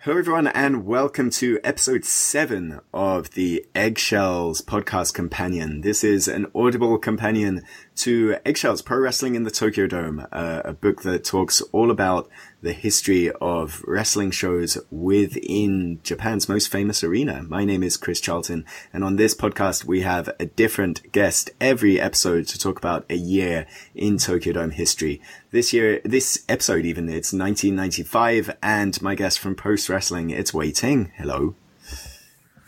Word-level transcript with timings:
Hello, 0.00 0.18
everyone, 0.18 0.46
and 0.48 0.86
welcome 0.86 1.30
to 1.30 1.58
episode 1.64 2.04
seven 2.04 2.78
of 2.94 3.30
the 3.30 3.66
Eggshells 3.74 4.60
podcast 4.60 5.14
companion. 5.14 5.80
This 5.80 6.04
is 6.04 6.28
an 6.28 6.46
audible 6.54 6.96
companion 6.98 7.64
to 7.96 8.36
Eggshells 8.44 8.82
Pro 8.82 8.98
Wrestling 8.98 9.34
in 9.34 9.42
the 9.42 9.50
Tokyo 9.50 9.88
Dome, 9.88 10.24
uh, 10.30 10.62
a 10.64 10.74
book 10.74 11.02
that 11.02 11.24
talks 11.24 11.60
all 11.72 11.90
about 11.90 12.28
the 12.66 12.72
history 12.72 13.30
of 13.40 13.80
wrestling 13.86 14.32
shows 14.32 14.76
within 14.90 16.00
Japan's 16.02 16.48
most 16.48 16.68
famous 16.68 17.04
arena. 17.04 17.44
My 17.44 17.64
name 17.64 17.84
is 17.84 17.96
Chris 17.96 18.20
Charlton, 18.20 18.64
and 18.92 19.04
on 19.04 19.14
this 19.14 19.36
podcast, 19.36 19.84
we 19.84 20.00
have 20.00 20.28
a 20.40 20.46
different 20.46 21.12
guest 21.12 21.48
every 21.60 22.00
episode 22.00 22.48
to 22.48 22.58
talk 22.58 22.76
about 22.76 23.06
a 23.08 23.14
year 23.14 23.68
in 23.94 24.18
Tokyo 24.18 24.52
Dome 24.52 24.72
history. 24.72 25.22
This 25.52 25.72
year, 25.72 26.00
this 26.04 26.44
episode 26.48 26.84
even, 26.84 27.08
it's 27.08 27.32
1995, 27.32 28.56
and 28.60 29.00
my 29.00 29.14
guest 29.14 29.38
from 29.38 29.54
Post 29.54 29.88
Wrestling, 29.88 30.30
it's 30.30 30.52
Wai 30.52 30.72
Ting. 30.72 31.12
Hello. 31.16 31.54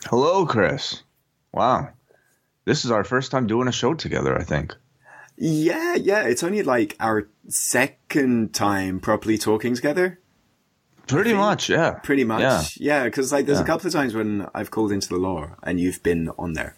Hello, 0.05 0.47
Chris. 0.47 1.03
Wow. 1.53 1.89
This 2.67 2.84
is 2.84 2.92
our 2.92 3.03
first 3.03 3.33
time 3.33 3.48
doing 3.48 3.67
a 3.67 3.73
show 3.73 3.95
together, 3.95 4.39
I 4.39 4.45
think. 4.45 4.77
Yeah, 5.41 5.95
yeah. 5.95 6.23
It's 6.23 6.42
only 6.42 6.62
like 6.62 6.97
our 7.01 7.28
second 7.49 8.55
time 8.55 9.01
properly 9.01 9.39
talking 9.39 9.75
together. 9.75 10.21
Pretty 11.07 11.33
much, 11.33 11.71
yeah. 11.71 11.93
Pretty 11.93 12.25
much, 12.25 12.77
yeah. 12.79 13.05
Because 13.05 13.33
like, 13.33 13.47
there's 13.47 13.61
a 13.61 13.65
couple 13.65 13.87
of 13.87 13.93
times 13.95 14.15
when 14.15 14.47
I've 14.55 14.71
called 14.71 14.93
into 14.93 15.09
the 15.09 15.17
law 15.17 15.51
and 15.63 15.81
you've 15.81 16.03
been 16.03 16.31
on 16.39 16.53
there. 16.53 16.77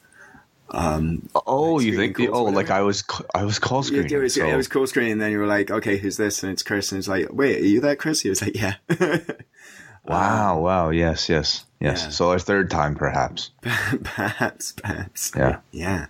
Um, 0.70 1.28
Oh, 1.34 1.80
you 1.80 1.96
think 1.96 2.16
the, 2.16 2.28
oh, 2.28 2.44
like 2.44 2.70
I 2.70 2.82
was 2.82 3.02
I 3.34 3.42
was 3.44 3.58
call 3.58 3.84
yeah, 3.86 4.02
it 4.02 4.12
was, 4.12 4.34
so- 4.34 4.46
it 4.48 4.56
was 4.56 4.68
call 4.68 4.86
screen, 4.86 5.10
and 5.10 5.20
then 5.20 5.32
you 5.32 5.40
were 5.40 5.46
like, 5.48 5.68
"Okay, 5.68 5.98
who's 5.98 6.16
this?" 6.16 6.44
And 6.44 6.52
it's 6.52 6.62
Chris, 6.62 6.92
and 6.92 7.00
it's 7.00 7.08
like, 7.08 7.26
"Wait, 7.32 7.60
are 7.60 7.66
you 7.66 7.80
that 7.80 7.98
Chris?" 7.98 8.20
He 8.20 8.28
was 8.28 8.40
like, 8.40 8.54
"Yeah." 8.54 8.74
wow, 10.04 10.60
wow, 10.60 10.90
yes, 10.90 11.28
yes, 11.28 11.64
yes. 11.80 12.04
Yeah. 12.04 12.08
So 12.10 12.30
our 12.30 12.38
third 12.38 12.70
time, 12.70 12.94
perhaps. 12.94 13.50
perhaps, 13.62 14.70
perhaps. 14.72 15.32
Yeah. 15.36 15.58
yeah. 15.72 16.06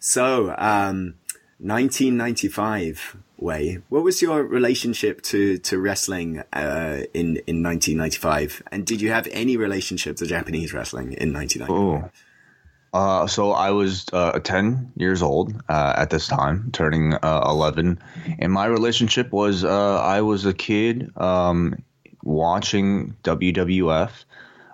So, 0.00 0.56
um, 0.58 1.14
1995. 1.60 3.16
Wai, 3.40 3.78
what 3.88 4.04
was 4.04 4.20
your 4.20 4.42
relationship 4.42 5.22
to 5.22 5.56
to 5.58 5.78
wrestling 5.78 6.40
uh, 6.52 7.04
in 7.14 7.40
in 7.46 7.62
1995? 7.62 8.62
And 8.70 8.86
did 8.86 9.00
you 9.00 9.10
have 9.10 9.26
any 9.32 9.56
relationship 9.56 10.16
to 10.16 10.26
Japanese 10.26 10.74
wrestling 10.74 11.14
in 11.14 11.32
1995? 11.32 11.70
Oh. 11.70 12.10
Uh, 12.92 13.26
so 13.26 13.52
I 13.52 13.70
was 13.70 14.06
uh, 14.12 14.40
10 14.40 14.92
years 14.96 15.22
old 15.22 15.54
uh, 15.68 15.94
at 15.96 16.10
this 16.10 16.26
time, 16.26 16.70
turning 16.72 17.14
uh, 17.14 17.42
11, 17.46 18.00
and 18.40 18.52
my 18.52 18.66
relationship 18.66 19.30
was 19.30 19.64
uh, 19.64 20.00
I 20.00 20.22
was 20.22 20.44
a 20.44 20.52
kid 20.52 21.16
um, 21.16 21.82
watching 22.24 23.14
WWF, 23.22 24.10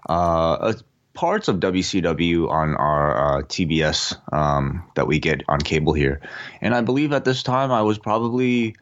uh, 0.08 0.72
parts 1.16 1.48
of 1.48 1.56
WCW 1.56 2.48
on 2.48 2.76
our 2.76 3.38
uh, 3.38 3.42
TBS 3.42 4.16
um, 4.32 4.84
that 4.94 5.08
we 5.08 5.18
get 5.18 5.42
on 5.48 5.58
cable 5.60 5.94
here, 5.94 6.20
and 6.60 6.74
I 6.74 6.82
believe 6.82 7.12
at 7.12 7.24
this 7.24 7.42
time 7.42 7.72
I 7.72 7.82
was 7.82 7.98
probably 7.98 8.76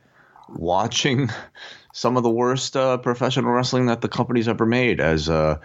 watching 0.48 1.30
some 1.94 2.16
of 2.16 2.22
the 2.22 2.30
worst 2.30 2.76
uh, 2.76 2.98
professional 2.98 3.52
wrestling 3.52 3.86
that 3.86 4.02
the 4.02 4.08
company's 4.08 4.48
ever 4.48 4.66
made 4.66 5.00
as 5.00 5.28
uh, 5.28 5.58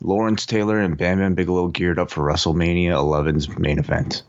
Lawrence 0.00 0.46
Taylor 0.46 0.80
and 0.80 0.96
Bam 0.96 1.18
Bam 1.18 1.34
Bigelow 1.34 1.68
geared 1.68 1.98
up 1.98 2.10
for 2.10 2.22
WrestleMania 2.22 2.90
11's 2.90 3.56
main 3.58 3.78
event. 3.78 4.22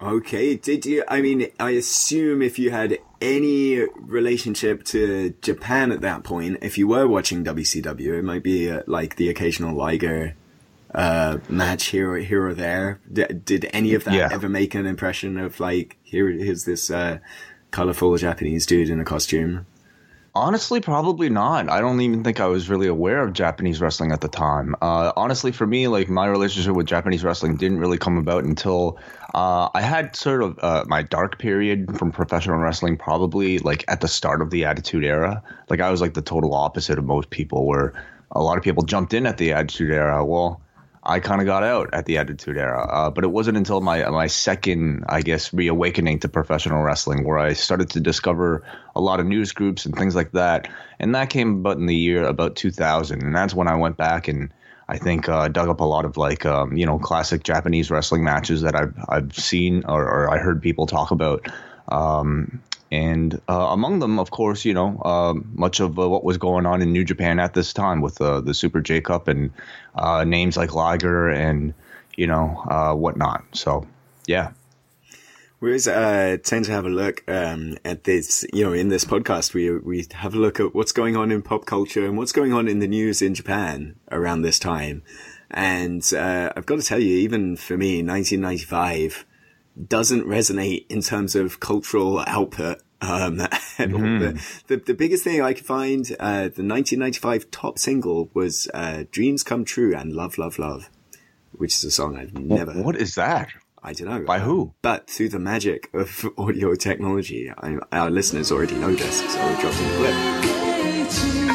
Okay, 0.00 0.56
did 0.56 0.84
you? 0.84 1.04
I 1.08 1.22
mean, 1.22 1.46
I 1.58 1.70
assume 1.70 2.42
if 2.42 2.58
you 2.58 2.70
had 2.70 2.98
any 3.22 3.86
relationship 3.96 4.84
to 4.84 5.34
Japan 5.40 5.90
at 5.90 6.02
that 6.02 6.22
point, 6.22 6.58
if 6.60 6.76
you 6.76 6.86
were 6.86 7.08
watching 7.08 7.42
WCW, 7.42 8.18
it 8.18 8.22
might 8.22 8.42
be 8.42 8.70
uh, 8.70 8.82
like 8.86 9.16
the 9.16 9.30
occasional 9.30 9.74
Liger 9.74 10.36
uh, 10.96 11.38
match 11.48 11.86
here 11.86 12.10
or 12.12 12.18
here 12.18 12.44
or 12.46 12.54
there. 12.54 13.00
D- 13.12 13.26
did 13.44 13.68
any 13.72 13.94
of 13.94 14.02
that 14.04 14.14
Yeah. 14.14 14.28
ever 14.32 14.48
make 14.48 14.74
an 14.74 14.86
impression 14.86 15.38
of 15.38 15.60
like? 15.60 15.96
Here's 16.02 16.64
this 16.64 16.90
uh, 16.90 17.18
colorful 17.70 18.16
Japanese 18.16 18.66
dude 18.66 18.88
in 18.88 18.98
a 18.98 19.04
costume. 19.04 19.66
Honestly, 20.34 20.80
probably 20.82 21.30
not. 21.30 21.70
I 21.70 21.80
don't 21.80 21.98
even 22.02 22.22
think 22.22 22.40
I 22.40 22.46
was 22.46 22.68
really 22.68 22.86
aware 22.88 23.22
of 23.22 23.32
Japanese 23.32 23.80
wrestling 23.80 24.12
at 24.12 24.20
the 24.20 24.28
time. 24.28 24.74
Uh, 24.82 25.10
honestly, 25.16 25.50
for 25.50 25.66
me, 25.66 25.88
like 25.88 26.10
my 26.10 26.26
relationship 26.26 26.74
with 26.74 26.86
Japanese 26.86 27.24
wrestling 27.24 27.56
didn't 27.56 27.78
really 27.78 27.96
come 27.96 28.18
about 28.18 28.44
until 28.44 28.98
uh, 29.34 29.70
I 29.74 29.80
had 29.80 30.14
sort 30.14 30.42
of 30.42 30.58
uh, 30.62 30.84
my 30.88 31.00
dark 31.00 31.38
period 31.38 31.98
from 31.98 32.12
professional 32.12 32.58
wrestling, 32.58 32.98
probably 32.98 33.60
like 33.60 33.82
at 33.88 34.02
the 34.02 34.08
start 34.08 34.42
of 34.42 34.50
the 34.50 34.66
Attitude 34.66 35.04
Era. 35.04 35.42
Like 35.70 35.80
I 35.80 35.90
was 35.90 36.02
like 36.02 36.12
the 36.12 36.20
total 36.22 36.52
opposite 36.52 36.98
of 36.98 37.06
most 37.06 37.30
people, 37.30 37.66
where 37.66 37.94
a 38.32 38.42
lot 38.42 38.58
of 38.58 38.62
people 38.64 38.82
jumped 38.82 39.14
in 39.14 39.24
at 39.24 39.38
the 39.38 39.54
Attitude 39.54 39.90
Era. 39.90 40.22
Well, 40.22 40.60
I 41.08 41.20
kind 41.20 41.40
of 41.40 41.46
got 41.46 41.62
out 41.62 41.90
at 41.92 42.06
the 42.06 42.18
Attitude 42.18 42.58
Era, 42.58 42.84
uh, 42.90 43.10
but 43.10 43.22
it 43.22 43.28
wasn't 43.28 43.56
until 43.56 43.80
my 43.80 44.04
my 44.10 44.26
second, 44.26 45.04
I 45.08 45.22
guess, 45.22 45.52
reawakening 45.52 46.18
to 46.20 46.28
professional 46.28 46.82
wrestling 46.82 47.24
where 47.24 47.38
I 47.38 47.52
started 47.52 47.90
to 47.90 48.00
discover 48.00 48.64
a 48.96 49.00
lot 49.00 49.20
of 49.20 49.26
news 49.26 49.52
groups 49.52 49.86
and 49.86 49.94
things 49.94 50.16
like 50.16 50.32
that, 50.32 50.68
and 50.98 51.14
that 51.14 51.30
came 51.30 51.60
about 51.60 51.78
in 51.78 51.86
the 51.86 51.94
year 51.94 52.24
about 52.24 52.56
2000, 52.56 53.22
and 53.22 53.34
that's 53.34 53.54
when 53.54 53.68
I 53.68 53.76
went 53.76 53.96
back 53.96 54.26
and 54.26 54.50
I 54.88 54.98
think 54.98 55.28
uh, 55.28 55.48
dug 55.48 55.68
up 55.68 55.80
a 55.80 55.84
lot 55.84 56.04
of 56.04 56.16
like 56.16 56.44
um, 56.44 56.76
you 56.76 56.86
know 56.86 56.98
classic 56.98 57.44
Japanese 57.44 57.90
wrestling 57.90 58.24
matches 58.24 58.62
that 58.62 58.74
I've 58.74 58.94
I've 59.08 59.36
seen 59.36 59.84
or, 59.86 60.02
or 60.02 60.28
I 60.28 60.38
heard 60.38 60.60
people 60.60 60.86
talk 60.86 61.12
about. 61.12 61.46
Um, 61.88 62.60
and 62.90 63.40
uh, 63.48 63.68
among 63.70 63.98
them, 63.98 64.18
of 64.18 64.30
course, 64.30 64.64
you 64.64 64.74
know, 64.74 65.02
um, 65.04 65.50
much 65.54 65.80
of 65.80 65.98
uh, 65.98 66.08
what 66.08 66.22
was 66.22 66.38
going 66.38 66.66
on 66.66 66.82
in 66.82 66.92
New 66.92 67.04
Japan 67.04 67.40
at 67.40 67.54
this 67.54 67.72
time 67.72 68.00
with 68.00 68.20
uh, 68.20 68.40
the 68.40 68.54
Super 68.54 68.80
J 68.80 69.00
Cup 69.00 69.28
and 69.28 69.50
uh, 69.96 70.24
names 70.24 70.56
like 70.56 70.74
Liger 70.74 71.28
and 71.28 71.74
you 72.16 72.26
know 72.26 72.62
uh, 72.68 72.94
whatnot. 72.94 73.44
So, 73.52 73.86
yeah, 74.26 74.52
We 75.58 75.70
always 75.70 75.88
uh, 75.88 76.36
tend 76.44 76.66
to 76.66 76.72
have 76.72 76.84
a 76.84 76.90
look 76.90 77.24
um, 77.28 77.78
at 77.82 78.04
this, 78.04 78.44
you 78.52 78.62
know, 78.62 78.74
in 78.74 78.88
this 78.88 79.06
podcast, 79.06 79.54
we 79.54 79.70
we 79.70 80.06
have 80.12 80.34
a 80.34 80.38
look 80.38 80.60
at 80.60 80.74
what's 80.74 80.92
going 80.92 81.16
on 81.16 81.32
in 81.32 81.40
pop 81.40 81.64
culture 81.64 82.04
and 82.04 82.18
what's 82.18 82.32
going 82.32 82.52
on 82.52 82.68
in 82.68 82.78
the 82.78 82.86
news 82.86 83.22
in 83.22 83.34
Japan 83.34 83.96
around 84.12 84.42
this 84.42 84.58
time. 84.58 85.02
And 85.50 86.04
uh, 86.12 86.52
I've 86.54 86.66
got 86.66 86.78
to 86.78 86.86
tell 86.86 86.98
you, 87.00 87.16
even 87.16 87.56
for 87.56 87.76
me, 87.78 88.02
1995 88.02 89.24
doesn't 89.88 90.24
resonate 90.24 90.86
in 90.88 91.02
terms 91.02 91.34
of 91.34 91.60
cultural 91.60 92.20
output. 92.26 92.82
Um, 93.00 93.40
at 93.78 93.92
all. 93.92 94.00
The, 94.00 94.42
the, 94.68 94.76
the 94.78 94.94
biggest 94.94 95.22
thing 95.22 95.42
I 95.42 95.52
could 95.52 95.66
find, 95.66 96.04
uh, 96.18 96.48
the 96.48 96.64
1995 96.64 97.50
top 97.50 97.78
single 97.78 98.30
was 98.32 98.68
uh, 98.72 99.04
"Dreams 99.10 99.42
Come 99.42 99.66
True" 99.66 99.94
and 99.94 100.14
"Love, 100.14 100.38
Love, 100.38 100.58
Love," 100.58 100.88
which 101.52 101.74
is 101.74 101.84
a 101.84 101.90
song 101.90 102.16
I've 102.16 102.32
never. 102.32 102.72
heard. 102.72 102.84
what 102.84 102.96
is 102.96 103.14
that? 103.16 103.50
I 103.82 103.92
don't 103.92 104.08
know. 104.08 104.24
By 104.24 104.38
who? 104.38 104.72
But 104.82 105.10
through 105.10 105.28
the 105.28 105.38
magic 105.38 105.90
of 105.92 106.24
audio 106.38 106.74
technology, 106.74 107.52
I, 107.56 107.76
our 107.92 108.10
listeners 108.10 108.50
already 108.50 108.76
know 108.76 108.94
this, 108.94 109.18
so 109.20 109.40
I 109.40 109.60
dropped 109.60 109.78
in 109.78 109.88
the 109.90 109.96
clip. 111.34 111.45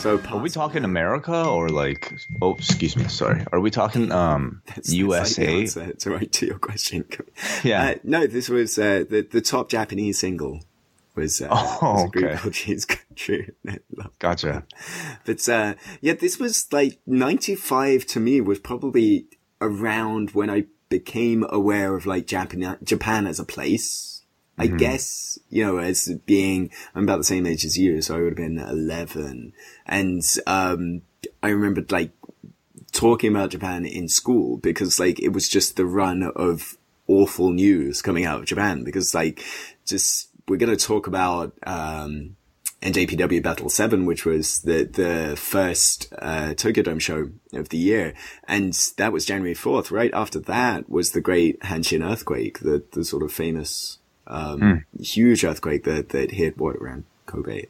So 0.00 0.18
Are 0.30 0.38
we 0.38 0.48
talking 0.48 0.84
America 0.84 1.44
or 1.46 1.68
like? 1.68 2.18
Oh, 2.40 2.54
excuse 2.54 2.96
me. 2.96 3.06
Sorry. 3.08 3.44
Are 3.52 3.60
we 3.60 3.70
talking 3.70 4.10
um 4.10 4.62
That's- 4.66 4.86
that's 4.86 4.88
like 4.88 4.98
USA? 4.98 5.66
to, 5.92 6.10
right 6.10 6.32
to 6.32 6.46
your 6.46 6.58
question. 6.58 7.04
Yeah. 7.64 7.82
Uh, 7.90 7.94
no, 8.04 8.26
this 8.26 8.48
was 8.48 8.78
uh, 8.78 9.04
the 9.08 9.20
the 9.30 9.42
top 9.42 9.68
Japanese 9.68 10.18
single 10.18 10.60
Was, 11.16 11.42
uh, 11.42 11.48
Oh, 11.50 11.78
was 11.82 12.04
okay. 12.16 12.34
called 12.36 12.54
Cheese 12.60 12.86
Country. 12.86 13.50
Gotcha. 14.18 14.64
But 15.26 15.46
uh, 15.48 15.74
yeah, 16.00 16.14
this 16.14 16.38
was 16.38 16.72
like 16.72 16.98
'95 17.06 18.06
to 18.06 18.20
me 18.20 18.40
was 18.40 18.58
probably 18.58 19.26
around 19.60 20.30
when 20.30 20.48
I 20.48 20.64
became 20.88 21.44
aware 21.50 21.94
of 21.94 22.06
like 22.06 22.26
Japan, 22.26 22.78
Japan 22.82 23.26
as 23.26 23.38
a 23.38 23.44
place. 23.44 24.09
I 24.58 24.66
guess 24.66 25.38
you 25.48 25.64
know 25.64 25.78
as 25.78 26.12
being 26.26 26.70
I'm 26.94 27.04
about 27.04 27.18
the 27.18 27.24
same 27.24 27.46
age 27.46 27.64
as 27.64 27.78
you, 27.78 28.02
so 28.02 28.16
I 28.16 28.20
would 28.20 28.32
have 28.32 28.36
been 28.36 28.58
11, 28.58 29.52
and 29.86 30.22
um, 30.46 31.02
I 31.42 31.48
remembered 31.48 31.90
like 31.90 32.12
talking 32.92 33.30
about 33.30 33.50
Japan 33.50 33.84
in 33.84 34.08
school 34.08 34.56
because 34.58 34.98
like 34.98 35.20
it 35.20 35.30
was 35.30 35.48
just 35.48 35.76
the 35.76 35.86
run 35.86 36.30
of 36.36 36.76
awful 37.06 37.50
news 37.50 38.02
coming 38.02 38.24
out 38.24 38.40
of 38.40 38.46
Japan 38.46 38.84
because 38.84 39.14
like 39.14 39.42
just 39.84 40.28
we're 40.48 40.56
going 40.56 40.76
to 40.76 40.84
talk 40.84 41.06
about 41.06 41.54
um 41.66 42.36
NJPW 42.82 43.42
Battle 43.42 43.68
7 43.68 44.06
which 44.06 44.24
was 44.24 44.62
the 44.62 44.84
the 44.84 45.36
first 45.36 46.12
uh 46.18 46.54
Tokyo 46.54 46.82
Dome 46.82 46.98
show 46.98 47.30
of 47.52 47.68
the 47.68 47.78
year. 47.78 48.14
And 48.44 48.72
that 48.96 49.12
was 49.12 49.26
January 49.26 49.54
4th 49.54 49.90
right 49.90 50.12
after 50.12 50.38
that 50.40 50.88
was 50.90 51.12
the 51.12 51.20
great 51.20 51.60
Hanshin 51.60 52.04
earthquake 52.04 52.60
the 52.60 52.84
the 52.92 53.04
sort 53.04 53.22
of 53.22 53.32
famous 53.32 53.98
um 54.30 54.84
huge 54.98 55.44
earthquake 55.44 55.84
that 55.84 56.10
that 56.10 56.30
hit 56.30 56.56
what 56.56 56.76
around 56.76 57.04
Kobe 57.26 57.66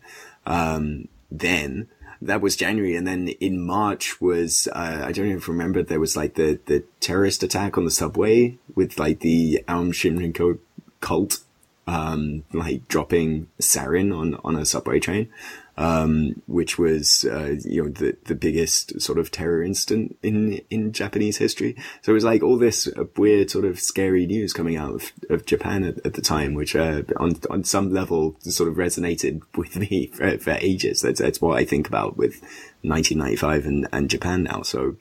um 0.46 1.08
then 1.30 1.88
that 2.22 2.40
was 2.40 2.56
January, 2.56 2.96
and 2.96 3.06
then 3.06 3.28
in 3.28 3.64
March 3.64 4.20
was 4.20 4.68
uh, 4.74 5.02
I 5.04 5.12
don't 5.12 5.26
even 5.26 5.40
remember. 5.40 5.82
There 5.82 6.00
was 6.00 6.16
like 6.16 6.34
the 6.34 6.58
the 6.66 6.84
terrorist 7.00 7.42
attack 7.42 7.78
on 7.78 7.84
the 7.84 7.90
subway 7.90 8.58
with 8.74 8.98
like 8.98 9.20
the 9.20 9.64
Aum 9.68 9.92
Shinrikyo 9.92 10.58
cult, 11.00 11.38
um, 11.86 12.44
like 12.52 12.86
dropping 12.88 13.48
sarin 13.58 14.14
on 14.14 14.34
on 14.44 14.56
a 14.56 14.66
subway 14.66 15.00
train, 15.00 15.30
um, 15.76 16.42
which 16.46 16.78
was 16.78 17.24
uh, 17.24 17.56
you 17.64 17.84
know 17.84 17.88
the 17.90 18.16
the 18.24 18.34
biggest 18.34 19.00
sort 19.00 19.18
of 19.18 19.30
terror 19.30 19.62
incident 19.62 20.18
in 20.22 20.60
in 20.70 20.92
Japanese 20.92 21.38
history. 21.38 21.76
So 22.02 22.12
it 22.12 22.14
was 22.14 22.24
like 22.24 22.42
all 22.42 22.58
this 22.58 22.88
uh, 22.88 23.04
weird 23.16 23.50
sort 23.50 23.64
of 23.64 23.80
scary 23.80 24.26
news 24.26 24.52
coming 24.52 24.76
out 24.76 24.94
of, 24.94 25.12
of 25.30 25.46
Japan 25.46 25.84
at, 25.84 26.04
at 26.04 26.14
the 26.14 26.22
time, 26.22 26.54
which 26.54 26.76
uh, 26.76 27.02
on 27.16 27.36
on 27.50 27.64
some 27.64 27.92
level 27.92 28.36
sort 28.40 28.68
of 28.68 28.76
resonated 28.76 29.42
with 29.56 29.76
me 29.76 30.06
for, 30.08 30.38
for 30.38 30.56
ages. 30.60 31.02
That's 31.02 31.20
that's 31.20 31.40
what 31.40 31.58
I 31.58 31.64
think 31.64 31.88
about 31.88 32.16
with 32.16 32.40
1995 32.82 33.66
and, 33.66 33.88
and 33.92 34.10
Japan 34.10 34.44
now. 34.44 34.62
So 34.62 34.96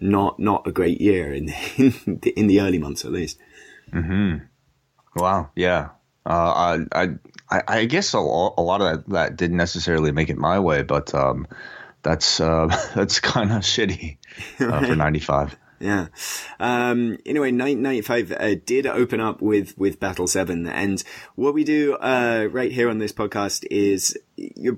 not 0.00 0.38
not 0.38 0.66
a 0.66 0.72
great 0.72 1.00
year 1.00 1.32
in 1.32 1.48
in 1.76 2.20
the, 2.22 2.30
in 2.36 2.46
the 2.46 2.60
early 2.60 2.78
months 2.78 3.04
at 3.04 3.12
least. 3.12 3.38
Wow. 5.16 5.50
Yeah. 5.54 5.90
Uh, 6.26 6.84
I, 6.92 7.02
I, 7.02 7.08
I 7.50 7.62
I 7.68 7.84
guess 7.86 8.12
a, 8.12 8.20
lo- 8.20 8.54
a 8.56 8.62
lot 8.62 8.80
of 8.80 9.04
that, 9.04 9.12
that 9.12 9.36
didn't 9.36 9.56
necessarily 9.56 10.12
make 10.12 10.28
it 10.30 10.36
my 10.36 10.58
way, 10.58 10.82
but 10.82 11.14
um, 11.14 11.46
that's 12.02 12.40
uh, 12.40 12.66
that's 12.94 13.20
kind 13.20 13.52
of 13.52 13.62
shitty 13.62 14.18
uh, 14.60 14.86
for 14.86 14.96
'95. 14.96 15.56
Yeah. 15.80 16.08
Um, 16.58 17.18
anyway, 17.24 17.52
1995 17.52 18.32
uh, 18.32 18.54
did 18.64 18.86
open 18.86 19.20
up 19.20 19.40
with, 19.40 19.76
with 19.78 20.00
Battle 20.00 20.26
7. 20.26 20.66
And 20.66 21.02
what 21.36 21.54
we 21.54 21.64
do, 21.64 21.94
uh, 21.94 22.48
right 22.50 22.72
here 22.72 22.88
on 22.88 22.98
this 22.98 23.12
podcast 23.12 23.64
is 23.70 24.16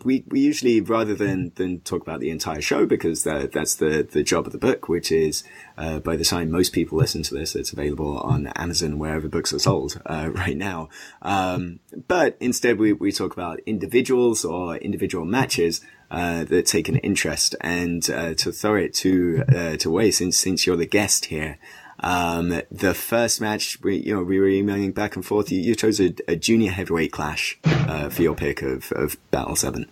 we, 0.05 0.25
we 0.29 0.41
usually, 0.41 0.81
rather 0.81 1.15
than, 1.15 1.53
than 1.55 1.81
talk 1.81 2.03
about 2.03 2.21
the 2.21 2.31
entire 2.31 2.61
show, 2.61 2.87
because 2.87 3.25
that, 3.25 3.53
that's 3.53 3.77
the, 3.77 4.07
the 4.11 4.23
job 4.23 4.47
of 4.47 4.53
the 4.53 4.59
book, 4.59 4.89
which 4.89 5.11
is, 5.11 5.43
uh, 5.79 6.01
by 6.01 6.17
the 6.17 6.25
time 6.25 6.51
most 6.51 6.73
people 6.73 6.99
listen 6.99 7.23
to 7.23 7.35
this, 7.35 7.57
it's 7.57 7.73
available 7.73 8.19
on 8.19 8.49
Amazon, 8.49 8.99
wherever 8.99 9.29
books 9.29 9.53
are 9.53 9.59
sold, 9.59 10.01
uh, 10.07 10.31
right 10.35 10.57
now. 10.57 10.89
Um, 11.23 11.81
but 12.09 12.37
instead 12.41 12.79
we, 12.79 12.93
we 12.93 13.13
talk 13.13 13.33
about 13.33 13.61
individuals 13.61 14.45
or 14.45 14.77
individual 14.77 15.25
matches, 15.25 15.81
uh, 16.11 16.45
that 16.45 16.67
take 16.67 16.89
an 16.89 16.97
interest 16.97 17.55
and 17.61 18.11
uh, 18.11 18.35
to 18.35 18.51
throw 18.51 18.75
it 18.75 18.93
to 18.95 19.45
uh, 19.49 19.77
to 19.77 19.91
Wai 19.91 20.11
since 20.11 20.37
since 20.37 20.67
you're 20.67 20.77
the 20.77 20.87
guest 20.87 21.27
here. 21.27 21.59
Um, 22.03 22.63
the 22.71 22.95
first 22.95 23.41
match, 23.41 23.81
we 23.83 23.99
you 23.99 24.15
know 24.15 24.23
we 24.23 24.41
were 24.41 24.49
emailing 24.49 24.93
back 24.93 25.17
and 25.17 25.25
forth. 25.25 25.53
You, 25.53 25.61
you 25.61 25.75
chose 25.75 26.01
a, 26.01 26.15
a 26.27 26.37
junior 26.37 26.73
heavyweight 26.73 27.13
clash 27.13 27.59
uh, 27.65 28.09
for 28.09 28.23
your 28.23 28.35
pick 28.35 28.63
of, 28.63 28.91
of 28.93 29.17
Battle 29.31 29.55
Seven. 29.55 29.87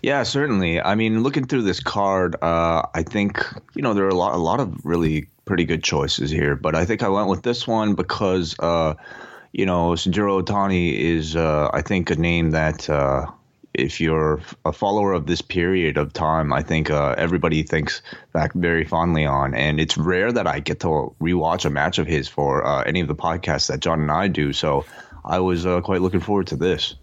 Yeah, 0.00 0.22
certainly. 0.22 0.80
I 0.80 0.94
mean, 0.94 1.22
looking 1.22 1.46
through 1.46 1.62
this 1.62 1.80
card, 1.80 2.34
uh, 2.42 2.82
I 2.94 3.02
think 3.02 3.44
you 3.74 3.82
know 3.82 3.94
there 3.94 4.06
are 4.06 4.08
a 4.08 4.14
lot, 4.14 4.34
a 4.34 4.38
lot 4.38 4.58
of 4.58 4.84
really 4.84 5.28
pretty 5.44 5.64
good 5.64 5.84
choices 5.84 6.30
here. 6.30 6.56
But 6.56 6.74
I 6.74 6.84
think 6.84 7.02
I 7.02 7.08
went 7.08 7.28
with 7.28 7.42
this 7.42 7.66
one 7.66 7.94
because 7.94 8.56
uh, 8.58 8.94
you 9.52 9.66
know 9.66 9.90
Shinjiro 9.90 10.42
Otani 10.42 10.98
is, 10.98 11.36
I 11.36 11.82
think, 11.82 12.10
a 12.10 12.16
name 12.16 12.52
that 12.52 12.88
if 13.74 14.00
you're 14.00 14.40
a 14.64 14.72
follower 14.72 15.12
of 15.12 15.26
this 15.26 15.42
period 15.42 15.96
of 15.96 16.12
time, 16.12 16.52
I 16.52 16.62
think 16.62 16.90
uh, 16.90 17.14
everybody 17.16 17.62
thinks 17.62 18.02
back 18.32 18.52
very 18.52 18.84
fondly 18.84 19.24
on. 19.24 19.54
And 19.54 19.80
it's 19.80 19.96
rare 19.96 20.32
that 20.32 20.46
I 20.46 20.60
get 20.60 20.80
to 20.80 21.14
rewatch 21.20 21.64
a 21.64 21.70
match 21.70 21.98
of 21.98 22.06
his 22.06 22.28
for 22.28 22.66
uh, 22.66 22.82
any 22.82 23.00
of 23.00 23.08
the 23.08 23.14
podcasts 23.14 23.68
that 23.68 23.80
John 23.80 24.00
and 24.00 24.10
I 24.10 24.28
do. 24.28 24.52
So 24.52 24.84
I 25.24 25.40
was 25.40 25.64
uh, 25.64 25.80
quite 25.80 26.02
looking 26.02 26.20
forward 26.20 26.48
to 26.48 26.56
this. 26.56 26.96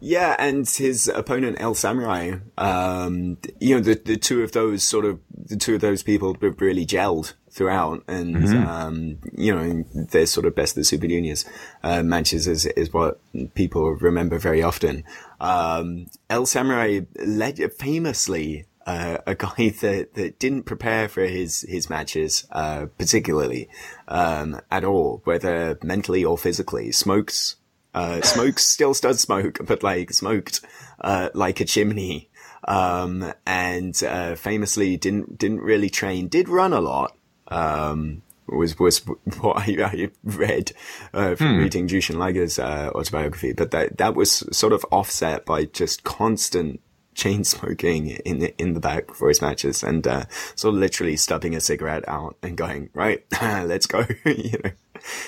Yeah, 0.00 0.34
and 0.38 0.66
his 0.66 1.08
opponent 1.08 1.58
El 1.60 1.74
Samurai, 1.74 2.36
um, 2.56 3.36
you 3.58 3.74
know, 3.74 3.82
the 3.82 3.94
the 3.94 4.16
two 4.16 4.42
of 4.42 4.52
those 4.52 4.82
sort 4.82 5.04
of 5.04 5.20
the 5.36 5.56
two 5.56 5.74
of 5.74 5.82
those 5.82 6.02
people 6.02 6.34
have 6.40 6.60
really 6.60 6.86
gelled 6.86 7.34
throughout, 7.50 8.02
and 8.08 8.48
um, 8.66 9.18
you 9.36 9.54
know, 9.54 9.84
their 9.92 10.24
sort 10.24 10.46
of 10.46 10.54
best 10.54 10.72
of 10.72 10.76
the 10.76 10.84
Super 10.84 11.06
Juniors 11.06 11.44
uh, 11.82 12.02
matches 12.02 12.48
is 12.48 12.64
is 12.64 12.92
what 12.92 13.20
people 13.54 13.90
remember 13.96 14.38
very 14.38 14.62
often. 14.62 15.04
Um, 15.40 16.06
El 16.28 16.46
Samurai 16.46 17.00
led 17.16 17.58
famously. 17.78 18.66
Uh, 18.86 19.18
a 19.26 19.34
guy 19.34 19.68
that, 19.82 20.14
that 20.14 20.38
didn't 20.38 20.64
prepare 20.64 21.08
for 21.08 21.22
his, 21.24 21.60
his 21.68 21.90
matches, 21.90 22.46
uh, 22.50 22.86
particularly, 22.98 23.68
um, 24.08 24.58
at 24.70 24.84
all, 24.84 25.20
whether 25.24 25.78
mentally 25.82 26.24
or 26.24 26.36
physically. 26.36 26.90
Smokes, 26.90 27.56
uh, 27.94 28.20
smokes 28.22 28.64
still 28.64 28.94
does 28.94 29.20
smoke, 29.20 29.58
but 29.64 29.82
like 29.82 30.12
smoked, 30.12 30.62
uh, 31.02 31.28
like 31.34 31.60
a 31.60 31.66
chimney. 31.66 32.30
Um, 32.66 33.32
and, 33.46 34.02
uh, 34.02 34.34
famously 34.34 34.96
didn't, 34.96 35.38
didn't 35.38 35.60
really 35.60 35.90
train, 35.90 36.28
did 36.28 36.48
run 36.48 36.72
a 36.72 36.80
lot. 36.80 37.16
Um, 37.48 38.22
was, 38.50 38.78
was 38.78 38.98
what 39.40 39.56
I, 39.56 39.76
I 39.82 40.10
read, 40.24 40.72
uh, 41.12 41.34
from 41.34 41.58
reading 41.58 41.88
Jushin 41.88 42.16
Liger's, 42.16 42.58
uh, 42.58 42.90
autobiography, 42.94 43.52
but 43.52 43.70
that, 43.70 43.98
that 43.98 44.14
was 44.14 44.44
sort 44.56 44.72
of 44.72 44.84
offset 44.90 45.44
by 45.46 45.64
just 45.64 46.04
constant 46.04 46.80
chain 47.14 47.44
smoking 47.44 48.08
in 48.08 48.38
the, 48.40 48.54
in 48.60 48.74
the 48.74 48.80
back 48.80 49.06
before 49.06 49.28
his 49.28 49.42
matches 49.42 49.82
and, 49.82 50.06
uh, 50.06 50.24
sort 50.54 50.74
of 50.74 50.80
literally 50.80 51.16
stubbing 51.16 51.54
a 51.54 51.60
cigarette 51.60 52.08
out 52.08 52.36
and 52.42 52.56
going, 52.56 52.90
right, 52.94 53.24
let's 53.42 53.86
go, 53.86 54.04
you 54.24 54.58
know. 54.64 54.70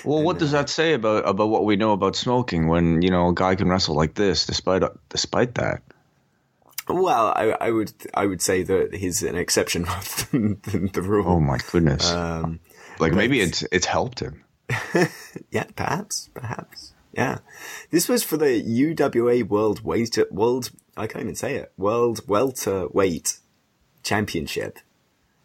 Well, 0.03 0.21
what 0.21 0.37
does 0.37 0.51
that 0.51 0.69
say 0.69 0.93
about 0.93 1.27
about 1.27 1.49
what 1.49 1.65
we 1.65 1.75
know 1.75 1.93
about 1.93 2.15
smoking 2.15 2.67
when 2.67 3.01
you 3.01 3.09
know 3.09 3.29
a 3.29 3.33
guy 3.33 3.55
can 3.55 3.69
wrestle 3.69 3.95
like 3.95 4.13
this 4.13 4.45
despite 4.45 4.83
despite 5.09 5.55
that? 5.55 5.81
Well, 6.87 7.33
I, 7.35 7.55
I 7.59 7.71
would 7.71 7.93
I 8.13 8.25
would 8.25 8.41
say 8.41 8.63
that 8.63 8.93
he's 8.93 9.23
an 9.23 9.35
exception 9.35 9.83
rather 9.83 10.25
than, 10.31 10.61
than 10.63 10.87
the 10.87 11.01
rule. 11.01 11.27
Oh 11.27 11.39
my 11.39 11.57
goodness! 11.71 12.11
Um, 12.11 12.59
like 12.99 13.13
maybe 13.13 13.39
it's 13.39 13.63
it's 13.71 13.85
helped 13.85 14.19
him. 14.19 14.43
yeah, 15.51 15.65
perhaps, 15.75 16.29
perhaps. 16.33 16.93
Yeah, 17.13 17.39
this 17.91 18.09
was 18.09 18.23
for 18.23 18.37
the 18.37 18.61
UWA 18.63 19.47
World 19.47 19.83
Weight 19.83 20.17
World. 20.31 20.71
I 20.97 21.07
can't 21.07 21.23
even 21.23 21.35
say 21.35 21.55
it. 21.55 21.71
World 21.77 22.21
Welterweight 22.27 23.37
Championship, 24.01 24.79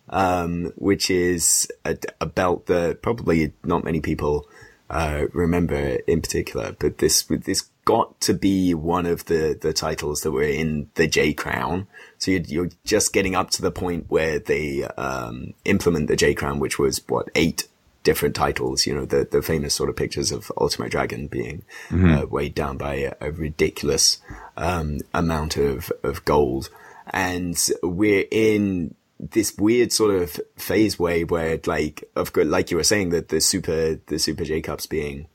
um, 0.09 0.73
which 0.76 1.11
is 1.11 1.69
a, 1.85 1.99
a 2.21 2.26
belt 2.26 2.67
that 2.67 3.02
probably 3.02 3.52
not 3.64 3.85
many 3.85 4.00
people 4.00 4.49
uh, 4.88 5.26
remember 5.33 5.99
in 6.07 6.23
particular. 6.23 6.75
But 6.78 6.99
this 6.99 7.23
this 7.23 7.69
got 7.85 8.21
to 8.23 8.35
be 8.35 8.75
one 8.75 9.07
of 9.07 9.26
the 9.26 9.59
the 9.61 9.73
titles 9.73 10.23
that 10.23 10.33
were 10.33 10.43
in 10.43 10.90
the 10.95 11.07
J 11.07 11.35
Crown. 11.35 11.87
So 12.19 12.33
you're, 12.33 12.43
you're 12.43 12.71
just 12.85 13.13
getting 13.13 13.35
up 13.35 13.51
to 13.51 13.63
the 13.63 13.71
point 13.71 14.07
where 14.09 14.39
they 14.39 14.85
um, 14.85 15.55
implement 15.65 16.09
the 16.09 16.17
J 16.17 16.35
Crown, 16.35 16.59
which 16.59 16.79
was 16.79 17.01
what 17.09 17.29
eight 17.35 17.69
different 18.03 18.35
titles. 18.35 18.87
You 18.87 18.95
know, 18.95 19.05
the 19.05 19.29
the 19.31 19.43
famous 19.43 19.75
sort 19.75 19.91
of 19.91 19.97
pictures 19.97 20.33
of 20.33 20.51
Ultimo 20.57 20.89
Dragon 20.89 21.27
being 21.27 21.63
uh, 21.91 22.27
weighed 22.27 22.55
down 22.55 22.77
by 22.77 22.95
a, 22.95 23.15
a 23.21 23.31
ridiculous 23.31 24.19
um, 24.57 24.99
amount 25.15 25.57
of 25.57 25.93
of 26.03 26.25
gold, 26.25 26.71
and 27.11 27.57
we're 27.83 28.27
in 28.31 28.95
this 29.21 29.57
weird 29.59 29.93
sort 29.93 30.15
of 30.15 30.41
phase 30.57 30.99
way 30.99 31.25
where 31.25 31.59
like 31.67 32.09
of 32.15 32.33
course 32.33 32.47
like 32.47 32.71
you 32.71 32.77
were 32.77 32.85
saying 32.85 33.11
that 33.11 33.29
the 33.29 33.41
super 33.41 33.99
the 34.07 34.19
super 34.19 34.45
J 34.45 34.61
Cups 34.61 34.87
being 34.87 35.27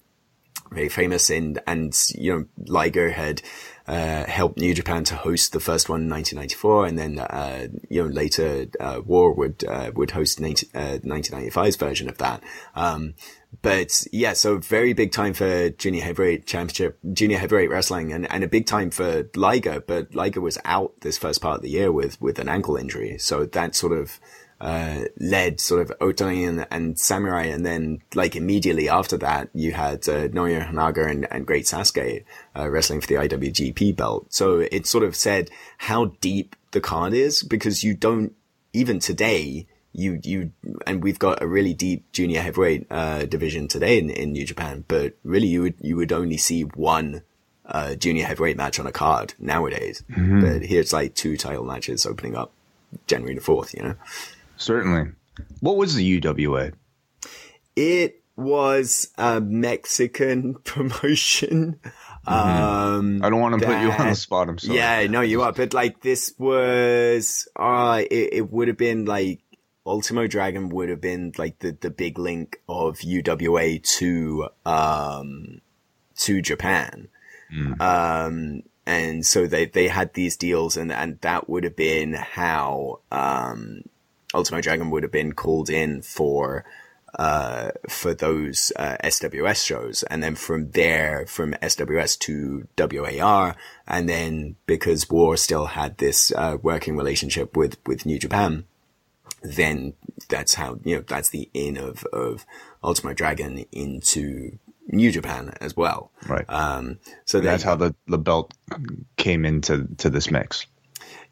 very 0.74 0.90
famous 0.90 1.30
and 1.30 1.60
and 1.68 1.96
you 2.16 2.34
know 2.34 2.46
Liger 2.68 3.12
had 3.12 3.42
uh, 3.88 4.26
helped 4.26 4.58
New 4.58 4.74
Japan 4.74 5.04
to 5.06 5.16
host 5.16 5.52
the 5.52 5.60
first 5.60 5.90
one 5.90 6.04
in 6.04 6.10
1994, 6.10 6.86
and 6.86 6.98
then 6.98 7.20
uh, 7.20 7.68
you 7.90 8.02
know 8.02 8.10
later 8.10 8.68
uh, 8.80 9.02
War 9.06 9.34
would 9.34 9.64
uh, 9.66 9.92
would 9.94 10.12
host 10.12 10.40
19, 10.40 10.70
1995's 10.72 11.76
version 11.76 12.08
of 12.08 12.18
that. 12.20 12.42
Um, 12.76 13.16
but 13.62 14.06
yeah, 14.12 14.34
so 14.34 14.58
very 14.58 14.94
big 14.94 15.12
time 15.12 15.34
for 15.34 15.70
junior 15.70 16.02
heavyweight 16.02 16.46
championship, 16.46 16.98
junior 17.12 17.38
heavyweight 17.38 17.70
wrestling, 17.70 18.14
and, 18.14 18.30
and 18.32 18.44
a 18.44 18.48
big 18.48 18.66
time 18.66 18.90
for 18.90 19.30
Liger. 19.36 19.82
But 19.82 20.16
Liger 20.16 20.42
was 20.42 20.58
out 20.64 20.94
this 21.02 21.18
first 21.18 21.42
part 21.42 21.58
of 21.58 21.62
the 21.62 21.70
year 21.70 21.92
with 21.92 22.20
with 22.22 22.40
an 22.40 22.48
ankle 22.48 22.78
injury, 22.78 23.18
so 23.18 23.46
that 23.46 23.76
sort 23.76 23.92
of 23.92 24.20
uh, 24.62 25.04
led 25.20 25.60
sort 25.60 25.82
of 25.82 26.00
Otani 26.00 26.48
and, 26.48 26.66
and, 26.72 26.98
Samurai. 26.98 27.44
And 27.46 27.66
then 27.66 28.02
like 28.16 28.36
immediately 28.36 28.88
after 28.88 29.18
that, 29.18 29.50
you 29.54 29.74
had, 29.74 30.08
uh, 30.08 30.28
Honaga 30.30 31.10
and, 31.10 31.28
and 31.32 31.46
Great 31.46 31.66
Sasuke, 31.66 32.24
uh, 32.56 32.70
wrestling 32.70 33.02
for 33.02 33.08
the 33.08 33.16
IWGP 33.16 33.96
belt. 33.96 34.28
So 34.30 34.60
it 34.60 34.88
sort 34.88 35.04
of 35.04 35.16
said 35.16 35.50
how 35.80 36.06
deep 36.22 36.56
the 36.72 36.82
card 36.82 37.14
is 37.14 37.44
because 37.44 37.84
you 37.84 37.94
don't, 37.94 38.34
even 38.72 39.00
today, 39.00 39.68
you, 39.92 40.20
you, 40.24 40.52
and 40.88 41.04
we've 41.04 41.20
got 41.20 41.42
a 41.42 41.48
really 41.48 41.74
deep 41.74 42.12
junior 42.12 42.42
heavyweight, 42.42 42.88
uh, 42.90 43.26
division 43.26 43.68
today 43.68 44.00
in, 44.00 44.10
in 44.10 44.32
New 44.32 44.46
Japan, 44.46 44.86
but 44.88 45.14
really 45.24 45.48
you 45.48 45.62
would, 45.62 45.76
you 45.82 45.96
would 45.96 46.12
only 46.12 46.38
see 46.38 46.62
one, 46.62 47.22
uh, 47.66 47.96
junior 47.96 48.26
heavyweight 48.26 48.58
match 48.58 48.80
on 48.80 48.88
a 48.88 48.92
card 48.92 49.34
nowadays. 49.40 50.04
Mm-hmm. 50.10 50.42
But 50.42 50.64
here's 50.64 50.94
like 50.94 51.16
two 51.16 51.38
title 51.38 51.66
matches 51.66 52.06
opening 52.06 52.36
up 52.36 52.52
January 53.08 53.36
the 53.36 53.42
4th, 53.42 53.74
you 53.74 53.84
know? 53.84 53.96
Certainly. 54.64 55.12
What 55.60 55.78
was 55.78 55.96
the 55.96 56.22
UWA? 56.22 56.74
It 57.76 58.22
was 58.36 59.10
a 59.18 59.42
Mexican 59.42 60.56
promotion. 60.64 61.80
Mm-hmm. 62.26 62.34
Um, 62.34 63.24
I 63.24 63.30
don't 63.30 63.42
want 63.42 63.60
to 63.60 63.66
that, 63.66 63.74
put 63.74 63.82
you 63.82 63.92
on 63.92 64.10
the 64.10 64.16
spot. 64.16 64.50
I'm 64.50 64.58
sorry. 64.58 64.78
Yeah, 64.78 65.08
no, 65.08 65.22
you 65.22 65.42
are. 65.42 65.52
But 65.52 65.74
like, 65.74 66.02
this 66.02 66.34
was, 66.38 67.48
uh, 67.56 68.04
it, 68.10 68.34
it 68.34 68.52
would 68.52 68.70
have 68.70 68.78
been 68.78 69.06
like, 69.06 69.42
Ultimo 69.86 70.28
Dragon 70.28 70.70
would 70.70 70.88
have 70.88 71.02
been 71.02 71.34
like 71.38 71.60
the, 71.60 71.74
the 71.74 71.90
big 71.90 72.18
link 72.18 72.62
of 72.70 73.00
UWA 73.00 73.84
to, 73.98 74.48
um, 74.66 75.60
to 76.20 76.42
Japan. 76.42 77.10
Mm. 77.54 77.82
Um, 77.82 78.64
and 78.86 79.26
so 79.26 79.46
they, 79.46 79.66
they 79.66 79.90
had 79.90 80.14
these 80.14 80.38
deals 80.38 80.78
and, 80.78 80.90
and 80.90 81.20
that 81.20 81.50
would 81.50 81.66
have 81.66 81.76
been 81.76 82.14
how, 82.14 83.02
um, 83.12 83.84
Ultimo 84.34 84.62
Dragon 84.62 84.90
would 84.90 85.04
have 85.04 85.12
been 85.12 85.34
called 85.34 85.70
in 85.70 86.02
for 86.02 86.66
uh, 87.18 87.70
for 87.88 88.14
those 88.14 88.72
uh, 88.76 88.98
SWS 89.04 89.66
shows, 89.66 90.04
and 90.04 90.24
then 90.24 90.36
from 90.36 90.72
there, 90.72 91.26
from 91.28 91.54
SWS 91.62 92.18
to 92.20 92.68
WAR, 92.78 93.56
and 93.88 94.10
then 94.10 94.56
because 94.66 95.10
War 95.10 95.38
still 95.38 95.68
had 95.68 95.98
this 96.00 96.32
uh, 96.36 96.58
working 96.62 96.98
relationship 96.98 97.56
with 97.56 97.78
with 97.86 98.06
New 98.06 98.18
Japan, 98.18 98.66
then 99.44 99.94
that's 100.30 100.56
how 100.56 100.80
you 100.84 100.96
know 100.96 101.04
that's 101.08 101.30
the 101.30 101.50
in 101.54 101.78
of 101.78 102.04
of 102.06 102.46
Ultimo 102.84 103.14
Dragon 103.14 103.66
into 103.72 104.58
New 104.88 105.12
Japan 105.12 105.54
as 105.62 105.78
well. 105.78 106.12
Right. 106.28 106.50
Um, 106.50 106.98
so 107.26 107.40
that's 107.40 107.64
how 107.64 107.76
the 107.76 107.94
the 108.08 108.18
belt 108.18 108.54
came 109.18 109.46
into 109.46 109.88
to 109.98 110.10
this 110.10 110.32
mix. 110.32 110.66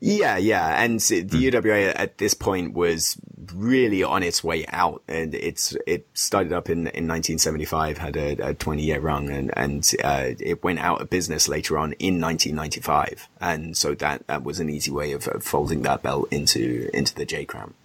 Yeah, 0.04 0.38
yeah, 0.38 0.84
and 0.84 1.00
the 1.00 1.24
mm. 1.24 1.52
UWA 1.52 1.94
at 1.96 2.18
this 2.18 2.34
point 2.34 2.74
was 2.74 3.18
really 3.54 4.02
on 4.02 4.24
its 4.24 4.44
way 4.44 4.66
out, 4.68 5.04
and 5.08 5.36
it's 5.36 5.78
it 5.86 6.08
started 6.16 6.52
up 6.54 6.72
in 6.72 6.88
in 6.88 7.08
1975, 7.08 8.00
had 8.00 8.18
a, 8.18 8.50
a 8.50 8.54
20 8.56 8.82
year 8.82 9.00
run, 9.00 9.30
and 9.30 9.52
and 9.56 9.92
uh, 10.04 10.32
it 10.40 10.64
went 10.64 10.80
out 10.80 11.02
of 11.02 11.12
business 11.12 11.48
later 11.48 11.78
on 11.78 11.94
in 11.94 12.20
1995, 12.20 13.30
and 13.40 13.78
so 13.78 13.94
that 13.94 14.26
that 14.26 14.44
was 14.44 14.60
an 14.60 14.72
easy 14.72 14.90
way 14.90 15.12
of, 15.12 15.28
of 15.28 15.44
folding 15.44 15.84
that 15.84 16.02
belt 16.02 16.28
into 16.32 16.90
into 16.96 17.14
the 17.14 17.26
J 17.26 17.46
Crown. 17.46 17.76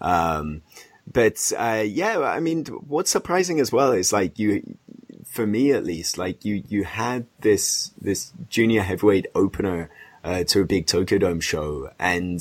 Um, 0.00 0.62
but 1.12 1.52
uh, 1.58 1.84
yeah, 1.86 2.20
I 2.20 2.40
mean, 2.40 2.64
what's 2.64 3.10
surprising 3.10 3.60
as 3.60 3.70
well 3.70 3.92
is 3.92 4.14
like 4.14 4.38
you, 4.38 4.78
for 5.26 5.46
me 5.46 5.72
at 5.72 5.84
least, 5.84 6.16
like 6.16 6.42
you 6.46 6.64
you 6.70 6.84
had 6.84 7.26
this 7.40 7.90
this 8.00 8.32
junior 8.48 8.80
heavyweight 8.80 9.26
opener 9.34 9.90
uh, 10.24 10.42
to 10.44 10.62
a 10.62 10.64
big 10.64 10.86
Tokyo 10.86 11.18
Dome 11.18 11.40
show, 11.40 11.90
and 11.98 12.40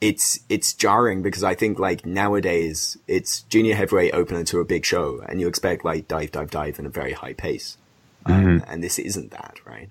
it's 0.00 0.40
it's 0.48 0.74
jarring 0.74 1.22
because 1.22 1.44
I 1.44 1.54
think 1.54 1.78
like 1.78 2.04
nowadays 2.04 2.98
it's 3.06 3.42
junior 3.42 3.74
heavyweight 3.74 4.12
opener 4.12 4.44
to 4.44 4.60
a 4.60 4.64
big 4.64 4.84
show, 4.84 5.24
and 5.28 5.40
you 5.40 5.48
expect 5.48 5.84
like 5.84 6.08
dive, 6.08 6.32
dive, 6.32 6.50
dive 6.50 6.78
in 6.78 6.86
a 6.86 6.90
very 6.90 7.12
high 7.12 7.32
pace, 7.32 7.78
um, 8.26 8.34
mm-hmm. 8.34 8.70
and 8.70 8.82
this 8.82 8.98
isn't 8.98 9.30
that, 9.30 9.58
right? 9.64 9.90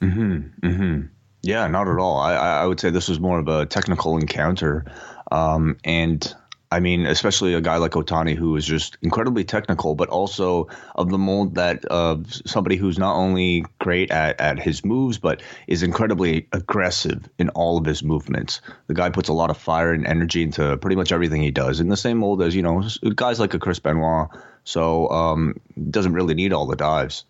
Hmm. 0.00 0.38
Hmm. 0.62 1.00
Yeah, 1.42 1.66
not 1.68 1.88
at 1.88 1.98
all. 1.98 2.18
I 2.18 2.34
I 2.34 2.66
would 2.66 2.80
say 2.80 2.90
this 2.90 3.08
was 3.08 3.20
more 3.20 3.38
of 3.38 3.48
a 3.48 3.66
technical 3.66 4.18
encounter, 4.18 4.84
um, 5.30 5.76
and 5.84 6.34
I 6.74 6.80
mean, 6.80 7.06
especially 7.06 7.54
a 7.54 7.60
guy 7.60 7.76
like 7.76 7.92
Otani, 7.92 8.34
who 8.34 8.56
is 8.56 8.66
just 8.66 8.98
incredibly 9.00 9.44
technical, 9.44 9.94
but 9.94 10.08
also 10.08 10.66
of 10.96 11.08
the 11.08 11.18
mold 11.18 11.54
that 11.54 11.84
uh, 11.88 12.16
somebody 12.26 12.74
who's 12.74 12.98
not 12.98 13.14
only 13.14 13.64
great 13.78 14.10
at, 14.10 14.40
at 14.40 14.58
his 14.58 14.84
moves, 14.84 15.16
but 15.16 15.40
is 15.68 15.84
incredibly 15.84 16.48
aggressive 16.50 17.28
in 17.38 17.48
all 17.50 17.78
of 17.78 17.84
his 17.84 18.02
movements. 18.02 18.60
The 18.88 18.94
guy 18.94 19.10
puts 19.10 19.28
a 19.28 19.32
lot 19.32 19.50
of 19.50 19.56
fire 19.56 19.92
and 19.92 20.04
energy 20.04 20.42
into 20.42 20.76
pretty 20.78 20.96
much 20.96 21.12
everything 21.12 21.42
he 21.42 21.52
does, 21.52 21.78
in 21.78 21.90
the 21.90 21.96
same 21.96 22.18
mold 22.18 22.42
as 22.42 22.56
you 22.56 22.62
know 22.62 22.82
guys 23.14 23.38
like 23.38 23.54
a 23.54 23.60
Chris 23.60 23.78
Benoit. 23.78 24.30
So 24.64 25.08
um, 25.10 25.60
doesn't 25.90 26.14
really 26.14 26.34
need 26.34 26.52
all 26.52 26.66
the 26.66 26.74
dives. 26.74 27.24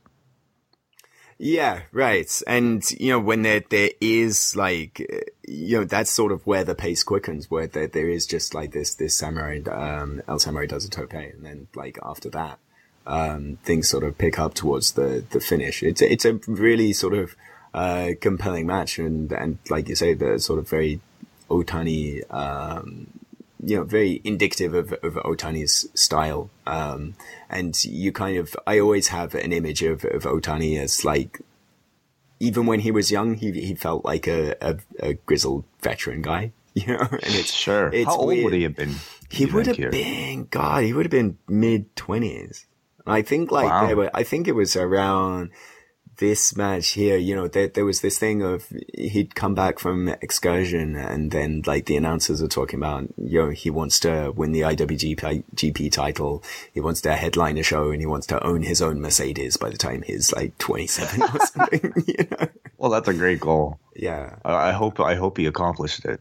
Yeah, 1.47 1.83
right. 1.93 2.43
And, 2.47 2.83
you 2.93 3.11
know, 3.11 3.21
when 3.21 3.43
there, 3.43 3.63
there 3.69 3.91
is 4.01 4.57
like, 4.57 4.99
you 5.47 5.77
know, 5.77 5.85
that's 5.85 6.11
sort 6.11 6.33
of 6.33 6.47
where 6.47 6.65
the 6.65 6.75
pace 6.75 7.05
quickens, 7.05 7.51
where 7.51 7.67
there, 7.67 7.87
there 7.87 8.09
is 8.09 8.25
just 8.25 8.55
like 8.55 8.73
this, 8.73 8.95
this 8.95 9.15
samurai, 9.15 9.61
um, 9.71 10.23
El 10.27 10.39
Samurai 10.39 10.65
does 10.65 10.87
a 10.87 10.89
tope. 10.89 11.13
And 11.13 11.45
then 11.45 11.69
like 11.75 11.99
after 12.03 12.31
that, 12.31 12.59
um, 13.07 13.59
things 13.63 13.91
sort 13.91 14.05
of 14.05 14.17
pick 14.17 14.39
up 14.39 14.55
towards 14.55 14.93
the, 14.93 15.23
the 15.33 15.41
finish. 15.41 15.83
It's, 15.83 16.01
it's 16.01 16.25
a 16.25 16.41
really 16.47 16.95
sort 16.95 17.13
of, 17.13 17.37
uh, 17.75 18.13
compelling 18.23 18.67
match. 18.67 18.99
And, 18.99 19.31
and 19.31 19.59
like 19.69 19.91
you 19.91 19.97
say, 19.97 20.15
the 20.15 20.39
sort 20.39 20.59
of 20.59 20.67
very 20.67 21.01
Otani, 21.51 22.23
um, 22.33 23.09
you 23.65 23.77
know, 23.77 23.85
very 23.85 24.21
indicative 24.25 24.75
of, 24.75 24.93
of 24.93 25.15
Otani's 25.15 25.89
style. 25.95 26.51
Um, 26.67 27.15
and 27.49 27.83
you 27.85 28.13
kind 28.13 28.37
of, 28.37 28.57
I 28.67 28.79
always 28.79 29.09
have 29.09 29.35
an 29.35 29.53
image 29.53 29.83
of, 29.83 30.05
of 30.05 30.25
Otani 30.25 30.79
as 30.79 31.05
like, 31.05 31.41
even 32.41 32.67
when 32.67 32.81
he 32.81 32.91
was 32.91 33.11
young, 33.11 33.35
he, 33.35 33.53
he 33.53 33.75
felt 33.75 34.05
like 34.05 34.27
a, 34.27 34.57
a, 34.61 34.77
a 34.99 35.15
grizzled 35.15 35.65
veteran 35.81 36.21
guy, 36.21 36.53
you 36.75 36.87
know, 36.89 37.09
and 37.11 37.21
it's, 37.23 37.53
sure. 37.53 37.89
It's 37.93 38.07
How 38.07 38.17
old 38.17 38.29
weird. 38.29 38.45
would 38.45 38.53
he 38.55 38.63
have 38.65 38.77
been? 38.77 38.95
He 39.31 39.47
would 39.47 39.67
have 39.67 39.77
here? 39.77 39.91
been, 39.91 40.47
God, 40.51 40.85
he 40.85 40.93
would 40.93 41.07
have 41.07 41.11
been 41.11 41.39
mid 41.49 41.95
twenties. 41.97 42.67
I 43.07 43.23
think 43.23 43.51
like, 43.51 43.69
wow. 43.69 43.95
were, 43.95 44.11
I 44.15 44.23
think 44.23 44.49
it 44.49 44.55
was 44.55 44.77
around, 44.77 45.51
this 46.19 46.57
match 46.57 46.91
here, 46.91 47.17
you 47.17 47.35
know, 47.35 47.49
there, 47.49 47.69
there 47.69 47.85
was 47.85 48.01
this 48.01 48.19
thing 48.19 48.43
of 48.43 48.67
he'd 48.95 49.35
come 49.35 49.55
back 49.55 49.79
from 49.79 50.09
excursion 50.09 50.97
and 50.97 51.31
then 51.31 51.63
like 51.67 51.87
the 51.87 51.97
announcers 51.97 52.43
are 52.43 52.49
talking 52.49 52.79
about, 52.79 53.09
you 53.17 53.43
know, 53.43 53.51
he 53.51 53.71
wants 53.71 53.99
to 54.01 54.33
win 54.35 54.53
the 54.53 54.61
IWGP 54.61 55.45
GP 55.55 55.93
title. 55.93 56.43
He 56.73 56.81
wants 56.81 57.01
to 57.03 57.15
headline 57.15 57.59
a 57.59 57.63
show 57.63 57.91
and 57.91 58.01
he 58.01 58.07
wants 58.07 58.27
to 58.29 58.45
own 58.45 58.63
his 58.63 58.81
own 58.81 59.01
Mercedes 59.01 59.57
by 59.57 59.71
the 59.71 59.77
time 59.77 60.03
he's 60.03 60.33
like 60.33 60.57
27 60.59 61.23
or 61.23 61.41
something, 61.47 61.93
you 62.07 62.29
know? 62.31 62.49
Well, 62.79 62.91
that's 62.91 63.09
a 63.09 63.15
great 63.15 63.41
goal. 63.41 63.79
Yeah. 63.97 64.37
I 64.45 64.73
hope, 64.73 65.01
I 65.01 65.15
hope 65.15 65.39
he 65.39 65.47
accomplished 65.47 66.05
it. 66.05 66.21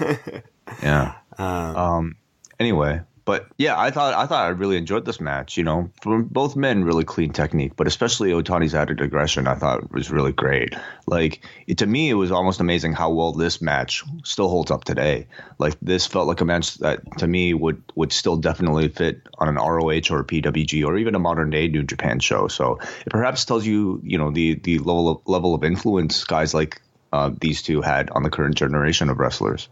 yeah. 0.82 1.14
Um, 1.38 1.76
um, 1.76 2.16
anyway, 2.58 3.00
but 3.30 3.46
yeah, 3.58 3.78
I 3.78 3.92
thought 3.92 4.12
I 4.12 4.26
thought 4.26 4.46
I 4.46 4.48
really 4.48 4.76
enjoyed 4.76 5.04
this 5.04 5.20
match. 5.20 5.56
You 5.56 5.62
know, 5.62 5.88
from 6.02 6.24
both 6.24 6.56
men, 6.56 6.82
really 6.82 7.04
clean 7.04 7.32
technique, 7.32 7.76
but 7.76 7.86
especially 7.86 8.30
Otani's 8.30 8.74
added 8.74 9.00
aggression, 9.00 9.46
I 9.46 9.54
thought 9.54 9.92
was 9.92 10.10
really 10.10 10.32
great. 10.32 10.74
Like 11.06 11.46
it, 11.68 11.78
to 11.78 11.86
me, 11.86 12.10
it 12.10 12.14
was 12.14 12.32
almost 12.32 12.58
amazing 12.58 12.92
how 12.92 13.10
well 13.10 13.30
this 13.30 13.62
match 13.62 14.02
still 14.24 14.48
holds 14.48 14.72
up 14.72 14.82
today. 14.82 15.28
Like 15.58 15.76
this 15.80 16.08
felt 16.08 16.26
like 16.26 16.40
a 16.40 16.44
match 16.44 16.78
that 16.78 17.18
to 17.18 17.28
me 17.28 17.54
would 17.54 17.80
would 17.94 18.12
still 18.12 18.36
definitely 18.36 18.88
fit 18.88 19.20
on 19.38 19.46
an 19.46 19.54
ROH 19.54 20.10
or 20.10 20.18
a 20.18 20.24
PWG 20.24 20.84
or 20.84 20.98
even 20.98 21.14
a 21.14 21.20
modern 21.20 21.50
day 21.50 21.68
New 21.68 21.84
Japan 21.84 22.18
show. 22.18 22.48
So 22.48 22.80
it 23.06 23.10
perhaps 23.10 23.44
tells 23.44 23.64
you, 23.64 24.00
you 24.02 24.18
know, 24.18 24.32
the 24.32 24.56
the 24.56 24.78
level 24.78 25.08
of 25.08 25.20
level 25.26 25.54
of 25.54 25.62
influence 25.62 26.24
guys 26.24 26.52
like 26.52 26.82
uh, 27.12 27.30
these 27.40 27.62
two 27.62 27.80
had 27.80 28.10
on 28.10 28.24
the 28.24 28.30
current 28.30 28.56
generation 28.56 29.08
of 29.08 29.20
wrestlers. 29.20 29.68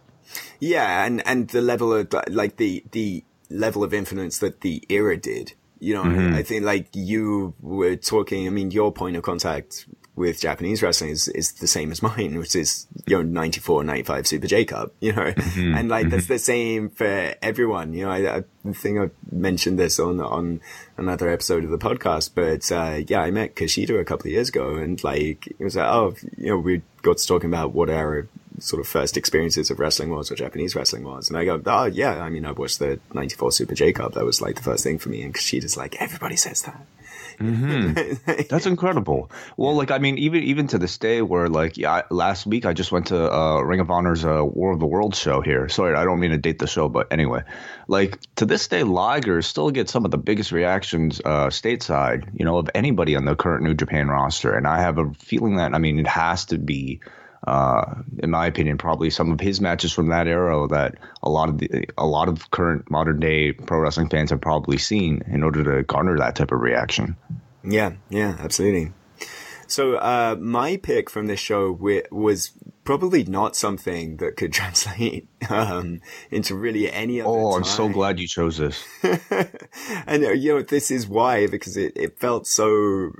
Yeah, 0.60 1.04
and 1.04 1.26
and 1.26 1.48
the 1.48 1.60
level 1.60 1.92
of 1.92 2.14
like 2.28 2.56
the 2.56 2.84
the 2.92 3.24
level 3.50 3.84
of 3.84 3.94
influence 3.94 4.38
that 4.38 4.60
the 4.60 4.82
era 4.88 5.16
did. 5.16 5.54
You 5.80 5.94
know, 5.94 6.04
mm-hmm. 6.04 6.34
I 6.34 6.42
think 6.42 6.64
like 6.64 6.88
you 6.92 7.54
were 7.60 7.96
talking, 7.96 8.46
I 8.46 8.50
mean, 8.50 8.72
your 8.72 8.92
point 8.92 9.16
of 9.16 9.22
contact 9.22 9.86
with 10.18 10.40
Japanese 10.40 10.82
wrestling 10.82 11.10
is, 11.10 11.28
is 11.28 11.52
the 11.52 11.66
same 11.66 11.92
as 11.92 12.02
mine, 12.02 12.36
which 12.38 12.56
is, 12.56 12.86
you 13.06 13.16
know, 13.16 13.22
94, 13.22 13.84
95 13.84 14.26
Super 14.26 14.46
J 14.48 14.64
Cup, 14.64 14.92
you 15.00 15.12
know, 15.12 15.32
mm-hmm. 15.32 15.74
and 15.74 15.88
like 15.88 16.10
that's 16.10 16.24
mm-hmm. 16.24 16.32
the 16.32 16.38
same 16.38 16.90
for 16.90 17.34
everyone. 17.40 17.94
You 17.94 18.06
know, 18.06 18.10
I, 18.10 18.38
I, 18.38 18.44
think 18.72 18.98
I 18.98 19.10
mentioned 19.30 19.78
this 19.78 19.98
on, 19.98 20.20
on 20.20 20.60
another 20.96 21.30
episode 21.30 21.64
of 21.64 21.70
the 21.70 21.78
podcast, 21.78 22.32
but, 22.34 22.70
uh, 22.72 23.02
yeah, 23.06 23.20
I 23.20 23.30
met 23.30 23.54
Kushida 23.54 23.98
a 23.98 24.04
couple 24.04 24.26
of 24.26 24.32
years 24.32 24.48
ago 24.48 24.74
and 24.74 25.02
like, 25.02 25.46
it 25.46 25.62
was 25.62 25.76
like, 25.76 25.88
oh, 25.88 26.14
you 26.36 26.48
know, 26.48 26.58
we 26.58 26.82
got 27.02 27.18
to 27.18 27.26
talking 27.26 27.48
about 27.48 27.72
what 27.72 27.88
our 27.88 28.26
sort 28.60 28.80
of 28.80 28.88
first 28.88 29.16
experiences 29.16 29.70
of 29.70 29.78
wrestling 29.78 30.10
was 30.10 30.30
or 30.30 30.34
Japanese 30.34 30.74
wrestling 30.74 31.04
was. 31.04 31.28
And 31.28 31.38
I 31.38 31.44
go, 31.44 31.60
oh 31.66 31.84
yeah, 31.84 32.22
I 32.22 32.28
mean, 32.30 32.44
I 32.44 32.52
watched 32.52 32.78
the 32.78 33.00
94 33.12 33.52
Super 33.52 33.74
J 33.74 33.92
Cup. 33.92 34.14
That 34.14 34.24
was 34.24 34.40
like 34.40 34.56
the 34.56 34.62
first 34.62 34.84
thing 34.84 34.98
for 34.98 35.08
me. 35.08 35.22
And 35.22 35.34
Kushida's 35.34 35.76
like, 35.76 35.96
everybody 36.00 36.36
says 36.36 36.62
that. 36.62 36.86
Mm-hmm. 37.38 38.42
That's 38.50 38.66
incredible. 38.66 39.30
Well, 39.56 39.74
like 39.74 39.90
I 39.90 39.98
mean, 39.98 40.18
even 40.18 40.42
even 40.42 40.66
to 40.68 40.78
this 40.78 40.98
day, 40.98 41.22
where 41.22 41.48
like 41.48 41.76
yeah, 41.76 42.02
last 42.10 42.46
week 42.46 42.66
I 42.66 42.72
just 42.72 42.90
went 42.90 43.08
to 43.08 43.32
uh, 43.32 43.60
Ring 43.60 43.80
of 43.80 43.90
Honor's 43.90 44.24
uh, 44.24 44.44
War 44.44 44.72
of 44.72 44.80
the 44.80 44.86
Worlds 44.86 45.18
show 45.18 45.40
here. 45.40 45.68
Sorry, 45.68 45.94
I 45.94 46.04
don't 46.04 46.18
mean 46.18 46.32
to 46.32 46.38
date 46.38 46.58
the 46.58 46.66
show, 46.66 46.88
but 46.88 47.12
anyway, 47.12 47.42
like 47.86 48.18
to 48.36 48.44
this 48.44 48.66
day, 48.66 48.82
Liger 48.82 49.42
still 49.42 49.70
gets 49.70 49.92
some 49.92 50.04
of 50.04 50.10
the 50.10 50.18
biggest 50.18 50.50
reactions 50.50 51.20
uh, 51.24 51.46
stateside, 51.46 52.28
you 52.34 52.44
know, 52.44 52.58
of 52.58 52.70
anybody 52.74 53.14
on 53.14 53.24
the 53.24 53.36
current 53.36 53.62
New 53.62 53.74
Japan 53.74 54.08
roster, 54.08 54.54
and 54.54 54.66
I 54.66 54.80
have 54.80 54.98
a 54.98 55.12
feeling 55.14 55.56
that 55.56 55.74
I 55.74 55.78
mean 55.78 55.98
it 56.00 56.08
has 56.08 56.46
to 56.46 56.58
be 56.58 57.00
uh, 57.46 57.94
in 58.18 58.30
my 58.30 58.46
opinion, 58.46 58.78
probably 58.78 59.10
some 59.10 59.30
of 59.30 59.40
his 59.40 59.60
matches 59.60 59.92
from 59.92 60.08
that 60.08 60.26
era 60.26 60.66
that 60.68 60.96
a 61.22 61.30
lot 61.30 61.48
of 61.48 61.58
the, 61.58 61.86
a 61.96 62.06
lot 62.06 62.28
of 62.28 62.50
current 62.50 62.90
modern 62.90 63.20
day 63.20 63.52
pro 63.52 63.78
wrestling 63.78 64.08
fans 64.08 64.30
have 64.30 64.40
probably 64.40 64.78
seen 64.78 65.22
in 65.26 65.42
order 65.42 65.62
to 65.64 65.82
garner 65.84 66.18
that 66.18 66.36
type 66.36 66.52
of 66.52 66.60
reaction. 66.60 67.16
Yeah, 67.62 67.92
yeah, 68.08 68.36
absolutely. 68.38 68.92
So 69.68 69.96
uh, 69.96 70.36
my 70.40 70.78
pick 70.78 71.10
from 71.10 71.26
this 71.26 71.38
show 71.38 71.70
was 72.10 72.52
probably 72.84 73.22
not 73.24 73.54
something 73.54 74.16
that 74.16 74.36
could 74.36 74.52
translate 74.54 75.28
um, 75.50 76.00
into 76.30 76.54
really 76.54 76.90
any 76.90 77.20
other. 77.20 77.30
Oh, 77.30 77.52
time. 77.52 77.58
I'm 77.58 77.64
so 77.64 77.88
glad 77.88 78.18
you 78.18 78.26
chose 78.26 78.56
this. 78.56 78.84
and 80.06 80.22
you 80.42 80.54
know, 80.54 80.62
this 80.62 80.90
is 80.90 81.06
why 81.06 81.46
because 81.46 81.76
it, 81.76 81.92
it 81.96 82.18
felt 82.18 82.46
so 82.46 83.12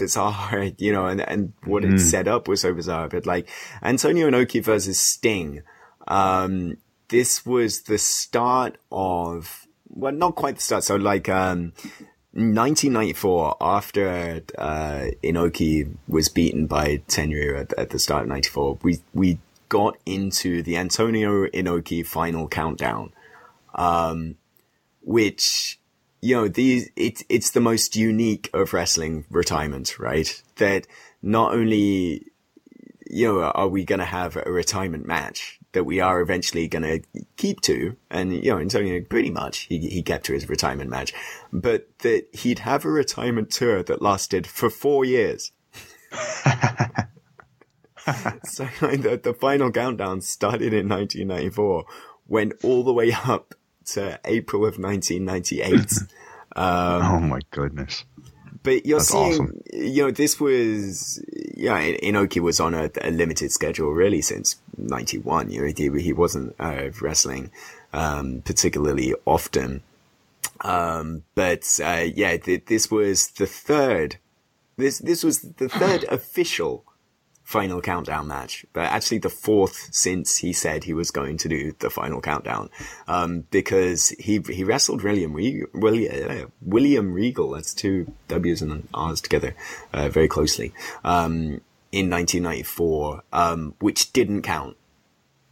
bizarre, 0.00 0.70
you 0.78 0.92
know, 0.92 1.06
and, 1.06 1.20
and 1.20 1.52
what 1.64 1.84
mm. 1.84 1.94
it 1.94 1.98
set 2.00 2.26
up 2.26 2.48
was 2.48 2.62
so 2.62 2.74
bizarre. 2.74 3.08
But 3.08 3.26
like 3.26 3.48
Antonio 3.82 4.28
Inoki 4.28 4.64
versus 4.64 4.98
Sting, 4.98 5.62
um, 6.08 6.76
this 7.08 7.46
was 7.46 7.82
the 7.82 7.98
start 7.98 8.78
of, 8.90 9.66
well, 9.88 10.12
not 10.12 10.34
quite 10.34 10.56
the 10.56 10.62
start. 10.62 10.84
So 10.84 10.96
like, 10.96 11.28
um, 11.28 11.72
1994, 12.32 13.56
after 13.60 14.42
uh, 14.56 15.06
Inoki 15.22 15.92
was 16.06 16.28
beaten 16.28 16.66
by 16.66 16.98
Tenryu 17.08 17.60
at, 17.60 17.72
at 17.72 17.90
the 17.90 17.98
start 17.98 18.22
of 18.22 18.28
94, 18.28 18.78
we, 18.82 19.00
we 19.12 19.38
got 19.68 19.96
into 20.06 20.62
the 20.62 20.76
Antonio 20.76 21.46
Inoki 21.48 22.06
final 22.06 22.46
countdown, 22.46 23.12
um, 23.74 24.36
which 25.02 25.79
you 26.20 26.36
know, 26.36 26.48
these, 26.48 26.90
it's, 26.96 27.24
it's 27.28 27.50
the 27.50 27.60
most 27.60 27.96
unique 27.96 28.50
of 28.52 28.72
wrestling 28.72 29.24
retirement, 29.30 29.98
right? 29.98 30.42
That 30.56 30.86
not 31.22 31.54
only, 31.54 32.26
you 33.06 33.26
know, 33.26 33.42
are 33.42 33.68
we 33.68 33.84
going 33.84 34.00
to 34.00 34.04
have 34.04 34.36
a 34.36 34.50
retirement 34.50 35.06
match 35.06 35.58
that 35.72 35.84
we 35.84 36.00
are 36.00 36.20
eventually 36.20 36.66
going 36.68 36.82
to 36.82 37.00
keep 37.36 37.60
to, 37.62 37.96
and, 38.10 38.34
you 38.44 38.50
know, 38.50 38.58
Antonio 38.58 39.00
pretty 39.02 39.30
much, 39.30 39.60
he, 39.60 39.78
he 39.78 40.02
kept 40.02 40.26
to 40.26 40.32
his 40.32 40.48
retirement 40.48 40.90
match, 40.90 41.12
but 41.52 41.88
that 42.00 42.26
he'd 42.32 42.58
have 42.60 42.84
a 42.84 42.90
retirement 42.90 43.50
tour 43.50 43.82
that 43.82 44.02
lasted 44.02 44.46
for 44.46 44.68
four 44.68 45.04
years. 45.04 45.52
so 48.44 48.68
the, 48.80 49.20
the 49.22 49.36
final 49.38 49.70
countdown 49.70 50.20
started 50.20 50.74
in 50.74 50.88
1994, 50.88 51.84
went 52.26 52.52
all 52.62 52.82
the 52.82 52.92
way 52.92 53.12
up 53.12 53.54
to 53.86 54.18
April 54.24 54.66
of 54.66 54.78
1998. 54.78 55.70
um, 56.56 57.02
oh 57.02 57.20
my 57.20 57.40
goodness. 57.50 58.04
But 58.62 58.84
you're 58.84 58.98
That's 58.98 59.08
seeing, 59.08 59.32
awesome. 59.32 59.60
you 59.72 60.04
know, 60.04 60.10
this 60.10 60.38
was, 60.38 61.24
yeah, 61.56 61.80
Inoki 61.80 62.40
was 62.40 62.60
on 62.60 62.74
a, 62.74 62.90
a 63.00 63.10
limited 63.10 63.52
schedule 63.52 63.90
really 63.92 64.20
since 64.20 64.56
91. 64.76 65.50
You 65.50 65.62
know, 65.62 65.72
he, 65.74 66.02
he 66.02 66.12
wasn't 66.12 66.54
uh, 66.58 66.90
wrestling, 67.00 67.50
um, 67.92 68.42
particularly 68.42 69.14
often. 69.24 69.82
Um, 70.60 71.22
but, 71.34 71.64
uh, 71.82 72.04
yeah, 72.14 72.36
th- 72.36 72.66
this 72.66 72.90
was 72.90 73.28
the 73.30 73.46
third, 73.46 74.16
this, 74.76 74.98
this 74.98 75.24
was 75.24 75.40
the 75.40 75.70
third 75.70 76.04
official 76.10 76.84
final 77.50 77.80
countdown 77.80 78.28
match, 78.28 78.64
but 78.72 78.82
actually 78.82 79.18
the 79.18 79.28
fourth 79.28 79.88
since 79.90 80.36
he 80.36 80.52
said 80.52 80.84
he 80.84 80.94
was 80.94 81.10
going 81.10 81.36
to 81.36 81.48
do 81.48 81.74
the 81.80 81.90
final 81.90 82.20
countdown. 82.20 82.70
Um, 83.08 83.44
because 83.50 84.10
he, 84.10 84.40
he 84.48 84.62
wrestled 84.62 85.02
William, 85.02 85.34
Regal, 85.34 85.68
William, 85.74 86.30
uh, 86.30 86.46
William 86.62 87.12
Regal, 87.12 87.50
that's 87.50 87.74
two 87.74 88.12
W's 88.28 88.62
and 88.62 88.70
an 88.70 88.88
R's 88.94 89.20
together, 89.20 89.56
uh, 89.92 90.08
very 90.08 90.28
closely, 90.28 90.72
um, 91.02 91.60
in 91.90 92.08
1994, 92.08 93.24
um, 93.32 93.74
which 93.80 94.12
didn't 94.12 94.42
count 94.42 94.76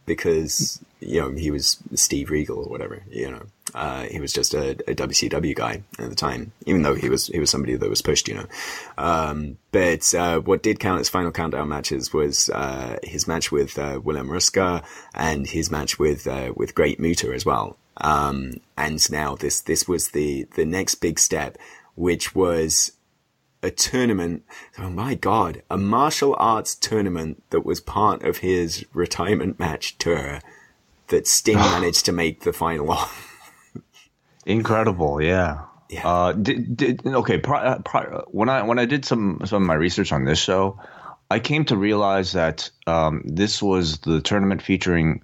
because, 0.05 0.79
you 1.01 1.19
know, 1.19 1.31
he 1.31 1.51
was 1.51 1.79
Steve 1.95 2.29
Regal 2.29 2.59
or 2.59 2.69
whatever, 2.69 3.03
you 3.09 3.29
know. 3.29 3.43
Uh, 3.73 4.03
he 4.03 4.19
was 4.19 4.33
just 4.33 4.53
a, 4.53 4.71
a, 4.89 4.95
WCW 4.95 5.55
guy 5.55 5.83
at 5.99 6.09
the 6.09 6.15
time, 6.15 6.51
even 6.65 6.81
though 6.81 6.95
he 6.95 7.09
was 7.09 7.27
he 7.27 7.39
was 7.39 7.49
somebody 7.49 7.75
that 7.75 7.89
was 7.89 8.01
pushed, 8.01 8.27
you 8.27 8.35
know. 8.35 8.45
Um, 8.97 9.57
but 9.71 10.13
uh, 10.15 10.39
what 10.39 10.63
did 10.63 10.79
count 10.79 10.99
as 10.99 11.09
final 11.09 11.31
countdown 11.31 11.69
matches 11.69 12.13
was 12.13 12.49
uh, 12.49 12.97
his 13.03 13.27
match 13.27 13.51
with 13.51 13.77
uh, 13.77 13.99
Willem 14.03 14.29
Ruska 14.29 14.83
and 15.13 15.47
his 15.47 15.69
match 15.69 15.99
with 15.99 16.27
uh, 16.27 16.53
with 16.55 16.75
Great 16.75 16.99
Muta 16.99 17.31
as 17.33 17.45
well. 17.45 17.77
Um, 17.97 18.53
and 18.77 19.11
now 19.11 19.35
this 19.35 19.61
this 19.61 19.87
was 19.87 20.11
the 20.11 20.47
the 20.55 20.65
next 20.65 20.95
big 20.95 21.19
step, 21.19 21.57
which 21.95 22.33
was 22.33 22.93
a 23.61 23.69
tournament. 23.69 24.43
Oh 24.77 24.89
my 24.89 25.15
god, 25.15 25.61
a 25.69 25.77
martial 25.77 26.35
arts 26.39 26.75
tournament 26.75 27.43
that 27.49 27.65
was 27.65 27.81
part 27.81 28.23
of 28.23 28.37
his 28.37 28.85
retirement 28.93 29.59
match 29.59 29.97
tour 29.97 30.39
that 31.07 31.27
Sting 31.27 31.57
managed 31.57 32.05
to 32.05 32.11
make 32.11 32.41
the 32.41 32.53
final 32.53 32.91
off. 32.91 33.28
Incredible, 34.45 35.21
yeah. 35.21 35.65
Yeah. 35.89 36.07
Uh, 36.07 36.33
did, 36.33 36.77
did, 36.77 37.05
okay. 37.05 37.39
Pri- 37.39 37.79
pri- 37.83 38.21
when 38.27 38.47
I 38.47 38.61
when 38.63 38.77
I 38.77 38.85
did 38.85 39.05
some 39.05 39.41
some 39.45 39.63
of 39.63 39.67
my 39.67 39.73
research 39.73 40.11
on 40.11 40.23
this 40.23 40.37
show, 40.37 40.79
I 41.31 41.39
came 41.39 41.65
to 41.65 41.75
realize 41.75 42.33
that 42.33 42.69
um, 42.85 43.23
this 43.25 43.61
was 43.61 43.97
the 43.99 44.21
tournament 44.21 44.61
featuring 44.61 45.23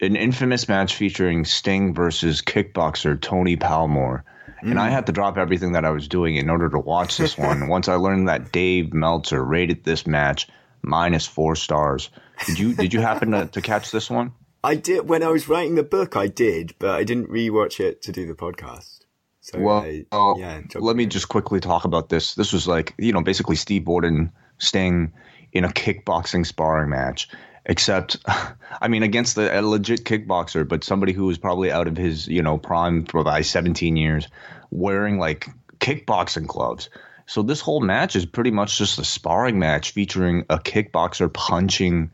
an 0.00 0.16
infamous 0.16 0.68
match 0.68 0.96
featuring 0.96 1.44
Sting 1.44 1.94
versus 1.94 2.42
kickboxer 2.42 3.20
Tony 3.20 3.56
Palmore. 3.56 4.22
Mm. 4.62 4.70
And 4.70 4.80
I 4.80 4.88
mm. 4.88 4.92
had 4.92 5.06
to 5.06 5.12
drop 5.12 5.38
everything 5.38 5.72
that 5.72 5.84
I 5.84 5.90
was 5.90 6.08
doing 6.08 6.36
in 6.36 6.50
order 6.50 6.68
to 6.68 6.78
watch 6.78 7.16
this 7.16 7.36
one. 7.38 7.68
Once 7.68 7.88
I 7.88 7.94
learned 7.94 8.28
that 8.28 8.52
Dave 8.52 8.92
Meltzer 8.92 9.42
rated 9.42 9.84
this 9.84 10.06
match 10.06 10.48
minus 10.82 11.26
four 11.26 11.56
stars. 11.56 12.10
Did 12.46 12.58
you 12.58 12.74
did 12.74 12.94
you 12.94 13.00
happen 13.00 13.32
to, 13.32 13.46
to 13.46 13.60
catch 13.60 13.90
this 13.90 14.08
one? 14.08 14.32
I 14.62 14.74
did 14.74 15.08
when 15.08 15.22
I 15.22 15.28
was 15.28 15.48
writing 15.48 15.74
the 15.74 15.82
book. 15.82 16.16
I 16.16 16.26
did, 16.26 16.74
but 16.78 16.90
I 16.90 17.04
didn't 17.04 17.28
rewatch 17.28 17.80
it 17.80 18.02
to 18.02 18.12
do 18.12 18.26
the 18.26 18.34
podcast. 18.34 19.00
So 19.40 19.58
well, 19.58 19.80
I, 19.80 20.04
uh, 20.12 20.34
yeah. 20.36 20.60
Let 20.74 20.96
me 20.96 21.06
just 21.06 21.28
quickly 21.28 21.60
talk 21.60 21.84
about 21.84 22.10
this. 22.10 22.34
This 22.34 22.52
was 22.52 22.68
like 22.68 22.94
you 22.98 23.12
know 23.12 23.22
basically 23.22 23.56
Steve 23.56 23.84
Borden 23.84 24.32
staying 24.58 25.12
in 25.52 25.64
a 25.64 25.68
kickboxing 25.68 26.44
sparring 26.46 26.90
match, 26.90 27.28
except 27.64 28.18
I 28.26 28.88
mean 28.88 29.02
against 29.02 29.36
the, 29.36 29.58
a 29.58 29.62
legit 29.62 30.04
kickboxer, 30.04 30.68
but 30.68 30.84
somebody 30.84 31.12
who 31.12 31.24
was 31.24 31.38
probably 31.38 31.72
out 31.72 31.88
of 31.88 31.96
his 31.96 32.28
you 32.28 32.42
know 32.42 32.58
prime 32.58 33.06
for 33.06 33.24
by 33.24 33.40
17 33.40 33.96
years, 33.96 34.28
wearing 34.70 35.18
like 35.18 35.48
kickboxing 35.78 36.46
gloves. 36.46 36.90
So 37.24 37.42
this 37.42 37.60
whole 37.60 37.80
match 37.80 38.16
is 38.16 38.26
pretty 38.26 38.50
much 38.50 38.76
just 38.76 38.98
a 38.98 39.04
sparring 39.04 39.58
match 39.58 39.92
featuring 39.92 40.44
a 40.50 40.58
kickboxer 40.58 41.32
punching 41.32 42.10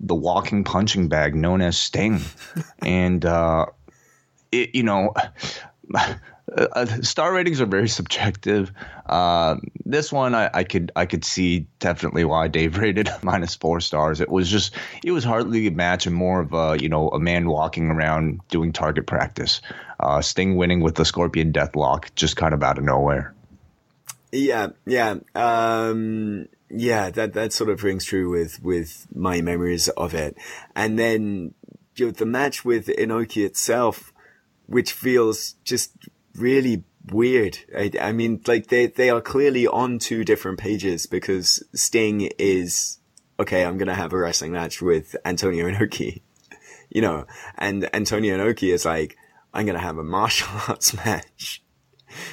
the 0.00 0.14
walking 0.14 0.64
punching 0.64 1.08
bag 1.08 1.34
known 1.34 1.60
as 1.60 1.78
Sting, 1.78 2.20
and 2.80 3.24
uh, 3.24 3.66
it, 4.52 4.74
you 4.74 4.82
know. 4.82 5.14
Uh, 6.56 6.86
star 7.02 7.34
ratings 7.34 7.60
are 7.60 7.66
very 7.66 7.88
subjective. 7.88 8.72
Uh, 9.06 9.56
this 9.84 10.10
one, 10.10 10.34
I, 10.34 10.48
I, 10.54 10.64
could 10.64 10.90
I 10.96 11.04
could 11.04 11.24
see 11.24 11.66
definitely 11.78 12.24
why 12.24 12.48
Dave 12.48 12.78
rated 12.78 13.10
minus 13.22 13.54
four 13.54 13.80
stars. 13.80 14.20
It 14.20 14.30
was 14.30 14.48
just 14.50 14.74
it 15.04 15.10
was 15.10 15.24
hardly 15.24 15.66
a 15.66 15.70
match 15.70 16.06
and 16.06 16.16
more 16.16 16.40
of 16.40 16.54
a 16.54 16.78
you 16.80 16.88
know 16.88 17.10
a 17.10 17.20
man 17.20 17.48
walking 17.48 17.90
around 17.90 18.40
doing 18.48 18.72
target 18.72 19.06
practice. 19.06 19.60
Uh, 20.00 20.22
Sting 20.22 20.56
winning 20.56 20.80
with 20.80 20.94
the 20.94 21.04
Scorpion 21.04 21.52
Deathlock 21.52 22.14
just 22.14 22.36
kind 22.36 22.54
of 22.54 22.62
out 22.62 22.78
of 22.78 22.84
nowhere. 22.84 23.34
Yeah, 24.32 24.68
yeah. 24.86 25.16
Um, 25.34 26.48
yeah, 26.70 27.10
that 27.10 27.32
that 27.34 27.52
sort 27.52 27.70
of 27.70 27.82
rings 27.82 28.04
true 28.04 28.30
with 28.30 28.62
with 28.62 29.06
my 29.14 29.40
memories 29.40 29.88
of 29.88 30.14
it. 30.14 30.36
And 30.74 30.98
then 30.98 31.54
you 31.96 32.06
know, 32.06 32.12
the 32.12 32.26
match 32.26 32.64
with 32.64 32.86
Inoki 32.86 33.44
itself, 33.44 34.12
which 34.66 34.92
feels 34.92 35.54
just 35.64 35.92
really 36.34 36.84
weird. 37.06 37.58
I, 37.76 37.90
I 38.00 38.12
mean, 38.12 38.40
like 38.46 38.68
they 38.68 38.86
they 38.86 39.10
are 39.10 39.20
clearly 39.20 39.66
on 39.66 39.98
two 39.98 40.24
different 40.24 40.58
pages 40.58 41.06
because 41.06 41.62
Sting 41.74 42.30
is 42.38 42.98
okay. 43.40 43.64
I'm 43.64 43.78
gonna 43.78 43.94
have 43.94 44.12
a 44.12 44.18
wrestling 44.18 44.52
match 44.52 44.82
with 44.82 45.16
Antonio 45.24 45.66
Inoki, 45.66 46.22
you 46.90 47.00
know, 47.00 47.26
and 47.56 47.88
Antonio 47.94 48.36
Inoki 48.36 48.72
is 48.72 48.84
like, 48.84 49.16
I'm 49.54 49.66
gonna 49.66 49.78
have 49.78 49.98
a 49.98 50.04
martial 50.04 50.48
arts 50.68 50.94
match 51.04 51.62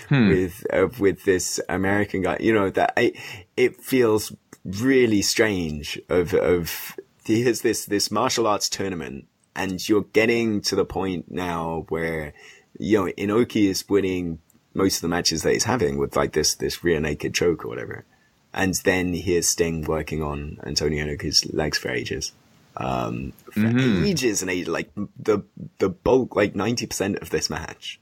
hmm. 0.09 0.29
with 0.29 0.65
uh, 0.71 0.87
with 0.99 1.23
this 1.23 1.59
American 1.69 2.21
guy. 2.21 2.37
You 2.39 2.53
know 2.53 2.69
that 2.69 2.93
I, 2.97 3.13
it 3.57 3.81
feels 3.81 4.33
really 4.63 5.21
strange. 5.21 5.99
Of 6.09 6.33
of 6.33 6.97
here's 7.25 7.61
this 7.61 7.85
this 7.85 8.11
martial 8.11 8.47
arts 8.47 8.69
tournament, 8.69 9.27
and 9.55 9.87
you're 9.87 10.05
getting 10.13 10.61
to 10.61 10.75
the 10.75 10.85
point 10.85 11.31
now 11.31 11.85
where 11.89 12.33
you 12.77 13.05
know 13.05 13.11
Inoki 13.17 13.69
is 13.69 13.87
winning 13.87 14.39
most 14.73 14.97
of 14.97 15.01
the 15.01 15.07
matches 15.07 15.43
that 15.43 15.53
he's 15.53 15.63
having 15.63 15.97
with 15.97 16.15
like 16.15 16.33
this 16.33 16.55
this 16.55 16.83
rear 16.83 16.99
naked 16.99 17.33
choke 17.33 17.65
or 17.65 17.69
whatever. 17.69 18.05
And 18.53 18.73
then 18.85 19.13
here's 19.13 19.49
Sting 19.49 19.81
working 19.81 20.23
on 20.23 20.59
Antonio 20.63 21.05
Inoki's 21.05 21.45
legs 21.53 21.77
for 21.77 21.89
ages. 21.89 22.31
Um, 22.77 23.33
for 23.51 23.59
mm-hmm. 23.59 24.05
ages 24.05 24.41
and 24.41 24.49
ages, 24.49 24.69
like 24.69 24.89
the, 24.95 25.43
the 25.79 25.89
bulk, 25.89 26.37
like 26.37 26.53
90% 26.53 27.21
of 27.21 27.29
this 27.29 27.49
match. 27.49 27.99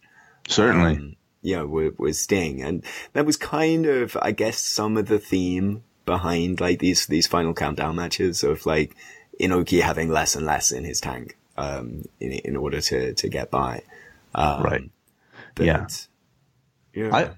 Certainly. 0.47 0.97
Um, 0.97 1.15
you 1.43 1.55
know, 1.55 1.67
was, 1.67 1.93
was 1.99 2.19
Sting. 2.19 2.63
And 2.63 2.83
that 3.13 3.27
was 3.27 3.37
kind 3.37 3.85
of, 3.85 4.17
I 4.21 4.31
guess, 4.31 4.57
some 4.59 4.97
of 4.97 5.05
the 5.07 5.19
theme 5.19 5.83
behind 6.05 6.59
like 6.59 6.79
these, 6.79 7.05
these 7.05 7.27
final 7.27 7.53
countdown 7.53 7.95
matches 7.95 8.43
of 8.43 8.65
like 8.65 8.95
Inoki 9.39 9.81
having 9.81 10.09
less 10.09 10.35
and 10.35 10.45
less 10.45 10.71
in 10.71 10.83
his 10.83 10.99
tank, 10.99 11.37
um, 11.57 12.03
in, 12.19 12.31
in 12.31 12.55
order 12.55 12.81
to, 12.81 13.13
to 13.13 13.29
get 13.29 13.51
by. 13.51 13.83
Um, 14.33 14.63
right. 14.63 14.89
But, 15.53 15.65
yeah. 15.67 15.87
Yeah. 16.95 17.15
I, 17.15 17.29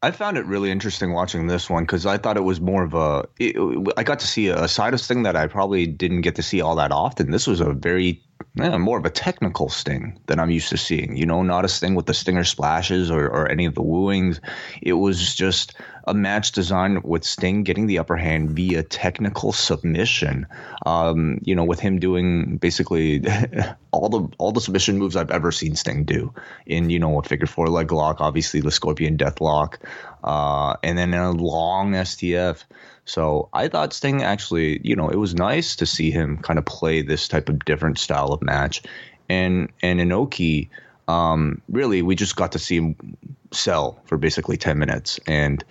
I 0.00 0.12
found 0.12 0.38
it 0.38 0.46
really 0.46 0.70
interesting 0.70 1.12
watching 1.12 1.48
this 1.48 1.68
one 1.68 1.82
because 1.82 2.06
I 2.06 2.18
thought 2.18 2.36
it 2.36 2.44
was 2.44 2.60
more 2.60 2.84
of 2.84 2.94
a. 2.94 3.26
It, 3.38 3.56
I 3.96 4.04
got 4.04 4.20
to 4.20 4.28
see 4.28 4.46
a 4.46 4.68
side 4.68 4.94
of 4.94 5.00
Sting 5.00 5.24
that 5.24 5.34
I 5.34 5.48
probably 5.48 5.86
didn't 5.88 6.20
get 6.20 6.36
to 6.36 6.42
see 6.42 6.60
all 6.60 6.76
that 6.76 6.92
often. 6.92 7.32
This 7.32 7.48
was 7.48 7.60
a 7.60 7.72
very 7.72 8.22
yeah, 8.54 8.76
more 8.76 8.98
of 8.98 9.04
a 9.04 9.10
technical 9.10 9.68
sting 9.68 10.18
than 10.26 10.40
I'm 10.40 10.50
used 10.50 10.70
to 10.70 10.76
seeing. 10.76 11.16
You 11.16 11.26
know, 11.26 11.42
not 11.42 11.64
a 11.64 11.68
sting 11.68 11.94
with 11.94 12.06
the 12.06 12.14
stinger 12.14 12.44
splashes 12.44 13.10
or, 13.10 13.26
or 13.26 13.48
any 13.48 13.66
of 13.66 13.74
the 13.74 13.82
wooings. 13.82 14.40
It 14.82 14.94
was 14.94 15.34
just 15.34 15.74
a 16.08 16.14
match 16.14 16.52
designed 16.52 17.04
with 17.04 17.22
Sting 17.22 17.62
getting 17.62 17.86
the 17.86 17.98
upper 17.98 18.16
hand 18.16 18.50
via 18.50 18.82
technical 18.82 19.52
submission. 19.52 20.46
Um, 20.86 21.38
you 21.44 21.54
know, 21.54 21.64
with 21.64 21.80
him 21.80 21.98
doing 21.98 22.56
basically 22.56 23.24
all 23.92 24.08
the 24.08 24.28
all 24.38 24.52
the 24.52 24.60
submission 24.60 24.98
moves 24.98 25.16
I've 25.16 25.30
ever 25.30 25.52
seen 25.52 25.76
Sting 25.76 26.04
do 26.04 26.32
in 26.66 26.90
you 26.90 26.98
know 26.98 27.18
a 27.18 27.22
figure 27.22 27.46
four 27.46 27.68
leg 27.68 27.92
lock, 27.92 28.20
obviously 28.20 28.60
the 28.60 28.70
Scorpion 28.70 29.16
Death 29.16 29.40
Lock, 29.40 29.78
uh, 30.24 30.74
and 30.82 30.98
then 30.98 31.14
a 31.14 31.30
long 31.30 31.92
STF. 31.92 32.64
So 33.08 33.48
I 33.54 33.68
thought 33.68 33.94
Sting 33.94 34.22
actually, 34.22 34.80
you 34.84 34.94
know, 34.94 35.08
it 35.08 35.16
was 35.16 35.34
nice 35.34 35.76
to 35.76 35.86
see 35.86 36.10
him 36.10 36.36
kind 36.36 36.58
of 36.58 36.66
play 36.66 37.00
this 37.00 37.26
type 37.26 37.48
of 37.48 37.64
different 37.64 37.98
style 37.98 38.34
of 38.34 38.42
match, 38.42 38.82
and 39.30 39.70
and 39.82 39.98
Inoki, 39.98 40.68
um, 41.08 41.62
really, 41.70 42.02
we 42.02 42.14
just 42.14 42.36
got 42.36 42.52
to 42.52 42.58
see 42.58 42.76
him 42.76 43.16
sell 43.50 43.98
for 44.04 44.18
basically 44.18 44.58
ten 44.58 44.78
minutes, 44.78 45.18
and 45.26 45.64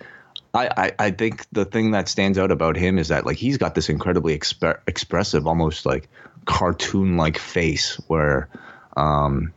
I, 0.52 0.68
I, 0.76 0.92
I 0.98 1.10
think 1.12 1.46
the 1.52 1.64
thing 1.64 1.92
that 1.92 2.08
stands 2.08 2.38
out 2.38 2.50
about 2.50 2.76
him 2.76 2.98
is 2.98 3.06
that 3.08 3.24
like 3.24 3.36
he's 3.36 3.56
got 3.56 3.76
this 3.76 3.88
incredibly 3.88 4.36
exp- 4.36 4.80
expressive, 4.88 5.46
almost 5.46 5.86
like 5.86 6.08
cartoon 6.44 7.16
like 7.16 7.38
face 7.38 7.94
where. 8.08 8.48
Um, 8.96 9.52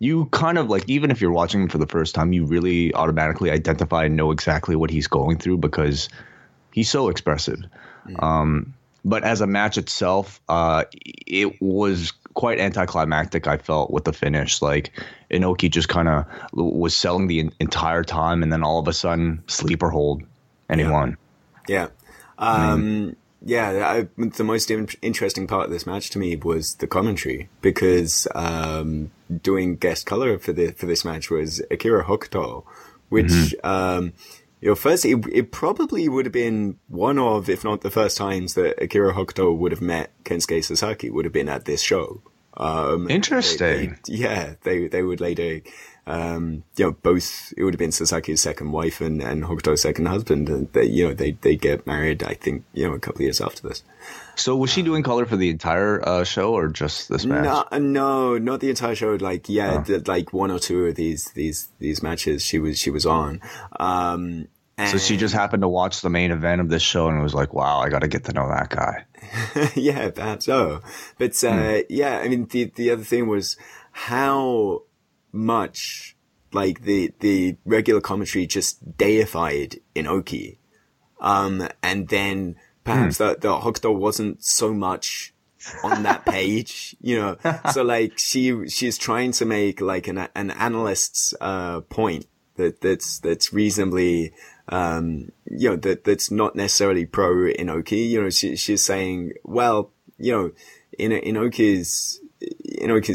you 0.00 0.24
kind 0.32 0.58
of 0.58 0.68
like 0.68 0.82
even 0.88 1.12
if 1.12 1.20
you're 1.20 1.30
watching 1.30 1.62
him 1.62 1.68
for 1.68 1.78
the 1.78 1.86
first 1.86 2.16
time, 2.16 2.32
you 2.32 2.44
really 2.44 2.92
automatically 2.92 3.52
identify 3.52 4.06
and 4.06 4.16
know 4.16 4.32
exactly 4.32 4.74
what 4.74 4.90
he's 4.90 5.06
going 5.06 5.38
through 5.38 5.58
because 5.58 6.08
He's 6.72 6.90
so 6.90 7.08
expressive. 7.08 7.60
Mm. 8.06 8.22
Um, 8.22 8.74
but 9.04 9.24
as 9.24 9.40
a 9.40 9.46
match 9.46 9.78
itself, 9.78 10.40
uh, 10.48 10.84
it 11.26 11.60
was 11.60 12.12
quite 12.34 12.60
anticlimactic. 12.60 13.46
I 13.46 13.56
felt 13.56 13.90
with 13.90 14.04
the 14.04 14.12
finish, 14.12 14.62
like 14.62 14.92
Inoki 15.30 15.70
just 15.70 15.88
kind 15.88 16.08
of 16.08 16.24
was 16.52 16.96
selling 16.96 17.26
the 17.26 17.50
entire 17.58 18.04
time, 18.04 18.42
and 18.42 18.52
then 18.52 18.62
all 18.62 18.78
of 18.78 18.86
a 18.88 18.92
sudden, 18.92 19.42
sleeper 19.48 19.90
hold, 19.90 20.22
and 20.68 20.80
yeah. 20.80 20.86
he 20.86 20.92
won. 20.92 21.16
Yeah, 21.68 21.88
um, 22.38 23.16
yeah. 23.44 23.88
I, 23.88 24.08
the 24.16 24.44
most 24.44 24.70
interesting 24.70 25.46
part 25.48 25.66
of 25.66 25.70
this 25.72 25.86
match 25.86 26.10
to 26.10 26.18
me 26.18 26.36
was 26.36 26.76
the 26.76 26.86
commentary 26.86 27.48
because 27.60 28.28
um, 28.34 29.10
doing 29.42 29.76
guest 29.76 30.06
color 30.06 30.38
for 30.38 30.52
the 30.52 30.70
for 30.72 30.86
this 30.86 31.04
match 31.04 31.28
was 31.28 31.60
Akira 31.70 32.04
Hokuto, 32.04 32.64
which. 33.08 33.26
Mm-hmm. 33.26 33.66
Um, 33.66 34.12
you 34.62 34.68
know, 34.68 34.74
first, 34.76 35.04
it, 35.04 35.18
it 35.32 35.50
probably 35.50 36.08
would 36.08 36.24
have 36.24 36.32
been 36.32 36.78
one 36.86 37.18
of, 37.18 37.48
if 37.48 37.64
not 37.64 37.80
the 37.80 37.90
first 37.90 38.16
times 38.16 38.54
that 38.54 38.80
Akira 38.80 39.12
Hokuto 39.12 39.54
would 39.54 39.72
have 39.72 39.82
met 39.82 40.12
Kensuke 40.22 40.64
Sasaki 40.64 41.10
would 41.10 41.24
have 41.24 41.32
been 41.32 41.48
at 41.48 41.64
this 41.64 41.82
show. 41.82 42.22
Um, 42.56 43.10
Interesting. 43.10 43.98
They, 44.06 44.12
they, 44.12 44.22
yeah, 44.22 44.54
they 44.62 44.86
they 44.86 45.02
would 45.02 45.20
later, 45.20 45.62
um, 46.06 46.64
you 46.76 46.84
know, 46.84 46.92
both 46.92 47.54
it 47.56 47.62
would 47.62 47.74
have 47.74 47.78
been 47.78 47.90
Sasaki's 47.90 48.40
second 48.40 48.72
wife 48.72 49.00
and 49.00 49.22
and 49.22 49.44
Hokuto's 49.44 49.82
second 49.82 50.06
husband, 50.06 50.48
and 50.48 50.72
they, 50.72 50.84
you 50.84 51.08
know, 51.08 51.14
they 51.14 51.32
they 51.32 51.54
get 51.54 51.86
married. 51.86 52.24
I 52.24 52.34
think 52.34 52.64
you 52.72 52.88
know 52.88 52.94
a 52.94 52.98
couple 52.98 53.18
of 53.18 53.22
years 53.22 53.40
after 53.40 53.68
this. 53.68 53.84
So 54.34 54.56
was 54.56 54.70
she 54.70 54.82
doing 54.82 55.04
color 55.04 55.26
for 55.26 55.36
the 55.36 55.50
entire 55.50 56.06
uh, 56.06 56.24
show 56.24 56.54
or 56.54 56.68
just 56.68 57.08
this 57.08 57.24
match? 57.24 57.44
No, 57.44 57.78
no, 57.78 58.38
not 58.38 58.60
the 58.60 58.70
entire 58.70 58.96
show. 58.96 59.14
Like 59.14 59.48
yeah, 59.48 59.84
oh. 59.88 60.02
like 60.06 60.32
one 60.32 60.50
or 60.50 60.58
two 60.58 60.86
of 60.86 60.96
these 60.96 61.30
these 61.32 61.68
these 61.78 62.02
matches 62.02 62.42
she 62.42 62.58
was 62.58 62.78
she 62.78 62.90
was 62.90 63.06
on. 63.06 63.40
Um, 63.78 64.48
so 64.86 64.98
she 64.98 65.16
just 65.16 65.34
happened 65.34 65.62
to 65.62 65.68
watch 65.68 66.00
the 66.00 66.10
main 66.10 66.32
event 66.32 66.60
of 66.60 66.68
this 66.68 66.82
show 66.82 67.08
and 67.08 67.22
was 67.22 67.34
like, 67.34 67.54
"Wow, 67.54 67.78
I 67.78 67.88
got 67.88 68.00
to 68.00 68.08
get 68.08 68.24
to 68.24 68.32
know 68.32 68.48
that 68.48 68.70
guy." 68.70 69.04
yeah, 69.76 70.10
perhaps 70.10 70.46
so. 70.46 70.80
But 71.18 71.42
uh, 71.44 71.52
hmm. 71.52 71.80
yeah, 71.88 72.18
I 72.18 72.28
mean, 72.28 72.46
the 72.46 72.64
the 72.74 72.90
other 72.90 73.04
thing 73.04 73.28
was 73.28 73.56
how 73.92 74.82
much 75.32 76.16
like 76.52 76.82
the 76.82 77.12
the 77.20 77.56
regular 77.64 78.00
commentary 78.00 78.46
just 78.46 78.96
deified 78.96 79.80
Inoki, 79.94 80.58
um, 81.20 81.68
and 81.82 82.08
then 82.08 82.56
perhaps 82.84 83.18
hmm. 83.18 83.24
that 83.24 83.40
the 83.40 83.48
Hokuto 83.48 83.96
wasn't 83.96 84.44
so 84.44 84.72
much 84.72 85.34
on 85.82 86.02
that 86.02 86.24
page, 86.26 86.96
you 87.00 87.16
know. 87.16 87.36
so 87.72 87.82
like 87.82 88.18
she 88.18 88.68
she's 88.68 88.98
trying 88.98 89.32
to 89.32 89.44
make 89.44 89.80
like 89.80 90.08
an 90.08 90.28
an 90.34 90.50
analyst's 90.50 91.34
uh 91.40 91.80
point 91.82 92.26
that 92.56 92.80
that's 92.80 93.18
that's 93.20 93.52
reasonably 93.52 94.32
um, 94.68 95.30
you 95.44 95.70
know, 95.70 95.76
that, 95.76 96.04
that's 96.04 96.30
not 96.30 96.56
necessarily 96.56 97.06
pro 97.06 97.52
Inoki. 97.52 98.08
You 98.08 98.22
know, 98.22 98.30
she, 98.30 98.56
she's 98.56 98.82
saying, 98.82 99.32
well, 99.44 99.92
you 100.18 100.32
know, 100.32 100.52
in, 100.98 101.12
Inoki's, 101.12 102.20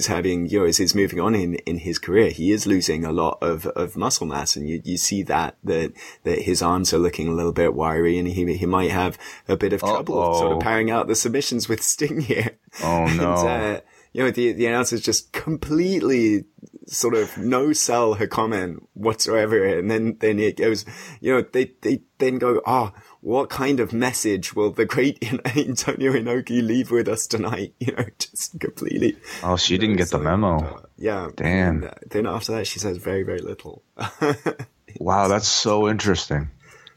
Having, 0.07 0.47
you 0.47 0.59
know, 0.59 0.65
as 0.65 0.77
he's 0.77 0.95
moving 0.95 1.19
on 1.19 1.35
in, 1.35 1.55
in 1.55 1.79
his 1.79 1.99
career, 1.99 2.29
he 2.29 2.51
is 2.51 2.65
losing 2.65 3.03
a 3.03 3.11
lot 3.11 3.37
of, 3.41 3.65
of 3.67 3.97
muscle 3.97 4.27
mass. 4.27 4.55
And 4.55 4.67
you, 4.67 4.81
you 4.83 4.97
see 4.97 5.23
that, 5.23 5.57
that, 5.63 5.93
that 6.23 6.41
his 6.43 6.61
arms 6.61 6.93
are 6.93 6.97
looking 6.97 7.27
a 7.27 7.33
little 7.33 7.51
bit 7.51 7.73
wiry 7.73 8.17
and 8.17 8.27
he, 8.27 8.53
he 8.53 8.65
might 8.65 8.91
have 8.91 9.17
a 9.47 9.57
bit 9.57 9.73
of 9.73 9.81
trouble 9.81 10.19
Uh-oh. 10.19 10.39
sort 10.39 10.51
of 10.53 10.59
powering 10.59 10.91
out 10.91 11.07
the 11.07 11.15
submissions 11.15 11.67
with 11.67 11.81
Sting 11.81 12.21
here. 12.21 12.57
Oh 12.83 13.05
no. 13.17 13.35
and, 13.47 13.77
uh, 13.77 13.81
you 14.13 14.23
know, 14.23 14.31
the, 14.31 14.53
the 14.53 14.65
announcer's 14.65 15.01
just 15.01 15.31
completely 15.31 16.45
sort 16.87 17.13
of 17.13 17.37
no 17.37 17.73
sell 17.73 18.15
her 18.15 18.27
comment 18.27 18.87
whatsoever. 18.93 19.63
And 19.63 19.91
then, 19.91 20.17
then 20.19 20.39
it 20.39 20.57
goes, 20.57 20.85
you 21.19 21.33
know, 21.33 21.41
they, 21.41 21.73
they 21.81 22.01
then 22.17 22.37
go, 22.37 22.61
ah, 22.65 22.93
oh, 22.95 23.01
what 23.27 23.49
kind 23.49 23.81
of 23.81 23.91
message 23.91 24.55
will 24.55 24.71
the 24.71 24.85
great 24.85 25.21
Antonio 25.45 26.13
Inoki 26.13 26.65
leave 26.65 26.91
with 26.91 27.09
us 27.09 27.27
tonight? 27.27 27.73
You 27.79 27.93
know, 27.93 28.05
just 28.17 28.57
completely. 28.59 29.17
Oh, 29.43 29.57
she 29.57 29.77
didn't 29.77 29.97
get 29.97 30.09
the 30.09 30.17
memo. 30.17 30.59
Uh, 30.59 30.81
yeah. 30.97 31.29
Damn. 31.35 31.75
And, 31.75 31.85
uh, 31.85 31.91
then 32.09 32.25
after 32.25 32.53
that, 32.53 32.67
she 32.67 32.79
says 32.79 32.97
very, 32.97 33.23
very 33.23 33.39
little. 33.39 33.83
wow. 34.99 35.27
That's 35.27 35.47
so 35.47 35.89
interesting. 35.89 36.49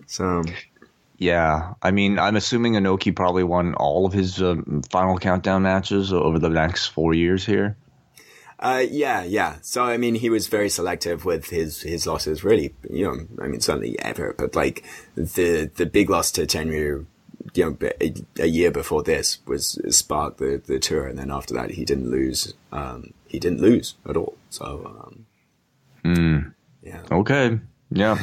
So. 0.07 0.45
Yeah, 1.19 1.75
I 1.83 1.91
mean, 1.91 2.19
I'm 2.19 2.37
assuming 2.37 2.75
Inoki 2.75 3.15
probably 3.15 3.45
won 3.45 3.75
all 3.75 4.07
of 4.07 4.13
his 4.13 4.41
uh, 4.41 4.57
final 4.89 5.19
countdown 5.19 5.63
matches 5.63 6.13
over 6.13 6.39
the 6.39 6.49
next 6.49 6.87
four 6.87 7.13
years 7.13 7.45
here. 7.45 7.77
Uh, 8.61 8.85
yeah, 8.91 9.25
yeah. 9.25 9.57
So 9.63 9.83
I 9.83 9.97
mean, 9.97 10.15
he 10.15 10.29
was 10.29 10.47
very 10.47 10.69
selective 10.69 11.25
with 11.25 11.49
his 11.49 11.81
his 11.81 12.07
losses. 12.07 12.45
Really, 12.45 12.75
you 12.91 13.05
know, 13.05 13.27
I 13.43 13.49
mean, 13.49 13.61
certainly 13.61 13.99
ever, 14.01 14.35
but 14.37 14.55
like 14.55 14.85
the 15.15 15.71
the 15.75 15.87
big 15.87 16.11
loss 16.11 16.31
to 16.33 16.43
Tenryu, 16.43 17.07
you 17.55 17.65
know, 17.65 17.77
a, 18.03 18.15
a 18.39 18.47
year 18.47 18.71
before 18.71 19.03
this 19.03 19.39
was 19.47 19.81
sparked 19.89 20.39
the 20.39 20.61
the 20.65 20.79
tour, 20.79 21.07
and 21.07 21.19
then 21.19 21.31
after 21.31 21.55
that, 21.55 21.71
he 21.71 21.87
didn't 21.87 22.11
lose. 22.11 22.53
Um, 22.71 23.15
he 23.27 23.39
didn't 23.39 23.63
lose 23.63 23.95
at 24.07 24.19
all. 24.19 24.37
So, 24.51 24.65
um, 24.85 25.27
mm. 26.05 26.55
yeah. 26.83 27.03
Okay. 27.11 27.59
Yeah. 27.91 28.19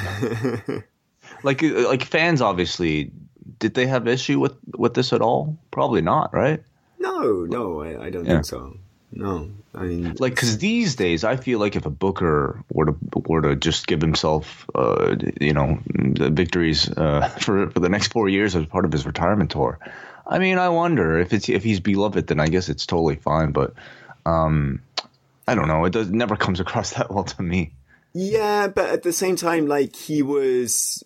like 1.44 1.64
like 1.64 2.04
fans, 2.04 2.42
obviously, 2.42 3.12
did 3.58 3.74
they 3.74 3.88
have 3.88 4.08
issue 4.08 4.40
with 4.40 4.56
with 4.78 4.94
this 4.94 5.14
at 5.14 5.22
all? 5.22 5.58
Probably 5.72 6.02
not, 6.02 6.32
right? 6.32 6.62
No, 7.00 7.46
no, 7.46 7.82
I, 7.82 8.06
I 8.06 8.10
don't 8.12 8.26
yeah. 8.26 8.34
think 8.34 8.46
so. 8.46 8.78
No. 9.12 9.50
I 9.74 9.84
mean, 9.84 10.16
like 10.20 10.36
because 10.36 10.58
these 10.58 10.96
days 10.96 11.24
I 11.24 11.38
feel 11.38 11.60
like 11.60 11.76
if 11.76 11.86
a 11.86 11.90
Booker 11.90 12.64
were 12.72 12.88
to 12.88 12.96
were 13.28 13.42
to 13.42 13.56
just 13.56 13.88
give 13.88 14.02
himself, 14.02 14.66
uh, 14.76 15.16
you 15.40 15.54
know, 15.54 15.80
the 15.86 16.30
victories 16.30 16.90
uh, 16.90 17.28
for 17.40 17.70
for 17.70 17.80
the 17.80 17.90
next 17.90 18.12
four 18.12 18.28
years 18.28 18.56
as 18.56 18.66
part 18.66 18.86
of 18.86 18.92
his 18.92 19.06
retirement 19.06 19.52
tour, 19.52 19.80
I 20.26 20.40
mean, 20.40 20.58
I 20.58 20.70
wonder 20.70 21.20
if 21.20 21.34
it's 21.34 21.48
if 21.48 21.64
he's 21.64 21.80
beloved, 21.80 22.28
then 22.28 22.40
I 22.40 22.48
guess 22.48 22.70
it's 22.70 22.86
totally 22.86 23.16
fine. 23.16 23.52
But 23.52 23.74
um, 24.26 24.82
I 25.48 25.56
don't 25.56 25.68
know. 25.68 25.86
It 25.86 25.94
does 25.94 26.10
never 26.10 26.36
comes 26.36 26.60
across 26.66 26.94
that 26.94 27.12
well 27.12 27.24
to 27.24 27.42
me. 27.42 27.74
Yeah, 28.14 28.68
but 28.68 28.90
at 28.90 29.04
the 29.04 29.14
same 29.14 29.36
time, 29.36 29.68
like 29.68 29.96
he 29.96 30.22
was, 30.22 31.04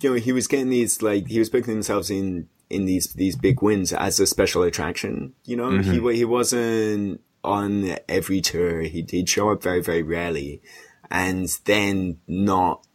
you 0.00 0.10
know, 0.10 0.16
he 0.16 0.32
was 0.32 0.46
getting 0.46 0.70
these 0.70 1.02
like 1.02 1.26
he 1.26 1.38
was 1.38 1.50
booking 1.50 1.74
himself 1.74 2.10
in 2.10 2.48
in 2.70 2.86
these 2.86 3.12
these 3.14 3.36
big 3.36 3.62
wins 3.62 3.92
as 3.92 4.20
a 4.20 4.26
special 4.26 4.62
attraction. 4.62 5.34
You 5.44 5.56
know, 5.56 5.70
mm-hmm. 5.70 6.08
he 6.08 6.16
he 6.16 6.24
wasn't 6.24 7.20
on 7.44 7.96
every 8.08 8.40
tour. 8.40 8.82
He 8.82 9.02
did 9.02 9.28
show 9.28 9.50
up 9.50 9.62
very 9.62 9.82
very 9.82 10.02
rarely, 10.02 10.62
and 11.10 11.48
then 11.64 12.18
not 12.26 12.86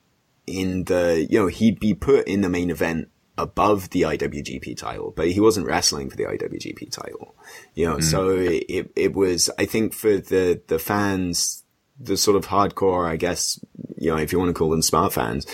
in 0.45 0.85
the 0.85 1.27
you 1.29 1.39
know 1.39 1.47
he'd 1.47 1.79
be 1.79 1.93
put 1.93 2.27
in 2.27 2.41
the 2.41 2.49
main 2.49 2.69
event 2.69 3.09
above 3.37 3.91
the 3.91 4.01
IWGP 4.01 4.75
title, 4.77 5.13
but 5.15 5.29
he 5.29 5.39
wasn't 5.39 5.67
wrestling 5.67 6.09
for 6.09 6.17
the 6.17 6.23
IWGP 6.23 6.91
title. 6.91 7.35
You 7.75 7.85
know, 7.85 7.97
mm. 7.97 8.03
so 8.03 8.29
it 8.31 8.91
it 8.95 9.13
was 9.13 9.49
I 9.59 9.65
think 9.65 9.93
for 9.93 10.17
the 10.17 10.61
the 10.67 10.79
fans, 10.79 11.63
the 11.99 12.17
sort 12.17 12.37
of 12.37 12.47
hardcore, 12.47 13.07
I 13.07 13.15
guess, 13.15 13.59
you 13.97 14.11
know, 14.11 14.17
if 14.17 14.31
you 14.31 14.39
want 14.39 14.49
to 14.49 14.53
call 14.53 14.69
them 14.69 14.81
smart 14.81 15.13
fans, 15.13 15.45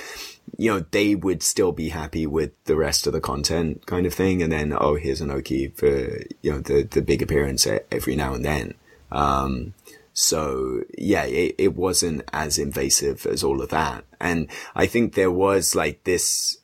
you 0.57 0.71
know, 0.71 0.85
they 0.91 1.15
would 1.15 1.41
still 1.41 1.71
be 1.71 1.89
happy 1.89 2.27
with 2.27 2.51
the 2.65 2.75
rest 2.75 3.07
of 3.07 3.13
the 3.13 3.21
content 3.21 3.85
kind 3.85 4.05
of 4.05 4.13
thing. 4.13 4.41
And 4.41 4.51
then, 4.51 4.73
oh, 4.77 4.95
here's 4.95 5.21
Inoki 5.21 5.75
for, 5.75 6.23
you 6.41 6.51
know, 6.51 6.59
the, 6.59 6.83
the 6.83 7.01
big 7.01 7.21
appearance 7.21 7.67
every 7.91 8.15
now 8.15 8.33
and 8.33 8.45
then. 8.45 8.75
Um, 9.13 9.73
so 10.11 10.83
yeah, 10.97 11.23
it, 11.23 11.55
it 11.57 11.75
wasn't 11.75 12.23
as 12.33 12.57
invasive 12.57 13.25
as 13.25 13.43
all 13.43 13.61
of 13.61 13.69
that. 13.69 14.03
And 14.19 14.49
I 14.75 14.85
think 14.87 15.13
there 15.13 15.31
was 15.31 15.75
like 15.75 16.03
this, 16.03 16.57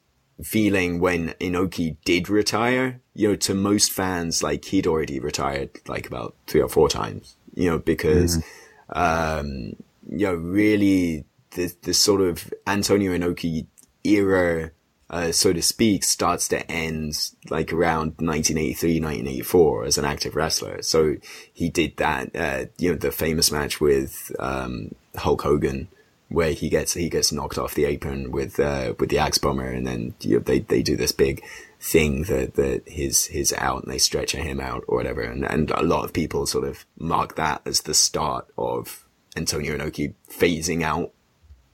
feeling 0.43 0.99
when 0.99 1.29
Inoki 1.41 1.97
did 2.05 2.29
retire, 2.29 3.01
you 3.13 3.27
know, 3.27 3.35
to 3.35 3.53
most 3.53 3.91
fans, 3.91 4.41
like 4.41 4.63
he'd 4.65 4.87
already 4.87 5.19
retired 5.19 5.69
like 5.87 6.07
about 6.07 6.33
three 6.47 6.61
or 6.61 6.69
four 6.69 6.89
times, 6.89 7.35
you 7.55 7.69
know, 7.69 7.77
because, 7.77 8.37
mm-hmm. 8.37 8.97
um, 8.97 9.75
you 10.09 10.25
know, 10.25 10.35
really 10.35 11.25
the, 11.51 11.73
the 11.81 11.93
sort 11.93 12.21
of 12.21 12.53
Antonio 12.65 13.11
Inoki 13.11 13.65
era, 14.03 14.71
uh, 15.09 15.31
so 15.31 15.53
to 15.53 15.61
speak, 15.61 16.03
starts 16.03 16.47
to 16.49 16.69
end 16.71 17.31
like 17.49 17.73
around 17.73 18.15
1983, 18.17 18.99
1984 18.99 19.85
as 19.85 19.97
an 19.97 20.05
active 20.05 20.35
wrestler. 20.35 20.81
So 20.81 21.15
he 21.51 21.69
did 21.69 21.97
that, 21.97 22.35
uh, 22.35 22.65
you 22.77 22.91
know, 22.91 22.97
the 22.97 23.11
famous 23.11 23.51
match 23.51 23.81
with, 23.81 24.31
um, 24.39 24.93
Hulk 25.15 25.41
Hogan, 25.41 25.87
where 26.29 26.51
he 26.51 26.69
gets 26.69 26.93
he 26.93 27.09
gets 27.09 27.31
knocked 27.31 27.57
off 27.57 27.73
the 27.73 27.85
apron 27.85 28.31
with 28.31 28.59
uh, 28.59 28.93
with 28.99 29.09
the 29.09 29.17
axe 29.17 29.39
bomber, 29.39 29.65
and 29.65 29.85
then 29.85 30.13
you 30.21 30.35
know, 30.35 30.43
they 30.43 30.59
they 30.59 30.83
do 30.83 30.95
this 30.95 31.11
big 31.11 31.43
thing 31.79 32.23
that 32.23 32.53
that 32.55 32.87
his 32.87 33.25
his 33.25 33.51
out 33.53 33.83
and 33.83 33.91
they 33.91 33.97
stretch 33.97 34.33
him 34.33 34.59
out 34.59 34.83
or 34.87 34.97
whatever, 34.97 35.21
and 35.21 35.43
and 35.45 35.71
a 35.71 35.81
lot 35.81 36.05
of 36.05 36.13
people 36.13 36.45
sort 36.45 36.65
of 36.65 36.85
mark 36.97 37.35
that 37.35 37.61
as 37.65 37.81
the 37.81 37.95
start 37.95 38.47
of 38.57 39.05
Antonio 39.35 39.75
Inoki 39.75 40.13
phasing 40.29 40.83
out 40.83 41.11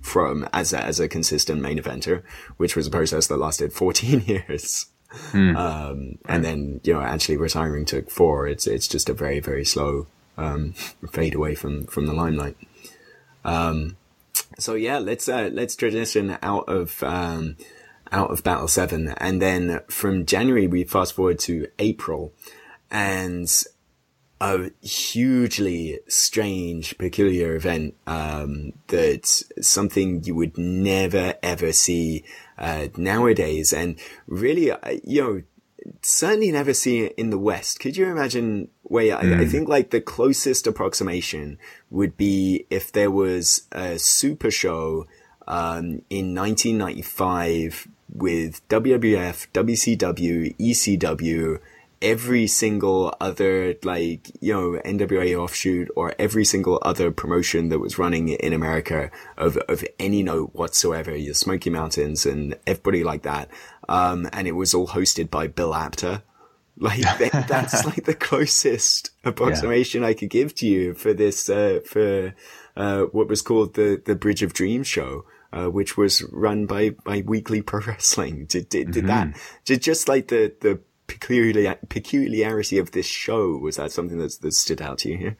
from 0.06 0.48
as 0.54 0.72
a, 0.74 0.82
as 0.82 1.00
a 1.00 1.08
consistent 1.08 1.62
main 1.62 1.80
eventer, 1.80 2.24
which 2.58 2.76
was 2.76 2.88
a 2.88 2.92
process 2.92 3.28
that 3.28 3.38
lasted 3.38 3.74
14 3.74 4.22
years. 4.26 4.88
Hmm. 5.10 5.56
Um, 5.56 6.18
and 6.26 6.44
then, 6.44 6.82
you 6.84 6.94
know, 6.94 7.02
actually 7.02 7.38
retiring 7.38 7.86
took 7.86 8.10
four. 8.10 8.48
It's, 8.48 8.68
it's 8.68 8.88
just 8.88 9.10
a 9.10 9.14
very, 9.14 9.40
very 9.40 9.66
slow, 9.66 10.08
um, 10.38 10.74
fade 11.12 11.36
away 11.36 11.56
from, 11.56 11.86
from 11.86 12.06
the 12.06 12.14
limelight. 12.14 12.58
Um, 13.44 13.98
so 14.58 14.76
yeah, 14.76 15.00
let's 15.00 15.28
uh, 15.28 15.50
let's 15.52 15.76
transition 15.76 16.38
out 16.42 16.68
of 16.70 17.04
um, 17.04 17.58
out 18.12 18.32
of 18.32 18.44
Battle 18.44 18.68
Seven, 18.68 19.10
and 19.18 19.42
then 19.42 19.82
from 19.88 20.26
January 20.26 20.68
we 20.68 20.84
fast 20.84 21.14
forward 21.14 21.40
to 21.40 21.68
April, 21.80 22.34
and 22.90 23.50
a 24.42 24.72
hugely 24.82 26.00
strange, 26.08 26.98
peculiar 26.98 27.56
event 27.56 27.96
um, 28.06 28.74
that 28.88 29.26
something 29.62 30.24
you 30.24 30.36
would 30.36 30.58
never 30.58 31.36
ever 31.42 31.72
see 31.72 32.24
uh, 32.58 32.88
nowadays, 32.98 33.72
and 33.74 34.00
really, 34.28 34.72
uh, 34.72 34.98
you 35.04 35.22
know 35.22 35.42
certainly 36.02 36.52
never 36.52 36.74
see 36.74 37.02
it 37.02 37.14
in 37.16 37.30
the 37.30 37.38
West. 37.38 37.80
Could 37.80 37.98
you 37.98 38.08
imagine 38.08 38.70
where 38.84 39.16
mm. 39.16 39.16
I, 39.16 39.42
I, 39.42 39.44
hmm. 39.46 39.50
think 39.52 39.70
like 39.70 39.92
the 39.92 40.02
closest 40.02 40.68
approximation 40.68 41.60
would 41.90 42.18
be 42.18 42.66
if 42.70 42.92
there 42.92 43.12
was 43.12 43.68
a 43.72 44.00
super 44.00 44.50
show 44.50 45.06
um, 45.48 46.02
in 46.10 46.34
1995 46.34 47.88
with 48.14 48.68
WWF, 48.70 49.48
WCW, 49.54 50.56
ECW, 50.58 51.60
every 52.02 52.48
single 52.48 53.16
other 53.20 53.76
like 53.84 54.32
you 54.42 54.54
know 54.54 54.80
NWA 54.86 55.36
offshoot 55.38 55.90
or 55.96 56.14
every 56.20 56.46
single 56.46 56.80
other 56.82 57.12
promotion 57.12 57.70
that 57.70 57.80
was 57.80 57.98
running 57.98 58.30
in 58.30 58.54
America 58.54 59.12
of 59.38 59.58
of 59.70 59.84
any 60.00 60.24
note 60.24 60.52
whatsoever, 60.54 61.16
your 61.16 61.34
Smoky 61.34 61.70
Mountains 61.70 62.26
and 62.26 62.58
everybody 62.68 63.04
like 63.04 63.24
that. 63.24 63.50
Um, 63.88 64.30
and 64.34 64.48
it 64.48 64.54
was 64.54 64.74
all 64.74 64.88
hosted 64.88 65.30
by 65.30 65.48
Bill 65.48 65.74
Apter. 65.74 66.24
Like 66.78 67.02
that's 67.48 67.86
like 67.86 68.04
the 68.06 68.16
closest 68.16 69.12
approximation 69.24 70.02
yeah. 70.02 70.10
I 70.10 70.14
could 70.14 70.30
give 70.30 70.56
to 70.56 70.68
you 70.68 70.94
for 70.94 71.14
this 71.14 71.50
uh, 71.50 71.80
for 71.86 72.34
uh, 72.76 73.04
what 73.04 73.28
was 73.28 73.42
called 73.42 73.76
the 73.76 74.02
the 74.04 74.16
Bridge 74.16 74.44
of 74.44 74.54
Dreams 74.54 74.88
show. 74.88 75.26
Uh, 75.54 75.70
which 75.70 75.96
was 75.96 76.22
run 76.34 76.66
by, 76.66 76.90
by 77.06 77.24
Weekly 77.26 77.62
Pro 77.62 77.80
Wrestling. 77.80 78.46
Did, 78.46 78.68
did, 78.68 78.92
did 78.92 79.06
mm-hmm. 79.06 79.32
that, 79.32 79.40
did 79.64 79.82
just 79.82 80.10
like 80.10 80.28
the, 80.28 80.54
the 80.60 80.82
peculiar, 81.08 81.76
peculiarity 81.90 82.78
of 82.78 82.92
this 82.92 83.06
show? 83.06 83.58
Was 83.58 83.78
that 83.78 83.92
something 83.92 84.18
that's, 84.18 84.38
that 84.38 84.54
stood 84.54 84.82
out 84.82 85.00
to 85.00 85.10
you 85.10 85.18
here? 85.18 85.38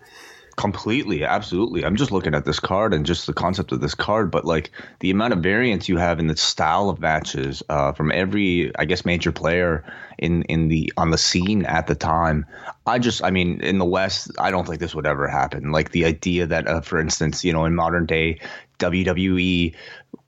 Completely, 0.56 1.26
absolutely. 1.26 1.84
I'm 1.84 1.98
just 1.98 2.14
looking 2.14 2.34
at 2.34 2.46
this 2.46 2.62
card 2.62 2.94
and 2.94 3.06
just 3.06 3.28
the 3.28 3.34
concept 3.34 3.74
of 3.74 3.82
this 3.82 3.94
card, 3.94 4.32
but 4.32 4.46
like 4.46 4.72
the 5.02 5.12
amount 5.12 5.34
of 5.34 5.40
variance 5.40 5.90
you 5.90 5.98
have 5.98 6.18
in 6.18 6.28
the 6.28 6.38
style 6.38 6.90
of 6.90 7.02
matches 7.02 7.62
uh, 7.68 7.92
from 7.92 8.10
every, 8.10 8.72
I 8.78 8.86
guess, 8.86 9.04
major 9.04 9.34
player 9.34 9.84
in 10.18 10.44
in 10.44 10.70
the 10.70 10.94
on 10.96 11.12
the 11.12 11.18
scene 11.18 11.66
at 11.66 11.88
the 11.88 11.96
time. 11.96 12.46
I 12.86 13.00
just, 13.00 13.22
I 13.22 13.32
mean, 13.32 13.60
in 13.60 13.80
the 13.80 13.86
West, 13.86 14.32
I 14.40 14.50
don't 14.50 14.66
think 14.66 14.80
this 14.80 14.96
would 14.96 15.06
ever 15.06 15.28
happen. 15.28 15.74
Like 15.74 15.92
the 15.92 16.06
idea 16.06 16.48
that, 16.48 16.68
uh, 16.70 16.80
for 16.80 17.00
instance, 17.02 17.44
you 17.44 17.52
know, 17.52 17.66
in 17.66 17.76
modern 17.76 18.06
day 18.06 18.40
WWE, 18.80 19.76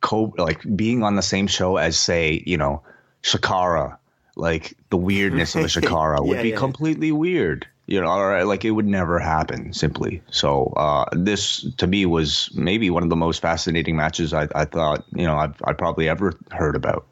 co- 0.02 0.34
like 0.38 0.62
being 0.76 1.04
on 1.04 1.16
the 1.16 1.22
same 1.22 1.48
show 1.48 1.78
as, 1.78 1.98
say, 1.98 2.44
you 2.46 2.58
know, 2.58 2.84
Chikara 3.24 3.98
like 4.38 4.78
the 4.90 4.98
weirdness 4.98 5.56
of 5.56 5.66
a 5.66 5.68
Chikara 5.68 6.18
yeah, 6.22 6.24
would 6.24 6.42
be 6.42 6.50
yeah. 6.50 6.58
completely 6.58 7.12
weird. 7.12 7.68
You 7.88 8.02
know, 8.02 8.08
or 8.08 8.44
like 8.44 8.66
it 8.66 8.72
would 8.72 8.86
never 8.86 9.18
happen 9.18 9.72
simply. 9.72 10.22
So 10.30 10.74
uh, 10.76 11.06
this 11.14 11.66
to 11.78 11.88
me 11.88 12.06
was 12.06 12.50
maybe 12.54 12.90
one 12.90 13.02
of 13.02 13.10
the 13.10 13.16
most 13.16 13.42
fascinating 13.42 13.96
matches 13.96 14.34
I, 14.34 14.50
I 14.54 14.66
thought 14.66 15.06
you 15.14 15.26
know 15.26 15.38
I've 15.38 15.56
I 15.64 15.72
probably 15.72 16.10
ever 16.10 16.34
heard 16.52 16.76
about. 16.76 17.06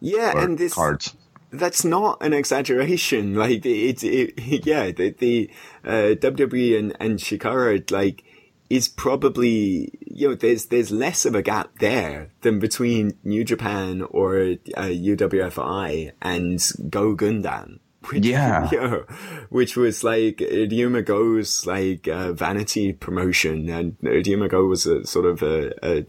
Yeah, 0.00 0.40
and 0.40 0.56
this 0.56 0.74
cards. 0.74 1.14
That's 1.50 1.84
not 1.84 2.22
an 2.22 2.32
exaggeration. 2.32 3.34
Like 3.34 3.66
it's 3.66 4.04
it, 4.04 4.34
it, 4.36 4.66
yeah, 4.66 4.92
the, 4.92 5.10
the 5.10 5.50
uh, 5.84 6.14
WWE 6.14 6.78
and 6.78 6.96
and 7.00 7.18
Chikara 7.18 7.90
like 7.90 8.22
is 8.70 8.88
probably 8.88 9.90
you 10.06 10.28
know 10.28 10.34
there's 10.34 10.66
there's 10.66 10.90
less 10.90 11.24
of 11.24 11.34
a 11.34 11.42
gap 11.42 11.70
there 11.78 12.30
than 12.42 12.58
between 12.58 13.16
New 13.24 13.44
Japan 13.44 14.02
or 14.10 14.36
uh, 14.76 14.82
UWFI 14.82 16.12
and 16.20 16.60
Go 16.90 17.16
Gundam. 17.16 17.78
Which, 18.10 18.24
yeah, 18.26 18.68
you 18.70 18.80
know, 18.80 19.04
which 19.48 19.76
was 19.76 20.04
like 20.04 20.36
Ryuma 20.38 21.04
Go's 21.04 21.66
like 21.66 22.06
uh, 22.08 22.32
vanity 22.32 22.92
promotion, 22.92 23.68
and 23.68 23.98
Ryuma 24.00 24.48
Go 24.48 24.66
was 24.66 24.86
a 24.86 25.04
sort 25.04 25.26
of 25.26 25.42
a, 25.42 25.72
a 25.82 26.06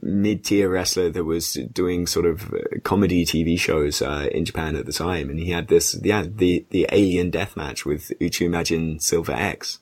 mid-tier 0.00 0.68
wrestler 0.68 1.10
that 1.10 1.24
was 1.24 1.54
doing 1.72 2.06
sort 2.06 2.26
of 2.26 2.52
uh, 2.52 2.58
comedy 2.82 3.24
TV 3.24 3.58
shows 3.58 4.02
uh, 4.02 4.28
in 4.30 4.44
Japan 4.44 4.76
at 4.76 4.86
the 4.86 4.92
time, 4.92 5.28
and 5.28 5.38
he 5.38 5.50
had 5.50 5.68
this 5.68 5.98
yeah 6.02 6.24
the 6.26 6.64
the 6.70 6.86
alien 6.92 7.30
death 7.30 7.56
match 7.56 7.84
with 7.84 8.12
Uchu 8.20 8.48
Majin 8.48 9.02
Silver 9.02 9.32
X. 9.32 9.80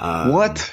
Um, 0.00 0.32
what? 0.32 0.72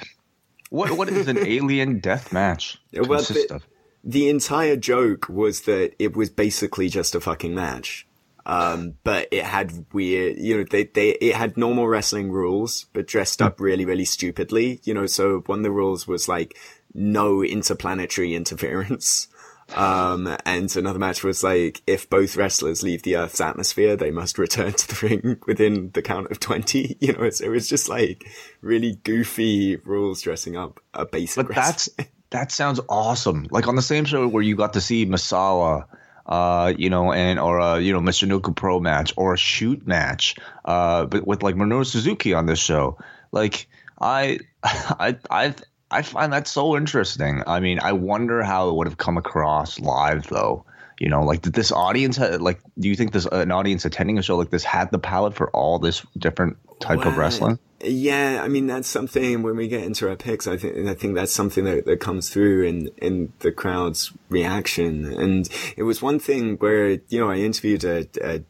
What 0.76 0.92
what 0.98 1.08
is 1.08 1.30
an 1.30 1.38
alien 1.48 2.00
death 2.00 2.34
match 2.34 2.82
well, 2.94 3.22
the, 3.22 3.48
of? 3.50 3.68
The 4.04 4.30
entire 4.30 4.76
joke 4.76 5.30
was 5.30 5.62
that 5.62 5.94
it 6.00 6.18
was 6.18 6.30
basically 6.30 6.90
just 6.90 7.16
a 7.16 7.22
fucking 7.22 7.56
match. 7.56 8.06
Um, 8.46 8.96
but 9.04 9.30
it 9.32 9.44
had 9.44 9.86
weird, 9.92 10.38
you 10.38 10.58
know, 10.58 10.66
they, 10.70 10.84
they, 10.84 11.12
it 11.14 11.34
had 11.34 11.58
normal 11.58 11.88
wrestling 11.88 12.32
rules, 12.32 12.86
but 12.94 13.08
dressed 13.08 13.42
up 13.42 13.60
really, 13.60 13.86
really 13.86 14.06
stupidly, 14.06 14.82
you 14.84 14.94
know, 14.94 15.08
so 15.08 15.40
one 15.48 15.60
of 15.60 15.64
the 15.64 15.72
rules 15.72 16.08
was 16.08 16.28
like 16.28 16.56
no 16.94 17.42
interplanetary 17.42 18.36
interference. 18.36 19.30
Um, 19.74 20.38
and 20.46 20.74
another 20.76 21.00
match 21.00 21.24
was 21.24 21.44
like, 21.44 21.82
if 21.88 22.10
both 22.10 22.38
wrestlers 22.38 22.84
leave 22.84 23.04
the 23.04 23.18
Earth's 23.18 23.42
atmosphere, 23.42 23.96
they 23.96 24.12
must 24.12 24.38
return 24.38 24.74
to 24.74 24.88
the 24.88 25.08
ring 25.08 25.40
within 25.48 25.92
the 25.94 26.02
count 26.02 26.32
of 26.32 26.40
20. 26.40 26.98
You 27.06 27.14
know, 27.14 27.24
it 27.24 27.50
was 27.50 27.68
just 27.68 27.90
like 27.90 28.28
really 28.62 28.96
goofy 29.04 29.76
rules 29.78 30.22
dressing 30.22 30.56
up 30.56 30.80
a 30.94 31.06
basic 31.06 31.48
But 31.48 31.56
that's, 31.56 31.90
that 32.30 32.52
sounds 32.52 32.80
awesome. 32.90 33.48
Like 33.52 33.68
on 33.68 33.76
the 33.76 33.82
same 33.82 34.06
show 34.06 34.28
where 34.28 34.44
you 34.44 34.56
got 34.56 34.74
to 34.74 34.82
see 34.82 35.06
Misawa, 35.06 35.86
uh, 36.26 36.74
you 36.78 36.90
know, 36.90 37.12
and 37.12 37.40
or 37.40 37.60
a 37.60 37.80
you 37.80 37.94
know 37.94 38.00
Michinoku 38.00 38.56
Pro 38.56 38.80
match 38.80 39.14
or 39.16 39.34
a 39.34 39.38
shoot 39.38 39.86
match, 39.86 40.36
uh, 40.64 41.06
but 41.06 41.26
with 41.28 41.44
like 41.44 41.56
Minoru 41.56 41.86
Suzuki 41.86 42.34
on 42.34 42.46
this 42.46 42.60
show. 42.60 42.98
Like 43.32 43.68
I, 44.00 44.40
I, 44.64 45.18
I, 45.30 45.54
I 45.92 46.02
find 46.02 46.34
that 46.34 46.48
so 46.48 46.76
interesting. 46.76 47.44
I 47.46 47.60
mean, 47.60 47.80
I 47.80 47.92
wonder 47.94 48.44
how 48.44 48.70
it 48.70 48.76
would 48.76 48.88
have 48.88 48.98
come 48.98 49.18
across 49.18 49.80
live 49.80 50.28
though. 50.28 50.66
You 51.00 51.10
know, 51.10 51.24
like 51.24 51.42
did 51.42 51.54
this 51.54 51.72
audience 51.72 52.18
ha- 52.18 52.38
like? 52.40 52.60
Do 52.80 52.88
you 52.88 52.96
think 52.96 53.12
this 53.12 53.26
an 53.26 53.52
audience 53.52 53.86
attending 53.86 54.18
a 54.18 54.22
show 54.22 54.38
like 54.38 54.50
this 54.50 54.64
had 54.64 54.92
the 54.92 55.00
palate 55.00 55.36
for 55.36 55.50
all 55.52 55.78
this 55.78 56.06
different 56.18 56.58
type 56.80 57.00
Well, 57.00 57.10
of 57.10 57.18
wrestling? 57.18 57.60
Yeah, 57.82 58.42
I 58.42 58.48
mean 58.48 58.68
that's 58.68 58.88
something 58.88 59.44
when 59.44 59.58
we 59.58 59.68
get 59.68 59.84
into 59.84 60.10
our 60.10 60.16
picks, 60.16 60.48
I 60.48 60.58
think 60.58 60.88
I 60.88 60.94
think 60.96 61.16
that's 61.16 61.34
something 61.34 61.66
that, 61.66 61.86
that 61.86 62.00
comes 62.00 62.30
through 62.30 62.64
in 62.64 62.88
in 62.98 63.34
the 63.40 63.52
crowd's 63.52 64.14
reaction. 64.30 65.06
And 65.14 65.50
it 65.76 65.84
was 65.84 66.02
one 66.02 66.18
thing 66.18 66.56
where 66.58 66.92
you 67.10 67.20
know 67.20 67.30
I 67.30 67.38
interviewed 67.38 67.84
a, 67.84 68.08
a 68.24 68.42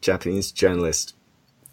Japanese 0.00 0.52
journalist 0.52 1.14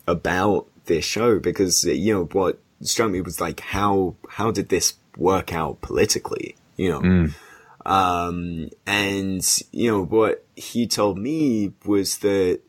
about 0.08 0.68
this 0.86 1.06
show 1.06 1.40
because 1.40 1.84
you 1.84 2.14
know 2.14 2.24
what 2.32 2.60
struck 2.82 3.12
me 3.12 3.22
was 3.22 3.40
like 3.40 3.60
how 3.60 4.16
how 4.30 4.50
did 4.50 4.70
this 4.70 4.94
work 5.18 5.54
out 5.54 5.82
politically? 5.82 6.56
You 6.78 6.90
know. 6.92 7.30
Um, 7.86 8.70
and 8.86 9.44
you 9.72 9.90
know 9.90 10.04
what 10.06 10.46
he 10.56 10.86
told 10.88 11.18
me 11.18 11.74
was 11.86 12.20
that 12.20 12.60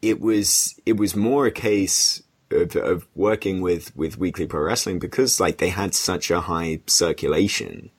it 0.00 0.20
was 0.20 0.80
it 0.86 0.96
was 0.96 1.14
more 1.14 1.46
a 1.46 1.50
case 1.50 2.22
of, 2.50 2.74
of 2.76 3.06
working 3.14 3.60
with 3.60 3.94
with 3.94 4.16
Weekly 4.18 4.46
Pro 4.46 4.62
Wrestling 4.62 4.98
because 4.98 5.38
like 5.38 5.58
they 5.58 5.68
had 5.68 5.94
such 5.94 6.30
a 6.30 6.40
high 6.40 6.80
circulation 6.86 7.90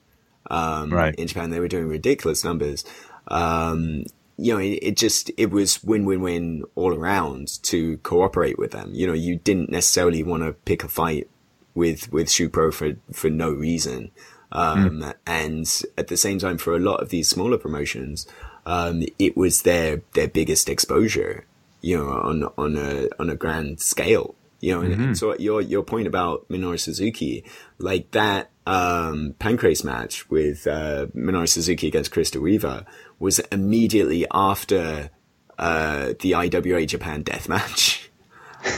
um, 0.50 0.92
Right. 0.92 1.14
in 1.14 1.28
Japan. 1.28 1.50
They 1.50 1.60
were 1.60 1.68
doing 1.68 1.88
ridiculous 1.88 2.42
numbers. 2.44 2.84
Um, 3.28 4.04
you 4.36 4.52
know, 4.52 4.58
it, 4.58 4.80
it 4.82 4.96
just 4.96 5.30
it 5.36 5.52
was 5.52 5.82
win 5.84 6.04
win 6.04 6.20
win 6.20 6.64
all 6.74 6.92
around 6.94 7.62
to 7.64 7.98
cooperate 7.98 8.58
with 8.58 8.72
them. 8.72 8.90
You 8.92 9.06
know, 9.06 9.12
you 9.12 9.36
didn't 9.36 9.70
necessarily 9.70 10.24
want 10.24 10.42
to 10.42 10.52
pick 10.52 10.82
a 10.82 10.88
fight 10.88 11.30
with 11.74 12.12
with 12.12 12.28
Shupro 12.28 12.72
for 12.72 12.96
for 13.12 13.30
no 13.30 13.50
reason. 13.50 14.10
Um, 14.52 15.12
and 15.26 15.82
at 15.98 16.06
the 16.06 16.16
same 16.16 16.38
time, 16.38 16.58
for 16.58 16.76
a 16.76 16.78
lot 16.78 17.02
of 17.02 17.08
these 17.08 17.28
smaller 17.28 17.58
promotions, 17.58 18.26
um, 18.66 19.02
it 19.18 19.36
was 19.36 19.62
their 19.62 20.02
their 20.14 20.28
biggest 20.28 20.68
exposure. 20.68 21.44
You 21.80 21.98
know, 21.98 22.08
on 22.10 22.44
on 22.56 22.76
a 22.76 23.08
on 23.18 23.30
a 23.30 23.36
grand 23.36 23.80
scale. 23.80 24.34
You 24.60 24.74
know, 24.74 24.80
and, 24.80 24.94
and 24.94 25.18
so 25.18 25.36
your 25.36 25.60
your 25.60 25.82
point 25.82 26.06
about 26.06 26.48
Minoru 26.48 26.80
Suzuki, 26.80 27.44
like 27.78 28.12
that 28.12 28.50
um, 28.66 29.34
pancrase 29.38 29.84
match 29.84 30.30
with 30.30 30.66
uh, 30.66 31.06
Minoru 31.14 31.48
Suzuki 31.48 31.88
against 31.88 32.12
Chris 32.12 32.30
DeWeaver, 32.30 32.86
was 33.18 33.40
immediately 33.52 34.24
after 34.32 35.10
uh, 35.58 36.14
the 36.20 36.34
IWA 36.34 36.86
Japan 36.86 37.22
death 37.22 37.48
match. 37.48 38.00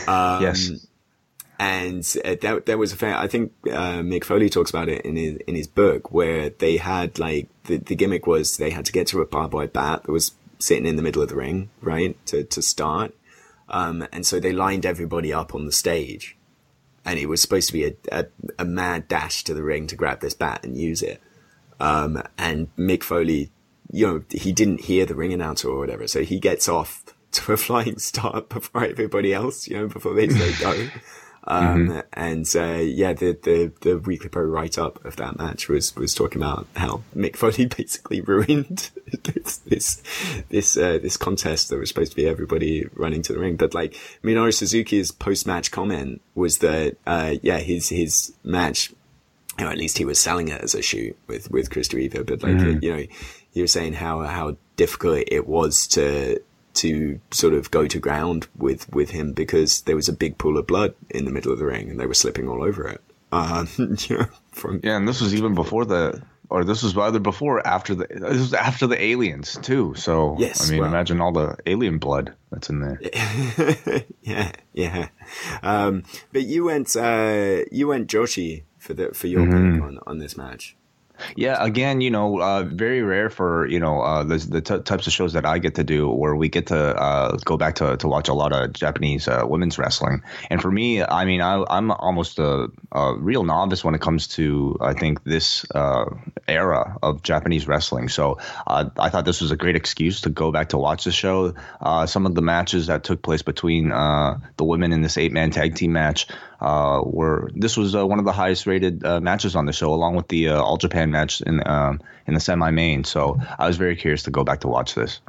Um, 0.09 0.43
yes. 0.43 0.89
And 1.59 2.05
uh, 2.25 2.37
that 2.43 2.67
that 2.67 2.79
was 2.79 2.93
a 2.93 2.97
fair. 2.97 3.17
I 3.17 3.29
think 3.29 3.53
uh, 3.67 4.01
Mick 4.01 4.25
Foley 4.25 4.51
talks 4.51 4.71
about 4.71 4.89
it 4.89 5.05
in 5.05 5.17
his 5.17 5.37
in 5.47 5.55
his 5.55 5.67
book 5.67 6.13
where 6.13 6.51
they 6.51 6.77
had 6.77 7.19
like 7.19 7.49
the 7.65 7.79
the 7.79 7.95
gimmick 7.95 8.27
was 8.27 8.59
they 8.59 8.71
had 8.71 8.85
to 8.87 8.93
get 8.93 9.07
to 9.09 9.21
a 9.21 9.27
barbed 9.27 9.55
wire 9.55 9.67
bat 9.67 10.05
that 10.05 10.13
was 10.13 10.33
sitting 10.59 10.87
in 10.87 10.97
the 10.97 11.03
middle 11.03 11.23
of 11.23 11.29
the 11.29 11.37
ring, 11.37 11.71
right, 11.81 12.17
to 12.27 12.45
to 12.45 12.61
start. 12.61 13.15
Um, 13.69 14.07
and 14.13 14.27
so 14.27 14.39
they 14.39 14.53
lined 14.53 14.87
everybody 14.87 15.33
up 15.33 15.55
on 15.55 15.65
the 15.67 15.73
stage, 15.73 16.37
and 17.05 17.19
it 17.19 17.27
was 17.27 17.41
supposed 17.41 17.69
to 17.69 17.73
be 17.73 17.85
a, 17.87 17.95
a, 18.13 18.27
a 18.59 18.65
mad 18.65 19.09
dash 19.09 19.43
to 19.45 19.55
the 19.55 19.63
ring 19.63 19.87
to 19.89 19.97
grab 19.97 20.21
this 20.21 20.35
bat 20.35 20.63
and 20.63 20.77
use 20.77 21.03
it. 21.03 21.21
Um, 21.81 22.23
and 22.39 22.75
Mick 22.77 23.03
Foley, 23.03 23.51
you 23.91 24.07
know, 24.07 24.25
he 24.31 24.53
didn't 24.53 24.83
hear 24.83 25.05
the 25.05 25.15
ring 25.15 25.33
announcer 25.33 25.69
or 25.69 25.79
whatever, 25.79 26.07
so 26.07 26.23
he 26.23 26.39
gets 26.39 26.69
off 26.69 27.03
to 27.33 27.53
a 27.55 27.57
flying 27.57 27.99
start 27.99 28.51
before 28.51 28.85
everybody 28.85 29.33
else, 29.33 29.67
you 29.67 29.77
know, 29.77 29.89
before 29.89 30.15
they 30.15 30.29
say 30.29 30.53
go. 30.61 30.89
Um, 31.47 32.03
and, 32.13 32.47
uh, 32.57 32.81
yeah, 32.83 33.13
the, 33.13 33.39
the, 33.43 33.73
the 33.81 33.99
Weekly 33.99 34.29
Pro 34.29 34.43
write 34.43 34.79
up 34.79 35.05
of 35.05 35.17
that 35.17 35.39
match 35.39 35.69
was, 35.69 35.95
was 35.95 36.15
talking 36.15 36.43
about 36.43 36.67
how 36.77 37.03
Mick 37.15 37.37
Foley 37.37 37.67
basically 37.77 38.21
ruined 38.21 38.91
this, 39.23 39.59
this, 39.59 40.03
this, 40.49 40.77
uh, 40.77 40.99
this 41.01 41.17
contest 41.17 41.69
that 41.69 41.79
was 41.79 41.89
supposed 41.89 42.13
to 42.13 42.17
be 42.17 42.27
everybody 42.27 42.87
running 42.95 43.23
to 43.23 43.33
the 43.33 43.39
ring. 43.39 43.57
But 43.57 43.75
like, 43.75 43.95
Minoru 44.23 44.53
Suzuki's 44.53 45.13
post 45.13 45.47
match 45.47 45.71
comment 45.71 46.21
was 46.35 46.59
that, 46.59 46.97
uh, 47.07 47.37
yeah, 47.43 47.59
his, 47.59 47.89
his 47.89 48.35
match 48.43 48.93
or 49.59 49.67
at 49.67 49.79
least 49.79 49.99
he 49.99 50.05
was 50.05 50.19
selling 50.19 50.49
it 50.49 50.61
as 50.61 50.75
a 50.75 50.83
shoot 50.83 51.17
with 51.27 51.51
with 51.51 51.71
Chris. 51.71 51.89
But 51.89 52.43
like 52.43 52.83
you 52.83 52.93
know, 52.93 53.05
he 53.53 53.63
was 53.63 53.73
saying 53.73 53.95
how 53.95 54.21
how 54.21 54.57
difficult 54.77 55.25
it 55.29 55.47
was 55.47 55.87
to 55.89 56.41
to 56.77 57.21
sort 57.31 57.55
of 57.55 57.71
go 57.71 57.87
to 57.87 57.99
ground 57.99 58.47
with 58.57 58.89
with 58.93 59.11
him 59.11 59.33
because 59.33 59.83
there 59.83 59.97
was 59.97 60.09
a 60.09 60.13
big 60.13 60.39
pool 60.39 60.57
of 60.59 60.67
blood 60.67 60.95
in 61.11 61.25
the 61.25 61.31
middle 61.31 61.53
of 61.53 61.59
the 61.59 61.65
ring 61.67 61.91
and 61.91 61.99
they 62.01 62.07
were 62.07 62.15
slipping 62.15 62.49
all 62.49 62.63
over 62.63 62.87
it. 62.89 63.01
Um, 63.33 63.69
you 63.79 64.25
from 64.53 64.81
Yeah, 64.85 64.97
and 64.97 65.07
this 65.07 65.21
was 65.21 65.35
even 65.35 65.55
before 65.55 65.85
the, 65.85 66.23
or 66.49 66.65
this 66.65 66.85
was 66.85 66.97
either 66.97 67.19
before 67.19 67.59
or 67.59 67.67
after 67.67 67.95
the, 67.97 68.07
this 68.09 68.39
was 68.39 68.55
after 68.55 68.87
the 68.87 69.03
aliens 69.03 69.59
too. 69.61 69.95
So 69.97 70.37
Yes, 70.39 70.67
I 70.69 70.71
mean, 70.71 70.81
well- 70.81 70.89
imagine 70.89 71.21
all 71.21 71.33
the 71.33 71.57
alien 71.67 71.99
blood 71.99 72.35
that's 72.51 72.71
in 72.71 72.81
there. 72.81 73.01
yeah, 74.23 74.53
yeah. 74.73 75.09
Um, 75.63 76.05
but 76.33 76.43
you 76.45 76.65
went 76.65 76.95
uh, 76.97 77.65
you 77.73 77.89
went 77.89 78.09
Joshi 78.09 78.63
for 78.79 78.95
the 78.95 79.13
for 79.13 79.27
your 79.27 79.45
pick 79.45 79.83
on 79.83 79.99
on 80.07 80.19
this 80.19 80.37
match. 80.37 80.77
Yeah, 81.37 81.57
again, 81.63 82.01
you 82.01 82.11
know, 82.11 82.41
uh, 82.41 82.65
very 82.65 83.03
rare 83.03 83.31
for 83.31 83.67
you 83.67 83.81
know 83.81 84.01
uh, 84.01 84.25
the, 84.25 84.37
the 84.39 84.61
t- 84.61 84.79
types 84.81 85.07
of 85.07 85.13
shows 85.13 85.33
that 85.33 85.45
I 85.45 85.59
get 85.59 85.77
to 85.77 85.85
do 85.85 86.09
where 86.09 86.35
we 86.35 86.49
get 86.49 86.69
to 86.69 86.77
uh, 86.77 87.37
go 87.45 87.57
back 87.57 87.77
to, 87.77 87.97
to 87.97 88.09
watch 88.09 88.29
a 88.29 88.35
lot 88.35 88.53
of 88.53 88.73
Japanese 88.73 89.29
uh, 89.29 89.43
women's 89.45 89.79
wrestling. 89.79 90.23
And 90.51 90.61
for 90.61 90.71
me, 90.71 91.03
I 91.03 91.25
mean, 91.25 91.41
I, 91.41 91.65
I'm 91.69 91.91
almost 91.91 92.39
a, 92.39 92.69
a 92.93 93.15
real 93.17 93.45
novice 93.45 93.85
when 93.85 93.95
it 93.95 94.01
comes 94.01 94.29
to 94.29 94.77
I 94.81 94.95
think 94.95 95.25
this 95.25 95.65
uh, 95.75 96.07
era 96.47 96.99
of 97.03 97.23
Japanese 97.23 97.67
wrestling. 97.67 98.09
So 98.09 98.39
uh, 98.67 98.91
I 98.99 99.11
thought 99.11 99.25
this 99.25 99.41
was 99.41 99.51
a 99.51 99.57
great 99.57 99.77
excuse 99.77 100.23
to 100.23 100.31
go 100.31 100.53
back 100.53 100.71
to 100.71 100.79
watch 100.79 101.05
the 101.05 101.13
show. 101.13 101.55
Some 102.07 102.27
of 102.27 102.35
the 102.35 102.43
matches 102.43 102.87
that 102.89 103.05
took 103.05 103.23
place 103.23 103.43
between 103.43 103.89
the 103.89 104.65
women 104.65 104.93
in 104.93 105.03
this 105.03 105.17
eight 105.19 105.33
man 105.33 105.51
tag 105.51 105.75
team 105.75 105.93
match 105.93 106.27
uh, 106.61 107.03
were 107.05 107.51
this 107.55 107.77
was 107.77 107.95
uh, 107.95 108.07
one 108.07 108.19
of 108.19 108.25
the 108.25 108.33
highest 108.33 108.67
rated 108.67 109.05
uh, 109.05 109.21
matches 109.21 109.57
on 109.57 109.67
the 109.67 109.73
show, 109.73 109.93
along 109.93 110.17
with 110.17 110.29
the 110.29 110.49
uh, 110.49 110.63
All 110.63 110.77
Japan 110.77 111.11
match 111.11 111.41
in 111.41 111.67
um, 111.67 112.01
in 112.27 112.35
the 112.35 112.41
semi 112.41 112.71
main. 112.71 113.05
So 113.05 113.41
I 113.59 113.67
was 113.67 113.77
very 113.77 113.97
curious 113.97 114.23
to 114.25 114.31
go 114.31 114.45
back 114.45 114.61
to 114.61 114.69
watch 114.69 114.95
this. 114.95 115.21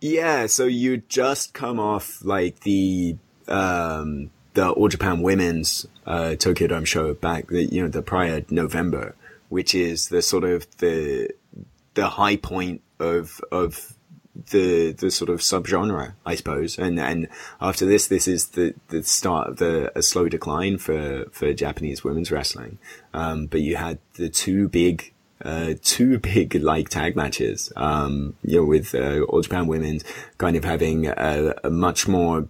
Yeah, 0.00 0.46
so 0.46 0.66
you 0.66 0.98
just 1.08 1.54
come 1.54 1.80
off 1.80 2.24
like 2.24 2.60
the 2.60 3.16
um 3.48 4.30
the 4.54 4.70
All 4.70 4.88
Japan 4.88 5.22
Women's 5.22 5.86
uh 6.06 6.34
Tokyo 6.36 6.68
Dome 6.68 6.84
show 6.84 7.14
back 7.14 7.48
the 7.48 7.64
you 7.64 7.82
know 7.82 7.88
the 7.88 8.02
prior 8.02 8.42
November, 8.50 9.14
which 9.48 9.74
is 9.74 10.08
the 10.08 10.22
sort 10.22 10.44
of 10.44 10.66
the 10.78 11.30
the 11.94 12.08
high 12.08 12.36
point 12.36 12.82
of 12.98 13.40
of 13.50 13.95
the 14.50 14.92
the 14.92 15.10
sort 15.10 15.30
of 15.30 15.40
subgenre, 15.40 16.14
I 16.24 16.34
suppose. 16.34 16.78
And 16.78 16.98
and 17.00 17.28
after 17.60 17.86
this, 17.86 18.08
this 18.08 18.28
is 18.28 18.48
the 18.48 18.74
the 18.88 19.02
start 19.02 19.48
of 19.48 19.56
the 19.56 19.96
a 19.96 20.02
slow 20.02 20.28
decline 20.28 20.78
for 20.78 21.26
for 21.32 21.52
Japanese 21.52 22.04
women's 22.04 22.30
wrestling. 22.30 22.78
Um, 23.14 23.46
but 23.46 23.60
you 23.60 23.76
had 23.76 23.98
the 24.14 24.28
two 24.28 24.68
big. 24.68 25.12
Uh, 25.44 25.74
two 25.82 26.18
big 26.34 26.54
like 26.54 26.88
tag 26.88 27.14
matches, 27.14 27.70
um, 27.76 28.34
you 28.42 28.56
know, 28.56 28.64
with 28.64 28.94
uh, 28.94 29.20
All 29.28 29.42
Japan 29.42 29.66
Women's 29.66 30.02
kind 30.38 30.56
of 30.56 30.64
having 30.64 31.08
a, 31.08 31.54
a 31.62 31.68
much 31.68 32.08
more, 32.08 32.48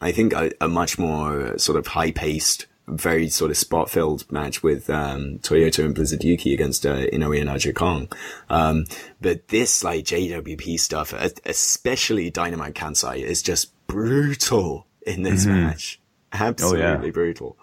I 0.00 0.12
think, 0.12 0.32
a, 0.34 0.52
a 0.60 0.68
much 0.68 1.00
more 1.00 1.58
sort 1.58 1.76
of 1.76 1.88
high 1.88 2.12
paced, 2.12 2.66
very 2.88 3.28
sort 3.28 3.50
of 3.50 3.56
spot 3.56 3.90
filled 3.90 4.30
match 4.30 4.62
with 4.62 4.88
um, 4.90 5.38
Toyota 5.40 5.84
and 5.84 5.94
Blizzard 5.94 6.24
Yuki 6.24 6.54
against 6.54 6.86
uh, 6.86 7.06
Inoue 7.06 7.40
and 7.40 7.50
Aja 7.50 7.72
Kong. 7.72 8.08
Um, 8.48 8.86
but 9.20 9.48
this 9.48 9.84
like 9.84 10.04
JWP 10.04 10.78
stuff, 10.80 11.12
especially 11.12 12.30
Dynamite 12.30 12.74
Kansai, 12.74 13.22
is 13.22 13.42
just 13.42 13.72
brutal 13.86 14.86
in 15.06 15.22
this 15.22 15.46
match. 15.46 16.00
Absolutely 16.32 17.10
brutal. 17.10 17.56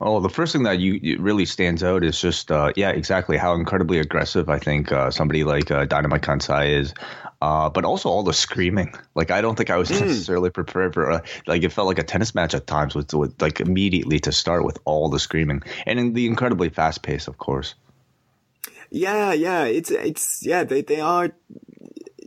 Oh, 0.00 0.20
the 0.20 0.28
first 0.28 0.52
thing 0.52 0.64
that 0.64 0.78
you 0.78 1.18
really 1.18 1.46
stands 1.46 1.82
out 1.82 2.04
is 2.04 2.20
just 2.20 2.50
uh, 2.52 2.72
yeah, 2.76 2.90
exactly 2.90 3.36
how 3.38 3.54
incredibly 3.54 3.98
aggressive 3.98 4.48
I 4.48 4.58
think 4.58 4.92
uh, 4.92 5.10
somebody 5.10 5.44
like 5.44 5.70
uh, 5.70 5.86
Dynamite 5.86 6.22
Kansai 6.22 6.78
is. 6.78 6.92
Uh, 7.42 7.68
but 7.68 7.84
also 7.84 8.08
all 8.08 8.22
the 8.22 8.32
screaming. 8.32 8.94
Like 9.14 9.30
I 9.30 9.42
don't 9.42 9.56
think 9.56 9.70
I 9.70 9.76
was 9.76 9.90
necessarily 9.90 10.50
prepared 10.50 10.94
for. 10.94 11.10
Uh, 11.10 11.20
like 11.46 11.62
it 11.62 11.72
felt 11.72 11.86
like 11.86 11.98
a 11.98 12.02
tennis 12.02 12.34
match 12.34 12.54
at 12.54 12.66
times 12.66 12.94
with, 12.94 13.12
with 13.12 13.40
like 13.42 13.60
immediately 13.60 14.18
to 14.20 14.32
start 14.32 14.64
with 14.64 14.78
all 14.84 15.10
the 15.10 15.18
screaming 15.18 15.62
and 15.86 15.98
in 15.98 16.12
the 16.14 16.26
incredibly 16.26 16.70
fast 16.70 17.02
pace, 17.02 17.28
of 17.28 17.36
course. 17.36 17.74
Yeah, 18.90 19.32
yeah, 19.32 19.64
it's 19.64 19.90
it's 19.90 20.44
yeah, 20.46 20.64
they 20.64 20.82
they 20.82 21.00
are. 21.00 21.30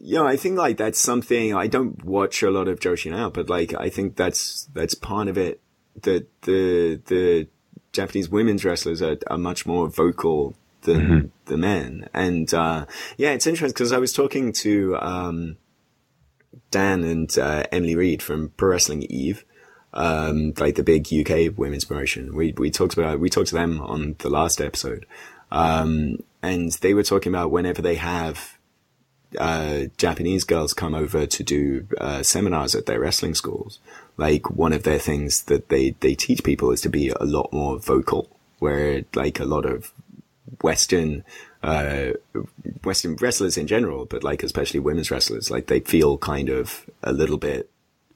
You 0.01 0.15
know, 0.15 0.27
I 0.27 0.37
think 0.37 0.57
like 0.57 0.77
that's 0.77 0.99
something 0.99 1.55
I 1.55 1.67
don't 1.67 2.03
watch 2.03 2.43
a 2.43 2.51
lot 2.51 2.67
of 2.67 2.79
Joshi 2.79 3.11
now, 3.11 3.29
but 3.29 3.49
like 3.49 3.73
I 3.73 3.89
think 3.89 4.15
that's 4.15 4.69
that's 4.73 4.93
part 4.93 5.27
of 5.27 5.37
it. 5.37 5.61
That 6.03 6.27
the 6.43 7.01
the 7.05 7.47
Japanese 7.91 8.29
women's 8.29 8.63
wrestlers 8.63 9.01
are, 9.01 9.17
are 9.27 9.37
much 9.37 9.65
more 9.65 9.89
vocal 9.89 10.55
than 10.81 11.01
mm-hmm. 11.01 11.27
the 11.45 11.57
men, 11.57 12.09
and 12.13 12.53
uh, 12.53 12.85
yeah, 13.17 13.31
it's 13.31 13.47
interesting 13.47 13.73
because 13.73 13.91
I 13.91 13.97
was 13.97 14.13
talking 14.13 14.51
to 14.53 14.97
um, 14.97 15.57
Dan 16.71 17.03
and 17.03 17.37
uh, 17.37 17.63
Emily 17.71 17.95
Read 17.95 18.21
from 18.21 18.49
Pro 18.57 18.69
Wrestling 18.69 19.03
Eve, 19.03 19.45
um, 19.93 20.53
like 20.57 20.75
the 20.75 20.83
big 20.83 21.07
UK 21.11 21.57
women's 21.57 21.85
promotion. 21.85 22.35
We 22.35 22.53
we 22.53 22.69
talked 22.69 22.93
about 22.93 23.19
we 23.19 23.29
talked 23.29 23.49
to 23.49 23.55
them 23.55 23.81
on 23.81 24.15
the 24.19 24.29
last 24.29 24.61
episode, 24.61 25.05
um, 25.51 26.19
and 26.41 26.71
they 26.73 26.93
were 26.93 27.03
talking 27.03 27.33
about 27.33 27.51
whenever 27.51 27.81
they 27.81 27.95
have 27.95 28.57
uh, 29.37 29.85
Japanese 29.97 30.43
girls 30.43 30.73
come 30.73 30.95
over 30.95 31.25
to 31.25 31.43
do 31.43 31.87
uh, 31.99 32.23
seminars 32.23 32.75
at 32.75 32.85
their 32.85 32.99
wrestling 32.99 33.35
schools. 33.35 33.79
Like 34.17 34.49
one 34.49 34.73
of 34.73 34.83
their 34.83 34.99
things 34.99 35.43
that 35.43 35.69
they 35.69 35.91
they 35.99 36.15
teach 36.15 36.43
people 36.43 36.71
is 36.71 36.81
to 36.81 36.89
be 36.89 37.09
a 37.09 37.23
lot 37.23 37.51
more 37.53 37.79
vocal, 37.79 38.29
where 38.59 39.05
like 39.15 39.39
a 39.39 39.45
lot 39.45 39.65
of 39.65 39.91
Western 40.61 41.23
uh, 41.63 42.11
Western 42.83 43.15
wrestlers 43.15 43.57
in 43.57 43.67
general, 43.67 44.05
but 44.05 44.23
like 44.23 44.43
especially 44.43 44.79
women's 44.79 45.11
wrestlers, 45.11 45.51
like 45.51 45.67
they 45.67 45.81
feel 45.81 46.17
kind 46.17 46.49
of 46.49 46.89
a 47.03 47.11
little 47.11 47.37
bit 47.37 47.69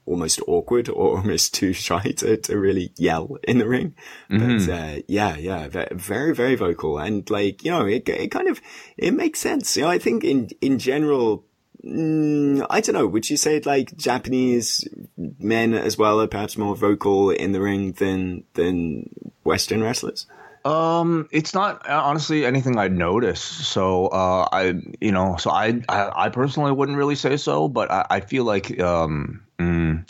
almost 0.06 0.40
awkward 0.46 0.88
or 0.88 1.16
almost 1.18 1.54
too 1.54 1.72
shy 1.72 2.12
to, 2.18 2.36
to 2.36 2.58
really 2.58 2.92
yell 2.96 3.36
in 3.46 3.58
the 3.58 3.68
ring. 3.68 3.94
Mm-hmm. 4.30 4.66
But, 4.66 4.72
uh, 4.72 5.02
yeah, 5.08 5.36
yeah, 5.36 5.68
very, 5.92 6.34
very 6.34 6.54
vocal. 6.54 6.98
And 6.98 7.28
like, 7.30 7.64
you 7.64 7.70
know, 7.70 7.86
it, 7.86 8.08
it 8.08 8.30
kind 8.30 8.48
of, 8.48 8.60
it 8.96 9.12
makes 9.12 9.40
sense. 9.40 9.76
You 9.76 9.82
know, 9.82 9.90
I 9.90 9.98
think 9.98 10.24
in, 10.24 10.50
in 10.60 10.78
general, 10.78 11.44
mm, 11.84 12.66
I 12.70 12.80
don't 12.80 12.94
know, 12.94 13.06
would 13.06 13.30
you 13.30 13.36
say 13.36 13.60
like 13.60 13.96
Japanese 13.96 14.86
men 15.16 15.74
as 15.74 15.98
well 15.98 16.20
are 16.20 16.26
perhaps 16.26 16.56
more 16.56 16.76
vocal 16.76 17.30
in 17.30 17.52
the 17.52 17.60
ring 17.60 17.92
than, 17.92 18.44
than 18.54 19.10
Western 19.42 19.82
wrestlers? 19.82 20.26
Um, 20.64 21.28
it's 21.30 21.52
not 21.52 21.86
honestly 21.88 22.46
anything 22.46 22.78
I'd 22.78 22.96
notice. 22.96 23.40
So, 23.42 24.06
uh, 24.06 24.48
I, 24.50 24.74
you 25.00 25.12
know, 25.12 25.36
so 25.36 25.50
I, 25.50 25.82
I, 25.88 26.10
I 26.14 26.28
personally 26.30 26.72
wouldn't 26.72 26.96
really 26.96 27.16
say 27.16 27.36
so, 27.36 27.68
but 27.68 27.90
I, 27.90 28.06
I 28.08 28.20
feel 28.20 28.44
like, 28.44 28.80
um, 28.80 29.42
mm, 29.58 30.04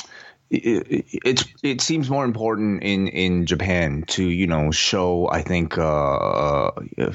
it, 0.50 1.04
it's 1.24 1.44
it 1.62 1.80
seems 1.80 2.10
more 2.10 2.24
important 2.24 2.82
in 2.82 3.08
in 3.08 3.46
Japan 3.46 4.04
to 4.08 4.28
you 4.28 4.46
know 4.46 4.70
show 4.70 5.28
I 5.30 5.42
think 5.42 5.78
uh, 5.78 6.70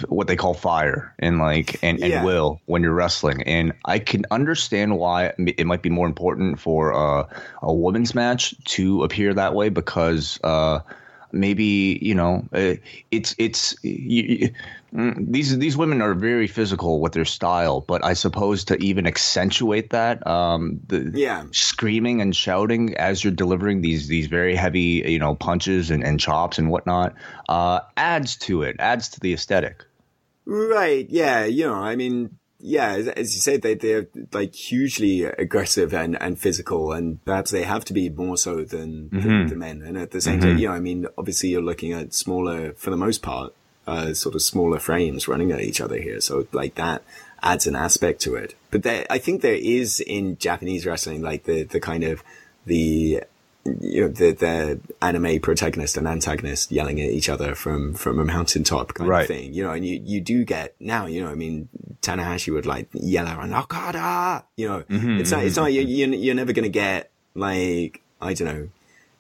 what 0.08 0.28
they 0.28 0.36
call 0.36 0.54
fire 0.54 1.14
and 1.20 1.40
like 1.40 1.82
and, 1.84 2.00
and 2.02 2.12
yeah. 2.12 2.24
will 2.24 2.60
when 2.66 2.82
you're 2.82 2.94
wrestling 2.94 3.44
and 3.44 3.74
I 3.86 4.00
can 4.00 4.26
understand 4.32 4.98
why 4.98 5.34
it 5.38 5.66
might 5.66 5.82
be 5.82 5.90
more 5.90 6.08
important 6.08 6.60
for 6.60 6.94
uh, 6.94 7.28
a 7.62 7.74
women's 7.74 8.16
match 8.16 8.56
to 8.66 9.04
appear 9.04 9.34
that 9.34 9.54
way 9.54 9.70
because 9.70 10.40
uh, 10.44 10.80
maybe 11.32 12.00
you 12.02 12.16
know 12.16 12.48
uh, 12.54 12.76
it's 13.12 13.36
it's 13.38 13.76
you, 13.84 14.50
mm, 14.94 15.32
these 15.32 15.58
these 15.58 15.78
women 15.78 16.02
are 16.02 16.14
very 16.14 16.48
physical 16.48 17.02
with 17.02 17.14
their 17.14 17.26
style 17.26 17.82
but 17.82 18.04
i 18.04 18.14
suppose 18.14 18.64
to 18.64 18.76
even 18.78 19.06
accentuate 19.06 19.90
that 19.92 20.26
um 20.26 20.80
the 20.88 21.12
yeah. 21.14 21.44
screaming 21.52 22.22
and 22.22 22.36
shouting 22.36 22.96
as 22.98 23.24
you're 23.24 23.34
delivering 23.34 23.82
these 23.82 24.08
these 24.08 24.28
very 24.28 24.56
heavy 24.56 25.04
you 25.06 25.20
know 25.20 25.36
punches 25.36 25.92
and, 25.92 26.04
and 26.04 26.20
chops 26.20 26.58
and 26.58 26.70
whatnot 26.70 27.14
uh 27.50 27.80
adds 27.98 28.36
to 28.36 28.64
it 28.64 28.76
adds 28.80 29.10
to 29.10 29.20
the 29.20 29.34
aesthetic. 29.34 29.84
Right. 30.46 31.08
Yeah. 31.10 31.46
You 31.46 31.68
know 31.68 31.76
i 31.76 31.96
mean 31.96 32.39
yeah, 32.60 32.92
as 33.16 33.36
you 33.36 33.42
say, 33.42 33.58
they, 33.58 33.74
they're 33.74 34.08
like 34.34 34.54
hugely 34.54 35.24
aggressive 35.24 35.94
and, 35.94 36.22
and 36.22 36.38
physical, 36.38 36.92
and 36.92 37.24
perhaps 37.24 37.52
they 37.52 37.64
have 37.64 37.86
to 37.86 37.94
be 37.94 38.10
more 38.10 38.38
so 38.38 38.64
than, 38.64 39.10
mm-hmm. 39.10 39.44
the, 39.44 39.50
the, 39.50 39.56
men. 39.56 39.82
And 39.82 39.98
at 39.98 40.12
the 40.12 40.20
same 40.20 40.40
mm-hmm. 40.40 40.50
time, 40.50 40.58
you 40.58 40.68
know, 40.68 40.74
I 40.74 40.80
mean, 40.80 41.08
obviously 41.18 41.50
you're 41.50 41.62
looking 41.62 41.94
at 41.94 42.14
smaller, 42.14 42.74
for 42.74 42.90
the 42.90 42.98
most 42.98 43.22
part, 43.22 43.54
uh, 43.88 44.14
sort 44.14 44.36
of 44.36 44.42
smaller 44.42 44.78
frames 44.78 45.28
running 45.28 45.52
at 45.52 45.62
each 45.62 45.82
other 45.82 45.98
here. 45.98 46.20
So 46.22 46.48
like 46.52 46.76
that 46.76 47.02
adds 47.42 47.66
an 47.66 47.76
aspect 47.76 48.22
to 48.22 48.36
it. 48.36 48.56
But 48.72 48.84
there, 48.84 49.06
I 49.10 49.18
think 49.18 49.42
there 49.42 49.56
is 49.56 50.00
in 50.02 50.38
Japanese 50.38 50.86
wrestling, 50.86 51.22
like 51.22 51.46
the, 51.46 51.64
the 51.64 51.80
kind 51.80 52.04
of 52.04 52.24
the 52.66 53.24
you 53.66 54.02
know, 54.02 54.08
the, 54.08 54.32
the 54.32 54.80
anime 55.02 55.40
protagonist 55.40 55.98
and 55.98 56.08
antagonist 56.08 56.72
yelling 56.72 57.00
at 57.02 57.10
each 57.10 57.30
other 57.30 57.56
from, 57.56 57.94
from 57.94 58.20
a 58.20 58.26
mountaintop 58.26 58.94
kind 58.94 59.10
right. 59.10 59.22
of 59.22 59.28
thing, 59.28 59.54
you 59.54 59.64
know, 59.64 59.72
and 59.72 59.86
you, 59.86 60.02
you 60.04 60.22
do 60.22 60.46
get 60.46 60.76
now, 60.80 61.06
you 61.06 61.22
know, 61.22 61.30
I 61.30 61.36
mean, 61.36 61.68
Tanahashi 62.02 62.54
would 62.54 62.66
like 62.66 62.90
yell 62.94 63.28
around 63.28 63.54
Okada, 63.54 64.46
you 64.56 64.68
know, 64.68 64.82
mm-hmm, 64.82 65.20
it's 65.20 65.32
not, 65.32 65.44
it's 65.44 65.58
not, 65.58 65.70
mm-hmm. 65.70 65.90
you're, 65.90 66.14
you're 66.16 66.36
never 66.36 66.54
going 66.54 66.64
to 66.64 66.70
get 66.70 67.12
like, 67.36 68.02
I 68.22 68.34
don't 68.34 68.48
know, 68.48 68.70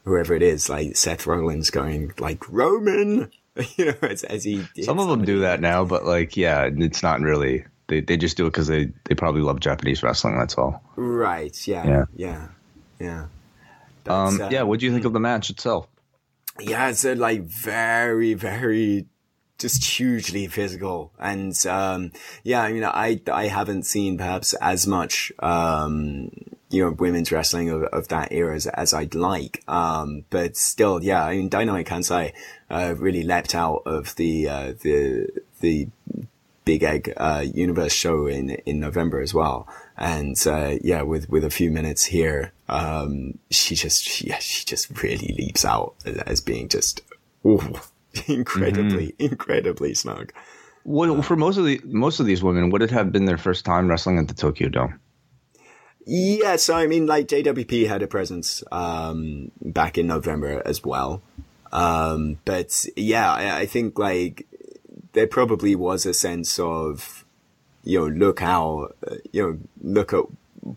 whoever 0.05 0.33
it 0.33 0.41
is, 0.41 0.69
like 0.69 0.95
Seth 0.95 1.27
Rollins 1.27 1.69
going 1.69 2.13
like 2.17 2.49
Roman, 2.49 3.31
you 3.75 3.85
know, 3.85 3.95
as, 4.03 4.23
as 4.23 4.43
he, 4.43 4.65
did. 4.73 4.85
some 4.85 4.99
of 4.99 5.09
them 5.09 5.25
do 5.25 5.41
that 5.41 5.59
now, 5.59 5.83
but 5.83 6.05
like, 6.05 6.37
yeah, 6.37 6.69
it's 6.71 7.03
not 7.03 7.19
really, 7.19 7.65
they, 7.87 8.01
they 8.01 8.15
just 8.15 8.37
do 8.37 8.47
it 8.47 8.51
because 8.51 8.67
they, 8.67 8.91
they 9.05 9.15
probably 9.15 9.41
love 9.41 9.59
Japanese 9.59 10.01
wrestling. 10.01 10.37
That's 10.37 10.57
all. 10.57 10.81
Right. 10.95 11.67
Yeah. 11.67 11.85
Yeah. 11.85 12.05
Yeah. 12.15 12.47
yeah. 12.99 13.25
Um, 14.09 14.41
uh, 14.41 14.49
yeah, 14.49 14.63
what 14.63 14.79
do 14.79 14.85
you 14.85 14.91
think 14.91 15.05
of 15.05 15.13
the 15.13 15.19
match 15.19 15.49
itself? 15.49 15.87
Yeah, 16.59 16.89
it's 16.89 17.05
a, 17.05 17.15
like 17.15 17.43
very, 17.43 18.33
very 18.33 19.05
just 19.59 19.83
hugely 19.83 20.47
physical. 20.47 21.11
And, 21.19 21.53
um, 21.67 22.11
yeah, 22.43 22.61
I 22.61 22.71
mean, 22.71 22.83
I, 22.83 23.21
I 23.31 23.47
haven't 23.47 23.83
seen 23.83 24.17
perhaps 24.17 24.53
as 24.55 24.87
much, 24.87 25.31
um, 25.39 26.31
you 26.69 26.83
know, 26.83 26.91
women's 26.91 27.31
wrestling 27.31 27.69
of, 27.69 27.83
of 27.83 28.07
that 28.07 28.31
era 28.31 28.55
as, 28.55 28.67
as 28.67 28.93
I'd 28.93 29.15
like. 29.15 29.63
Um, 29.67 30.25
but 30.29 30.55
still, 30.55 31.03
yeah, 31.03 31.25
I 31.25 31.35
mean, 31.35 31.49
Dynamite 31.49 31.87
Kansai, 31.87 32.33
uh, 32.69 32.95
really 32.97 33.23
leapt 33.23 33.53
out 33.53 33.83
of 33.85 34.15
the, 34.15 34.47
uh, 34.47 34.73
the, 34.81 35.27
the 35.59 35.89
Big 36.63 36.83
Egg, 36.83 37.13
uh, 37.17 37.43
Universe 37.53 37.93
show 37.93 38.27
in, 38.27 38.51
in 38.65 38.79
November 38.79 39.19
as 39.19 39.33
well. 39.33 39.67
And, 39.97 40.35
uh, 40.47 40.75
yeah, 40.81 41.01
with, 41.01 41.29
with 41.29 41.43
a 41.43 41.49
few 41.49 41.69
minutes 41.69 42.05
here, 42.05 42.53
um, 42.69 43.37
she 43.49 43.75
just, 43.75 44.21
yeah, 44.21 44.39
she 44.39 44.65
just 44.65 45.01
really 45.03 45.35
leaps 45.37 45.65
out 45.65 45.95
as 46.05 46.41
being 46.41 46.69
just, 46.69 47.01
ooh, 47.45 47.79
incredibly, 48.27 49.07
mm-hmm. 49.07 49.25
incredibly 49.25 49.93
snug. 49.93 50.33
Well, 50.85 51.21
for 51.21 51.35
most 51.35 51.57
of 51.57 51.65
the 51.65 51.81
most 51.85 52.19
of 52.19 52.25
these 52.25 52.41
women, 52.41 52.69
would 52.69 52.81
it 52.81 52.89
have 52.91 53.11
been 53.11 53.25
their 53.25 53.37
first 53.37 53.65
time 53.65 53.89
wrestling 53.89 54.17
at 54.17 54.27
the 54.27 54.33
Tokyo 54.33 54.69
Dome? 54.69 54.99
Yeah, 56.05 56.55
so 56.55 56.75
I 56.75 56.87
mean, 56.87 57.05
like 57.05 57.27
JWP 57.27 57.87
had 57.87 58.01
a 58.01 58.07
presence 58.07 58.63
um, 58.71 59.51
back 59.61 59.97
in 59.97 60.07
November 60.07 60.63
as 60.65 60.83
well, 60.83 61.21
um, 61.71 62.39
but 62.45 62.85
yeah, 62.95 63.31
I, 63.31 63.59
I, 63.59 63.65
think 63.67 63.99
like 63.99 64.47
there 65.13 65.27
probably 65.27 65.75
was 65.75 66.05
a 66.05 66.13
sense 66.13 66.57
of, 66.57 67.25
you 67.83 67.99
know, 67.99 68.07
look 68.07 68.39
how, 68.39 68.89
uh, 69.07 69.15
you 69.31 69.43
know, 69.43 69.59
look 69.81 70.13
at 70.13 70.23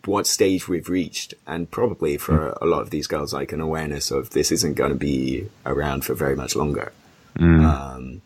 what 0.05 0.27
stage 0.27 0.69
we've 0.69 0.89
reached, 0.89 1.35
and 1.47 1.71
probably 1.71 2.17
for 2.17 2.51
a 2.61 2.67
lot 2.67 2.83
of 2.83 2.91
these 2.91 3.07
girls, 3.07 3.33
like 3.33 3.53
an 3.53 3.61
awareness 3.61 4.11
of 4.11 4.31
this 4.31 4.51
isn't 4.51 4.75
going 4.75 4.93
to 4.93 4.99
be 4.99 5.49
around 5.67 6.05
for 6.05 6.15
very 6.15 6.37
much 6.37 6.57
longer. 6.57 6.93
Mm. 7.39 7.65
Um, 7.65 8.23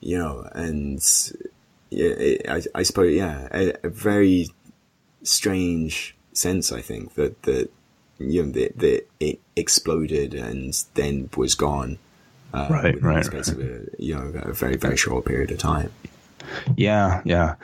you 0.00 0.18
know, 0.18 0.48
and 0.52 1.02
yeah, 1.90 2.36
I, 2.48 2.62
I 2.74 2.82
suppose, 2.82 3.14
yeah, 3.14 3.48
a, 3.52 3.74
a, 3.84 3.88
very 3.88 4.48
strange 5.22 6.14
sense, 6.32 6.72
I 6.72 6.80
think, 6.80 7.14
that, 7.14 7.42
that, 7.42 7.70
you 8.18 8.44
know, 8.44 8.52
that, 8.52 8.78
that 8.78 9.06
it 9.20 9.40
exploded 9.56 10.34
and 10.34 10.74
then 10.94 11.30
was 11.36 11.54
gone. 11.54 11.98
Uh, 12.52 12.68
right, 12.70 13.02
right. 13.02 13.24
The 13.24 13.44
space 13.44 13.48
of 13.48 13.60
a, 13.60 13.86
you 13.98 14.14
know, 14.14 14.32
a 14.42 14.52
very, 14.52 14.76
very 14.76 14.96
short 14.96 15.24
period 15.24 15.50
of 15.50 15.58
time. 15.58 15.90
Yeah, 16.76 17.22
yeah. 17.24 17.54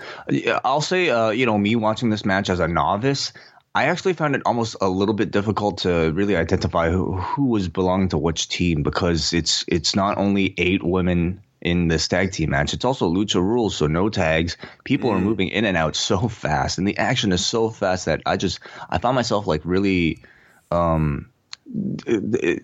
I'll 0.65 0.81
say, 0.81 1.11
uh, 1.11 1.31
you 1.31 1.47
know, 1.47 1.59
me 1.59 1.77
watching 1.77 2.11
this 2.11 2.25
match 2.25 2.51
as 2.51 2.61
a 2.61 2.69
novice, 2.69 3.33
I 3.75 3.85
actually 3.85 4.15
found 4.15 4.35
it 4.35 4.43
almost 4.45 4.77
a 4.81 4.89
little 4.89 5.15
bit 5.15 5.31
difficult 5.31 5.79
to 5.79 6.11
really 6.13 6.37
identify 6.37 6.91
who, 6.91 7.17
who 7.17 7.47
was 7.47 7.69
belonging 7.69 8.09
to 8.09 8.19
which 8.19 8.49
team 8.49 8.83
because 8.83 9.33
it's 9.33 9.65
it's 9.69 9.95
not 9.95 10.19
only 10.19 10.55
eight 10.59 10.83
women 10.83 11.41
in 11.61 11.89
this 11.89 12.09
tag 12.09 12.33
team 12.33 12.51
match. 12.51 12.73
It's 12.73 12.85
also 12.85 13.09
lucha 13.09 13.41
rules, 13.41 13.77
so 13.77 13.87
no 13.87 14.09
tags. 14.09 14.57
People 14.85 15.11
mm. 15.11 15.17
are 15.17 15.21
moving 15.21 15.49
in 15.49 15.65
and 15.65 15.77
out 15.77 15.95
so 15.95 16.29
fast, 16.29 16.79
and 16.79 16.89
the 16.89 16.99
action 16.99 17.33
is 17.33 17.45
so 17.45 17.71
fast 17.71 18.07
that 18.07 18.23
I 18.27 18.37
just 18.37 18.61
I 18.89 18.99
found 18.99 19.15
myself 19.15 19.47
like 19.47 19.63
really 19.65 20.23
um, 20.71 21.31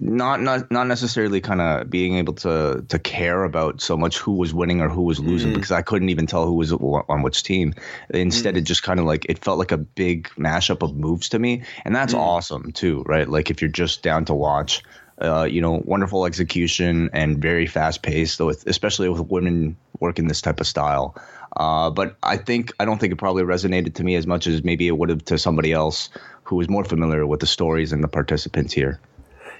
not 0.01 0.41
not 0.41 0.71
not 0.71 0.87
necessarily 0.87 1.41
kind 1.41 1.61
of 1.61 1.89
being 1.89 2.17
able 2.17 2.35
to 2.35 2.85
to 2.89 2.99
care 2.99 3.45
about 3.45 3.81
so 3.81 3.97
much 3.97 4.19
who 4.19 4.33
was 4.33 4.53
winning 4.53 4.81
or 4.81 4.89
who 4.89 5.03
was 5.03 5.21
losing 5.21 5.53
mm. 5.53 5.55
because 5.55 5.71
I 5.71 5.83
couldn't 5.83 6.09
even 6.09 6.27
tell 6.27 6.45
who 6.45 6.55
was 6.55 6.73
on 6.73 7.23
which 7.23 7.43
team. 7.43 7.75
Instead, 8.11 8.55
mm. 8.55 8.59
it 8.59 8.63
just 8.63 8.83
kind 8.83 8.99
of 8.99 9.07
like 9.07 9.27
it 9.29 9.45
felt 9.45 9.59
like 9.59 9.73
a 9.73 9.79
big 9.79 10.29
mashup 10.31 10.83
of 10.83 10.97
moves 10.97 11.29
to 11.31 11.39
me, 11.39 11.63
and 11.85 11.95
that's 11.95 12.15
mm. 12.15 12.19
awesome 12.19 12.73
too, 12.73 13.05
right? 13.07 13.29
Like 13.29 13.51
if 13.51 13.61
you're 13.63 13.71
just 13.71 14.03
down 14.03 14.25
to 14.25 14.35
watch 14.35 14.83
Uh, 15.19 15.49
you 15.49 15.63
know, 15.63 15.81
wonderful 15.87 16.27
execution 16.27 17.09
and 17.15 17.41
very 17.41 17.67
fast 17.67 18.03
paced, 18.03 18.39
with 18.39 18.67
especially 18.67 19.09
with 19.09 19.31
women 19.31 19.75
working 19.99 20.29
this 20.29 20.43
type 20.43 20.61
of 20.61 20.67
style. 20.67 21.15
Uh, 21.57 21.89
but 21.89 22.17
I 22.23 22.37
think 22.37 22.73
I 22.79 22.85
don't 22.85 23.01
think 23.01 23.13
it 23.15 23.17
probably 23.17 23.43
resonated 23.43 23.95
to 23.95 24.05
me 24.05 24.19
as 24.19 24.27
much 24.27 24.47
as 24.47 24.63
maybe 24.63 24.85
it 24.89 24.93
would 24.93 25.09
have 25.09 25.25
to 25.25 25.39
somebody 25.39 25.73
else 25.73 26.11
who 26.47 26.57
was 26.57 26.69
more 26.69 26.85
familiar 26.85 27.27
with 27.27 27.41
the 27.41 27.47
stories 27.47 27.93
and 27.93 28.03
the 28.03 28.09
participants 28.09 28.73
here. 28.73 29.01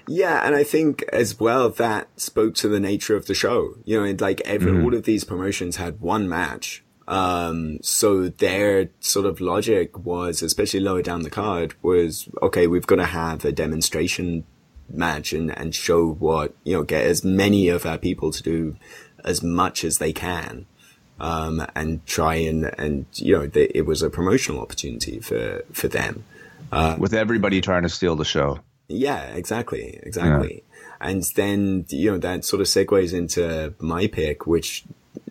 Yeah, 0.07 0.45
and 0.45 0.55
I 0.55 0.63
think 0.63 1.03
as 1.11 1.37
well 1.37 1.69
that 1.69 2.07
spoke 2.19 2.55
to 2.55 2.69
the 2.69 2.79
nature 2.79 3.17
of 3.17 3.25
the 3.25 3.33
show. 3.33 3.75
You 3.83 3.99
know, 3.99 4.15
like 4.19 4.41
every 4.45 4.71
mm-hmm. 4.71 4.85
all 4.85 4.95
of 4.95 5.03
these 5.03 5.25
promotions 5.25 5.75
had 5.75 5.99
one 5.99 6.29
match. 6.29 6.83
Um, 7.09 7.79
so 7.81 8.29
their 8.29 8.89
sort 8.99 9.25
of 9.25 9.41
logic 9.41 9.97
was, 10.05 10.41
especially 10.41 10.79
lower 10.79 11.01
down 11.01 11.23
the 11.23 11.29
card, 11.29 11.75
was 11.81 12.29
okay, 12.41 12.67
we've 12.67 12.87
got 12.87 12.97
to 12.97 13.05
have 13.05 13.43
a 13.43 13.51
demonstration 13.51 14.45
match 14.89 15.33
and, 15.33 15.57
and 15.57 15.75
show 15.75 16.13
what, 16.13 16.55
you 16.63 16.73
know, 16.73 16.83
get 16.83 17.05
as 17.05 17.23
many 17.25 17.67
of 17.67 17.85
our 17.85 17.97
people 17.97 18.31
to 18.31 18.41
do 18.41 18.77
as 19.25 19.43
much 19.43 19.83
as 19.83 19.97
they 19.97 20.13
can. 20.13 20.65
Um, 21.19 21.65
and 21.75 22.05
try 22.05 22.35
and, 22.35 22.71
and, 22.77 23.07
you 23.15 23.33
know, 23.35 23.47
they, 23.47 23.71
it 23.73 23.87
was 23.87 24.03
a 24.03 24.09
promotional 24.11 24.61
opportunity 24.61 25.19
for, 25.19 25.63
for 25.73 25.87
them. 25.87 26.25
Uh, 26.71 26.95
With 26.97 27.13
everybody 27.13 27.61
trying 27.61 27.83
to 27.83 27.89
steal 27.89 28.15
the 28.15 28.25
show. 28.25 28.59
Yeah, 28.87 29.21
exactly. 29.21 29.99
Exactly. 30.03 30.63
Yeah. 30.63 30.85
And 30.99 31.23
then, 31.35 31.85
you 31.89 32.11
know, 32.11 32.17
that 32.17 32.43
sort 32.43 32.61
of 32.61 32.67
segues 32.67 33.13
into 33.13 33.73
my 33.79 34.07
pick, 34.07 34.47
which 34.47 34.83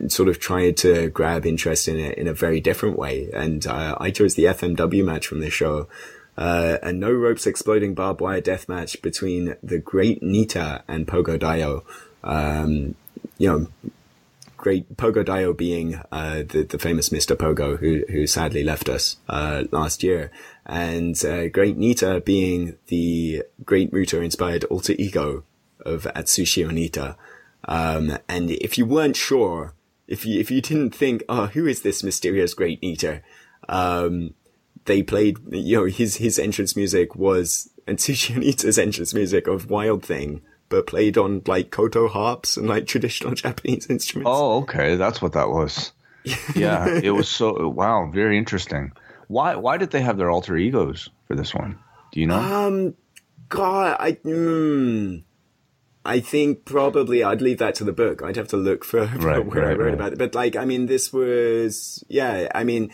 sort 0.08 0.28
of 0.28 0.38
tried 0.38 0.76
to 0.78 1.08
grab 1.10 1.44
interest 1.44 1.88
in 1.88 1.98
it 1.98 2.16
in 2.18 2.28
a 2.28 2.34
very 2.34 2.60
different 2.60 2.98
way. 2.98 3.30
And, 3.32 3.66
uh, 3.66 3.96
I 3.98 4.10
chose 4.10 4.34
the 4.34 4.44
FMW 4.44 5.04
match 5.04 5.26
from 5.26 5.40
this 5.40 5.52
show 5.52 5.88
uh, 6.36 6.78
a 6.82 6.92
no 6.92 7.10
ropes 7.10 7.46
exploding 7.46 7.94
barbed 7.94 8.20
wire 8.20 8.40
death 8.40 8.68
match 8.68 9.00
between 9.02 9.56
the 9.62 9.78
great 9.78 10.22
Nita 10.22 10.84
and 10.86 11.06
Pogo 11.06 11.38
Dio. 11.38 11.84
Um, 12.22 12.94
you 13.38 13.48
know, 13.48 13.90
great 14.56 14.96
Pogo 14.96 15.24
Dio 15.24 15.52
being 15.52 16.00
uh, 16.12 16.42
the 16.46 16.66
the 16.68 16.78
famous 16.78 17.08
Mr. 17.08 17.36
Pogo 17.36 17.78
who 17.78 18.04
who 18.10 18.26
sadly 18.26 18.62
left 18.62 18.88
us 18.88 19.16
uh, 19.28 19.64
last 19.70 20.02
year, 20.02 20.30
and 20.66 21.24
uh, 21.24 21.48
great 21.48 21.76
Nita 21.76 22.20
being 22.24 22.76
the 22.88 23.44
great 23.64 23.92
Muta 23.92 24.20
inspired 24.20 24.64
alter 24.64 24.94
ego 24.98 25.44
of 25.80 26.02
Atsushi 26.14 26.66
Onita. 26.68 27.16
Um, 27.68 28.18
and 28.28 28.50
if 28.50 28.76
you 28.76 28.84
weren't 28.84 29.16
sure, 29.16 29.74
if 30.08 30.26
you 30.26 30.40
if 30.40 30.50
you 30.50 30.60
didn't 30.60 30.94
think, 30.94 31.22
oh, 31.28 31.46
who 31.46 31.66
is 31.66 31.82
this 31.82 32.02
mysterious 32.02 32.52
great 32.54 32.82
Nita? 32.82 33.22
Um, 33.68 34.34
they 34.86 35.02
played, 35.02 35.38
you 35.50 35.76
know, 35.76 35.84
his, 35.84 36.16
his 36.16 36.38
entrance 36.38 36.76
music 36.76 37.14
was 37.14 37.70
Atsushi 37.86 38.36
Onita's 38.36 38.78
entrance 38.78 39.14
music 39.14 39.46
of 39.46 39.70
Wild 39.70 40.04
Thing, 40.04 40.42
but 40.68 40.86
played 40.86 41.18
on 41.18 41.42
like 41.46 41.70
koto 41.70 42.08
harps 42.08 42.56
and 42.56 42.68
like 42.68 42.86
traditional 42.86 43.34
Japanese 43.34 43.86
instruments. 43.88 44.30
Oh, 44.32 44.62
okay. 44.62 44.96
That's 44.96 45.20
what 45.22 45.32
that 45.34 45.50
was. 45.50 45.92
yeah. 46.56 46.88
It 46.88 47.10
was 47.10 47.28
so, 47.28 47.68
wow. 47.68 48.10
Very 48.12 48.38
interesting. 48.38 48.92
Why, 49.28 49.56
why 49.56 49.76
did 49.76 49.90
they 49.90 50.00
have 50.00 50.16
their 50.16 50.30
alter 50.30 50.56
egos 50.56 51.10
for 51.26 51.34
this 51.34 51.54
one? 51.54 51.78
Do 52.12 52.20
you 52.20 52.26
know? 52.26 52.36
Um, 52.36 52.94
God, 53.48 53.96
I, 53.98 54.12
mm, 54.12 55.22
I 56.04 56.20
think 56.20 56.64
probably 56.64 57.24
I'd 57.24 57.42
leave 57.42 57.58
that 57.58 57.74
to 57.76 57.84
the 57.84 57.92
book. 57.92 58.22
I'd 58.22 58.36
have 58.36 58.48
to 58.48 58.56
look 58.56 58.84
for, 58.84 59.06
for 59.08 59.18
right, 59.18 59.44
where 59.44 59.62
right, 59.62 59.70
I 59.70 59.74
wrote 59.74 59.84
right. 59.84 59.94
about 59.94 60.12
it. 60.12 60.18
But 60.18 60.34
like, 60.34 60.56
I 60.56 60.64
mean, 60.64 60.86
this 60.86 61.12
was, 61.12 62.04
yeah, 62.08 62.48
I 62.54 62.64
mean, 62.64 62.92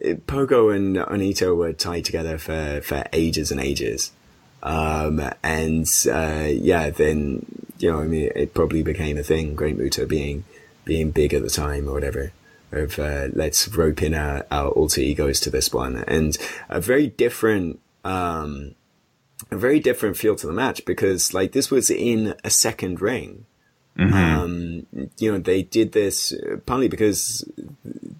Pogo 0.00 0.74
and 0.74 0.96
Onita 0.96 1.56
were 1.56 1.72
tied 1.72 2.04
together 2.04 2.38
for, 2.38 2.80
for 2.82 3.04
ages 3.12 3.50
and 3.50 3.60
ages. 3.60 4.12
Um, 4.62 5.20
and, 5.42 5.88
uh, 6.08 6.48
yeah, 6.48 6.90
then, 6.90 7.44
you 7.78 7.90
know, 7.90 8.00
I 8.00 8.04
mean, 8.04 8.30
it 8.36 8.54
probably 8.54 8.84
became 8.84 9.18
a 9.18 9.24
thing, 9.24 9.56
Great 9.56 9.76
Muta 9.76 10.06
being, 10.06 10.44
being 10.84 11.10
big 11.10 11.34
at 11.34 11.42
the 11.42 11.50
time 11.50 11.88
or 11.88 11.92
whatever 11.92 12.32
of, 12.72 12.98
uh, 12.98 13.28
let's 13.32 13.68
rope 13.68 14.02
in 14.02 14.14
our, 14.14 14.46
our 14.50 14.68
alter 14.68 15.00
egos 15.00 15.40
to 15.40 15.50
this 15.50 15.72
one 15.72 15.96
and 16.08 16.36
a 16.68 16.80
very 16.80 17.06
different, 17.06 17.80
um, 18.04 18.74
a 19.50 19.56
very 19.56 19.80
different 19.80 20.16
feel 20.16 20.36
to 20.36 20.46
the 20.46 20.52
match 20.52 20.84
because 20.84 21.34
like 21.34 21.52
this 21.52 21.70
was 21.70 21.90
in 21.90 22.34
a 22.44 22.50
second 22.50 23.00
ring. 23.00 23.46
Mm-hmm. 23.98 24.14
Um, 24.14 25.08
you 25.18 25.30
know, 25.30 25.38
they 25.38 25.62
did 25.62 25.92
this 25.92 26.32
partly 26.64 26.88
because 26.88 27.44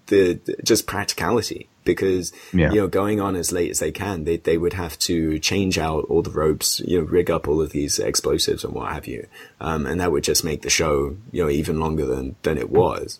the, 0.07 0.39
the 0.45 0.55
just 0.63 0.85
practicality 0.85 1.67
because 1.83 2.31
yeah. 2.53 2.71
you 2.71 2.79
know 2.81 2.87
going 2.87 3.19
on 3.19 3.35
as 3.35 3.51
late 3.51 3.71
as 3.71 3.79
they 3.79 3.91
can 3.91 4.23
they, 4.23 4.37
they 4.37 4.57
would 4.57 4.73
have 4.73 4.97
to 4.99 5.39
change 5.39 5.77
out 5.77 6.05
all 6.05 6.21
the 6.21 6.31
ropes 6.31 6.79
you 6.81 6.99
know 6.99 7.05
rig 7.05 7.29
up 7.29 7.47
all 7.47 7.61
of 7.61 7.71
these 7.71 7.99
explosives 7.99 8.63
and 8.63 8.73
what 8.73 8.91
have 8.91 9.07
you 9.07 9.27
um, 9.59 9.85
and 9.85 9.99
that 9.99 10.11
would 10.11 10.23
just 10.23 10.43
make 10.43 10.61
the 10.61 10.69
show 10.69 11.15
you 11.31 11.43
know 11.43 11.49
even 11.49 11.79
longer 11.79 12.05
than 12.05 12.35
than 12.43 12.57
it 12.57 12.69
was 12.69 13.19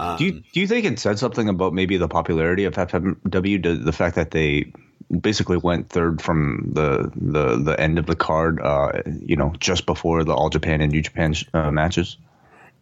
um, 0.00 0.16
do 0.16 0.24
you 0.24 0.32
do 0.52 0.60
you 0.60 0.66
think 0.66 0.86
it 0.86 0.98
said 0.98 1.18
something 1.18 1.48
about 1.48 1.74
maybe 1.74 1.96
the 1.96 2.08
popularity 2.08 2.64
of 2.64 2.74
FMW 2.74 3.84
the 3.84 3.92
fact 3.92 4.16
that 4.16 4.30
they 4.30 4.72
basically 5.20 5.56
went 5.56 5.88
third 5.88 6.22
from 6.22 6.70
the 6.72 7.10
the 7.14 7.56
the 7.56 7.80
end 7.80 7.98
of 7.98 8.06
the 8.06 8.16
card 8.16 8.60
uh, 8.60 9.02
you 9.20 9.36
know 9.36 9.52
just 9.58 9.86
before 9.86 10.24
the 10.24 10.32
all 10.32 10.48
Japan 10.48 10.80
and 10.80 10.90
New 10.92 11.02
Japan 11.02 11.34
uh, 11.52 11.70
matches 11.70 12.16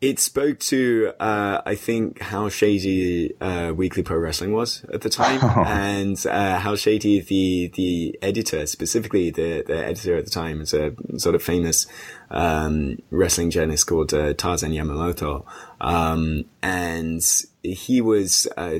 it 0.00 0.20
spoke 0.20 0.60
to, 0.60 1.12
uh, 1.18 1.60
I 1.66 1.74
think, 1.74 2.20
how 2.20 2.48
shady 2.48 3.34
uh, 3.40 3.72
Weekly 3.74 4.04
Pro 4.04 4.16
Wrestling 4.16 4.52
was 4.52 4.84
at 4.92 5.00
the 5.00 5.10
time, 5.10 5.40
oh. 5.42 5.64
and 5.66 6.24
uh, 6.26 6.58
how 6.60 6.76
shady 6.76 7.20
the 7.20 7.72
the 7.74 8.18
editor, 8.22 8.66
specifically 8.66 9.30
the 9.30 9.64
the 9.66 9.84
editor 9.84 10.16
at 10.16 10.24
the 10.24 10.30
time, 10.30 10.60
is 10.60 10.72
a 10.72 10.94
sort 11.16 11.34
of 11.34 11.42
famous 11.42 11.86
um, 12.30 12.98
wrestling 13.10 13.50
journalist 13.50 13.88
called 13.88 14.14
uh, 14.14 14.34
Tarzan 14.34 14.70
Yamamoto, 14.70 15.44
um, 15.80 16.44
and 16.62 17.22
he 17.62 18.00
was 18.00 18.48
uh, 18.56 18.78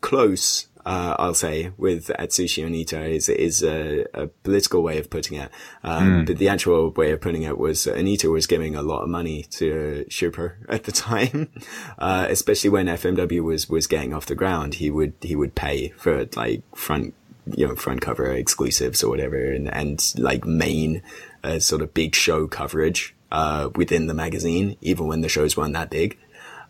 close 0.00 0.68
uh, 0.84 1.14
I'll 1.18 1.34
say, 1.34 1.72
with 1.76 2.08
Atsushi 2.18 2.64
Onita 2.64 3.08
is 3.08 3.28
is 3.28 3.62
a, 3.62 4.06
a, 4.14 4.28
political 4.28 4.82
way 4.82 4.98
of 4.98 5.10
putting 5.10 5.38
it. 5.38 5.50
Um, 5.84 6.22
mm. 6.22 6.26
But 6.26 6.38
the 6.38 6.48
actual 6.48 6.90
way 6.90 7.12
of 7.12 7.20
putting 7.20 7.42
it 7.42 7.58
was 7.58 7.86
Onita 7.86 8.30
was 8.30 8.46
giving 8.46 8.74
a 8.74 8.82
lot 8.82 9.02
of 9.02 9.08
money 9.08 9.44
to 9.50 10.04
Shupro 10.08 10.52
at 10.68 10.84
the 10.84 10.92
time, 10.92 11.50
uh, 11.98 12.26
especially 12.30 12.70
when 12.70 12.86
FMW 12.86 13.42
was 13.42 13.68
was 13.68 13.86
getting 13.86 14.14
off 14.14 14.26
the 14.26 14.34
ground. 14.34 14.74
He 14.74 14.90
would 14.90 15.14
he 15.20 15.36
would 15.36 15.54
pay 15.54 15.88
for 15.90 16.26
like 16.36 16.62
front 16.74 17.14
you 17.46 17.66
know 17.66 17.74
front 17.74 18.00
cover 18.00 18.32
exclusives 18.32 19.02
or 19.02 19.10
whatever, 19.10 19.36
and 19.36 19.72
and 19.72 20.14
like 20.16 20.44
main 20.44 21.02
uh, 21.44 21.58
sort 21.58 21.82
of 21.82 21.92
big 21.92 22.14
show 22.14 22.46
coverage 22.46 23.14
uh, 23.30 23.70
within 23.74 24.06
the 24.06 24.14
magazine, 24.14 24.76
even 24.80 25.06
when 25.06 25.20
the 25.20 25.28
shows 25.28 25.56
weren't 25.56 25.74
that 25.74 25.90
big. 25.90 26.18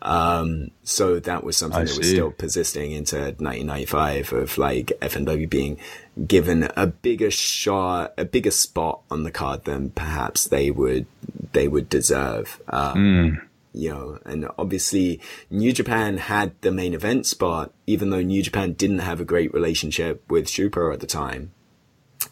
Um, 0.02 0.70
so 0.82 1.20
that 1.20 1.44
was 1.44 1.56
something 1.56 1.80
I 1.80 1.84
that 1.84 1.98
was 1.98 2.08
still 2.08 2.30
persisting 2.30 2.92
into 2.92 3.16
1995 3.16 4.32
of 4.32 4.58
like 4.58 4.92
FMW 5.02 5.48
being 5.48 5.78
given 6.26 6.70
a 6.76 6.86
bigger 6.86 7.30
shot, 7.30 8.14
a 8.16 8.24
bigger 8.24 8.50
spot 8.50 9.02
on 9.11 9.24
the 9.24 9.30
card 9.30 9.64
than 9.64 9.90
perhaps 9.90 10.48
they 10.48 10.70
would, 10.70 11.06
they 11.52 11.68
would 11.68 11.88
deserve. 11.88 12.61
Um, 12.68 12.96
mm. 12.96 13.46
You 13.72 13.90
know, 13.90 14.18
and 14.24 14.48
obviously 14.58 15.20
New 15.48 15.72
Japan 15.72 16.16
had 16.16 16.61
the 16.62 16.72
main 16.72 16.94
event 16.94 17.26
spot, 17.26 17.72
even 17.86 18.11
though 18.11 18.22
New 18.22 18.42
Japan 18.42 18.72
didn't 18.72 18.98
have 19.00 19.20
a 19.20 19.24
great 19.24 19.54
relationship 19.54 20.28
with 20.28 20.46
Shupro 20.46 20.92
at 20.92 21.00
the 21.00 21.06
time. 21.06 21.52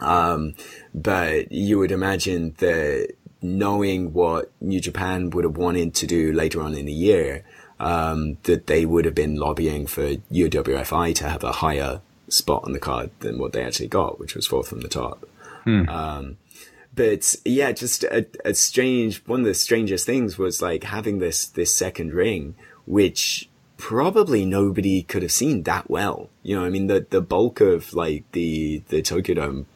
Um, 0.01 0.55
but 0.95 1.53
you 1.53 1.79
would 1.79 1.93
imagine 1.93 2.55
that 2.59 3.15
knowing 3.41 4.13
what 4.13 4.51
New 4.61 4.81
Japan 4.81 5.31
would 5.31 5.45
have 5.45 5.57
wanted 5.57 5.95
to 5.95 6.07
do 6.07 6.33
later 6.33 6.61
on 6.61 6.75
in 6.75 6.87
the 6.87 6.93
year, 6.93 7.45
um, 7.81 8.39
that 8.45 8.67
they 8.67 8.85
would 8.85 9.05
have 9.05 9.15
been 9.15 9.37
lobbying 9.37 9.87
for 9.87 10.17
UWFI 10.33 11.15
to 11.17 11.29
have 11.29 11.45
a 11.45 11.53
higher 11.53 12.01
spot 12.29 12.65
on 12.65 12.73
the 12.73 12.81
card 12.81 13.11
than 13.21 13.39
what 13.39 13.53
they 13.53 13.63
actually 13.63 13.89
got, 13.89 14.19
which 14.19 14.35
was 14.35 14.47
fourth 14.47 14.69
from 14.69 14.81
the 14.81 14.89
top. 14.89 15.27
Hmm. 15.65 15.89
Um, 15.89 16.37
but 16.95 17.37
yeah, 17.45 17.73
just 17.73 18.05
a, 18.05 18.27
a, 18.45 18.55
strange, 18.55 19.23
one 19.27 19.41
of 19.41 19.47
the 19.47 19.55
strangest 19.55 20.05
things 20.05 20.37
was 20.37 20.61
like 20.61 20.83
having 20.85 21.21
this, 21.21 21.47
this 21.47 21.75
second 21.75 22.13
ring, 22.13 22.57
which 22.87 23.49
probably 23.77 24.45
nobody 24.45 25.03
could 25.03 25.23
have 25.23 25.33
seen 25.33 25.63
that 25.63 25.89
well. 25.89 26.29
You 26.43 26.57
know, 26.57 26.65
I 26.65 26.71
mean, 26.71 26.89
the, 26.89 27.07
the 27.09 27.21
bulk 27.21 27.61
of 27.61 27.95
like 27.95 28.25
the, 28.33 28.83
the 28.89 29.01
Tokyo 29.01 29.37
Dome 29.37 29.67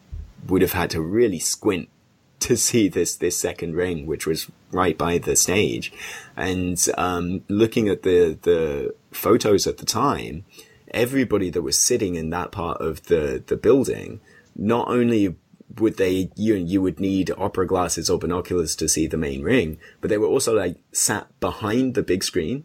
would 0.48 0.62
have 0.62 0.72
had 0.72 0.90
to 0.90 1.00
really 1.00 1.38
squint 1.38 1.88
to 2.42 2.56
see 2.56 2.88
this 2.88 3.16
this 3.16 3.36
second 3.36 3.74
ring, 3.74 4.06
which 4.06 4.26
was 4.26 4.50
right 4.70 4.96
by 4.96 5.18
the 5.18 5.36
stage, 5.36 5.92
and 6.36 6.84
um, 6.98 7.42
looking 7.48 7.88
at 7.88 8.02
the 8.02 8.38
the 8.42 8.94
photos 9.10 9.66
at 9.66 9.78
the 9.78 9.86
time, 9.86 10.44
everybody 10.92 11.50
that 11.50 11.62
was 11.62 11.78
sitting 11.78 12.14
in 12.14 12.30
that 12.30 12.52
part 12.52 12.80
of 12.80 13.04
the 13.04 13.42
the 13.46 13.56
building, 13.56 14.20
not 14.54 14.88
only 14.88 15.36
would 15.78 15.96
they 15.96 16.30
you 16.36 16.54
you 16.54 16.82
would 16.82 17.00
need 17.00 17.30
opera 17.38 17.66
glasses 17.66 18.10
or 18.10 18.18
binoculars 18.18 18.76
to 18.76 18.88
see 18.88 19.06
the 19.06 19.16
main 19.16 19.42
ring, 19.42 19.78
but 20.00 20.10
they 20.10 20.18
were 20.18 20.26
also 20.26 20.54
like 20.54 20.76
sat 20.92 21.28
behind 21.40 21.94
the 21.94 22.02
big 22.02 22.22
screen, 22.22 22.64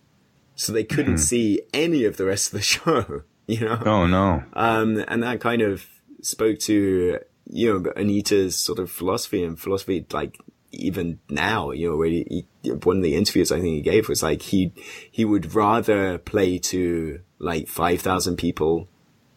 so 0.56 0.74
they 0.74 0.84
couldn't 0.84 1.16
mm. 1.16 1.20
see 1.20 1.62
any 1.74 2.04
of 2.04 2.18
the 2.18 2.26
rest 2.26 2.48
of 2.48 2.60
the 2.60 2.62
show. 2.76 3.24
You 3.48 3.62
know? 3.62 3.82
Oh 3.86 4.08
no. 4.08 4.44
Um, 4.54 5.04
and 5.08 5.24
that 5.24 5.40
kind 5.40 5.62
of 5.62 5.86
spoke 6.22 6.60
to 6.60 7.20
you 7.50 7.74
know, 7.74 7.92
Onita's 7.92 8.56
sort 8.56 8.80
of 8.80 8.92
philosophy 8.92 9.44
and 9.44 9.60
philosophy, 9.60 10.06
like 10.12 10.38
even 10.72 11.20
now, 11.30 11.72
you 11.72 11.90
know, 11.90 12.02
he, 12.02 12.46
he, 12.62 12.72
one 12.72 12.98
of 12.98 13.04
the 13.04 13.16
interviews 13.16 13.52
I 13.52 13.60
think 13.60 13.76
he 13.76 13.82
gave 13.82 14.10
was 14.10 14.22
like 14.22 14.42
he 14.42 14.74
he 15.12 15.26
would 15.26 15.56
rather 15.56 16.18
play 16.18 16.58
to 16.60 17.22
like 17.40 17.68
five 17.68 18.02
thousand 18.02 18.38
people 18.38 18.88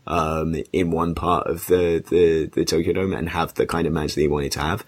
um, 0.07 0.57
in 0.73 0.91
one 0.91 1.15
part 1.15 1.47
of 1.47 1.67
the, 1.67 2.05
the 2.09 2.47
the 2.47 2.65
Tokyo 2.65 2.93
Dome 2.93 3.13
and 3.13 3.29
have 3.29 3.55
the 3.55 3.67
kind 3.67 3.87
of 3.87 3.93
match 3.93 4.15
that 4.15 4.21
he 4.21 4.29
wanted 4.29 4.53
to 4.53 4.61
have, 4.61 4.85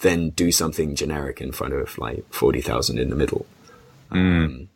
than 0.00 0.30
do 0.30 0.50
something 0.50 0.94
generic 0.94 1.40
in 1.40 1.52
front 1.52 1.74
of 1.74 1.96
like 1.98 2.24
forty 2.32 2.60
thousand 2.60 2.98
in 2.98 3.10
the 3.10 3.16
middle. 3.16 3.46
Mm. 4.10 4.44
Um, 4.44 4.68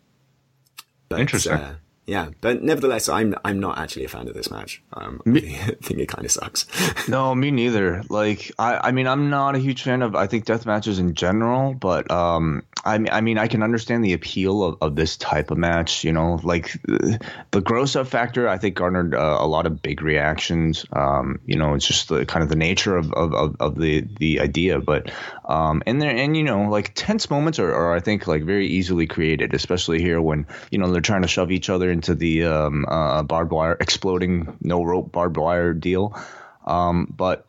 but, 1.09 1.21
Interesting. 1.21 1.53
Uh, 1.55 1.75
yeah, 2.09 2.31
but 2.41 2.63
nevertheless, 2.63 3.07
I'm 3.07 3.35
I'm 3.45 3.61
not 3.61 3.77
actually 3.77 4.07
a 4.07 4.09
fan 4.09 4.29
of 4.29 4.35
this 4.35 4.51
match. 4.51 4.83
Um, 4.95 5.21
me, 5.27 5.59
I 5.63 5.75
think 5.83 6.01
it 6.01 6.09
kind 6.09 6.25
of 6.25 6.33
sucks. 6.33 6.67
no, 7.09 7.35
me 7.35 7.51
neither. 7.51 8.03
Like, 8.09 8.51
I 8.59 8.89
I 8.89 8.93
mean, 8.93 9.07
I'm 9.07 9.29
not 9.29 9.55
a 9.55 9.59
huge 9.59 9.83
fan 9.83 10.01
of 10.01 10.17
I 10.17 10.27
think 10.27 10.47
death 10.47 10.65
matches 10.65 10.99
in 10.99 11.13
general, 11.13 11.75
but 11.75 12.11
um, 12.11 12.63
I 12.85 12.99
mean, 12.99 13.12
I 13.12 13.20
mean, 13.20 13.39
I 13.39 13.49
can 13.49 13.62
understand 13.62 14.05
the 14.05 14.12
appeal 14.12 14.62
of, 14.62 14.76
of 14.81 14.97
this 14.97 15.16
type 15.16 15.51
of 15.51 15.59
match. 15.59 16.05
You 16.05 16.12
know, 16.12 16.39
like 16.43 16.72
the 16.85 17.61
gross 17.61 17.97
up 17.97 18.07
factor, 18.07 18.49
I 18.49 18.59
think 18.59 18.76
garnered 18.76 19.14
uh, 19.14 19.39
a 19.41 19.47
lot 19.47 19.66
of 19.66 19.83
big 19.83 20.03
reactions. 20.03 20.87
Um, 20.93 21.41
you 21.45 21.57
know, 21.57 21.74
it's 21.74 21.87
just 21.87 22.09
the 22.09 22.24
kind 22.24 22.43
of 22.43 22.49
the 22.49 22.57
nature 22.57 22.97
of 22.97 23.12
of, 23.14 23.35
of, 23.35 23.57
of 23.61 23.79
the 23.79 24.07
the 24.18 24.41
idea, 24.41 24.79
but 24.79 25.11
um, 25.47 25.83
and 25.87 26.01
there 26.01 26.14
and 26.14 26.37
you 26.37 26.45
know, 26.45 26.68
like 26.68 26.93
tense 26.95 27.31
moments 27.31 27.59
are, 27.59 27.74
are 27.74 27.95
I 27.95 28.01
think 28.01 28.26
like 28.26 28.45
very 28.45 28.68
easily 28.68 29.07
created, 29.07 29.55
especially 29.55 30.01
here 30.01 30.20
when 30.20 30.47
you 30.70 30.79
know 30.79 30.91
they're 30.91 31.01
trying 31.01 31.22
to 31.22 31.29
shove 31.29 31.51
each 31.51 31.68
other 31.68 31.91
into 31.91 32.14
the 32.14 32.45
um, 32.45 32.87
uh, 32.89 33.22
barbed 33.22 33.53
wire, 33.53 33.76
exploding 33.81 34.57
no 34.61 34.85
rope 34.85 35.11
barbed 35.11 35.37
wire 35.37 35.72
deal. 35.72 36.16
Um, 36.64 37.12
but 37.16 37.48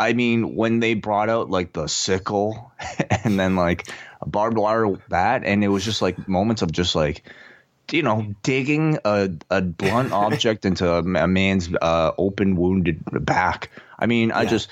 I 0.00 0.14
mean, 0.14 0.54
when 0.54 0.80
they 0.80 0.94
brought 0.94 1.28
out 1.28 1.50
like 1.50 1.74
the 1.74 1.86
sickle 1.86 2.72
and 3.24 3.38
then 3.38 3.54
like 3.54 3.86
a 4.22 4.28
barbed 4.28 4.56
wire 4.56 4.88
bat, 5.08 5.42
and 5.44 5.62
it 5.62 5.68
was 5.68 5.84
just 5.84 6.00
like 6.00 6.26
moments 6.26 6.62
of 6.62 6.72
just 6.72 6.94
like, 6.94 7.22
you 7.92 8.02
know, 8.02 8.34
digging 8.42 8.98
a, 9.04 9.30
a 9.50 9.60
blunt 9.60 10.12
object 10.24 10.64
into 10.64 10.90
a, 10.90 11.00
a 11.00 11.26
man's 11.26 11.68
uh, 11.82 12.12
open 12.16 12.56
wounded 12.56 13.02
back. 13.26 13.70
I 13.98 14.06
mean, 14.06 14.30
yeah. 14.30 14.38
I 14.38 14.46
just 14.46 14.70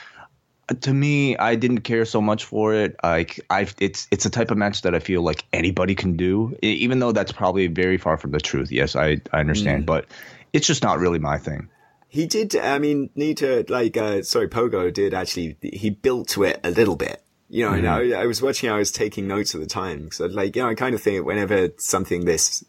to 0.81 0.95
me, 0.95 1.37
I 1.37 1.57
didn't 1.57 1.81
care 1.81 2.07
so 2.07 2.23
much 2.23 2.45
for 2.45 2.73
it. 2.73 2.97
Like 3.03 3.39
I, 3.51 3.69
it's 3.79 4.09
it's 4.11 4.25
a 4.25 4.31
type 4.31 4.51
of 4.51 4.57
match 4.57 4.83
that 4.83 4.95
I 4.95 4.99
feel 4.99 5.21
like 5.21 5.45
anybody 5.53 5.95
can 5.95 6.17
do, 6.17 6.57
even 6.63 7.01
though 7.01 7.13
that's 7.13 7.33
probably 7.33 7.67
very 7.67 7.99
far 7.99 8.17
from 8.17 8.31
the 8.31 8.41
truth. 8.41 8.73
Yes, 8.73 8.97
I 8.97 9.19
I 9.31 9.41
understand, 9.41 9.83
mm. 9.83 9.87
but 9.87 10.07
it's 10.55 10.67
just 10.67 10.83
not 10.83 10.99
really 10.99 11.19
my 11.19 11.37
thing. 11.37 11.69
He 12.09 12.27
did. 12.27 12.57
I 12.57 12.79
mean, 12.79 13.11
Nita, 13.15 13.67
like, 13.69 13.97
uh, 13.97 14.23
sorry, 14.23 14.49
Pogo 14.49 14.93
did 14.93 15.13
actually. 15.13 15.57
He 15.63 15.91
built 15.91 16.29
to 16.29 16.45
it 16.45 16.59
a 16.65 16.71
little 16.71 16.97
bit. 16.97 17.23
You 17.51 17.65
know, 17.65 17.73
mm-hmm. 17.73 18.15
I, 18.15 18.23
I, 18.23 18.27
was 18.27 18.43
watching. 18.43 18.71
I 18.71 18.79
was 18.79 18.91
taking 18.91 19.29
notes 19.29 19.55
at 19.55 19.61
the 19.61 19.67
time 19.67 20.05
because, 20.05 20.35
like, 20.35 20.57
you 20.57 20.63
know, 20.63 20.69
I 20.69 20.75
kind 20.75 20.95
of 20.95 21.03
think 21.03 21.25
whenever 21.25 21.69
something 21.79 22.25
this 22.25 22.65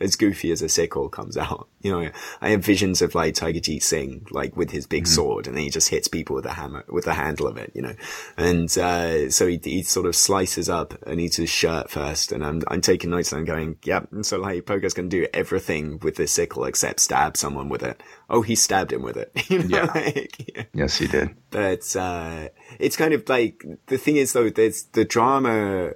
as 0.00 0.16
goofy 0.16 0.50
as 0.50 0.62
a 0.62 0.68
sickle 0.68 1.08
comes 1.08 1.36
out. 1.36 1.68
You 1.80 1.92
know, 1.92 2.10
I 2.40 2.50
have 2.50 2.64
visions 2.64 3.02
of 3.02 3.14
like 3.14 3.34
Tiger 3.34 3.60
Jeet 3.60 3.82
Singh, 3.82 4.26
like 4.30 4.56
with 4.56 4.70
his 4.70 4.86
big 4.86 5.04
mm-hmm. 5.04 5.14
sword 5.14 5.46
and 5.46 5.56
then 5.56 5.64
he 5.64 5.70
just 5.70 5.88
hits 5.88 6.08
people 6.08 6.34
with 6.34 6.46
a 6.46 6.54
hammer, 6.54 6.84
with 6.88 7.04
the 7.04 7.14
handle 7.14 7.46
of 7.46 7.56
it, 7.56 7.72
you 7.74 7.82
know. 7.82 7.94
And, 8.36 8.76
uh, 8.78 9.30
so 9.30 9.46
he, 9.46 9.60
he 9.62 9.82
sort 9.82 10.06
of 10.06 10.16
slices 10.16 10.68
up 10.68 10.94
and 11.06 11.20
eats 11.20 11.36
his 11.36 11.50
shirt 11.50 11.90
first 11.90 12.32
and 12.32 12.44
I'm, 12.44 12.62
I'm 12.68 12.80
taking 12.80 13.10
notes 13.10 13.32
and 13.32 13.40
I'm 13.40 13.44
going, 13.44 13.76
yep. 13.84 14.10
And 14.12 14.24
so 14.24 14.38
like 14.38 14.64
Pogo's 14.66 14.94
going 14.94 15.10
to 15.10 15.20
do 15.20 15.26
everything 15.34 15.98
with 16.00 16.16
this 16.16 16.32
sickle 16.32 16.64
except 16.64 17.00
stab 17.00 17.36
someone 17.36 17.68
with 17.68 17.82
it. 17.82 18.02
Oh, 18.30 18.42
he 18.42 18.54
stabbed 18.54 18.92
him 18.92 19.02
with 19.02 19.16
it. 19.16 19.32
you 19.50 19.58
know, 19.64 19.76
yeah. 19.76 19.92
Like, 19.94 20.56
yeah. 20.56 20.64
Yes, 20.72 20.96
he 20.96 21.06
did. 21.06 21.36
But, 21.50 21.94
uh, 21.94 22.48
it's 22.78 22.96
kind 22.96 23.14
of 23.14 23.28
like, 23.28 23.64
the 23.86 23.98
thing 23.98 24.16
is 24.16 24.32
though, 24.32 24.50
there's 24.50 24.84
the 24.84 25.04
drama 25.04 25.92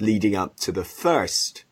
leading 0.00 0.36
up 0.36 0.56
to 0.56 0.72
the 0.72 0.84
first 0.84 1.64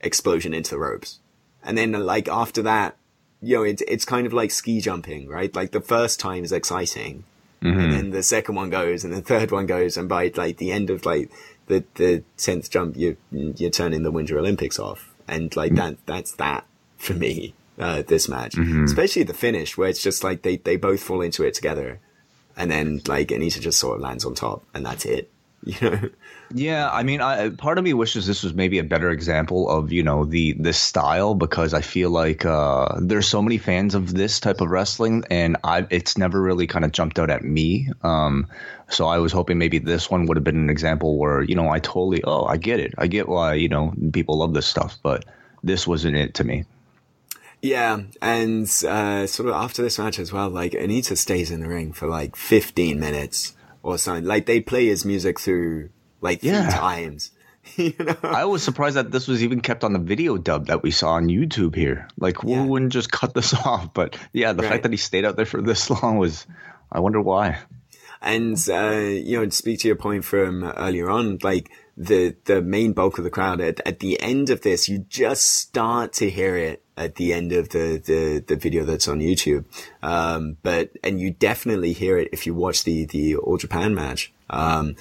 explosion 0.00 0.54
into 0.54 0.70
the 0.70 0.78
ropes. 0.78 1.20
And 1.62 1.76
then 1.76 1.92
like 1.92 2.28
after 2.28 2.62
that, 2.62 2.96
you 3.42 3.56
know, 3.56 3.62
it's, 3.64 3.82
it's 3.86 4.04
kind 4.04 4.26
of 4.26 4.32
like 4.32 4.50
ski 4.50 4.80
jumping, 4.80 5.28
right? 5.28 5.54
Like 5.54 5.72
the 5.72 5.80
first 5.80 6.20
time 6.20 6.44
is 6.44 6.52
exciting. 6.52 7.24
Mm-hmm. 7.62 7.78
And 7.78 7.92
then 7.92 8.10
the 8.10 8.22
second 8.22 8.54
one 8.54 8.70
goes 8.70 9.04
and 9.04 9.12
the 9.12 9.22
third 9.22 9.50
one 9.50 9.66
goes. 9.66 9.96
And 9.96 10.08
by 10.08 10.32
like 10.34 10.58
the 10.58 10.72
end 10.72 10.90
of 10.90 11.04
like 11.04 11.30
the, 11.66 11.84
the 11.94 12.22
10th 12.38 12.70
jump, 12.70 12.96
you, 12.96 13.16
you're 13.30 13.70
turning 13.70 14.02
the 14.02 14.10
Winter 14.10 14.38
Olympics 14.38 14.78
off. 14.78 15.12
And 15.28 15.54
like 15.56 15.72
mm-hmm. 15.72 15.78
that, 15.78 16.06
that's 16.06 16.32
that 16.32 16.66
for 16.98 17.14
me, 17.14 17.54
uh, 17.78 18.02
this 18.02 18.28
match, 18.28 18.54
mm-hmm. 18.54 18.84
especially 18.84 19.24
the 19.24 19.34
finish 19.34 19.76
where 19.76 19.88
it's 19.88 20.02
just 20.02 20.24
like 20.24 20.42
they, 20.42 20.56
they 20.56 20.76
both 20.76 21.02
fall 21.02 21.20
into 21.20 21.42
it 21.42 21.54
together. 21.54 22.00
And 22.56 22.70
then 22.70 23.02
like 23.06 23.28
Onita 23.28 23.60
just 23.60 23.78
sort 23.78 23.96
of 23.96 24.02
lands 24.02 24.24
on 24.24 24.34
top 24.34 24.64
and 24.72 24.86
that's 24.86 25.04
it. 25.04 25.30
You 25.80 25.90
know? 25.90 26.10
Yeah, 26.54 26.88
I 26.90 27.02
mean, 27.02 27.20
I, 27.20 27.50
part 27.50 27.76
of 27.78 27.82
me 27.82 27.92
wishes 27.92 28.26
this 28.26 28.44
was 28.44 28.54
maybe 28.54 28.78
a 28.78 28.84
better 28.84 29.10
example 29.10 29.68
of 29.68 29.90
you 29.90 30.02
know 30.02 30.24
the 30.24 30.52
this 30.52 30.80
style 30.80 31.34
because 31.34 31.74
I 31.74 31.80
feel 31.80 32.10
like 32.10 32.46
uh, 32.46 33.00
there's 33.00 33.26
so 33.26 33.42
many 33.42 33.58
fans 33.58 33.96
of 33.96 34.14
this 34.14 34.38
type 34.38 34.60
of 34.60 34.70
wrestling, 34.70 35.24
and 35.28 35.56
I 35.64 35.86
it's 35.90 36.16
never 36.16 36.40
really 36.40 36.68
kind 36.68 36.84
of 36.84 36.92
jumped 36.92 37.18
out 37.18 37.30
at 37.30 37.42
me. 37.42 37.88
Um, 38.02 38.46
so 38.88 39.06
I 39.06 39.18
was 39.18 39.32
hoping 39.32 39.58
maybe 39.58 39.80
this 39.80 40.08
one 40.08 40.26
would 40.26 40.36
have 40.36 40.44
been 40.44 40.56
an 40.56 40.70
example 40.70 41.18
where 41.18 41.42
you 41.42 41.56
know 41.56 41.68
I 41.68 41.80
totally 41.80 42.22
oh 42.22 42.44
I 42.44 42.58
get 42.58 42.78
it, 42.78 42.94
I 42.96 43.08
get 43.08 43.28
why 43.28 43.54
you 43.54 43.68
know 43.68 43.92
people 44.12 44.38
love 44.38 44.54
this 44.54 44.66
stuff, 44.66 44.96
but 45.02 45.24
this 45.64 45.84
wasn't 45.84 46.14
it 46.16 46.34
to 46.34 46.44
me. 46.44 46.64
Yeah, 47.60 48.02
and 48.22 48.66
uh, 48.86 49.26
sort 49.26 49.48
of 49.48 49.54
after 49.56 49.82
this 49.82 49.98
match 49.98 50.20
as 50.20 50.32
well, 50.32 50.48
like 50.48 50.72
Onita 50.72 51.16
stays 51.16 51.50
in 51.50 51.60
the 51.60 51.68
ring 51.68 51.92
for 51.92 52.06
like 52.06 52.36
15 52.36 53.00
minutes 53.00 53.55
or 53.86 53.98
something. 53.98 54.24
Like 54.24 54.46
they 54.46 54.60
play 54.60 54.86
his 54.86 55.04
music 55.04 55.38
through 55.38 55.90
like 56.20 56.40
three 56.40 56.50
yeah. 56.50 56.70
times. 56.70 57.30
you 57.76 57.94
know? 57.98 58.16
I 58.22 58.44
was 58.44 58.62
surprised 58.62 58.96
that 58.96 59.10
this 59.10 59.28
was 59.28 59.42
even 59.42 59.60
kept 59.60 59.84
on 59.84 59.92
the 59.92 59.98
video 59.98 60.36
dub 60.36 60.66
that 60.66 60.82
we 60.82 60.90
saw 60.90 61.12
on 61.12 61.28
YouTube 61.28 61.74
here. 61.74 62.08
Like, 62.18 62.38
who 62.38 62.50
yeah. 62.50 62.64
wouldn't 62.64 62.92
just 62.92 63.10
cut 63.10 63.32
this 63.34 63.54
off? 63.66 63.94
But 63.94 64.18
yeah, 64.32 64.52
the 64.52 64.62
right. 64.62 64.72
fact 64.72 64.82
that 64.82 64.92
he 64.92 64.98
stayed 64.98 65.24
out 65.24 65.36
there 65.36 65.46
for 65.46 65.62
this 65.62 65.88
long 66.02 66.18
was, 66.18 66.46
I 66.90 67.00
wonder 67.00 67.20
why. 67.20 67.58
And, 68.20 68.56
uh, 68.68 68.96
you 68.98 69.38
know, 69.38 69.44
to 69.44 69.50
speak 69.50 69.80
to 69.80 69.88
your 69.88 69.96
point 69.96 70.24
from 70.24 70.64
earlier 70.64 71.08
on, 71.08 71.38
like 71.42 71.70
the, 71.96 72.34
the 72.44 72.62
main 72.62 72.92
bulk 72.92 73.18
of 73.18 73.24
the 73.24 73.30
crowd 73.30 73.60
at, 73.60 73.80
at 73.86 74.00
the 74.00 74.20
end 74.20 74.50
of 74.50 74.62
this, 74.62 74.88
you 74.88 74.98
just 75.08 75.46
start 75.46 76.12
to 76.14 76.28
hear 76.28 76.56
it 76.56 76.82
at 76.96 77.16
the 77.16 77.32
end 77.32 77.52
of 77.52 77.68
the, 77.70 78.02
the, 78.04 78.44
the 78.46 78.56
video 78.56 78.84
that's 78.84 79.08
on 79.08 79.20
YouTube. 79.20 79.64
Um, 80.02 80.56
but, 80.62 80.90
and 81.02 81.20
you 81.20 81.30
definitely 81.30 81.92
hear 81.92 82.18
it 82.18 82.28
if 82.32 82.46
you 82.46 82.54
watch 82.54 82.84
the, 82.84 83.04
the 83.04 83.36
All 83.36 83.56
Japan 83.56 83.94
match. 83.94 84.32
Um, 84.48 84.96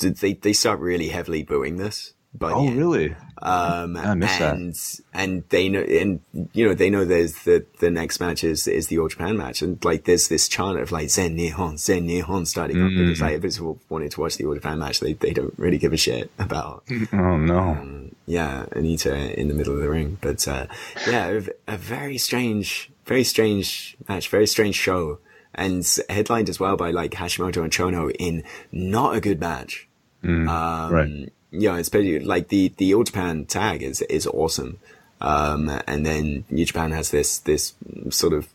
they 0.00 0.34
they 0.34 0.52
start 0.52 0.80
really 0.80 1.08
heavily 1.08 1.42
booing 1.42 1.76
this. 1.76 2.14
But 2.32 2.52
oh, 2.52 2.70
really? 2.70 3.16
Um, 3.42 3.96
I 3.96 4.14
miss 4.14 4.40
and, 4.40 4.72
that. 4.72 5.00
And 5.12 5.44
they 5.48 5.68
know, 5.68 5.80
and 5.80 6.20
you 6.52 6.64
know, 6.64 6.74
they 6.74 6.88
know 6.88 7.04
there's 7.04 7.32
the 7.42 7.66
the 7.80 7.90
next 7.90 8.20
match 8.20 8.44
is 8.44 8.68
is 8.68 8.86
the 8.86 8.98
All 9.00 9.08
Japan 9.08 9.36
match, 9.36 9.62
and 9.62 9.84
like 9.84 10.04
there's 10.04 10.28
this 10.28 10.48
chant 10.48 10.78
of 10.78 10.92
like 10.92 11.10
Zen 11.10 11.36
Nihon, 11.36 11.76
Zen 11.78 12.06
Nihon 12.06 12.46
starting 12.46 12.76
mm. 12.76 12.86
up 12.86 12.92
because 12.92 13.20
like 13.20 13.36
if 13.36 13.44
it's 13.44 13.60
wanted 13.88 14.12
to 14.12 14.20
watch 14.20 14.36
the 14.36 14.44
All 14.44 14.54
Japan 14.54 14.78
match, 14.78 15.00
they 15.00 15.14
they 15.14 15.32
don't 15.32 15.58
really 15.58 15.78
give 15.78 15.92
a 15.92 15.96
shit 15.96 16.30
about. 16.38 16.84
Oh 17.12 17.36
no. 17.36 17.58
Um, 17.58 18.14
yeah, 18.26 18.66
Onita 18.72 19.34
in 19.34 19.48
the 19.48 19.54
middle 19.54 19.74
of 19.74 19.80
the 19.80 19.90
ring, 19.90 20.18
but 20.20 20.46
uh, 20.46 20.66
yeah, 21.08 21.40
a, 21.66 21.74
a 21.74 21.76
very 21.76 22.18
strange, 22.18 22.90
very 23.04 23.24
strange 23.24 23.96
match, 24.08 24.28
very 24.28 24.46
strange 24.46 24.76
show, 24.76 25.18
and 25.54 25.84
headlined 26.08 26.48
as 26.48 26.60
well 26.60 26.76
by 26.76 26.90
like 26.90 27.12
Hashimoto 27.12 27.62
and 27.62 27.72
Chono 27.72 28.14
in 28.18 28.44
not 28.70 29.16
a 29.16 29.20
good 29.20 29.40
match. 29.40 29.88
Mm, 30.22 30.48
um, 30.48 30.92
right. 30.92 31.32
Yeah, 31.52 31.76
especially 31.78 32.20
like 32.20 32.48
the, 32.48 32.72
the 32.76 32.94
All 32.94 33.04
Japan 33.04 33.44
tag 33.46 33.82
is, 33.82 34.02
is 34.02 34.26
awesome. 34.26 34.78
Um, 35.20 35.68
and 35.86 36.06
then 36.06 36.44
New 36.48 36.64
Japan 36.64 36.92
has 36.92 37.10
this, 37.10 37.38
this 37.38 37.74
sort 38.10 38.32
of 38.32 38.48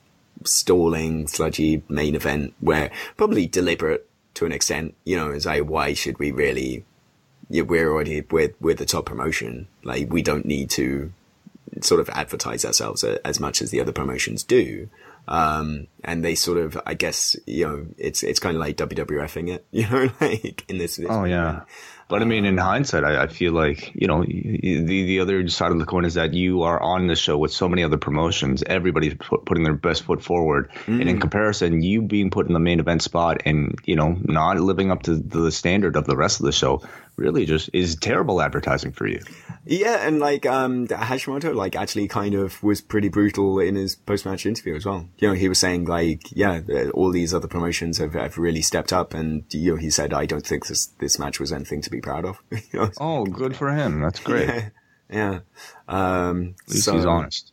stalling, 0.43 1.27
sludgy 1.27 1.83
main 1.89 2.15
event 2.15 2.53
where 2.59 2.91
probably 3.17 3.47
deliberate 3.47 4.09
to 4.35 4.45
an 4.45 4.51
extent, 4.51 4.95
you 5.03 5.15
know, 5.15 5.31
is 5.31 5.45
like, 5.45 5.63
why 5.63 5.93
should 5.93 6.19
we 6.19 6.31
really, 6.31 6.83
yeah, 7.49 7.63
we're 7.63 7.89
already, 7.89 8.21
we're, 8.31 8.53
we're 8.59 8.75
the 8.75 8.85
top 8.85 9.05
promotion. 9.05 9.67
Like, 9.83 10.11
we 10.11 10.21
don't 10.21 10.45
need 10.45 10.69
to 10.71 11.11
sort 11.81 11.99
of 12.01 12.09
advertise 12.09 12.65
ourselves 12.65 13.03
as 13.03 13.39
much 13.39 13.61
as 13.61 13.71
the 13.71 13.81
other 13.81 13.91
promotions 13.91 14.43
do. 14.43 14.89
Um, 15.27 15.87
and 16.03 16.23
they 16.23 16.35
sort 16.35 16.57
of, 16.57 16.79
I 16.85 16.93
guess, 16.93 17.35
you 17.45 17.65
know, 17.65 17.87
it's, 17.97 18.23
it's 18.23 18.39
kind 18.39 18.55
of 18.55 18.59
like 18.59 18.77
WWFing 18.77 19.49
it, 19.49 19.65
you 19.71 19.89
know, 19.89 20.09
like 20.21 20.65
in 20.69 20.77
this. 20.77 20.97
this 20.97 21.07
oh, 21.09 21.23
yeah. 21.23 21.61
But 22.07 22.21
I 22.21 22.25
mean, 22.25 22.45
in 22.45 22.57
hindsight, 22.57 23.03
I, 23.03 23.23
I, 23.23 23.27
feel 23.27 23.53
like 23.53 23.91
you 23.95 24.07
know 24.07 24.23
the 24.23 24.85
the 24.85 25.19
other 25.21 25.47
side 25.49 25.71
of 25.71 25.79
the 25.79 25.85
coin 25.85 26.05
is 26.05 26.13
that 26.13 26.35
you 26.35 26.61
are 26.61 26.79
on 26.79 27.07
the 27.07 27.15
show 27.15 27.35
with 27.35 27.51
so 27.51 27.67
many 27.67 27.83
other 27.83 27.97
promotions. 27.97 28.63
Everybody's 28.63 29.15
put, 29.15 29.43
putting 29.43 29.63
their 29.63 29.73
best 29.73 30.03
foot 30.03 30.23
forward, 30.23 30.69
mm. 30.85 31.01
and 31.01 31.09
in 31.09 31.17
mm. 31.17 31.21
comparison, 31.21 31.81
you 31.81 32.03
being 32.03 32.29
put 32.29 32.45
in 32.45 32.53
the 32.53 32.59
main 32.59 32.79
event 32.79 33.01
spot 33.01 33.41
and 33.45 33.79
you 33.85 33.95
know 33.95 34.15
not 34.23 34.59
living 34.59 34.91
up 34.91 35.03
to 35.03 35.15
the 35.15 35.51
standard 35.51 35.95
of 35.95 36.05
the 36.05 36.15
rest 36.15 36.39
of 36.39 36.45
the 36.45 36.51
show 36.51 36.83
really 37.17 37.45
just 37.45 37.69
is 37.73 37.95
terrible 37.95 38.41
advertising 38.41 38.91
for 38.91 39.07
you. 39.07 39.21
Yeah, 39.65 40.05
and 40.07 40.19
like 40.19 40.45
um, 40.45 40.87
Hashimoto, 40.87 41.55
like 41.55 41.75
actually 41.75 42.07
kind 42.07 42.35
of 42.35 42.61
was 42.61 42.81
pretty 42.81 43.09
brutal 43.09 43.59
in 43.59 43.75
his 43.75 43.95
post 43.95 44.25
match 44.25 44.45
interview 44.45 44.75
as 44.75 44.85
well. 44.85 45.07
you 45.17 45.27
know, 45.27 45.33
he 45.33 45.49
was 45.49 45.59
saying 45.59 45.85
like, 45.85 46.21
yeah, 46.31 46.61
all 46.93 47.11
these 47.11 47.33
other 47.33 47.47
promotions 47.47 47.97
have, 47.97 48.13
have 48.13 48.37
really 48.37 48.61
stepped 48.61 48.93
up, 48.93 49.13
and 49.13 49.43
you 49.51 49.71
know, 49.71 49.77
he 49.77 49.89
said, 49.89 50.13
I 50.13 50.25
don't 50.25 50.45
think 50.45 50.67
this 50.67 50.87
this 50.99 51.17
match 51.17 51.39
was 51.39 51.51
anything 51.51 51.81
to 51.81 51.89
be 51.89 52.01
proud 52.01 52.25
of. 52.25 52.37
you 52.51 52.59
know? 52.79 52.91
Oh, 52.99 53.25
good 53.25 53.55
for 53.55 53.71
him. 53.73 54.01
That's 54.01 54.19
great. 54.19 54.49
Yeah, 55.07 55.39
yeah. 55.87 56.29
Um, 56.29 56.55
At 56.67 56.73
least 56.73 56.85
so- 56.85 56.95
he's 56.95 57.05
honest. 57.05 57.51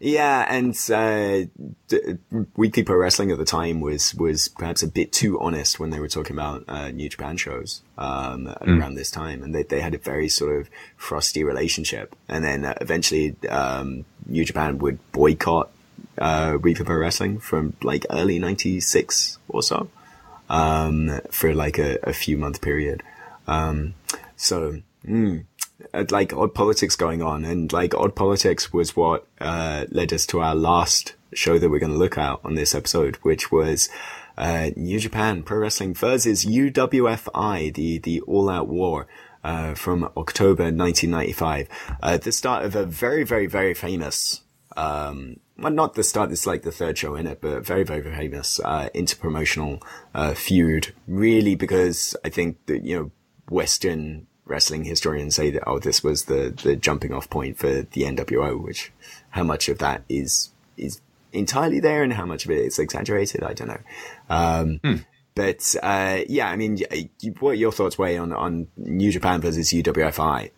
Yeah, 0.00 0.46
and 0.48 0.76
uh, 0.92 1.48
d- 1.88 2.18
Weekly 2.56 2.82
Pro 2.82 2.96
Wrestling 2.96 3.30
at 3.30 3.38
the 3.38 3.44
time 3.44 3.80
was 3.80 4.14
was 4.14 4.48
perhaps 4.48 4.82
a 4.82 4.88
bit 4.88 5.12
too 5.12 5.38
honest 5.40 5.80
when 5.80 5.90
they 5.90 6.00
were 6.00 6.08
talking 6.08 6.36
about 6.36 6.64
uh, 6.68 6.90
New 6.90 7.08
Japan 7.08 7.36
shows 7.36 7.82
um, 7.96 8.48
around 8.60 8.94
this 8.94 9.10
time, 9.10 9.42
and 9.42 9.54
they 9.54 9.62
they 9.62 9.80
had 9.80 9.94
a 9.94 9.98
very 9.98 10.28
sort 10.28 10.60
of 10.60 10.70
frosty 10.96 11.42
relationship. 11.44 12.14
And 12.28 12.44
then 12.44 12.64
uh, 12.64 12.74
eventually, 12.80 13.36
um, 13.48 14.04
New 14.26 14.44
Japan 14.44 14.78
would 14.78 14.98
boycott 15.12 15.70
uh, 16.18 16.58
Weekly 16.60 16.84
Pro 16.84 16.96
Wrestling 16.96 17.38
from 17.38 17.74
like 17.82 18.06
early 18.10 18.38
'96 18.38 19.38
or 19.48 19.62
so 19.62 19.90
um, 20.48 21.20
for 21.30 21.54
like 21.54 21.78
a, 21.78 21.98
a 22.02 22.12
few 22.12 22.38
month 22.38 22.60
period. 22.60 23.02
Um, 23.46 23.94
so. 24.36 24.80
Mm, 25.06 25.44
like 26.10 26.32
odd 26.32 26.54
politics 26.54 26.96
going 26.96 27.22
on 27.22 27.44
and 27.44 27.72
like 27.72 27.94
odd 27.94 28.14
politics 28.14 28.72
was 28.72 28.96
what 28.96 29.26
uh, 29.40 29.86
led 29.90 30.12
us 30.12 30.26
to 30.26 30.40
our 30.40 30.54
last 30.54 31.14
show 31.32 31.58
that 31.58 31.68
we're 31.68 31.78
going 31.78 31.92
to 31.92 31.98
look 31.98 32.18
at 32.18 32.40
on 32.44 32.54
this 32.54 32.74
episode 32.74 33.16
which 33.16 33.52
was 33.52 33.88
uh, 34.36 34.70
New 34.76 34.98
Japan 34.98 35.42
Pro 35.42 35.58
Wrestling 35.58 35.94
versus 35.94 36.44
UWFI 36.44 37.74
the 37.74 37.98
the 37.98 38.20
all 38.22 38.48
out 38.48 38.68
war 38.68 39.06
uh, 39.44 39.74
from 39.74 40.04
October 40.16 40.64
1995 40.64 41.68
uh, 42.02 42.16
the 42.16 42.32
start 42.32 42.64
of 42.64 42.74
a 42.74 42.84
very 42.84 43.24
very 43.24 43.46
very 43.46 43.74
famous 43.74 44.42
um, 44.76 45.40
well, 45.58 45.72
not 45.72 45.94
the 45.94 46.04
start, 46.04 46.30
it's 46.30 46.46
like 46.46 46.62
the 46.62 46.70
third 46.70 46.96
show 46.96 47.16
in 47.16 47.26
it, 47.26 47.40
but 47.40 47.66
very, 47.66 47.82
very, 47.82 48.00
very 48.00 48.16
famous, 48.16 48.60
uh, 48.64 48.88
interpromotional, 48.94 49.82
uh, 50.14 50.34
feud. 50.34 50.94
Really, 51.08 51.56
because 51.56 52.14
I 52.24 52.28
think 52.28 52.64
that, 52.66 52.84
you 52.84 52.96
know, 52.96 53.10
Western 53.50 54.28
wrestling 54.48 54.84
historians 54.84 55.36
say 55.36 55.50
that, 55.50 55.62
oh, 55.66 55.78
this 55.78 56.02
was 56.02 56.24
the, 56.24 56.54
the 56.62 56.76
jumping 56.76 57.12
off 57.12 57.30
point 57.30 57.58
for 57.58 57.68
the 57.68 58.02
NWO, 58.02 58.60
which 58.60 58.92
how 59.30 59.44
much 59.44 59.68
of 59.68 59.78
that 59.78 60.02
is, 60.08 60.50
is 60.76 61.00
entirely 61.32 61.80
there 61.80 62.02
and 62.02 62.12
how 62.12 62.26
much 62.26 62.44
of 62.44 62.50
it 62.50 62.58
is 62.58 62.78
exaggerated, 62.78 63.42
I 63.42 63.52
don't 63.52 63.68
know. 63.68 63.80
Um, 64.30 64.80
but, 65.34 65.76
uh, 65.82 66.20
yeah, 66.28 66.48
I 66.48 66.56
mean, 66.56 66.78
what 67.38 67.50
are 67.50 67.54
your 67.54 67.72
thoughts, 67.72 67.98
Wai, 67.98 68.18
on, 68.18 68.32
on 68.32 68.68
New 68.76 69.12
Japan 69.12 69.40
versus 69.40 69.72
UWFI? 69.72 70.50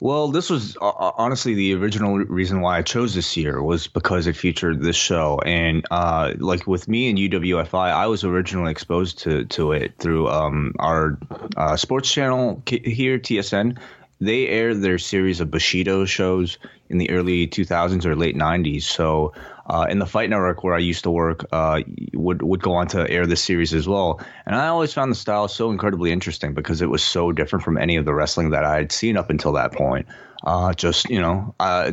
Well, 0.00 0.28
this 0.28 0.50
was 0.50 0.76
uh, 0.76 0.88
uh, 0.88 1.12
honestly 1.16 1.54
the 1.54 1.74
original 1.74 2.18
reason 2.18 2.60
why 2.60 2.78
I 2.78 2.82
chose 2.82 3.14
this 3.14 3.36
year 3.36 3.62
was 3.62 3.86
because 3.86 4.26
it 4.26 4.36
featured 4.36 4.80
this 4.80 4.96
show, 4.96 5.40
and 5.44 5.84
uh, 5.90 6.34
like 6.38 6.66
with 6.66 6.88
me 6.88 7.08
and 7.10 7.18
UWFI, 7.18 7.90
I 7.92 8.06
was 8.06 8.24
originally 8.24 8.70
exposed 8.70 9.20
to 9.20 9.44
to 9.46 9.72
it 9.72 9.94
through 9.98 10.28
um, 10.28 10.74
our 10.78 11.18
uh, 11.56 11.76
sports 11.76 12.10
channel 12.10 12.62
here, 12.66 13.18
TSN. 13.18 13.78
They 14.20 14.46
aired 14.46 14.80
their 14.80 14.98
series 14.98 15.40
of 15.40 15.50
Bushido 15.50 16.04
shows 16.04 16.58
in 16.88 16.98
the 16.98 17.10
early 17.10 17.46
2000s 17.46 18.04
or 18.04 18.14
late 18.14 18.36
90s. 18.36 18.82
So, 18.82 19.32
uh, 19.66 19.86
in 19.88 19.98
the 19.98 20.06
Fight 20.06 20.28
Network 20.28 20.62
where 20.62 20.74
I 20.74 20.78
used 20.78 21.04
to 21.04 21.10
work, 21.10 21.46
uh, 21.50 21.80
would 22.12 22.42
would 22.42 22.62
go 22.62 22.74
on 22.74 22.88
to 22.88 23.08
air 23.08 23.26
this 23.26 23.42
series 23.42 23.72
as 23.72 23.88
well. 23.88 24.20
And 24.44 24.54
I 24.54 24.68
always 24.68 24.92
found 24.92 25.10
the 25.10 25.16
style 25.16 25.48
so 25.48 25.70
incredibly 25.70 26.12
interesting 26.12 26.52
because 26.52 26.82
it 26.82 26.90
was 26.90 27.02
so 27.02 27.32
different 27.32 27.64
from 27.64 27.78
any 27.78 27.96
of 27.96 28.04
the 28.04 28.14
wrestling 28.14 28.50
that 28.50 28.64
I 28.64 28.76
had 28.76 28.92
seen 28.92 29.16
up 29.16 29.30
until 29.30 29.52
that 29.52 29.72
point. 29.72 30.06
Uh, 30.42 30.74
just 30.74 31.08
you 31.08 31.20
know, 31.20 31.54
uh, 31.58 31.92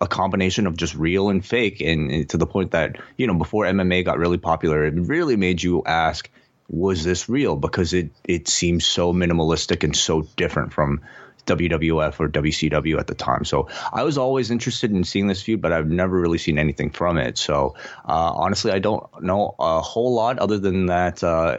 a 0.00 0.06
combination 0.06 0.68
of 0.68 0.76
just 0.76 0.94
real 0.94 1.28
and 1.30 1.44
fake, 1.44 1.80
and, 1.80 2.10
and 2.12 2.28
to 2.30 2.36
the 2.36 2.46
point 2.46 2.70
that 2.70 2.96
you 3.16 3.26
know, 3.26 3.34
before 3.34 3.64
MMA 3.64 4.04
got 4.04 4.18
really 4.18 4.38
popular, 4.38 4.84
it 4.84 4.94
really 4.94 5.34
made 5.34 5.60
you 5.60 5.82
ask, 5.84 6.30
was 6.68 7.02
this 7.02 7.28
real? 7.28 7.56
Because 7.56 7.92
it 7.92 8.10
it 8.22 8.46
seems 8.46 8.86
so 8.86 9.12
minimalistic 9.12 9.82
and 9.82 9.96
so 9.96 10.22
different 10.36 10.72
from 10.72 11.00
WWF 11.48 12.20
or 12.20 12.28
WCW 12.28 12.98
at 12.98 13.06
the 13.06 13.14
time. 13.14 13.44
So 13.44 13.68
I 13.92 14.04
was 14.04 14.18
always 14.18 14.50
interested 14.50 14.90
in 14.90 15.04
seeing 15.04 15.26
this 15.26 15.42
feud, 15.42 15.60
but 15.60 15.72
I've 15.72 15.88
never 15.88 16.18
really 16.20 16.38
seen 16.38 16.58
anything 16.58 16.90
from 16.90 17.18
it. 17.18 17.38
So 17.38 17.74
uh, 18.06 18.32
honestly, 18.34 18.70
I 18.72 18.78
don't 18.78 19.04
know 19.22 19.54
a 19.58 19.80
whole 19.80 20.14
lot 20.14 20.38
other 20.38 20.58
than 20.58 20.86
that. 20.86 21.24
Uh, 21.24 21.56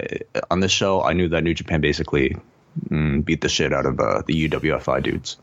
on 0.50 0.60
this 0.60 0.72
show, 0.72 1.02
I 1.02 1.14
knew 1.14 1.30
that 1.30 1.44
New 1.44 1.54
Japan 1.54 1.82
basically 1.82 2.38
mm, 2.90 3.26
beat 3.26 3.42
the 3.42 3.50
shit 3.50 3.74
out 3.74 3.86
of 3.86 4.00
uh, 4.00 4.24
the 4.26 4.50
UWFI 4.50 5.04
dudes. 5.04 5.38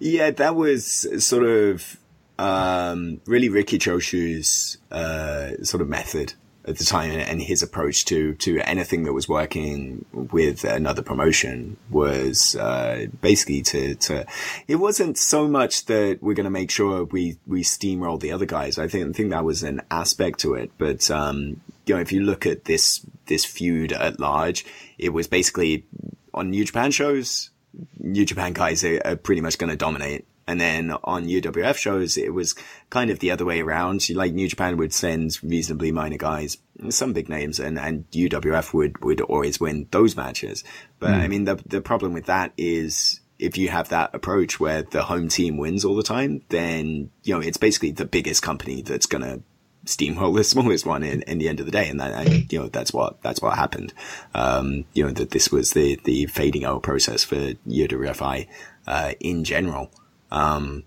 Yeah, 0.00 0.30
that 0.30 0.54
was 0.54 1.06
sort 1.24 1.44
of 1.44 1.96
um, 2.38 3.20
really 3.26 3.48
Riki 3.48 3.78
Choshu's 3.78 4.78
uh, 4.90 5.62
sort 5.62 5.80
of 5.80 5.88
method 5.88 6.34
at 6.68 6.78
the 6.78 6.84
time, 6.84 7.10
and 7.10 7.40
his 7.40 7.62
approach 7.62 8.04
to 8.06 8.34
to 8.34 8.60
anything 8.60 9.04
that 9.04 9.12
was 9.12 9.28
working 9.28 10.04
with 10.12 10.64
another 10.64 11.02
promotion 11.02 11.76
was 11.90 12.54
uh, 12.56 13.06
basically 13.20 13.62
to 13.62 13.94
to. 13.96 14.26
It 14.66 14.76
wasn't 14.76 15.18
so 15.18 15.48
much 15.48 15.86
that 15.86 16.18
we're 16.20 16.34
going 16.34 16.44
to 16.44 16.50
make 16.50 16.70
sure 16.70 17.04
we 17.04 17.38
we 17.46 17.62
steamroll 17.62 18.20
the 18.20 18.32
other 18.32 18.46
guys. 18.46 18.78
I 18.78 18.88
think 18.88 19.08
I 19.08 19.12
think 19.12 19.30
that 19.30 19.44
was 19.44 19.62
an 19.62 19.82
aspect 19.90 20.40
to 20.40 20.54
it, 20.54 20.70
but 20.78 21.10
um, 21.10 21.60
you 21.86 21.94
know, 21.94 22.00
if 22.00 22.12
you 22.12 22.22
look 22.22 22.46
at 22.46 22.64
this 22.64 23.04
this 23.26 23.44
feud 23.44 23.92
at 23.92 24.20
large, 24.20 24.64
it 24.98 25.10
was 25.10 25.26
basically 25.26 25.86
on 26.34 26.50
New 26.50 26.64
Japan 26.64 26.90
shows. 26.90 27.50
New 27.98 28.24
Japan 28.24 28.52
guys 28.52 28.84
are, 28.84 29.00
are 29.04 29.16
pretty 29.16 29.40
much 29.40 29.58
going 29.58 29.70
to 29.70 29.76
dominate. 29.76 30.26
And 30.48 30.58
then 30.58 30.92
on 31.04 31.26
UWF 31.26 31.76
shows, 31.76 32.16
it 32.16 32.32
was 32.32 32.54
kind 32.88 33.10
of 33.10 33.18
the 33.18 33.30
other 33.30 33.44
way 33.44 33.60
around. 33.60 34.08
Like 34.08 34.32
New 34.32 34.48
Japan 34.48 34.78
would 34.78 34.94
send 34.94 35.38
reasonably 35.42 35.92
minor 35.92 36.16
guys, 36.16 36.56
some 36.88 37.12
big 37.12 37.28
names, 37.28 37.60
and, 37.60 37.78
and 37.78 38.10
UWF 38.12 38.72
would, 38.72 39.04
would 39.04 39.20
always 39.20 39.60
win 39.60 39.88
those 39.90 40.16
matches. 40.16 40.64
But 40.98 41.10
I 41.10 41.28
mean, 41.28 41.44
the, 41.44 41.56
the 41.66 41.82
problem 41.82 42.14
with 42.14 42.26
that 42.26 42.52
is 42.56 43.20
if 43.38 43.58
you 43.58 43.68
have 43.68 43.90
that 43.90 44.14
approach 44.14 44.58
where 44.58 44.82
the 44.82 45.02
home 45.02 45.28
team 45.28 45.58
wins 45.58 45.84
all 45.84 45.94
the 45.94 46.02
time, 46.02 46.40
then, 46.48 47.10
you 47.22 47.34
know, 47.34 47.40
it's 47.40 47.58
basically 47.58 47.92
the 47.92 48.06
biggest 48.06 48.42
company 48.42 48.80
that's 48.80 49.06
going 49.06 49.22
to 49.22 49.42
steamroll 49.84 50.34
the 50.36 50.44
smallest 50.44 50.86
one 50.86 51.02
in, 51.02 51.20
in 51.22 51.36
the 51.36 51.48
end 51.48 51.60
of 51.60 51.66
the 51.66 51.72
day. 51.72 51.90
And 51.90 52.00
that, 52.00 52.26
and, 52.26 52.50
you 52.50 52.58
know, 52.58 52.68
that's 52.68 52.92
what, 52.92 53.22
that's 53.22 53.42
what 53.42 53.54
happened. 53.56 53.92
Um, 54.34 54.86
you 54.94 55.04
know, 55.04 55.12
that 55.12 55.30
this 55.30 55.52
was 55.52 55.72
the, 55.72 56.00
the 56.04 56.24
fading 56.24 56.64
out 56.64 56.82
process 56.82 57.22
for 57.22 57.52
UWFI, 57.66 58.48
uh, 58.86 59.12
in 59.20 59.44
general. 59.44 59.90
Um, 60.30 60.84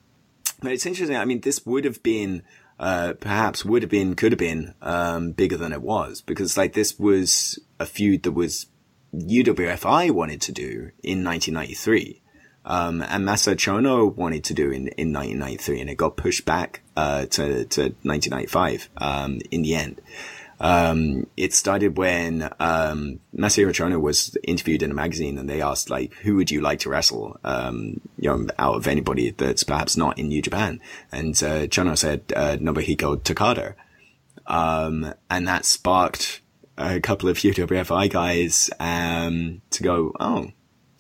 but 0.61 0.71
it's 0.71 0.85
interesting. 0.85 1.17
I 1.17 1.25
mean, 1.25 1.41
this 1.41 1.65
would 1.65 1.85
have 1.85 2.01
been, 2.03 2.43
uh, 2.79 3.13
perhaps 3.19 3.65
would 3.65 3.83
have 3.83 3.91
been, 3.91 4.15
could 4.15 4.31
have 4.31 4.39
been, 4.39 4.73
um, 4.81 5.31
bigger 5.31 5.57
than 5.57 5.73
it 5.73 5.81
was 5.81 6.21
because 6.21 6.57
like 6.57 6.73
this 6.73 6.99
was 6.99 7.59
a 7.79 7.85
feud 7.85 8.23
that 8.23 8.31
was 8.31 8.67
UWFI 9.13 10.11
wanted 10.11 10.41
to 10.41 10.51
do 10.51 10.91
in 11.03 11.23
1993. 11.23 12.21
Um, 12.63 13.01
and 13.01 13.25
Masa 13.25 13.55
Chono 13.55 14.15
wanted 14.15 14.43
to 14.45 14.53
do 14.53 14.67
in, 14.69 14.87
in 14.89 15.11
1993 15.11 15.81
and 15.81 15.89
it 15.89 15.95
got 15.95 16.15
pushed 16.15 16.45
back, 16.45 16.81
uh, 16.95 17.25
to, 17.25 17.65
to 17.65 17.81
1995, 18.03 18.89
um, 18.97 19.39
in 19.49 19.63
the 19.63 19.73
end. 19.73 19.99
Um, 20.62 21.26
it 21.36 21.55
started 21.55 21.97
when, 21.97 22.43
um, 22.59 23.20
Masahiro 23.36 23.72
Chono 23.72 23.99
was 23.99 24.38
interviewed 24.43 24.84
in 24.84 24.91
a 24.91 24.93
magazine 24.93 25.39
and 25.39 25.49
they 25.49 25.59
asked, 25.59 25.89
like, 25.89 26.14
who 26.18 26.36
would 26.36 26.51
you 26.51 26.62
like 26.62 26.78
to 26.82 26.89
wrestle, 26.89 27.39
um, 27.43 27.99
you 28.20 28.30
know, 28.30 28.45
out 28.59 28.76
of 28.76 28.86
anybody 28.86 29.32
that's 29.32 29.64
perhaps 29.64 29.97
not 29.97 30.20
in 30.20 30.28
New 30.28 30.39
Japan? 30.39 30.80
And, 31.12 31.34
uh, 31.43 31.66
Chono 31.66 31.97
said, 31.97 32.32
uh, 32.36 32.57
Nobuhiko 32.57 33.18
Takada. 33.24 33.74
Um, 34.45 35.16
and 35.32 35.47
that 35.47 35.66
sparked 35.66 36.41
a 36.78 36.99
couple 36.99 37.28
of 37.28 37.38
UWFI 37.39 38.12
guys, 38.12 38.70
um, 38.80 39.64
to 39.72 39.82
go, 39.82 40.14
oh, 40.20 40.51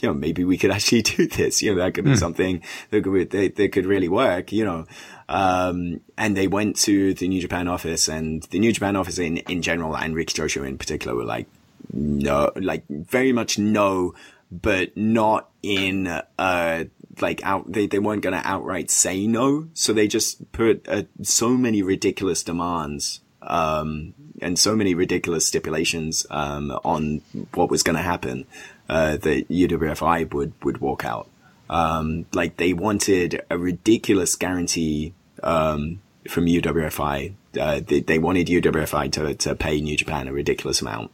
you 0.01 0.09
know, 0.09 0.15
maybe 0.15 0.43
we 0.43 0.57
could 0.57 0.71
actually 0.77 1.03
do 1.03 1.27
this. 1.27 1.61
You 1.61 1.75
know, 1.75 1.83
that 1.83 1.93
could 1.93 2.05
be 2.05 2.15
something 2.15 2.63
that 2.89 3.03
could, 3.03 3.29
that, 3.29 3.55
that 3.57 3.71
could 3.71 3.85
really 3.85 4.09
work, 4.09 4.51
you 4.51 4.65
know. 4.65 4.87
Um, 5.31 6.01
and 6.17 6.35
they 6.35 6.47
went 6.47 6.75
to 6.81 7.13
the 7.13 7.25
New 7.29 7.39
Japan 7.39 7.69
office 7.69 8.09
and 8.09 8.43
the 8.43 8.59
New 8.59 8.73
Japan 8.73 8.97
office 8.97 9.17
in, 9.17 9.37
in 9.37 9.61
general 9.61 9.95
and 9.95 10.13
Riki 10.13 10.33
Choshu 10.33 10.67
in 10.67 10.77
particular 10.77 11.15
were 11.15 11.23
like, 11.23 11.47
no, 11.93 12.51
like 12.57 12.83
very 12.89 13.31
much 13.31 13.57
no, 13.57 14.13
but 14.51 14.95
not 14.97 15.49
in, 15.63 16.07
uh, 16.37 16.83
like 17.21 17.41
out, 17.45 17.71
they, 17.71 17.87
they 17.87 17.97
weren't 17.97 18.23
going 18.23 18.33
to 18.33 18.45
outright 18.45 18.91
say 18.91 19.25
no. 19.25 19.69
So 19.73 19.93
they 19.93 20.05
just 20.09 20.51
put 20.51 20.85
uh, 20.89 21.03
so 21.21 21.51
many 21.51 21.81
ridiculous 21.81 22.43
demands, 22.43 23.21
um, 23.41 24.13
and 24.41 24.59
so 24.59 24.75
many 24.75 24.93
ridiculous 24.93 25.45
stipulations, 25.45 26.25
um, 26.29 26.71
on 26.83 27.21
what 27.53 27.69
was 27.69 27.83
going 27.83 27.95
to 27.95 28.01
happen, 28.01 28.45
uh, 28.89 29.15
that 29.15 29.47
UWFI 29.47 30.33
would, 30.33 30.51
would 30.61 30.79
walk 30.79 31.05
out. 31.05 31.29
Um, 31.69 32.25
like 32.33 32.57
they 32.57 32.73
wanted 32.73 33.43
a 33.49 33.57
ridiculous 33.57 34.35
guarantee, 34.35 35.13
um, 35.43 36.01
from 36.27 36.45
UWFI. 36.45 37.33
Uh, 37.59 37.81
they, 37.85 37.99
they 37.99 38.19
wanted 38.19 38.47
UWFI 38.47 39.11
to, 39.13 39.33
to 39.35 39.55
pay 39.55 39.81
New 39.81 39.97
Japan 39.97 40.27
a 40.27 40.33
ridiculous 40.33 40.81
amount. 40.81 41.11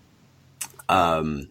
Um, 0.90 1.50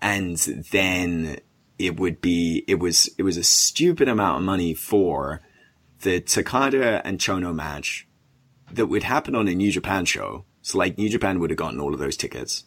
and 0.00 0.36
then 0.36 1.38
it 1.78 1.98
would 1.98 2.20
be, 2.20 2.64
it 2.66 2.78
was, 2.78 3.08
it 3.18 3.22
was 3.22 3.36
a 3.36 3.44
stupid 3.44 4.08
amount 4.08 4.38
of 4.38 4.44
money 4.44 4.74
for 4.74 5.42
the 6.00 6.20
Takada 6.20 7.00
and 7.04 7.18
Chono 7.18 7.54
match 7.54 8.06
that 8.70 8.86
would 8.86 9.04
happen 9.04 9.34
on 9.34 9.48
a 9.48 9.54
New 9.54 9.70
Japan 9.70 10.04
show. 10.04 10.44
So 10.62 10.78
like 10.78 10.98
New 10.98 11.08
Japan 11.08 11.40
would 11.40 11.50
have 11.50 11.56
gotten 11.56 11.80
all 11.80 11.94
of 11.94 12.00
those 12.00 12.16
tickets 12.16 12.64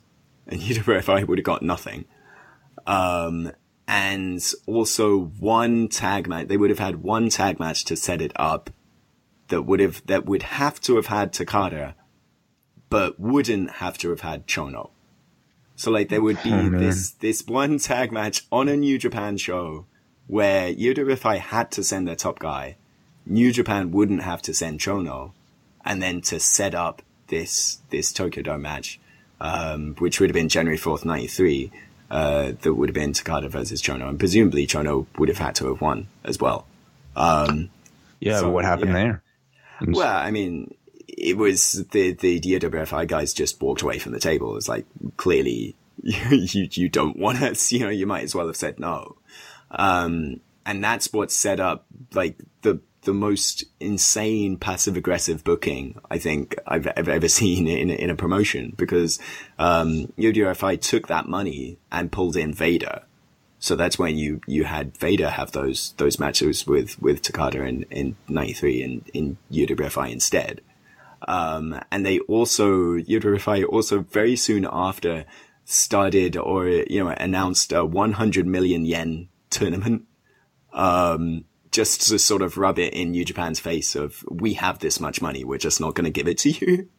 and 0.47 0.61
UWFI 0.61 1.27
would 1.27 1.37
have 1.37 1.45
got 1.45 1.61
nothing. 1.61 2.05
Um, 2.87 3.51
and 3.87 4.41
also 4.67 5.17
one 5.39 5.87
tag 5.87 6.27
match. 6.27 6.47
They 6.47 6.57
would 6.57 6.69
have 6.69 6.79
had 6.79 7.03
one 7.03 7.29
tag 7.29 7.59
match 7.59 7.85
to 7.85 7.95
set 7.95 8.21
it 8.21 8.31
up 8.35 8.69
that 9.49 9.63
would 9.63 9.79
have, 9.79 10.05
that 10.07 10.25
would 10.25 10.43
have 10.43 10.79
to 10.81 10.95
have 10.95 11.07
had 11.07 11.33
Takada, 11.33 11.93
but 12.89 13.19
wouldn't 13.19 13.71
have 13.71 13.97
to 13.99 14.09
have 14.09 14.21
had 14.21 14.47
Chono. 14.47 14.89
So 15.75 15.91
like 15.91 16.09
there 16.09 16.21
would 16.21 16.41
be 16.43 16.51
Oh, 16.51 16.69
this, 16.69 17.11
this 17.11 17.45
one 17.45 17.79
tag 17.79 18.11
match 18.11 18.45
on 18.51 18.67
a 18.67 18.75
New 18.75 18.97
Japan 18.97 19.37
show 19.37 19.85
where 20.27 20.73
UWFI 20.73 21.39
had 21.39 21.71
to 21.71 21.83
send 21.83 22.07
their 22.07 22.15
top 22.15 22.39
guy. 22.39 22.75
New 23.25 23.51
Japan 23.51 23.91
wouldn't 23.91 24.23
have 24.23 24.41
to 24.43 24.53
send 24.53 24.79
Chono 24.79 25.31
and 25.85 26.01
then 26.01 26.21
to 26.21 26.39
set 26.39 26.75
up 26.75 27.01
this, 27.27 27.79
this 27.89 28.11
Tokyo 28.11 28.43
Dome 28.43 28.61
match, 28.61 28.99
um, 29.39 29.95
which 29.99 30.19
would 30.19 30.29
have 30.29 30.35
been 30.35 30.49
January 30.49 30.77
4th, 30.77 31.05
93, 31.05 31.71
uh, 32.11 32.51
that 32.61 32.73
would 32.73 32.89
have 32.89 32.95
been 32.95 33.13
Takada 33.13 33.49
versus 33.49 33.81
Chono. 33.81 34.09
And 34.09 34.19
presumably 34.19 34.67
Chono 34.67 35.05
would 35.17 35.29
have 35.29 35.37
had 35.37 35.55
to 35.55 35.67
have 35.67 35.81
won 35.81 36.07
as 36.23 36.39
well. 36.39 36.65
Um, 37.15 37.69
Yeah, 38.19 38.39
So, 38.39 38.49
what 38.49 38.65
happened 38.65 38.91
yeah. 38.91 39.03
there? 39.03 39.23
Well, 39.87 40.15
I 40.15 40.31
mean, 40.31 40.73
it 41.07 41.37
was 41.37 41.85
the 41.91 42.13
the 42.13 42.39
UWFI 42.39 43.07
guys 43.07 43.33
just 43.33 43.61
walked 43.61 43.81
away 43.81 43.99
from 43.99 44.13
the 44.13 44.19
table. 44.19 44.55
It's 44.57 44.69
like 44.69 44.85
clearly 45.17 45.75
you 46.03 46.67
you 46.71 46.89
don't 46.89 47.17
want 47.17 47.39
to, 47.39 47.75
you 47.75 47.83
know, 47.83 47.89
you 47.89 48.07
might 48.07 48.23
as 48.23 48.35
well 48.35 48.47
have 48.47 48.57
said 48.57 48.79
no. 48.79 49.17
Um, 49.71 50.39
and 50.65 50.83
that's 50.83 51.11
what 51.13 51.31
set 51.31 51.59
up 51.59 51.85
like 52.13 52.37
the 52.61 52.79
the 53.03 53.13
most 53.13 53.63
insane 53.79 54.57
passive 54.57 54.97
aggressive 54.97 55.43
booking 55.43 55.99
I 56.11 56.17
think 56.17 56.55
I've, 56.67 56.85
ever 56.87 57.27
seen 57.29 57.67
in 57.67 57.89
in 57.89 58.09
a 58.09 58.15
promotion 58.15 58.73
because 58.77 59.19
um, 59.57 60.13
UWFI 60.17 60.81
took 60.81 61.07
that 61.07 61.27
money 61.27 61.77
and 61.91 62.11
pulled 62.11 62.35
in 62.35 62.53
Vader. 62.53 63.03
So 63.59 63.75
that's 63.75 63.99
when 63.99 64.17
you, 64.17 64.41
you 64.47 64.63
had 64.63 64.97
Vader 64.97 65.29
have 65.29 65.51
those 65.51 65.93
those 65.97 66.17
matches 66.19 66.65
with, 66.65 67.01
with 67.01 67.21
Takada 67.21 67.67
in, 67.67 67.83
in 67.91 68.15
'93 68.27 68.83
and 68.83 69.09
in 69.13 69.37
UWFI 69.51 70.11
instead. 70.11 70.61
Um, 71.27 71.79
and 71.91 72.05
they 72.05 72.19
also 72.19 72.95
UWFI 72.95 73.67
also 73.67 73.99
very 73.99 74.37
soon 74.37 74.67
after 74.71 75.25
started 75.65 76.35
or 76.35 76.67
you 76.67 77.03
know 77.03 77.13
announced 77.17 77.71
a 77.71 77.85
100 77.85 78.47
million 78.47 78.85
yen 78.85 79.29
tournament. 79.49 80.05
Um, 80.73 81.45
just 81.71 82.09
to 82.09 82.17
sort 82.17 82.41
of 82.41 82.57
rub 82.57 82.79
it 82.79 82.93
in 82.93 83.11
New 83.11 83.23
Japan's 83.23 83.59
face 83.59 83.95
of 83.95 84.23
we 84.29 84.53
have 84.53 84.79
this 84.79 84.99
much 84.99 85.21
money, 85.21 85.43
we're 85.43 85.57
just 85.57 85.79
not 85.79 85.93
going 85.93 86.05
to 86.05 86.11
give 86.11 86.27
it 86.27 86.37
to 86.39 86.49
you. 86.49 86.89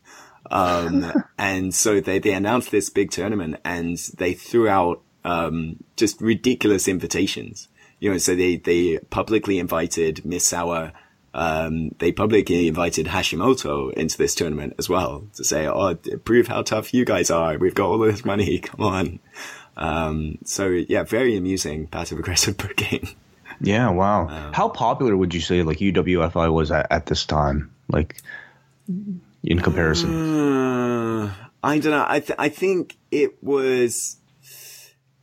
Um, 0.50 1.12
and 1.38 1.74
so 1.74 2.00
they, 2.00 2.18
they 2.18 2.32
announced 2.32 2.70
this 2.70 2.90
big 2.90 3.10
tournament 3.10 3.56
and 3.64 3.98
they 4.16 4.34
threw 4.34 4.68
out, 4.68 5.02
um, 5.24 5.82
just 5.96 6.20
ridiculous 6.20 6.88
invitations. 6.88 7.68
You 7.98 8.12
know, 8.12 8.18
so 8.18 8.34
they, 8.34 8.56
they 8.56 8.98
publicly 9.10 9.58
invited 9.58 10.16
Misawa, 10.24 10.92
um, 11.32 11.90
they 11.98 12.12
publicly 12.12 12.66
invited 12.66 13.06
Hashimoto 13.06 13.92
into 13.92 14.18
this 14.18 14.34
tournament 14.34 14.74
as 14.78 14.88
well 14.88 15.26
to 15.34 15.44
say, 15.44 15.66
oh, 15.66 15.94
prove 16.24 16.48
how 16.48 16.62
tough 16.62 16.92
you 16.92 17.04
guys 17.04 17.30
are. 17.30 17.56
We've 17.58 17.74
got 17.74 17.86
all 17.86 17.98
this 17.98 18.24
money. 18.24 18.58
Come 18.60 18.80
on. 18.84 19.18
Um, 19.76 20.38
so 20.44 20.68
yeah, 20.68 21.04
very 21.04 21.36
amusing 21.36 21.86
passive 21.86 22.18
aggressive 22.18 22.56
booking. 22.56 23.08
Yeah, 23.60 23.90
wow. 23.90 24.28
Um, 24.28 24.52
How 24.52 24.68
popular 24.68 25.16
would 25.16 25.34
you 25.34 25.40
say 25.40 25.62
like 25.62 25.78
UWFI 25.78 26.52
was 26.52 26.70
at, 26.70 26.86
at 26.90 27.06
this 27.06 27.24
time? 27.26 27.70
Like 27.88 28.16
in 28.88 29.60
comparison? 29.60 30.10
Uh, 30.14 31.34
I 31.62 31.78
don't 31.78 31.92
know. 31.92 32.06
I 32.08 32.20
th- 32.20 32.38
I 32.38 32.48
think 32.48 32.96
it 33.10 33.42
was. 33.42 34.16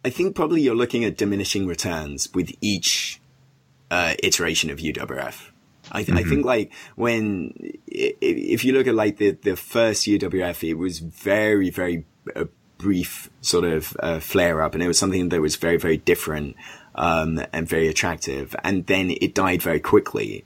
I 0.05 0.09
think 0.09 0.35
probably 0.35 0.61
you're 0.61 0.75
looking 0.75 1.03
at 1.03 1.17
diminishing 1.17 1.67
returns 1.67 2.33
with 2.33 2.51
each 2.61 3.19
uh, 3.91 4.13
iteration 4.23 4.69
of 4.69 4.79
UWF. 4.79 5.49
I, 5.91 6.03
th- 6.03 6.17
I 6.17 6.23
think 6.23 6.45
like 6.45 6.73
when 6.95 7.53
if 7.87 8.65
you 8.65 8.73
look 8.73 8.87
at 8.87 8.95
like 8.95 9.17
the 9.17 9.31
the 9.31 9.55
first 9.55 10.05
UWF, 10.05 10.67
it 10.67 10.75
was 10.75 10.99
very 10.99 11.69
very 11.69 12.05
uh, 12.35 12.45
brief 12.77 13.29
sort 13.41 13.63
of 13.65 13.95
uh, 14.01 14.19
flare 14.19 14.61
up, 14.61 14.73
and 14.73 14.83
it 14.83 14.87
was 14.87 14.97
something 14.97 15.29
that 15.29 15.41
was 15.41 15.55
very 15.55 15.77
very 15.77 15.97
different 15.97 16.55
um, 16.95 17.41
and 17.53 17.67
very 17.67 17.87
attractive, 17.87 18.55
and 18.63 18.85
then 18.87 19.11
it 19.21 19.33
died 19.33 19.61
very 19.61 19.79
quickly. 19.79 20.43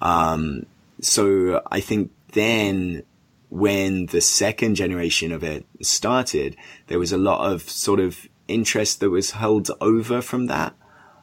Um, 0.00 0.66
so 1.00 1.62
I 1.70 1.80
think 1.80 2.10
then 2.32 3.04
when 3.48 4.06
the 4.06 4.20
second 4.20 4.74
generation 4.76 5.32
of 5.32 5.42
it 5.44 5.66
started, 5.80 6.56
there 6.86 6.98
was 6.98 7.12
a 7.12 7.18
lot 7.18 7.50
of 7.50 7.68
sort 7.68 8.00
of 8.00 8.28
interest 8.52 9.00
that 9.00 9.10
was 9.10 9.32
held 9.32 9.70
over 9.80 10.22
from 10.22 10.46
that. 10.46 10.74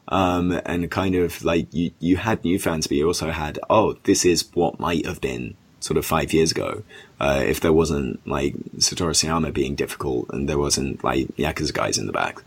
Um, 0.08 0.60
and 0.66 0.90
kind 0.90 1.14
of 1.14 1.44
like 1.44 1.72
you, 1.72 1.92
you 2.00 2.16
had 2.16 2.42
new 2.42 2.58
fans, 2.58 2.88
but 2.88 2.96
you 2.96 3.06
also 3.06 3.30
had, 3.30 3.60
oh, 3.70 3.96
this 4.04 4.24
is 4.24 4.48
what 4.54 4.80
might 4.80 5.06
have 5.06 5.20
been 5.20 5.56
sort 5.78 5.96
of 5.96 6.04
five 6.04 6.32
years 6.32 6.50
ago. 6.50 6.82
Uh, 7.18 7.42
if 7.44 7.60
there 7.60 7.72
wasn't 7.72 8.24
like 8.26 8.54
Satoru 8.78 9.12
Sayama 9.12 9.52
being 9.52 9.74
difficult 9.74 10.28
and 10.30 10.48
there 10.48 10.58
wasn't 10.58 11.02
like 11.02 11.28
Yakuza 11.36 11.72
guys 11.72 11.98
in 11.98 12.06
the 12.06 12.12
back. 12.12 12.42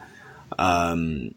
Um, 0.58 1.34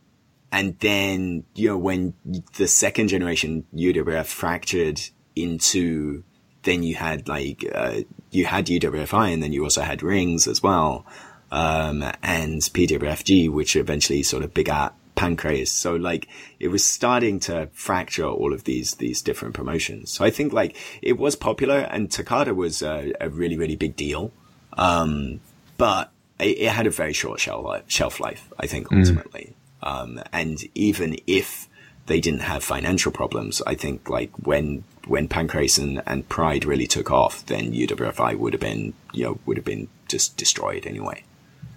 and 0.53 0.79
then, 0.81 1.45
you 1.55 1.69
know, 1.69 1.79
when 1.79 2.15
the 2.57 2.69
second 2.69 3.09
generation 3.09 3.65
UWF 3.75 4.27
fractured 4.27 5.01
into, 5.35 6.23
then 6.63 6.83
you 6.83 6.95
had 6.95 7.29
like, 7.29 7.65
uh, 7.75 8.01
you 8.31 8.47
had 8.47 8.67
UWFI 8.67 9.33
and 9.33 9.43
then 9.43 9.53
you 9.53 9.65
also 9.65 9.83
had 9.83 10.03
rings 10.03 10.47
as 10.47 10.63
well. 10.63 11.05
Um, 11.51 12.03
and 12.23 12.61
PWFG, 12.61 13.51
which 13.51 13.77
eventually 13.77 14.23
sort 14.23 14.43
of 14.43 14.53
big 14.53 14.67
begat 14.67 14.95
Pancrase. 15.17 15.69
So 15.69 15.97
like 15.97 16.29
it 16.61 16.69
was 16.69 16.85
starting 16.85 17.41
to 17.41 17.69
fracture 17.73 18.27
all 18.27 18.53
of 18.53 18.65
these, 18.65 18.95
these 18.95 19.23
different 19.23 19.55
promotions. 19.55 20.11
So 20.11 20.25
I 20.25 20.31
think 20.31 20.53
like 20.53 20.77
it 21.03 21.19
was 21.19 21.35
popular 21.35 21.79
and 21.79 22.09
Takada 22.09 22.55
was 22.55 22.83
a, 22.83 23.13
a 23.21 23.29
really, 23.29 23.57
really 23.57 23.77
big 23.77 23.97
deal. 23.97 24.33
Um, 24.75 25.41
but 25.79 26.13
it, 26.39 26.59
it 26.59 26.71
had 26.71 26.87
a 26.87 26.91
very 26.91 27.13
short 27.13 27.41
shelf 27.41 27.65
life, 27.65 27.85
shelf 27.89 28.21
life, 28.21 28.53
I 28.59 28.67
think, 28.67 28.93
ultimately. 28.93 29.55
Um, 29.83 30.21
and 30.33 30.59
even 30.75 31.17
if 31.27 31.69
they 32.07 32.21
didn't 32.21 32.41
have 32.41 32.63
financial 32.63 33.11
problems, 33.11 33.63
I 33.67 33.75
think 33.75 34.09
like 34.09 34.31
when 34.45 34.85
when 35.07 35.29
Pancrase 35.29 35.79
and, 35.79 36.03
and 36.07 36.29
Pride 36.29 36.65
really 36.65 36.87
took 36.87 37.11
off, 37.11 37.47
then 37.47 37.73
UWFI 37.73 38.37
would 38.37 38.53
have 38.53 38.61
been 38.61 38.95
you 39.13 39.25
know 39.25 39.39
would 39.47 39.57
have 39.57 39.65
been 39.65 39.89
just 40.09 40.37
destroyed 40.37 40.87
anyway. 40.87 41.23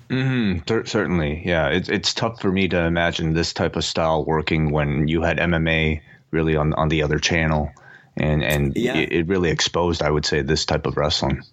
Mm, 0.10 0.68
cer- 0.68 0.86
certainly, 0.86 1.44
yeah. 1.46 1.68
It's 1.68 1.88
it's 1.90 2.14
tough 2.14 2.42
for 2.42 2.52
me 2.52 2.68
to 2.70 2.80
imagine 2.86 3.34
this 3.34 3.54
type 3.54 3.76
of 3.76 3.84
style 3.84 4.26
working 4.26 4.72
when 4.72 5.08
you 5.08 5.22
had 5.22 5.38
MMA 5.38 6.02
really 6.32 6.56
on 6.56 6.74
on 6.74 6.90
the 6.90 7.04
other 7.04 7.20
channel, 7.20 7.72
and 8.18 8.44
and 8.44 8.76
Yeah. 8.76 8.98
it, 8.98 9.12
it 9.12 9.28
really 9.28 9.50
exposed, 9.52 10.02
I 10.02 10.10
would 10.10 10.26
say, 10.26 10.42
this 10.42 10.66
type 10.66 10.88
of 10.88 10.98
wrestling. 10.98 11.44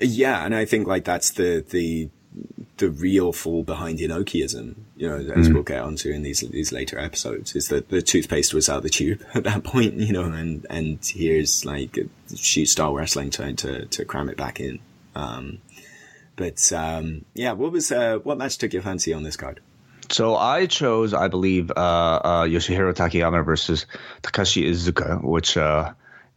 Yeah, 0.00 0.44
and 0.44 0.54
I 0.54 0.64
think 0.66 0.86
like 0.86 1.04
that's 1.04 1.30
the 1.30 1.64
the 1.68 2.10
the 2.78 2.90
real 2.90 3.32
fall 3.32 3.62
behind 3.62 4.00
Inokiism, 4.00 4.74
you 4.96 5.08
know, 5.08 5.16
as 5.36 5.48
we'll 5.48 5.62
get 5.62 5.80
onto 5.80 6.10
in 6.10 6.22
these 6.24 6.40
these 6.40 6.72
later 6.72 6.98
episodes, 6.98 7.54
is 7.56 7.68
that 7.68 7.88
the 7.88 8.02
toothpaste 8.02 8.52
was 8.52 8.68
out 8.68 8.78
of 8.78 8.82
the 8.82 8.90
tube 8.90 9.22
at 9.34 9.44
that 9.44 9.64
point, 9.64 9.94
you 9.94 10.12
know, 10.12 10.24
and 10.24 10.66
and 10.68 10.98
here's 11.02 11.64
like 11.64 11.96
shoot 12.36 12.66
style 12.66 12.92
wrestling 12.92 13.30
trying 13.30 13.56
to 13.56 13.86
to 13.86 14.04
cram 14.04 14.28
it 14.28 14.36
back 14.36 14.60
in. 14.60 14.80
Um, 15.14 15.58
but 16.36 16.72
um, 16.72 17.24
yeah, 17.34 17.52
what 17.52 17.72
was 17.72 17.92
uh, 17.92 18.18
what 18.22 18.38
match 18.38 18.58
took 18.58 18.72
your 18.72 18.82
fancy 18.82 19.12
on 19.12 19.22
this 19.22 19.36
card? 19.36 19.60
So 20.10 20.36
I 20.36 20.66
chose, 20.66 21.14
I 21.14 21.28
believe, 21.28 21.70
uh, 21.70 21.74
uh, 21.74 22.44
Yoshihiro 22.44 22.94
Takayama 22.94 23.44
versus 23.44 23.86
Takashi 24.22 24.68
Iizuka, 24.68 25.24
which 25.24 25.56
uh, 25.56 25.94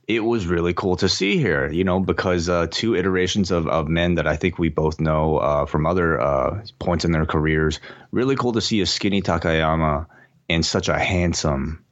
it 0.08 0.22
was 0.22 0.48
really 0.48 0.74
cool 0.74 0.96
to 0.98 1.10
see 1.10 1.38
here, 1.38 1.70
you 1.70 1.84
know, 1.84 2.00
because 2.00 2.48
uh, 2.48 2.68
two 2.72 2.96
iterations 2.96 3.52
of, 3.52 3.68
of 3.68 3.90
men 3.90 4.16
that 4.16 4.26
I 4.26 4.38
think 4.38 4.58
we 4.58 4.70
both 4.70 5.02
know 5.02 5.38
uh, 5.38 5.66
from 5.66 5.86
other 5.86 6.20
uh, 6.20 6.64
points 6.80 7.04
in 7.04 7.12
their 7.12 7.26
careers. 7.26 7.82
Really 8.12 8.38
cool 8.38 8.54
to 8.54 8.62
see 8.62 8.80
a 8.80 8.86
skinny 8.86 9.22
Takayama 9.22 10.08
and 10.50 10.66
such 10.66 10.88
a 10.88 10.98
handsome 10.98 11.84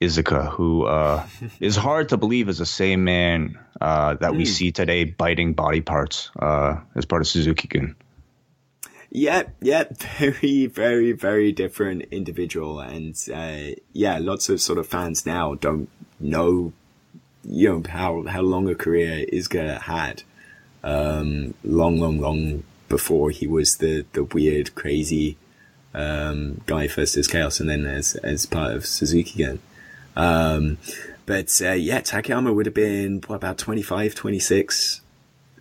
Iizuka, 0.00 0.50
who 0.50 0.84
uh, 0.84 1.26
is 1.60 1.76
hard 1.76 2.10
to 2.10 2.16
believe 2.16 2.48
is 2.48 2.58
the 2.58 2.66
same 2.66 3.04
man 3.04 3.58
uh, 3.80 4.14
that 4.14 4.34
we 4.34 4.44
see 4.44 4.72
today 4.72 5.04
biting 5.04 5.54
body 5.54 5.80
parts 5.80 6.30
uh, 6.38 6.80
as 6.94 7.04
part 7.04 7.22
of 7.22 7.28
Suzuki-gun. 7.28 7.96
Yep, 9.10 9.54
yep, 9.62 9.96
very, 10.18 10.66
very, 10.66 11.12
very 11.12 11.52
different 11.52 12.02
individual, 12.10 12.80
and 12.80 13.16
uh, 13.32 13.74
yeah, 13.92 14.18
lots 14.18 14.48
of 14.48 14.60
sort 14.60 14.78
of 14.78 14.86
fans 14.86 15.24
now 15.24 15.54
don't 15.54 15.88
know, 16.20 16.72
you 17.44 17.68
know, 17.68 17.82
how 17.88 18.24
how 18.24 18.42
long 18.42 18.68
a 18.68 18.74
career 18.74 19.24
Iizuka 19.32 19.80
had. 19.82 20.22
Um, 20.84 21.54
long, 21.64 21.98
long, 21.98 22.20
long 22.20 22.62
before 22.88 23.30
he 23.30 23.46
was 23.46 23.78
the 23.78 24.04
the 24.12 24.24
weird, 24.24 24.74
crazy 24.74 25.36
um, 25.94 26.60
guy 26.66 26.86
first 26.86 27.16
as 27.16 27.26
Chaos, 27.26 27.60
and 27.60 27.70
then 27.70 27.86
as 27.86 28.16
as 28.16 28.44
part 28.44 28.72
of 28.72 28.84
Suzuki 28.84 29.42
Gun. 29.42 29.60
Um, 30.16 30.78
but 31.26 31.60
uh, 31.62 31.72
yeah, 31.72 32.00
Takayama 32.00 32.54
would 32.54 32.66
have 32.66 32.74
been 32.74 33.22
what 33.26 33.36
about 33.36 33.58
25, 33.58 34.14
26 34.14 35.00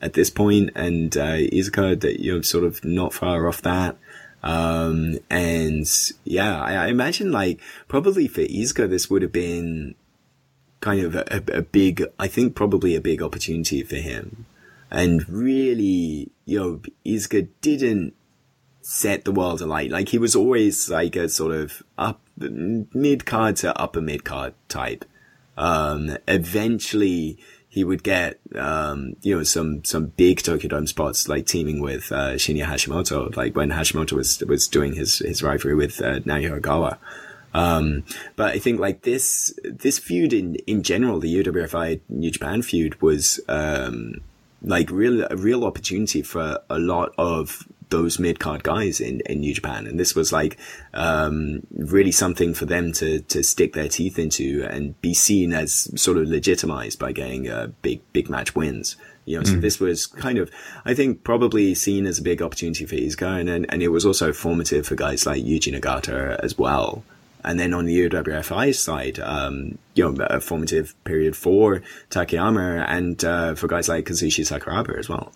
at 0.01 0.13
this 0.13 0.29
point, 0.29 0.71
and 0.75 1.15
uh, 1.17 1.37
Iizuka 1.37 1.99
that 1.99 2.19
you 2.19 2.35
know 2.35 2.41
sort 2.41 2.63
of 2.63 2.83
not 2.85 3.13
far 3.13 3.47
off 3.47 3.61
that. 3.63 3.97
Um, 4.43 5.17
and 5.29 5.87
yeah, 6.23 6.61
I, 6.61 6.73
I, 6.73 6.87
imagine 6.87 7.31
like 7.31 7.59
probably 7.87 8.27
for 8.27 8.41
Iizuka, 8.41 8.87
this 8.87 9.09
would 9.09 9.23
have 9.23 9.31
been 9.31 9.95
kind 10.81 11.01
of 11.01 11.15
a, 11.15 11.43
a, 11.51 11.61
big, 11.63 12.05
I 12.19 12.27
think 12.27 12.53
probably 12.53 12.95
a 12.95 13.01
big 13.01 13.23
opportunity 13.23 13.81
for 13.81 13.95
him. 13.95 14.45
And 14.91 15.27
really, 15.27 16.29
you 16.45 16.59
know, 16.59 16.81
Iizuka 17.03 17.47
didn't 17.61 18.13
set 18.87 19.25
the 19.25 19.31
world 19.31 19.61
alight. 19.61 19.89
Like 19.89 20.09
he 20.09 20.19
was 20.19 20.35
always 20.35 20.91
like 20.91 21.15
a 21.15 21.27
sort 21.27 21.51
of 21.51 21.81
up 21.97 22.21
mid 22.37 23.25
card 23.25 23.55
to 23.57 23.75
upper 23.81 23.99
mid 23.99 24.23
card 24.23 24.53
type. 24.69 25.05
Um, 25.57 26.15
eventually 26.27 27.39
he 27.67 27.83
would 27.83 28.03
get, 28.03 28.39
um, 28.53 29.15
you 29.23 29.35
know, 29.35 29.43
some, 29.43 29.83
some 29.83 30.07
big 30.17 30.43
Tokyo 30.43 30.69
Dome 30.69 30.85
spots, 30.85 31.27
like 31.27 31.47
teaming 31.47 31.81
with, 31.81 32.11
uh, 32.11 32.33
Shinya 32.33 32.65
Hashimoto, 32.65 33.35
like 33.35 33.55
when 33.55 33.71
Hashimoto 33.71 34.13
was, 34.13 34.41
was 34.47 34.67
doing 34.67 34.93
his, 34.93 35.17
his 35.17 35.41
rivalry 35.41 35.75
with, 35.75 35.99
uh, 35.99 36.19
Naoya 36.19 36.61
Ogawa. 36.61 36.97
Um, 37.55 38.03
but 38.35 38.53
I 38.53 38.59
think 38.59 38.79
like 38.79 39.01
this, 39.01 39.57
this 39.63 39.97
feud 39.97 40.31
in, 40.31 40.55
in 40.67 40.83
general, 40.83 41.19
the 41.19 41.43
UWFI 41.43 42.01
New 42.07 42.29
Japan 42.29 42.61
feud 42.61 43.01
was, 43.01 43.39
um, 43.47 44.21
like 44.61 44.91
real, 44.91 45.25
a 45.29 45.35
real 45.35 45.65
opportunity 45.65 46.21
for 46.21 46.59
a 46.69 46.79
lot 46.79 47.13
of 47.17 47.67
those 47.89 48.19
mid 48.19 48.39
card 48.39 48.63
guys 48.63 48.99
in, 48.99 49.21
in 49.25 49.39
New 49.39 49.53
Japan. 49.53 49.87
And 49.87 49.99
this 49.99 50.15
was 50.15 50.31
like, 50.31 50.57
um, 50.93 51.65
really 51.71 52.11
something 52.11 52.53
for 52.53 52.65
them 52.65 52.91
to, 52.93 53.21
to 53.21 53.43
stick 53.43 53.73
their 53.73 53.87
teeth 53.89 54.19
into 54.19 54.65
and 54.69 54.99
be 55.01 55.13
seen 55.13 55.53
as 55.53 55.89
sort 55.99 56.17
of 56.17 56.27
legitimized 56.27 56.99
by 56.99 57.11
getting, 57.11 57.49
uh, 57.49 57.67
big, 57.81 58.01
big 58.13 58.29
match 58.29 58.55
wins. 58.55 58.95
You 59.25 59.37
know, 59.37 59.43
mm. 59.43 59.47
so 59.47 59.55
this 59.55 59.79
was 59.79 60.05
kind 60.05 60.37
of, 60.37 60.51
I 60.85 60.93
think, 60.93 61.23
probably 61.23 61.73
seen 61.73 62.05
as 62.05 62.19
a 62.19 62.21
big 62.21 62.41
opportunity 62.41 62.85
for 62.85 62.95
Iizuka, 62.95 63.39
and, 63.39 63.49
and, 63.49 63.65
and 63.69 63.81
it 63.81 63.87
was 63.87 64.05
also 64.05 64.31
formative 64.31 64.85
for 64.85 64.95
guys 64.95 65.25
like 65.25 65.43
Yuji 65.43 65.77
Nagata 65.77 66.39
as 66.39 66.57
well. 66.57 67.03
And 67.43 67.59
then 67.59 67.73
on 67.73 67.85
the 67.85 68.09
UWFI 68.09 68.73
side, 68.73 69.19
um, 69.19 69.77
you 69.93 70.03
know, 70.03 70.25
a 70.25 70.39
formative 70.39 70.95
period 71.03 71.35
for 71.35 71.83
Takayama 72.09 72.85
and 72.87 73.23
uh, 73.23 73.53
for 73.53 73.67
guys 73.67 73.87
like 73.87 74.05
Kazushi 74.05 74.43
Sakuraba 74.43 74.97
as 74.97 75.07
well. 75.09 75.31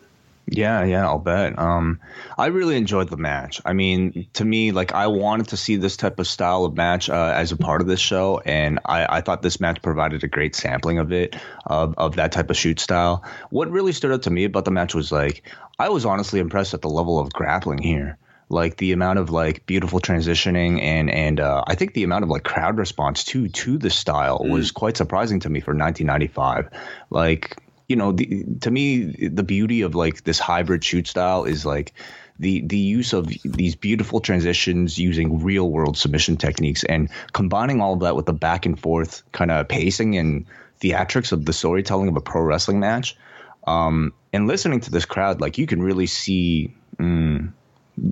Yeah, 0.52 0.84
yeah, 0.84 1.06
I'll 1.06 1.20
bet. 1.20 1.60
Um, 1.60 2.00
I 2.38 2.48
really 2.48 2.76
enjoyed 2.76 3.10
the 3.10 3.18
match. 3.18 3.62
I 3.66 3.74
mean, 3.74 4.28
to 4.34 4.46
me, 4.46 4.72
like 4.72 4.94
I 4.94 5.08
wanted 5.08 5.50
to 5.50 5.58
see 5.58 5.76
this 5.76 5.96
type 5.96 6.20
of 6.20 6.28
style 6.28 6.66
of 6.66 6.76
match 6.76 7.10
uh, 7.10 7.34
as 7.36 7.52
a 7.52 7.58
part 7.58 7.82
of 7.82 7.88
this 7.88 8.00
show, 8.00 8.42
and 8.44 8.80
I, 8.86 9.18
I, 9.18 9.22
thought 9.22 9.42
this 9.44 9.60
match 9.60 9.82
provided 9.82 10.24
a 10.24 10.28
great 10.28 10.56
sampling 10.56 10.98
of 10.98 11.12
it, 11.12 11.36
of, 11.66 11.94
of 11.98 12.16
that 12.16 12.32
type 12.32 12.50
of 12.50 12.58
shoot 12.58 12.80
style. 12.80 13.24
What 13.52 13.70
really 13.70 13.92
stood 13.92 14.12
out 14.12 14.24
to 14.24 14.32
me 14.32 14.46
about 14.46 14.66
the 14.66 14.72
match 14.72 14.96
was 14.96 15.12
like 15.12 15.44
I 15.78 15.90
was 15.90 16.06
honestly 16.06 16.40
impressed 16.40 16.74
at 16.74 16.82
the 16.82 16.90
level 16.90 17.20
of 17.20 17.32
grappling 17.32 17.80
here 17.80 18.18
like 18.50 18.78
the 18.78 18.92
amount 18.92 19.20
of 19.20 19.30
like 19.30 19.66
beautiful 19.68 20.00
transitioning 20.00 20.82
and 20.82 21.10
and 21.12 21.40
uh, 21.40 21.64
I 21.68 21.76
think 21.76 21.94
the 21.94 22.04
amount 22.04 22.24
of 22.24 22.30
like 22.30 22.44
crowd 22.44 22.78
response 22.78 23.24
too 23.24 23.48
to 23.48 23.78
the 23.78 23.92
style 23.92 24.40
mm. 24.40 24.50
was 24.50 24.72
quite 24.72 24.98
surprising 24.98 25.40
to 25.42 25.50
me 25.50 25.60
for 25.60 25.76
1995. 25.76 26.70
Like 27.12 27.58
you 27.90 27.96
know, 27.96 28.12
the, 28.12 28.46
to 28.62 28.72
me, 28.72 29.06
the 29.28 29.44
beauty 29.44 29.82
of 29.82 29.96
like 29.96 30.24
this 30.24 30.40
hybrid 30.40 30.84
shoot 30.84 31.08
style 31.08 31.44
is 31.44 31.66
like 31.66 31.94
the 32.38 32.62
the 32.62 32.78
use 32.78 33.12
of 33.12 33.28
these 33.44 33.76
beautiful 33.76 34.22
transitions 34.22 34.98
using 34.98 35.44
real 35.44 35.70
world 35.72 35.98
submission 35.98 36.38
techniques 36.38 36.86
and 36.86 37.10
combining 37.34 37.82
all 37.82 37.94
of 37.94 38.00
that 38.00 38.16
with 38.16 38.28
the 38.28 38.34
back 38.34 38.66
and 38.66 38.80
forth 38.80 39.24
kind 39.34 39.52
of 39.52 39.68
pacing 39.68 40.18
and 40.18 40.46
theatrics 40.80 41.34
of 41.34 41.46
the 41.46 41.52
storytelling 41.52 42.08
of 42.08 42.16
a 42.16 42.22
pro 42.22 42.42
wrestling 42.42 42.80
match. 42.80 43.18
Um, 43.68 44.14
and 44.32 44.48
listening 44.48 44.80
to 44.82 44.92
this 44.92 45.06
crowd, 45.06 45.42
like 45.42 45.58
you 45.58 45.68
can 45.68 45.82
really 45.82 46.08
see. 46.08 46.74
Mm, 46.98 47.54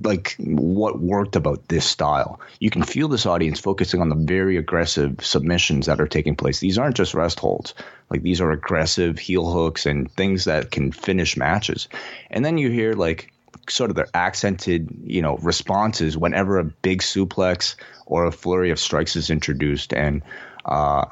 like 0.02 0.36
what 0.38 1.00
worked 1.00 1.36
about 1.36 1.68
this 1.68 1.84
style. 1.84 2.40
You 2.60 2.70
can 2.70 2.82
feel 2.82 3.08
this 3.08 3.26
audience 3.26 3.60
focusing 3.60 4.00
on 4.00 4.08
the 4.08 4.14
very 4.14 4.56
aggressive 4.56 5.16
submissions 5.20 5.86
that 5.86 6.00
are 6.00 6.08
taking 6.08 6.36
place. 6.36 6.60
These 6.60 6.78
aren't 6.78 6.96
just 6.96 7.14
rest 7.14 7.38
holds. 7.38 7.74
Like 8.10 8.22
these 8.22 8.40
are 8.40 8.50
aggressive 8.50 9.18
heel 9.18 9.50
hooks 9.50 9.86
and 9.86 10.10
things 10.12 10.44
that 10.44 10.70
can 10.70 10.92
finish 10.92 11.36
matches. 11.36 11.88
And 12.30 12.44
then 12.44 12.58
you 12.58 12.70
hear 12.70 12.94
like 12.94 13.32
sort 13.68 13.90
of 13.90 13.96
their 13.96 14.08
accented, 14.14 14.88
you 15.04 15.22
know, 15.22 15.36
responses 15.38 16.16
whenever 16.16 16.58
a 16.58 16.64
big 16.64 17.00
suplex 17.00 17.76
or 18.06 18.24
a 18.26 18.32
flurry 18.32 18.70
of 18.70 18.78
strikes 18.78 19.16
is 19.16 19.30
introduced. 19.30 19.92
And 19.92 20.22
uh, 20.64 21.06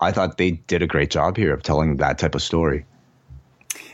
I 0.00 0.12
thought 0.12 0.38
they 0.38 0.52
did 0.52 0.82
a 0.82 0.86
great 0.86 1.10
job 1.10 1.36
here 1.36 1.52
of 1.52 1.62
telling 1.62 1.98
that 1.98 2.18
type 2.18 2.34
of 2.34 2.42
story. 2.42 2.86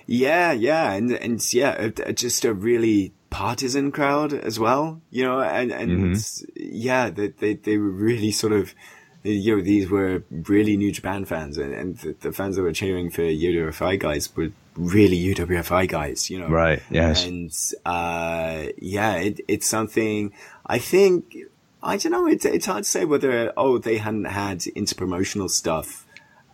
Yeah, 0.06 0.52
yeah, 0.52 0.92
and 0.92 1.10
and 1.12 1.52
yeah, 1.52 1.88
just 2.14 2.44
a 2.44 2.54
really 2.54 3.12
partisan 3.30 3.92
crowd 3.92 4.32
as 4.32 4.58
well, 4.58 5.00
you 5.10 5.24
know, 5.24 5.40
and, 5.40 5.72
and 5.72 6.14
mm-hmm. 6.14 6.52
yeah, 6.56 7.10
they, 7.10 7.28
they, 7.28 7.54
they 7.54 7.76
were 7.76 7.90
really 7.90 8.30
sort 8.30 8.52
of, 8.52 8.74
you 9.22 9.56
know, 9.56 9.62
these 9.62 9.90
were 9.90 10.22
really 10.30 10.76
New 10.76 10.92
Japan 10.92 11.24
fans 11.24 11.58
and, 11.58 11.74
and 11.74 11.98
the, 11.98 12.14
the 12.20 12.32
fans 12.32 12.56
that 12.56 12.62
were 12.62 12.72
cheering 12.72 13.10
for 13.10 13.22
UWFI 13.22 13.98
guys 13.98 14.34
were 14.36 14.50
really 14.76 15.18
UWFI 15.34 15.88
guys, 15.88 16.30
you 16.30 16.38
know. 16.38 16.48
Right. 16.48 16.82
Yes. 16.90 17.26
And, 17.26 17.52
uh, 17.84 18.66
yeah, 18.78 19.16
it, 19.16 19.40
it's 19.48 19.66
something 19.66 20.32
I 20.64 20.78
think, 20.78 21.36
I 21.82 21.96
don't 21.96 22.12
know, 22.12 22.26
it's, 22.26 22.44
it's 22.44 22.66
hard 22.66 22.84
to 22.84 22.90
say 22.90 23.04
whether, 23.04 23.52
oh, 23.56 23.78
they 23.78 23.98
hadn't 23.98 24.26
had 24.26 24.60
interpromotional 24.60 25.50
stuff 25.50 26.05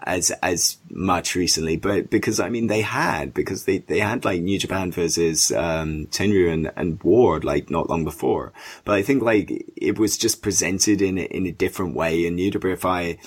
as 0.05 0.31
as 0.43 0.79
much 0.91 1.35
recently, 1.35 1.77
but 1.77 2.11
because 2.11 2.41
I 2.41 2.49
mean 2.49 2.67
they 2.67 2.83
had 2.83 3.35
because 3.35 3.65
they 3.65 3.79
they 3.79 4.01
had 4.01 4.25
like 4.25 4.43
New 4.43 4.59
Japan 4.59 4.93
versus 4.93 5.53
um, 5.53 6.07
Tenryu 6.07 6.53
and, 6.53 6.73
and 6.77 7.03
WAR 7.03 7.41
like 7.41 7.71
not 7.71 7.89
long 7.89 8.05
before, 8.05 8.53
but 8.85 8.95
I 8.95 9.03
think 9.03 9.23
like 9.23 9.51
it 9.77 9.99
was 9.99 10.19
just 10.19 10.43
presented 10.43 11.03
in 11.03 11.19
in 11.19 11.47
a 11.47 11.53
different 11.53 11.95
way. 11.95 12.27
And 12.27 12.37
New 12.37 12.51
Japan, 12.51 12.73
if 12.73 12.85
I, 12.85 13.19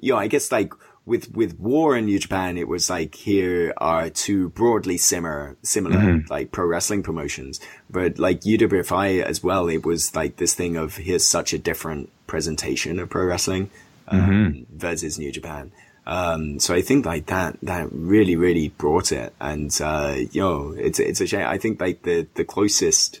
you 0.00 0.12
know, 0.12 0.18
I 0.18 0.28
guess 0.28 0.52
like 0.52 0.72
with 1.04 1.34
with 1.34 1.58
War 1.58 1.96
and 1.96 2.06
New 2.06 2.18
Japan, 2.18 2.56
it 2.56 2.68
was 2.68 2.88
like 2.88 3.14
here 3.14 3.74
are 3.76 4.08
two 4.08 4.50
broadly 4.50 4.96
similar 4.96 5.56
similar 5.62 5.96
mm-hmm. 5.96 6.32
like 6.32 6.52
pro 6.52 6.66
wrestling 6.66 7.02
promotions, 7.02 7.60
but 7.90 8.18
like 8.18 8.42
UWFI 8.42 9.22
as 9.22 9.42
well, 9.42 9.68
it 9.68 9.84
was 9.84 10.14
like 10.14 10.36
this 10.36 10.54
thing 10.54 10.76
of 10.76 10.96
here's 10.96 11.26
such 11.26 11.52
a 11.52 11.58
different 11.58 12.10
presentation 12.26 12.98
of 12.98 13.10
pro 13.10 13.24
wrestling 13.24 13.70
um, 14.08 14.20
mm-hmm. 14.20 14.76
versus 14.76 15.18
New 15.18 15.32
Japan. 15.32 15.72
Um, 16.04 16.58
so 16.58 16.74
I 16.74 16.82
think 16.82 17.06
like 17.06 17.26
that, 17.26 17.58
that 17.62 17.88
really, 17.92 18.36
really 18.36 18.70
brought 18.70 19.12
it. 19.12 19.32
And, 19.40 19.70
uh, 19.80 20.16
know, 20.40 20.72
it's, 20.72 20.98
it's 20.98 21.20
a 21.20 21.26
shame. 21.26 21.46
I 21.46 21.58
think 21.58 21.80
like 21.80 22.02
the, 22.02 22.26
the 22.34 22.44
closest, 22.44 23.20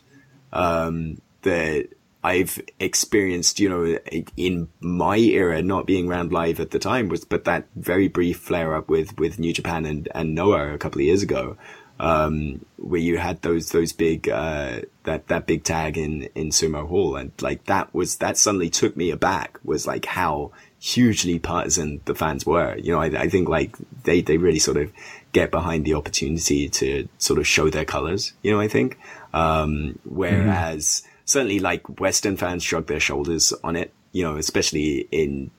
um, 0.52 1.20
that 1.42 1.88
I've 2.24 2.60
experienced, 2.78 3.60
you 3.60 3.68
know, 3.68 3.98
in 4.36 4.68
my 4.80 5.16
era, 5.16 5.62
not 5.62 5.86
being 5.86 6.08
around 6.08 6.32
live 6.32 6.60
at 6.60 6.70
the 6.70 6.78
time 6.78 7.08
was, 7.08 7.24
but 7.24 7.44
that 7.44 7.66
very 7.76 8.08
brief 8.08 8.38
flare 8.38 8.74
up 8.74 8.88
with, 8.88 9.18
with 9.18 9.38
New 9.38 9.52
Japan 9.52 9.86
and, 9.86 10.08
and 10.14 10.34
Noah 10.34 10.74
a 10.74 10.78
couple 10.78 11.00
of 11.00 11.06
years 11.06 11.22
ago. 11.22 11.56
Um, 12.00 12.64
where 12.78 13.00
you 13.00 13.18
had 13.18 13.42
those, 13.42 13.68
those 13.68 13.92
big, 13.92 14.28
uh, 14.28 14.80
that, 15.04 15.28
that 15.28 15.46
big 15.46 15.62
tag 15.62 15.96
in, 15.96 16.24
in 16.34 16.48
Sumo 16.48 16.88
Hall. 16.88 17.14
And 17.14 17.30
like 17.40 17.64
that 17.64 17.94
was, 17.94 18.16
that 18.16 18.36
suddenly 18.36 18.70
took 18.70 18.96
me 18.96 19.10
aback 19.10 19.60
was 19.62 19.86
like 19.86 20.06
how 20.06 20.50
hugely 20.82 21.38
partisan 21.38 22.00
the 22.06 22.14
fans 22.14 22.44
were. 22.44 22.76
You 22.76 22.92
know, 22.92 23.00
I, 23.00 23.06
I, 23.06 23.28
think 23.28 23.48
like 23.48 23.76
they, 24.02 24.20
they 24.20 24.36
really 24.36 24.58
sort 24.58 24.76
of 24.76 24.92
get 25.32 25.52
behind 25.52 25.84
the 25.84 25.94
opportunity 25.94 26.68
to 26.68 27.08
sort 27.18 27.38
of 27.38 27.46
show 27.46 27.70
their 27.70 27.84
colors, 27.84 28.32
you 28.42 28.50
know, 28.50 28.58
I 28.58 28.66
think. 28.66 28.98
Um, 29.32 30.00
whereas 30.04 30.84
mm. 30.84 31.08
certainly 31.24 31.60
like 31.60 32.00
Western 32.00 32.36
fans 32.36 32.64
shrug 32.64 32.88
their 32.88 32.98
shoulders 32.98 33.52
on 33.62 33.76
it, 33.76 33.92
you 34.10 34.24
know, 34.24 34.36
especially 34.36 35.06
in, 35.12 35.52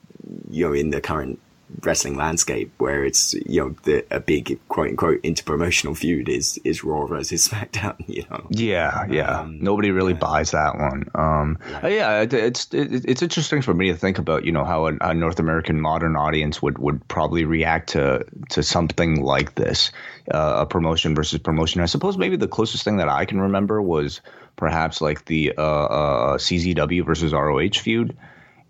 you 0.50 0.68
know, 0.68 0.74
in 0.74 0.90
the 0.90 1.00
current 1.00 1.40
wrestling 1.82 2.16
landscape 2.16 2.72
where 2.78 3.04
it's 3.04 3.34
you 3.34 3.62
know 3.62 3.76
the, 3.84 4.06
a 4.12 4.20
big 4.20 4.60
quote 4.68 4.90
unquote 4.90 5.22
interpromotional 5.24 5.98
feud 5.98 6.30
is 6.30 6.60
is 6.64 6.84
Raw 6.84 7.06
versus 7.06 7.48
SmackDown. 7.50 7.96
You 8.08 8.24
know. 8.30 8.46
Yeah, 8.50 9.06
yeah. 9.10 9.40
Um, 9.40 9.60
Nobody 9.60 9.92
really 9.92 10.14
yeah. 10.14 10.20
buys 10.20 10.52
that 10.52 10.78
one. 10.78 11.06
Um, 11.16 11.58
right. 11.82 11.94
yeah, 11.94 12.22
it, 12.22 12.34
it's 12.34 12.74
it, 12.74 13.06
it's 13.06 13.22
interesting 13.22 13.62
for 13.62 13.74
me 13.74 13.92
to 13.92 13.98
think 13.98 14.18
about 14.18 14.46
you 14.46 14.52
know 14.52 14.66
how 14.66 14.88
a, 14.88 14.94
a, 15.02 15.14
North 15.14 15.40
American 15.40 15.82
modern 15.82 16.16
audience 16.16 16.62
would 16.62 16.78
would 16.78 17.08
probably 17.08 17.46
react 17.46 17.90
to 17.90 18.26
to 18.50 18.64
something 18.64 19.22
like 19.22 19.56
this, 19.56 19.92
uh, 20.32 20.58
a 20.60 20.66
promotion 20.66 21.16
versus 21.16 21.40
promotion. 21.40 21.82
I 21.82 21.86
suppose 21.86 22.18
maybe 22.18 22.36
the 22.36 22.48
closest 22.48 22.84
thing 22.84 22.98
that 22.98 23.10
I 23.10 23.26
can 23.26 23.42
remember 23.42 23.82
was 23.82 24.22
perhaps 24.56 25.02
like 25.02 25.26
the 25.26 25.54
uh, 25.58 25.62
uh, 25.62 26.38
CZW 26.38 27.06
versus 27.06 27.34
ROH 27.34 27.82
feud 27.82 28.16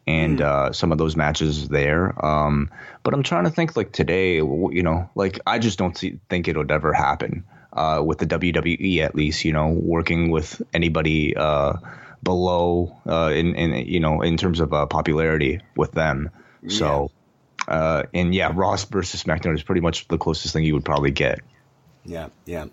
and 0.05 0.39
mm. 0.39 0.43
uh, 0.43 0.71
some 0.73 0.91
of 0.91 0.97
those 0.97 1.15
matches 1.15 1.67
there. 1.69 2.13
Um, 2.25 2.71
but 3.03 3.13
I'm 3.13 3.23
trying 3.23 3.45
to 3.45 3.49
think 3.49 3.75
like 3.75 3.91
today, 3.91 4.35
you 4.35 4.83
know, 4.83 5.09
like 5.15 5.39
I 5.45 5.59
just 5.59 5.77
don't 5.77 5.97
see, 5.97 6.19
think 6.29 6.47
it 6.47 6.57
would 6.57 6.71
ever 6.71 6.93
happen 6.93 7.45
uh, 7.71 8.01
with 8.05 8.19
the 8.19 8.27
WWE 8.27 8.99
at 8.99 9.15
least, 9.15 9.45
you 9.45 9.53
know, 9.53 9.69
working 9.69 10.29
with 10.29 10.61
anybody 10.73 11.35
uh, 11.35 11.73
below 12.21 12.95
uh, 13.07 13.31
in, 13.33 13.55
in, 13.55 13.87
you 13.87 13.99
know, 13.99 14.21
in 14.21 14.37
terms 14.37 14.59
of 14.59 14.73
uh, 14.73 14.85
popularity 14.85 15.61
with 15.75 15.91
them. 15.91 16.29
Yeah. 16.61 16.77
So, 16.77 17.11
uh, 17.67 18.03
and 18.13 18.33
yeah, 18.33 18.51
Raw 18.53 18.75
versus 18.75 19.23
SmackDown 19.23 19.55
is 19.55 19.63
pretty 19.63 19.81
much 19.81 20.07
the 20.07 20.17
closest 20.17 20.53
thing 20.53 20.63
you 20.63 20.73
would 20.73 20.85
probably 20.85 21.11
get. 21.11 21.39
Yeah, 22.05 22.29
yeah. 22.45 22.65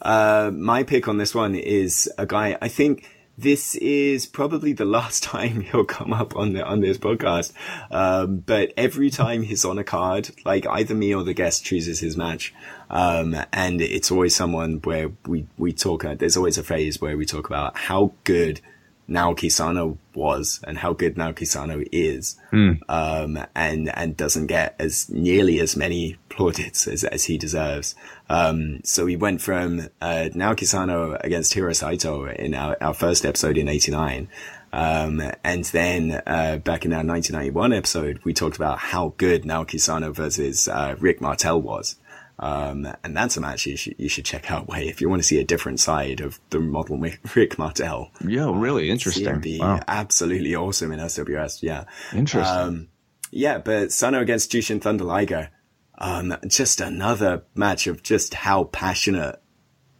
Uh, 0.00 0.50
my 0.52 0.82
pick 0.82 1.08
on 1.08 1.18
this 1.18 1.34
one 1.34 1.54
is 1.54 2.10
a 2.18 2.26
guy. 2.26 2.56
I 2.60 2.68
think 2.68 3.08
this 3.36 3.74
is 3.76 4.26
probably 4.26 4.72
the 4.72 4.84
last 4.98 5.22
time 5.22 5.60
he'll 5.60 5.84
come 5.84 6.12
up 6.12 6.36
on 6.36 6.52
the 6.52 6.64
on 6.64 6.80
this 6.80 6.98
podcast. 6.98 7.52
Um, 7.90 8.38
but 8.38 8.72
every 8.76 9.10
time 9.10 9.42
he's 9.42 9.64
on 9.64 9.78
a 9.78 9.84
card, 9.84 10.30
like 10.44 10.66
either 10.66 10.94
me 10.94 11.14
or 11.14 11.22
the 11.22 11.34
guest 11.34 11.64
chooses 11.64 12.00
his 12.00 12.16
match, 12.16 12.54
um, 12.90 13.36
and 13.52 13.80
it's 13.80 14.10
always 14.10 14.34
someone 14.34 14.80
where 14.84 15.10
we 15.26 15.46
we 15.58 15.72
talk. 15.72 16.04
Uh, 16.04 16.14
there's 16.14 16.36
always 16.36 16.58
a 16.58 16.62
phase 16.62 17.00
where 17.00 17.16
we 17.16 17.26
talk 17.26 17.46
about 17.46 17.76
how 17.76 18.12
good 18.24 18.60
Naoki 19.08 19.50
Sano 19.50 19.98
was 20.14 20.60
and 20.66 20.78
how 20.78 20.92
good 20.92 21.16
Naoki 21.16 21.46
Sano 21.46 21.82
is, 21.90 22.36
mm. 22.52 22.78
um, 22.88 23.44
and 23.54 23.94
and 23.96 24.16
doesn't 24.16 24.46
get 24.46 24.74
as 24.78 25.08
nearly 25.10 25.60
as 25.60 25.76
many 25.76 26.16
plaudits 26.28 26.86
as, 26.86 27.04
as 27.04 27.24
he 27.24 27.36
deserves. 27.36 27.94
Um, 28.32 28.80
so 28.82 29.04
we 29.04 29.16
went 29.16 29.42
from 29.42 29.80
uh, 30.00 30.30
Naoki 30.32 30.66
Sano 30.66 31.18
against 31.20 31.52
Hiro 31.52 31.74
Saito 31.74 32.24
in 32.24 32.54
our, 32.54 32.78
our 32.80 32.94
first 32.94 33.26
episode 33.26 33.58
in 33.58 33.68
'89. 33.68 34.28
Um, 34.72 35.22
and 35.44 35.64
then, 35.64 36.22
uh, 36.26 36.56
back 36.56 36.86
in 36.86 36.94
our 36.94 37.04
1991 37.04 37.74
episode, 37.74 38.20
we 38.24 38.32
talked 38.32 38.56
about 38.56 38.78
how 38.78 39.12
good 39.18 39.42
Naoki 39.42 39.78
Sano 39.78 40.12
versus, 40.12 40.66
uh, 40.66 40.96
Rick 40.98 41.20
Martel 41.20 41.60
was. 41.60 41.96
Um, 42.38 42.88
and 43.04 43.14
that's 43.14 43.36
a 43.36 43.42
match 43.42 43.66
you 43.66 43.76
should, 43.76 43.96
you 43.98 44.08
should 44.08 44.24
check 44.24 44.50
out 44.50 44.66
way 44.66 44.88
if 44.88 45.02
you 45.02 45.10
want 45.10 45.20
to 45.20 45.28
see 45.28 45.38
a 45.38 45.44
different 45.44 45.78
side 45.78 46.20
of 46.20 46.40
the 46.48 46.58
model 46.58 46.98
Rick 47.36 47.58
Martel. 47.58 48.10
Yeah, 48.26 48.50
really 48.54 48.88
interesting. 48.88 49.40
Be 49.40 49.60
wow. 49.60 49.80
absolutely 49.86 50.56
awesome 50.56 50.90
in 50.90 51.00
SWS. 51.00 51.62
Yeah. 51.62 51.84
Interesting. 52.14 52.58
Um, 52.58 52.88
yeah, 53.30 53.58
but 53.58 53.92
Sano 53.92 54.20
against 54.20 54.50
Jushin 54.50 54.80
Thunder 54.80 55.04
Liger. 55.04 55.50
Um, 55.98 56.34
just 56.48 56.80
another 56.80 57.44
match 57.54 57.86
of 57.86 58.02
just 58.02 58.34
how 58.34 58.64
passionate 58.64 59.40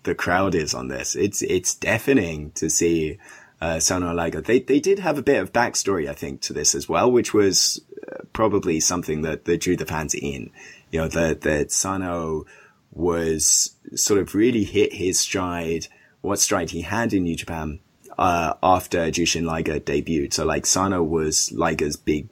the 0.02 0.14
crowd 0.14 0.54
is 0.54 0.74
on 0.74 0.88
this. 0.88 1.14
It's, 1.14 1.42
it's 1.42 1.74
deafening 1.74 2.50
to 2.52 2.68
see, 2.68 3.18
uh, 3.60 3.78
Sano 3.78 4.12
Liger. 4.12 4.40
They, 4.40 4.58
they 4.58 4.80
did 4.80 4.98
have 4.98 5.18
a 5.18 5.22
bit 5.22 5.40
of 5.40 5.52
backstory, 5.52 6.08
I 6.08 6.14
think, 6.14 6.40
to 6.42 6.52
this 6.52 6.74
as 6.74 6.88
well, 6.88 7.12
which 7.12 7.32
was 7.32 7.80
uh, 8.10 8.24
probably 8.32 8.80
something 8.80 9.22
that, 9.22 9.44
that 9.44 9.60
drew 9.60 9.76
the 9.76 9.86
fans 9.86 10.14
in 10.14 10.50
you 10.92 11.00
know, 11.00 11.08
that, 11.08 11.40
that 11.40 11.72
Sano 11.72 12.44
was 12.92 13.74
sort 13.96 14.20
of 14.20 14.34
really 14.34 14.62
hit 14.62 14.92
his 14.92 15.18
stride, 15.18 15.88
what 16.20 16.38
stride 16.38 16.70
he 16.70 16.82
had 16.82 17.12
in 17.12 17.24
New 17.24 17.34
Japan, 17.34 17.80
uh, 18.18 18.54
after 18.62 19.10
Jushin 19.10 19.44
Liger 19.44 19.80
debuted. 19.80 20.34
So 20.34 20.44
like 20.44 20.66
Sano 20.66 21.02
was 21.02 21.50
Liger's 21.50 21.96
big, 21.96 22.28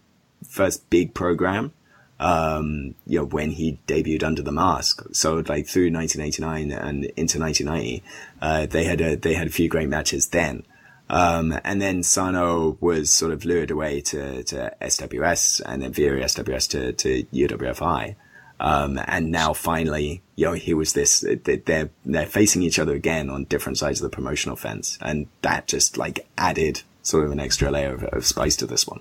first 0.47 0.89
big 0.91 1.15
program, 1.15 1.73
um, 2.21 2.95
you 3.07 3.19
know, 3.19 3.25
when 3.25 3.51
he 3.51 3.81
debuted 3.87 4.23
under 4.23 4.43
the 4.43 4.53
mask. 4.53 5.03
So 5.13 5.37
like 5.37 5.67
through 5.67 5.91
1989 5.91 6.71
and 6.71 7.05
into 7.17 7.41
1990, 7.41 8.05
uh, 8.43 8.67
they 8.67 8.85
had 8.85 9.01
a, 9.01 9.17
they 9.17 9.35
had 9.35 9.47
a 9.47 9.51
few 9.51 9.69
great 9.69 9.89
matches 9.89 10.29
then. 10.29 10.65
Um, 11.09 11.59
and 11.65 11.81
then 11.81 12.03
Sano 12.03 12.77
was 12.81 13.11
sort 13.11 13.33
of 13.33 13.45
lured 13.45 13.71
away 13.71 14.03
to, 14.03 14.45
to 14.45 14.77
SWS 14.83 15.63
and 15.65 15.83
then 15.83 15.93
via 15.93 16.13
SWS 16.13 16.69
to, 16.69 16.93
to 16.93 17.25
UWFI. 17.25 18.15
Um, 18.61 19.01
and 19.07 19.31
now 19.31 19.55
finally, 19.55 20.23
you 20.37 20.45
know, 20.45 20.53
he 20.53 20.75
was 20.75 20.93
this, 20.93 21.25
they're, 21.45 21.89
they're 22.05 22.27
facing 22.27 22.63
each 22.63 22.79
other 22.79 22.95
again 22.95 23.31
on 23.31 23.45
different 23.45 23.79
sides 23.79 24.03
of 24.03 24.11
the 24.11 24.15
promotional 24.15 24.57
fence. 24.57 24.99
And 25.01 25.27
that 25.41 25.67
just 25.67 25.97
like 25.97 26.29
added 26.37 26.83
sort 27.01 27.25
of 27.25 27.33
an 27.33 27.41
extra 27.41 27.71
layer 27.71 27.95
of, 27.95 28.05
of 28.05 28.27
spice 28.27 28.57
to 28.57 28.67
this 28.67 28.87
one. 28.87 29.01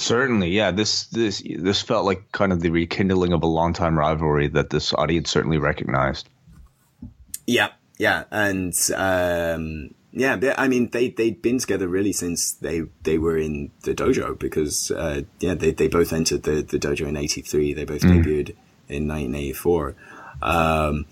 Certainly, 0.00 0.50
yeah. 0.50 0.70
This 0.70 1.06
this 1.06 1.42
this 1.44 1.82
felt 1.82 2.04
like 2.04 2.32
kind 2.32 2.52
of 2.52 2.60
the 2.60 2.70
rekindling 2.70 3.32
of 3.32 3.42
a 3.42 3.46
long-time 3.46 3.98
rivalry 3.98 4.48
that 4.48 4.70
this 4.70 4.92
audience 4.94 5.30
certainly 5.30 5.58
recognized. 5.58 6.28
Yeah, 7.46 7.68
yeah, 7.98 8.24
and 8.30 8.74
um, 8.94 9.94
yeah, 10.12 10.54
I 10.56 10.68
mean 10.68 10.90
they 10.90 11.08
they'd 11.08 11.40
been 11.42 11.58
together 11.58 11.88
really 11.88 12.12
since 12.12 12.52
they 12.52 12.82
they 13.02 13.18
were 13.18 13.38
in 13.38 13.70
the 13.82 13.94
dojo 13.94 14.38
because 14.38 14.90
uh, 14.90 15.22
yeah 15.40 15.54
they 15.54 15.72
they 15.72 15.88
both 15.88 16.12
entered 16.12 16.44
the 16.44 16.62
the 16.62 16.78
dojo 16.78 17.06
in 17.06 17.16
'83. 17.16 17.74
They 17.74 17.84
both 17.84 18.02
mm. 18.02 18.22
debuted 18.22 18.56
in 18.90 19.08
1984. 19.08 19.94
Um, 20.42 21.06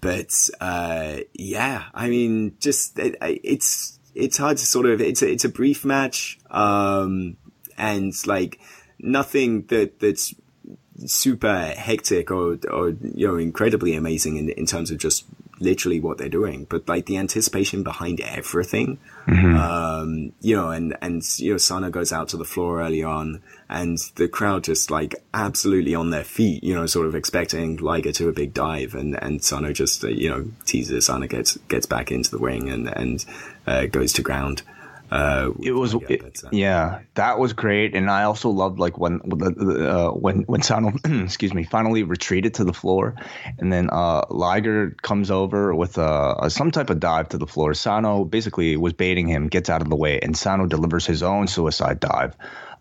but, 0.00 0.50
uh, 0.60 1.18
yeah, 1.34 1.84
I 1.92 2.08
mean, 2.08 2.56
just, 2.60 2.98
it, 2.98 3.16
it's, 3.20 3.98
it's 4.14 4.36
hard 4.36 4.56
to 4.58 4.66
sort 4.66 4.86
of, 4.86 5.00
it's 5.00 5.22
a, 5.22 5.30
it's 5.30 5.44
a 5.44 5.48
brief 5.48 5.84
match. 5.84 6.38
Um, 6.50 7.36
and 7.76 8.14
like 8.26 8.60
nothing 8.98 9.62
that, 9.66 10.00
that's 10.00 10.34
super 11.06 11.74
hectic 11.76 12.30
or, 12.30 12.58
or, 12.70 12.90
you 13.14 13.26
know, 13.26 13.36
incredibly 13.36 13.94
amazing 13.94 14.36
in, 14.36 14.48
in 14.50 14.66
terms 14.66 14.90
of 14.90 14.98
just 14.98 15.24
literally 15.60 16.00
what 16.00 16.18
they're 16.18 16.28
doing, 16.28 16.66
but 16.68 16.88
like 16.88 17.06
the 17.06 17.16
anticipation 17.16 17.82
behind 17.82 18.20
everything, 18.20 18.98
mm-hmm. 19.26 19.56
um, 19.56 20.32
you 20.40 20.54
know, 20.54 20.70
and, 20.70 20.96
and, 21.00 21.22
you 21.38 21.52
know, 21.52 21.58
Sano 21.58 21.90
goes 21.90 22.12
out 22.12 22.28
to 22.28 22.36
the 22.36 22.44
floor 22.44 22.80
early 22.80 23.02
on 23.02 23.40
and 23.68 23.98
the 24.16 24.28
crowd 24.28 24.64
just 24.64 24.90
like 24.90 25.14
absolutely 25.32 25.94
on 25.94 26.10
their 26.10 26.24
feet, 26.24 26.62
you 26.62 26.74
know, 26.74 26.86
sort 26.86 27.06
of 27.06 27.14
expecting 27.14 27.76
Liger 27.76 28.12
to 28.12 28.28
a 28.28 28.32
big 28.32 28.52
dive 28.52 28.94
and, 28.94 29.20
and 29.22 29.42
Sano 29.42 29.72
just, 29.72 30.04
uh, 30.04 30.08
you 30.08 30.28
know, 30.28 30.46
teases 30.64 31.06
Sano 31.06 31.26
gets, 31.26 31.56
gets 31.68 31.86
back 31.86 32.10
into 32.10 32.30
the 32.30 32.38
ring 32.38 32.68
and, 32.68 32.88
and, 32.88 33.24
uh, 33.66 33.86
goes 33.86 34.12
to 34.14 34.22
ground. 34.22 34.62
Uh, 35.10 35.50
it 35.62 35.72
was, 35.72 35.92
yeah, 35.94 36.00
it, 36.08 36.44
uh, 36.44 36.48
yeah, 36.50 37.00
that 37.14 37.38
was 37.38 37.52
great, 37.52 37.94
and 37.94 38.10
I 38.10 38.24
also 38.24 38.48
loved 38.48 38.78
like 38.78 38.98
when 38.98 39.20
uh, 39.22 40.08
when 40.10 40.42
when 40.42 40.62
Sano, 40.62 40.92
excuse 41.04 41.52
me, 41.52 41.64
finally 41.64 42.02
retreated 42.02 42.54
to 42.54 42.64
the 42.64 42.72
floor, 42.72 43.14
and 43.58 43.72
then 43.72 43.90
uh, 43.90 44.24
Liger 44.30 44.96
comes 45.02 45.30
over 45.30 45.74
with 45.74 45.98
uh, 45.98 46.48
some 46.48 46.70
type 46.70 46.90
of 46.90 47.00
dive 47.00 47.28
to 47.28 47.38
the 47.38 47.46
floor. 47.46 47.74
Sano 47.74 48.24
basically 48.24 48.76
was 48.76 48.94
baiting 48.94 49.28
him, 49.28 49.48
gets 49.48 49.68
out 49.68 49.82
of 49.82 49.90
the 49.90 49.96
way, 49.96 50.18
and 50.20 50.36
Sano 50.36 50.66
delivers 50.66 51.06
his 51.06 51.22
own 51.22 51.46
suicide 51.48 52.00
dive. 52.00 52.34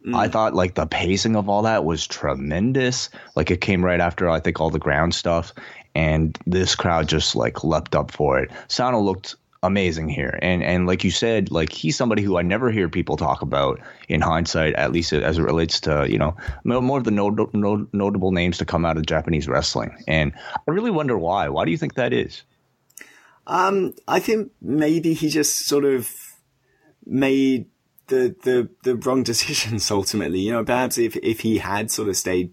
Mm. 0.06 0.16
I 0.16 0.28
thought 0.28 0.54
like 0.54 0.76
the 0.76 0.86
pacing 0.86 1.36
of 1.36 1.50
all 1.50 1.64
that 1.64 1.86
was 1.86 2.08
tremendous. 2.08 3.10
Like 3.36 3.52
it 3.52 3.62
came 3.62 3.84
right 3.84 4.00
after 4.00 4.30
I 4.30 4.40
think 4.40 4.60
all 4.60 4.70
the 4.70 4.80
ground 4.80 5.14
stuff, 5.14 5.54
and 5.94 6.38
this 6.46 6.76
crowd 6.76 7.08
just 7.08 7.36
like 7.36 7.64
leapt 7.64 7.96
up 7.96 8.12
for 8.12 8.40
it. 8.40 8.50
Sano 8.68 9.00
looked 9.00 9.36
amazing 9.64 10.10
here. 10.10 10.38
And 10.42 10.62
and 10.62 10.86
like 10.86 11.04
you 11.04 11.10
said, 11.10 11.50
like 11.50 11.72
he's 11.72 11.96
somebody 11.96 12.22
who 12.22 12.38
I 12.38 12.44
never 12.44 12.70
hear 12.70 12.90
people 12.90 13.18
talk 13.18 13.42
about 13.42 13.80
in 14.08 14.22
hindsight, 14.22 14.76
at 14.76 14.92
least 14.92 15.14
as 15.14 15.38
it 15.38 15.42
relates 15.42 15.80
to 15.82 16.06
you 16.08 16.20
know 16.20 16.36
more 16.64 17.00
of 17.00 17.06
the 17.06 17.12
not- 17.12 17.54
not- 17.54 17.94
notable 17.94 18.32
names 18.32 18.60
to 18.60 18.66
come 18.66 18.86
out 18.86 18.98
of 18.98 19.06
Japanese 19.06 19.48
wrestling. 19.48 19.96
And 20.08 20.34
I 20.56 20.72
really 20.72 20.92
wonder 20.92 21.18
why. 21.18 21.50
Why 21.50 21.66
do 21.66 21.72
you 21.72 21.78
think 21.78 21.96
that 21.96 22.14
is? 22.14 22.44
Um, 23.48 23.94
I 24.08 24.20
think 24.20 24.52
maybe 24.62 25.14
he 25.14 25.30
just 25.30 25.66
sort 25.66 25.86
of 25.86 26.10
made 27.06 27.70
the 28.08 28.36
the 28.44 28.70
the 28.84 28.96
wrong 28.98 29.24
decisions 29.32 29.90
ultimately. 29.90 30.40
You 30.40 30.52
know, 30.52 30.64
perhaps 30.64 30.98
if 30.98 31.16
if 31.18 31.40
he 31.40 31.58
had 31.58 31.90
sort 31.90 32.10
of 32.10 32.18
stayed 32.18 32.52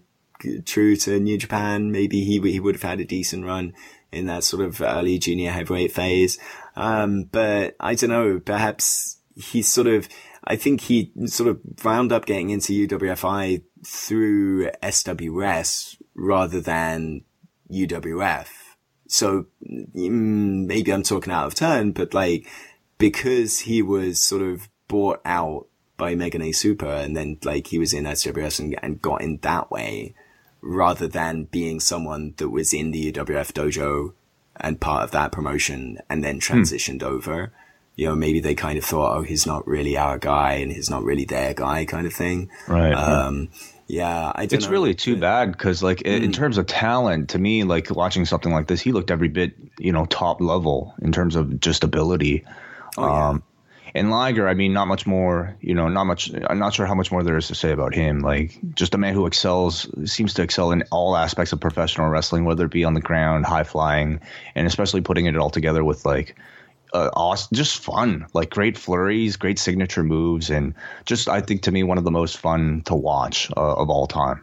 true 0.65 0.95
to 0.95 1.19
New 1.19 1.37
Japan, 1.37 1.91
maybe 1.91 2.23
he 2.23 2.39
he 2.51 2.59
would 2.59 2.75
have 2.75 2.83
had 2.83 2.99
a 2.99 3.05
decent 3.05 3.45
run 3.45 3.73
in 4.11 4.25
that 4.25 4.43
sort 4.43 4.63
of 4.63 4.81
early 4.81 5.17
junior 5.17 5.51
heavyweight 5.51 5.91
phase. 5.91 6.37
Um, 6.75 7.23
but 7.31 7.75
I 7.79 7.95
don't 7.95 8.09
know, 8.09 8.39
perhaps 8.39 9.17
he's 9.35 9.71
sort 9.71 9.87
of, 9.87 10.07
I 10.43 10.55
think 10.55 10.81
he 10.81 11.11
sort 11.25 11.49
of 11.49 11.59
wound 11.83 12.11
up 12.11 12.25
getting 12.25 12.49
into 12.49 12.87
UWFI 12.87 13.63
through 13.85 14.69
SWS 14.83 15.97
rather 16.15 16.61
than 16.61 17.21
UWF. 17.71 18.47
So 19.07 19.47
mm, 19.69 20.65
maybe 20.65 20.91
I'm 20.93 21.03
talking 21.03 21.33
out 21.33 21.47
of 21.47 21.55
turn, 21.55 21.91
but 21.91 22.13
like, 22.13 22.47
because 22.97 23.59
he 23.59 23.81
was 23.81 24.19
sort 24.19 24.41
of 24.41 24.69
bought 24.87 25.21
out 25.25 25.67
by 25.97 26.15
Megane 26.15 26.55
Super 26.55 26.87
and 26.87 27.15
then 27.15 27.37
like 27.43 27.67
he 27.67 27.77
was 27.77 27.93
in 27.93 28.05
SWS 28.05 28.59
and, 28.59 28.79
and 28.81 29.01
got 29.01 29.21
in 29.21 29.37
that 29.41 29.69
way 29.69 30.15
rather 30.61 31.07
than 31.07 31.45
being 31.45 31.79
someone 31.79 32.33
that 32.37 32.49
was 32.49 32.73
in 32.73 32.91
the 32.91 33.11
UWF 33.11 33.51
dojo 33.51 34.13
and 34.61 34.79
part 34.79 35.03
of 35.03 35.11
that 35.11 35.31
promotion 35.31 35.99
and 36.09 36.23
then 36.23 36.35
hmm. 36.35 36.39
transitioned 36.39 37.01
hmm. 37.01 37.07
over. 37.07 37.51
You 37.95 38.07
know, 38.07 38.15
maybe 38.15 38.39
they 38.39 38.55
kind 38.55 38.77
of 38.77 38.85
thought, 38.85 39.17
oh, 39.17 39.21
he's 39.21 39.45
not 39.45 39.67
really 39.67 39.97
our 39.97 40.17
guy 40.17 40.53
and 40.53 40.71
he's 40.71 40.89
not 40.89 41.03
really 41.03 41.25
their 41.25 41.53
guy 41.53 41.85
kind 41.85 42.07
of 42.07 42.13
thing. 42.13 42.49
Right. 42.67 42.93
Um, 42.93 43.49
yeah, 43.87 44.31
I 44.33 44.43
It's 44.43 44.65
know. 44.65 44.71
really 44.71 44.95
too 44.95 45.17
bad 45.17 45.51
because, 45.51 45.83
like, 45.83 45.99
mm. 45.99 46.15
in 46.15 46.23
hmm. 46.25 46.31
terms 46.31 46.57
of 46.57 46.65
talent, 46.67 47.31
to 47.31 47.39
me, 47.39 47.65
like 47.65 47.89
watching 47.91 48.25
something 48.25 48.53
like 48.53 48.67
this, 48.67 48.79
he 48.79 48.93
looked 48.93 49.11
every 49.11 49.27
bit, 49.27 49.53
you 49.77 49.91
know, 49.91 50.05
top 50.05 50.39
level 50.39 50.95
in 51.01 51.11
terms 51.11 51.35
of 51.35 51.59
just 51.59 51.83
ability. 51.83 52.45
Oh, 52.97 53.05
yeah. 53.05 53.27
um, 53.29 53.43
and 53.93 54.09
Liger, 54.09 54.47
I 54.47 54.53
mean, 54.53 54.73
not 54.73 54.87
much 54.87 55.05
more, 55.05 55.55
you 55.61 55.73
know, 55.73 55.87
not 55.87 56.05
much. 56.05 56.31
I'm 56.49 56.59
not 56.59 56.73
sure 56.73 56.85
how 56.85 56.95
much 56.95 57.11
more 57.11 57.23
there 57.23 57.37
is 57.37 57.47
to 57.47 57.55
say 57.55 57.71
about 57.71 57.93
him. 57.93 58.19
Like, 58.19 58.57
just 58.73 58.95
a 58.95 58.97
man 58.97 59.13
who 59.13 59.25
excels, 59.25 59.89
seems 60.05 60.33
to 60.35 60.41
excel 60.41 60.71
in 60.71 60.83
all 60.91 61.17
aspects 61.17 61.51
of 61.51 61.59
professional 61.59 62.09
wrestling, 62.09 62.45
whether 62.45 62.65
it 62.65 62.71
be 62.71 62.83
on 62.83 62.93
the 62.93 63.01
ground, 63.01 63.45
high 63.45 63.63
flying, 63.63 64.19
and 64.55 64.67
especially 64.67 65.01
putting 65.01 65.25
it 65.25 65.35
all 65.35 65.49
together 65.49 65.83
with 65.83 66.05
like, 66.05 66.35
uh, 66.93 67.09
awesome, 67.13 67.55
just 67.55 67.79
fun, 67.79 68.25
like 68.33 68.49
great 68.49 68.77
flurries, 68.77 69.37
great 69.37 69.59
signature 69.59 70.03
moves, 70.03 70.49
and 70.49 70.73
just 71.05 71.29
I 71.29 71.41
think 71.41 71.61
to 71.63 71.71
me 71.71 71.83
one 71.83 71.97
of 71.97 72.03
the 72.03 72.11
most 72.11 72.37
fun 72.37 72.81
to 72.85 72.95
watch 72.95 73.49
uh, 73.55 73.75
of 73.75 73.89
all 73.89 74.07
time. 74.07 74.41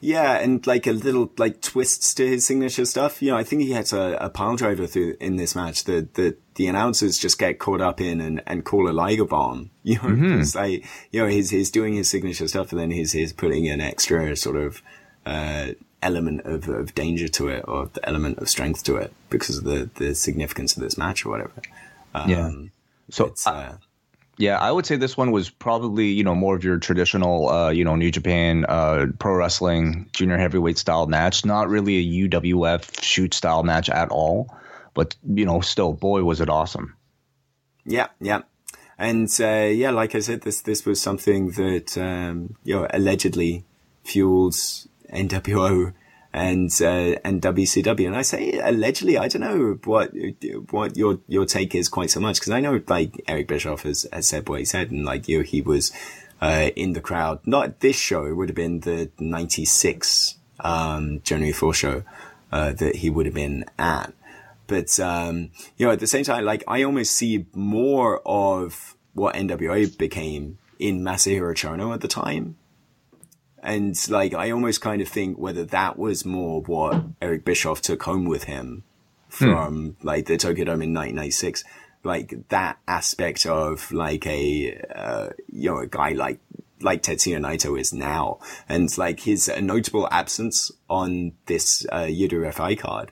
Yeah, 0.00 0.38
and 0.38 0.66
like 0.66 0.86
a 0.86 0.92
little 0.92 1.30
like 1.38 1.60
twists 1.60 2.14
to 2.14 2.26
his 2.26 2.46
signature 2.46 2.84
stuff. 2.84 3.22
You 3.22 3.30
know, 3.30 3.36
I 3.36 3.44
think 3.44 3.62
he 3.62 3.72
had 3.72 3.92
a, 3.92 4.26
a 4.26 4.30
pile 4.30 4.56
driver 4.56 4.86
through 4.86 5.16
in 5.20 5.36
this 5.36 5.54
match 5.54 5.84
that 5.84 6.14
the, 6.14 6.36
the 6.54 6.66
announcers 6.66 7.18
just 7.18 7.38
get 7.38 7.58
caught 7.58 7.80
up 7.80 8.00
in 8.00 8.20
and, 8.20 8.42
and 8.46 8.64
call 8.64 8.90
a 8.90 8.92
Liger 8.92 9.24
bomb. 9.24 9.70
You 9.88 9.94
know, 9.94 10.02
mm-hmm. 10.02 10.40
it's 10.40 10.54
like 10.54 10.84
you 11.12 11.22
know 11.22 11.28
he's 11.28 11.48
he's 11.48 11.70
doing 11.70 11.94
his 11.94 12.10
signature 12.10 12.46
stuff, 12.46 12.72
and 12.72 12.80
then 12.80 12.90
he's 12.90 13.12
he's 13.12 13.32
putting 13.32 13.68
an 13.68 13.80
extra 13.80 14.36
sort 14.36 14.56
of 14.56 14.82
uh, 15.24 15.68
element 16.02 16.42
of, 16.44 16.68
of 16.68 16.94
danger 16.94 17.26
to 17.28 17.48
it 17.48 17.64
or 17.66 17.86
the 17.86 18.06
element 18.06 18.38
of 18.38 18.50
strength 18.50 18.84
to 18.84 18.96
it 18.96 19.12
because 19.30 19.56
of 19.56 19.64
the 19.64 19.88
the 19.94 20.14
significance 20.14 20.76
of 20.76 20.82
this 20.82 20.98
match 20.98 21.24
or 21.24 21.30
whatever. 21.30 21.52
Um, 22.14 22.30
yeah. 22.30 22.52
So 23.10 23.34
uh, 23.46 23.76
yeah, 24.38 24.56
I 24.56 24.70
would 24.70 24.86
say 24.86 24.94
this 24.94 25.16
one 25.16 25.32
was 25.32 25.50
probably 25.50 26.06
you 26.06 26.22
know 26.22 26.34
more 26.34 26.54
of 26.54 26.62
your 26.62 26.78
traditional 26.78 27.48
uh, 27.48 27.70
you 27.70 27.84
know 27.84 27.96
New 27.96 28.10
Japan 28.10 28.64
uh, 28.68 29.06
pro 29.18 29.34
wrestling 29.34 30.08
junior 30.12 30.38
heavyweight 30.38 30.78
style 30.78 31.06
match, 31.06 31.44
not 31.44 31.68
really 31.68 31.98
a 31.98 32.28
UWF 32.28 33.02
shoot 33.02 33.34
style 33.34 33.64
match 33.64 33.90
at 33.90 34.10
all. 34.10 34.56
But 34.94 35.16
you 35.26 35.44
know, 35.44 35.60
still, 35.60 35.92
boy, 35.92 36.22
was 36.22 36.40
it 36.40 36.48
awesome. 36.48 36.96
Yeah, 37.84 38.08
yeah, 38.20 38.42
and 38.96 39.28
uh, 39.40 39.68
yeah, 39.72 39.90
like 39.90 40.14
I 40.14 40.20
said, 40.20 40.42
this 40.42 40.62
this 40.62 40.86
was 40.86 41.00
something 41.00 41.50
that 41.52 41.98
um, 41.98 42.54
you 42.62 42.76
know 42.76 42.86
allegedly 42.90 43.64
fuels 44.04 44.86
NWO 45.12 45.94
and 46.38 46.70
uh, 46.80 47.18
and 47.24 47.42
WCW. 47.42 48.06
And 48.06 48.16
I 48.16 48.22
say 48.22 48.60
allegedly, 48.62 49.18
I 49.18 49.28
don't 49.28 49.42
know 49.42 49.78
what 49.84 50.12
what 50.70 50.96
your 50.96 51.18
your 51.26 51.44
take 51.44 51.74
is 51.74 51.88
quite 51.88 52.10
so 52.10 52.20
much 52.20 52.38
because 52.38 52.52
I 52.52 52.60
know 52.60 52.80
like 52.86 53.22
Eric 53.26 53.48
Bischoff 53.48 53.82
has, 53.82 54.06
has 54.12 54.28
said 54.28 54.48
what 54.48 54.60
he 54.60 54.64
said, 54.64 54.90
and 54.90 55.04
like 55.04 55.28
you, 55.28 55.40
he 55.40 55.60
was 55.60 55.92
uh, 56.40 56.70
in 56.76 56.92
the 56.92 57.00
crowd. 57.00 57.40
Not 57.44 57.80
this 57.80 57.96
show; 57.96 58.24
it 58.26 58.34
would 58.34 58.48
have 58.48 58.56
been 58.56 58.80
the 58.80 59.10
'96 59.18 60.36
um, 60.60 61.20
January 61.22 61.52
4 61.52 61.74
show 61.74 62.02
uh, 62.52 62.72
that 62.72 62.96
he 62.96 63.10
would 63.10 63.26
have 63.26 63.34
been 63.34 63.64
at. 63.78 64.12
But 64.68 64.98
um, 65.00 65.50
you 65.76 65.86
know, 65.86 65.92
at 65.92 66.00
the 66.00 66.06
same 66.06 66.24
time, 66.24 66.44
like 66.44 66.62
I 66.68 66.82
almost 66.84 67.12
see 67.12 67.46
more 67.52 68.20
of 68.24 68.96
what 69.14 69.34
NWO 69.34 69.98
became 69.98 70.58
in 70.78 71.00
Masahiro 71.00 71.52
Chono 71.54 71.92
at 71.92 72.00
the 72.00 72.08
time 72.08 72.57
and 73.62 73.96
like, 74.08 74.34
I 74.34 74.50
almost 74.50 74.80
kind 74.80 75.02
of 75.02 75.08
think 75.08 75.38
whether 75.38 75.64
that 75.66 75.98
was 75.98 76.24
more 76.24 76.62
what 76.62 77.02
Eric 77.20 77.44
Bischoff 77.44 77.80
took 77.80 78.02
home 78.02 78.24
with 78.26 78.44
him 78.44 78.84
from 79.28 79.94
hmm. 80.00 80.06
like 80.06 80.26
the 80.26 80.36
Tokyo 80.36 80.64
Dome 80.64 80.82
in 80.82 80.94
1996. 80.94 81.64
Like 82.04 82.48
that 82.48 82.78
aspect 82.86 83.44
of 83.46 83.90
like 83.92 84.26
a, 84.26 84.80
uh, 84.94 85.28
you 85.48 85.70
know, 85.70 85.78
a 85.78 85.86
guy 85.86 86.12
like, 86.12 86.38
like 86.80 87.02
Tetsuya 87.02 87.38
Naito 87.38 87.78
is 87.78 87.92
now. 87.92 88.38
And 88.68 88.96
like 88.96 89.20
his 89.20 89.48
a 89.48 89.60
notable 89.60 90.08
absence 90.10 90.70
on 90.88 91.32
this, 91.46 91.84
uh, 91.90 92.02
UWFI 92.04 92.78
card 92.78 93.10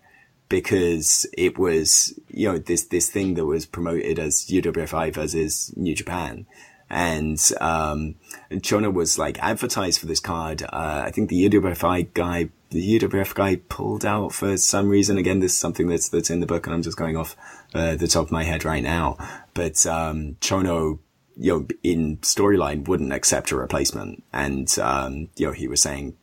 because 0.48 1.26
it 1.36 1.58
was, 1.58 2.18
you 2.28 2.50
know, 2.50 2.58
this, 2.58 2.84
this 2.84 3.10
thing 3.10 3.34
that 3.34 3.44
was 3.44 3.66
promoted 3.66 4.20
as 4.20 4.46
UWFI 4.46 5.12
versus 5.12 5.72
New 5.76 5.94
Japan 5.94 6.46
and 6.88 7.38
um, 7.60 8.14
Chono 8.50 8.92
was 8.92 9.18
like 9.18 9.38
advertised 9.40 10.00
for 10.00 10.06
this 10.06 10.20
card. 10.20 10.62
Uh, 10.62 11.02
I 11.04 11.10
think 11.10 11.28
the 11.28 11.48
UWFI 11.48 12.14
guy, 12.14 12.50
the 12.70 12.98
UWF 12.98 13.34
guy 13.34 13.56
pulled 13.68 14.04
out 14.04 14.32
for 14.32 14.56
some 14.56 14.88
reason. 14.88 15.18
Again, 15.18 15.40
this 15.40 15.52
is 15.52 15.58
something 15.58 15.88
that's 15.88 16.08
that's 16.08 16.30
in 16.30 16.40
the 16.40 16.46
book, 16.46 16.66
and 16.66 16.74
I'm 16.74 16.82
just 16.82 16.96
going 16.96 17.16
off 17.16 17.36
uh, 17.74 17.96
the 17.96 18.06
top 18.06 18.26
of 18.26 18.32
my 18.32 18.44
head 18.44 18.64
right 18.64 18.82
now. 18.82 19.16
But 19.54 19.84
um, 19.86 20.36
Chono, 20.40 20.98
you 21.36 21.52
know, 21.52 21.66
in 21.82 22.18
storyline 22.18 22.86
wouldn't 22.86 23.12
accept 23.12 23.50
a 23.50 23.56
replacement, 23.56 24.22
and 24.32 24.76
um, 24.78 25.28
you 25.36 25.46
know, 25.46 25.52
he 25.52 25.66
was 25.66 25.82
saying, 25.82 26.16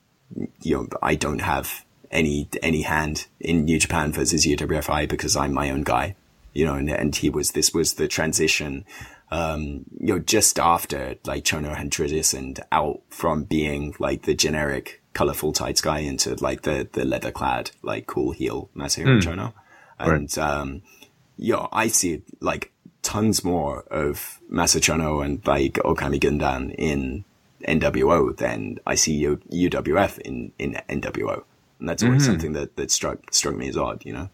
you 0.61 0.77
know, 0.77 0.87
I 1.01 1.15
don't 1.15 1.39
have 1.39 1.83
any 2.09 2.47
any 2.61 2.83
hand 2.83 3.27
in 3.41 3.65
New 3.65 3.79
Japan 3.79 4.13
versus 4.13 4.45
UWFI 4.45 5.09
because 5.09 5.35
I'm 5.35 5.53
my 5.53 5.69
own 5.69 5.83
guy. 5.83 6.15
You 6.53 6.65
know, 6.65 6.75
and, 6.75 6.87
and 6.87 7.15
he 7.15 7.31
was, 7.31 7.53
this 7.53 7.73
was 7.73 7.95
the 7.95 8.07
transition 8.07 8.85
um, 9.33 9.85
you 9.99 10.13
know, 10.13 10.19
just 10.19 10.59
after 10.59 11.15
like 11.25 11.43
Chono 11.43 11.75
had 11.75 11.89
transitioned 11.89 12.59
out 12.71 13.01
from 13.09 13.45
being 13.45 13.95
like 13.97 14.21
the 14.23 14.35
generic 14.35 15.01
colorful 15.15 15.51
tights 15.51 15.81
guy 15.81 15.99
into 15.99 16.35
like 16.35 16.61
the, 16.61 16.87
the 16.91 17.03
leather 17.03 17.31
clad, 17.31 17.71
like 17.81 18.05
cool 18.05 18.31
heel 18.31 18.69
Masahiro 18.75 19.19
mm. 19.19 19.23
Chono. 19.23 19.53
And, 19.97 20.37
right. 20.37 20.37
um, 20.37 20.83
yo, 21.35 21.67
I 21.71 21.87
see 21.87 22.21
like 22.41 22.71
tons 23.01 23.43
more 23.43 23.81
of 23.89 24.39
Masachono 24.51 25.25
and 25.25 25.45
like 25.47 25.73
Okami 25.73 26.19
Gundan 26.19 26.75
in 26.77 27.25
NWO 27.67 28.37
than 28.37 28.77
I 28.85 28.93
see 28.93 29.13
U- 29.13 29.41
UWF 29.51 30.19
in, 30.19 30.51
in 30.59 30.79
NWO. 30.89 31.43
And 31.79 31.89
that's 31.89 32.03
always 32.03 32.21
mm-hmm. 32.21 32.31
something 32.31 32.53
that, 32.53 32.75
that 32.75 32.91
struck, 32.91 33.33
struck 33.33 33.55
me 33.55 33.67
as 33.67 33.77
odd, 33.77 34.05
you 34.05 34.13
know? 34.13 34.29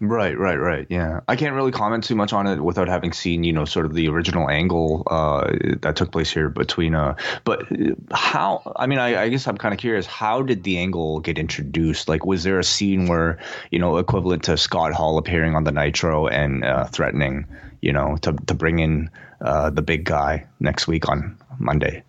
Right, 0.00 0.38
right, 0.38 0.56
right. 0.56 0.86
Yeah, 0.88 1.20
I 1.26 1.34
can't 1.34 1.54
really 1.56 1.72
comment 1.72 2.04
too 2.04 2.14
much 2.14 2.32
on 2.32 2.46
it 2.46 2.60
without 2.60 2.86
having 2.86 3.12
seen, 3.12 3.42
you 3.42 3.52
know, 3.52 3.64
sort 3.64 3.84
of 3.84 3.94
the 3.94 4.08
original 4.08 4.48
angle 4.48 5.02
uh, 5.08 5.50
that 5.82 5.96
took 5.96 6.12
place 6.12 6.30
here 6.30 6.48
between. 6.48 6.94
Uh, 6.94 7.16
but 7.42 7.64
how? 8.12 8.72
I 8.76 8.86
mean, 8.86 9.00
I, 9.00 9.22
I 9.22 9.28
guess 9.28 9.48
I'm 9.48 9.58
kind 9.58 9.74
of 9.74 9.80
curious. 9.80 10.06
How 10.06 10.42
did 10.42 10.62
the 10.62 10.78
angle 10.78 11.18
get 11.18 11.36
introduced? 11.36 12.08
Like, 12.08 12.24
was 12.24 12.44
there 12.44 12.60
a 12.60 12.64
scene 12.64 13.08
where, 13.08 13.38
you 13.72 13.80
know, 13.80 13.96
equivalent 13.96 14.44
to 14.44 14.56
Scott 14.56 14.92
Hall 14.92 15.18
appearing 15.18 15.56
on 15.56 15.64
the 15.64 15.72
Nitro 15.72 16.28
and 16.28 16.64
uh, 16.64 16.84
threatening, 16.84 17.46
you 17.82 17.92
know, 17.92 18.16
to 18.22 18.34
to 18.34 18.54
bring 18.54 18.78
in 18.78 19.10
uh, 19.40 19.70
the 19.70 19.82
big 19.82 20.04
guy 20.04 20.46
next 20.60 20.86
week 20.86 21.08
on 21.08 21.36
Monday? 21.58 22.04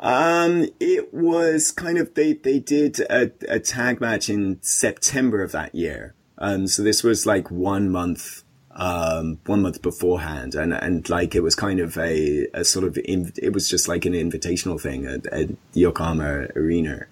Um, 0.00 0.68
it 0.80 1.12
was 1.12 1.70
kind 1.70 1.98
of 1.98 2.14
they 2.14 2.32
they 2.32 2.60
did 2.60 2.98
a, 3.00 3.30
a 3.46 3.60
tag 3.60 4.00
match 4.00 4.30
in 4.30 4.58
September 4.62 5.42
of 5.42 5.52
that 5.52 5.74
year 5.74 6.14
um, 6.38 6.66
so 6.66 6.82
this 6.82 7.02
was 7.02 7.26
like 7.26 7.50
one 7.50 7.90
month, 7.90 8.42
um, 8.72 9.38
one 9.46 9.62
month 9.62 9.82
beforehand. 9.82 10.54
And, 10.54 10.72
and 10.72 11.08
like 11.08 11.34
it 11.34 11.42
was 11.42 11.54
kind 11.54 11.80
of 11.80 11.98
a, 11.98 12.46
a 12.54 12.64
sort 12.64 12.84
of, 12.84 12.98
in, 13.04 13.32
it 13.36 13.52
was 13.52 13.68
just 13.68 13.88
like 13.88 14.04
an 14.04 14.12
invitational 14.12 14.80
thing 14.80 15.06
at, 15.06 15.26
at 15.26 15.48
Yokohama 15.74 16.48
Arena. 16.54 17.06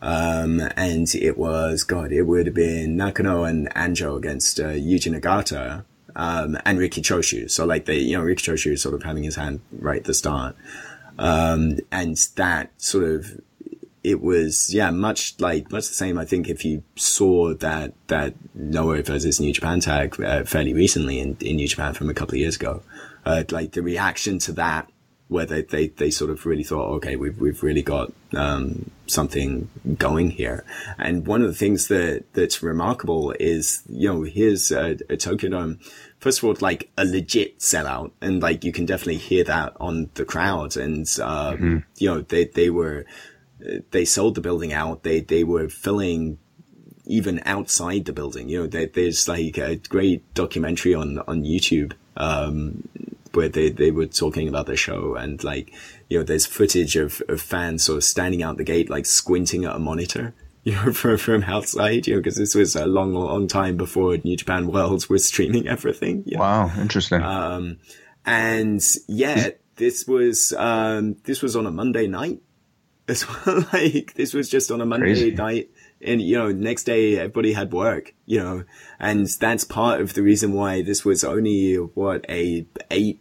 Um, 0.00 0.60
and 0.76 1.14
it 1.14 1.38
was, 1.38 1.84
God, 1.84 2.10
it 2.10 2.22
would 2.22 2.46
have 2.46 2.54
been 2.54 2.96
Nakano 2.96 3.44
and 3.44 3.70
Anjo 3.74 4.16
against, 4.16 4.58
uh, 4.58 4.64
Yuji 4.68 5.16
Nagata, 5.16 5.84
um, 6.16 6.58
and 6.64 6.78
Riki 6.78 7.02
Choshu. 7.02 7.50
So 7.50 7.64
like 7.64 7.84
they, 7.84 7.98
you 7.98 8.16
know, 8.16 8.24
Riki 8.24 8.50
Choshu 8.50 8.78
sort 8.78 8.94
of 8.94 9.02
having 9.02 9.22
his 9.22 9.36
hand 9.36 9.60
right 9.70 10.00
at 10.00 10.04
the 10.04 10.14
start. 10.14 10.56
Um, 11.18 11.78
and 11.92 12.16
that 12.36 12.70
sort 12.78 13.04
of 13.04 13.40
it 14.04 14.20
was 14.20 14.72
yeah 14.74 14.90
much 14.90 15.38
like 15.38 15.70
much 15.70 15.88
the 15.88 15.94
same. 15.94 16.18
I 16.18 16.24
think 16.24 16.48
if 16.48 16.64
you 16.64 16.82
saw 16.96 17.54
that 17.54 17.94
that 18.08 18.34
Noah 18.54 19.02
versus 19.02 19.40
New 19.40 19.52
Japan 19.52 19.80
tag 19.80 20.20
uh, 20.20 20.44
fairly 20.44 20.74
recently 20.74 21.20
in, 21.20 21.36
in 21.40 21.56
New 21.56 21.68
Japan 21.68 21.94
from 21.94 22.10
a 22.10 22.14
couple 22.14 22.34
of 22.34 22.40
years 22.40 22.56
ago, 22.56 22.82
uh, 23.24 23.44
like 23.50 23.72
the 23.72 23.82
reaction 23.82 24.38
to 24.40 24.52
that, 24.52 24.90
where 25.28 25.46
they, 25.46 25.62
they, 25.62 25.88
they 25.88 26.10
sort 26.10 26.30
of 26.30 26.44
really 26.46 26.64
thought, 26.64 26.90
okay, 26.96 27.16
we've 27.16 27.38
we've 27.40 27.62
really 27.62 27.82
got 27.82 28.12
um, 28.34 28.90
something 29.06 29.68
going 29.98 30.30
here. 30.30 30.64
And 30.98 31.26
one 31.26 31.42
of 31.42 31.48
the 31.48 31.54
things 31.54 31.88
that 31.88 32.24
that's 32.32 32.62
remarkable 32.62 33.32
is 33.38 33.82
you 33.88 34.08
know 34.08 34.22
here's 34.22 34.70
a, 34.70 34.98
a 35.08 35.16
Tokyo 35.16 35.50
Dome. 35.50 35.78
First 36.18 36.38
of 36.38 36.44
all, 36.44 36.56
like 36.60 36.90
a 36.96 37.04
legit 37.04 37.58
sellout, 37.58 38.12
and 38.20 38.42
like 38.42 38.64
you 38.64 38.72
can 38.72 38.86
definitely 38.86 39.16
hear 39.16 39.44
that 39.44 39.74
on 39.80 40.10
the 40.14 40.24
crowd. 40.24 40.76
And 40.76 41.06
uh, 41.20 41.52
mm-hmm. 41.52 41.78
you 41.96 42.08
know 42.08 42.20
they 42.20 42.44
they 42.44 42.70
were 42.70 43.06
they 43.90 44.04
sold 44.04 44.34
the 44.34 44.40
building 44.40 44.72
out. 44.72 45.02
They 45.02 45.20
they 45.20 45.44
were 45.44 45.68
filling 45.68 46.38
even 47.06 47.40
outside 47.44 48.04
the 48.04 48.12
building. 48.12 48.48
You 48.48 48.60
know, 48.60 48.66
they, 48.66 48.86
there's 48.86 49.28
like 49.28 49.58
a 49.58 49.76
great 49.76 50.34
documentary 50.34 50.94
on 50.94 51.18
on 51.20 51.42
YouTube 51.42 51.92
um, 52.16 52.88
where 53.32 53.48
they 53.48 53.70
they 53.70 53.90
were 53.90 54.06
talking 54.06 54.48
about 54.48 54.66
the 54.66 54.76
show 54.76 55.14
and 55.14 55.42
like 55.42 55.72
you 56.08 56.18
know 56.18 56.24
there's 56.24 56.46
footage 56.46 56.96
of, 56.96 57.22
of 57.28 57.40
fans 57.40 57.84
sort 57.84 57.98
of 57.98 58.04
standing 58.04 58.42
out 58.42 58.56
the 58.56 58.64
gate 58.64 58.90
like 58.90 59.06
squinting 59.06 59.64
at 59.64 59.76
a 59.76 59.78
monitor. 59.78 60.34
You 60.64 60.74
know, 60.74 60.92
from, 60.92 61.18
from 61.18 61.42
outside, 61.42 62.06
you 62.06 62.14
know, 62.14 62.20
because 62.20 62.36
this 62.36 62.54
was 62.54 62.76
a 62.76 62.86
long, 62.86 63.14
long 63.14 63.48
time 63.48 63.76
before 63.76 64.16
New 64.18 64.36
Japan 64.36 64.68
World 64.68 65.04
was 65.10 65.24
streaming 65.24 65.66
everything. 65.66 66.22
You 66.24 66.36
know? 66.36 66.42
Wow, 66.42 66.72
interesting. 66.80 67.20
Um, 67.20 67.78
and 68.24 68.80
yeah, 69.08 69.48
this 69.74 70.06
was, 70.06 70.52
um, 70.52 71.16
this 71.24 71.42
was 71.42 71.56
on 71.56 71.66
a 71.66 71.72
Monday 71.72 72.06
night 72.06 72.42
as 73.08 73.26
well. 73.28 73.66
like 73.72 74.14
this 74.14 74.34
was 74.34 74.48
just 74.48 74.70
on 74.70 74.80
a 74.80 74.86
Monday 74.86 75.06
Crazy. 75.06 75.30
night. 75.32 75.70
And, 76.04 76.20
you 76.20 76.36
know, 76.36 76.50
next 76.50 76.84
day 76.84 77.16
everybody 77.16 77.52
had 77.52 77.72
work, 77.72 78.12
you 78.26 78.38
know, 78.40 78.64
and 78.98 79.26
that's 79.26 79.62
part 79.62 80.00
of 80.00 80.14
the 80.14 80.22
reason 80.22 80.52
why 80.52 80.82
this 80.82 81.04
was 81.04 81.22
only 81.22 81.76
what 81.76 82.24
a 82.28 82.66
eight, 82.90 83.20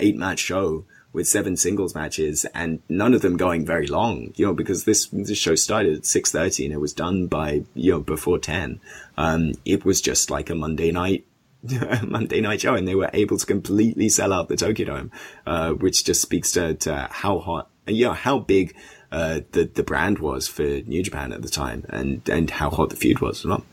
eight 0.00 0.16
match 0.16 0.38
show 0.38 0.86
with 1.12 1.28
seven 1.28 1.58
singles 1.58 1.94
matches 1.94 2.46
and 2.54 2.80
none 2.88 3.12
of 3.12 3.20
them 3.20 3.36
going 3.36 3.66
very 3.66 3.86
long, 3.86 4.32
you 4.36 4.46
know, 4.46 4.54
because 4.54 4.84
this, 4.84 5.08
this 5.08 5.36
show 5.36 5.54
started 5.54 5.98
at 5.98 6.02
6.30 6.04 6.64
and 6.64 6.74
it 6.74 6.80
was 6.80 6.94
done 6.94 7.26
by, 7.26 7.64
you 7.74 7.92
know, 7.92 8.00
before 8.00 8.38
10. 8.38 8.80
Um, 9.18 9.52
it 9.66 9.84
was 9.84 10.00
just 10.00 10.30
like 10.30 10.48
a 10.48 10.54
Monday 10.54 10.90
night 10.90 11.26
Monday 12.02 12.40
night 12.40 12.60
show 12.60 12.74
and 12.74 12.88
they 12.88 12.94
were 12.94 13.10
able 13.12 13.38
to 13.38 13.46
completely 13.46 14.08
sell 14.08 14.32
out 14.32 14.48
the 14.48 14.56
Tokyo 14.56 14.86
Dome, 14.86 15.12
uh, 15.46 15.72
which 15.72 16.04
just 16.04 16.22
speaks 16.22 16.50
to, 16.52 16.74
to 16.74 17.08
how 17.10 17.38
hot, 17.38 17.70
you 17.86 18.06
know, 18.06 18.14
how 18.14 18.38
big 18.38 18.74
uh, 19.12 19.40
the 19.52 19.64
the 19.64 19.82
brand 19.82 20.18
was 20.18 20.48
for 20.48 20.62
New 20.62 21.02
Japan 21.02 21.32
at 21.32 21.42
the 21.42 21.48
time, 21.48 21.84
and 21.90 22.26
and 22.28 22.50
how 22.50 22.70
hot 22.70 22.90
the 22.90 22.96
feud 22.96 23.20
was 23.20 23.40
as 23.40 23.46
well. 23.46 23.64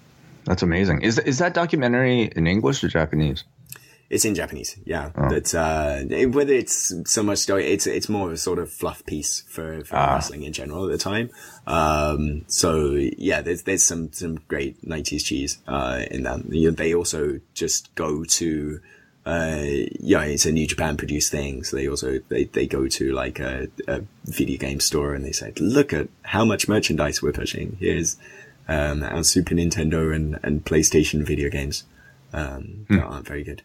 That's 0.45 0.61
amazing. 0.61 1.01
Is 1.01 1.17
is 1.19 1.39
that 1.39 1.53
documentary 1.53 2.23
in 2.23 2.45
English 2.45 2.83
or 2.83 2.89
Japanese? 2.89 3.43
It's 4.09 4.25
in 4.25 4.33
Japanese, 4.33 4.75
yeah. 4.85 5.11
Oh. 5.15 5.29
But 5.29 5.53
uh, 5.53 6.01
whether 6.29 6.53
it's 6.53 6.93
so 7.05 7.21
much 7.21 7.37
story, 7.37 7.67
it's 7.67 7.85
it's 7.85 8.09
more 8.09 8.27
of 8.27 8.33
a 8.33 8.37
sort 8.37 8.57
of 8.57 8.71
fluff 8.71 9.05
piece 9.05 9.41
for, 9.41 9.83
for 9.85 9.95
ah. 9.95 10.15
wrestling 10.15 10.43
in 10.43 10.51
general 10.51 10.85
at 10.85 10.91
the 10.91 10.97
time. 10.97 11.29
Um, 11.67 12.43
so 12.47 12.95
yeah, 12.95 13.41
there's 13.41 13.63
there's 13.63 13.83
some 13.83 14.11
some 14.11 14.39
great 14.47 14.83
'90s 14.83 15.23
cheese 15.23 15.59
uh, 15.67 16.03
in 16.09 16.23
that. 16.23 16.43
You 16.49 16.69
know, 16.69 16.75
they 16.75 16.93
also 16.93 17.39
just 17.53 17.93
go 17.95 18.23
to. 18.23 18.81
Uh, 19.25 19.63
yeah, 19.99 20.23
it's 20.23 20.45
a 20.45 20.51
New 20.51 20.65
Japan 20.65 20.97
produced 20.97 21.31
thing. 21.31 21.63
So 21.63 21.77
they 21.77 21.87
also, 21.87 22.19
they, 22.29 22.45
they 22.45 22.65
go 22.65 22.87
to 22.87 23.11
like 23.11 23.39
a, 23.39 23.67
a 23.87 24.01
video 24.25 24.57
game 24.57 24.79
store 24.79 25.13
and 25.13 25.23
they 25.23 25.31
say, 25.31 25.53
look 25.57 25.93
at 25.93 26.09
how 26.23 26.45
much 26.45 26.67
merchandise 26.67 27.21
we're 27.21 27.31
pushing. 27.31 27.77
Here's, 27.79 28.17
um, 28.67 29.03
our 29.03 29.23
Super 29.23 29.55
Nintendo 29.55 30.15
and, 30.15 30.39
and 30.43 30.63
PlayStation 30.63 31.25
video 31.25 31.49
games, 31.49 31.85
um, 32.33 32.85
mm. 32.87 32.97
that 32.97 33.03
aren't 33.03 33.27
very 33.27 33.43
good 33.43 33.63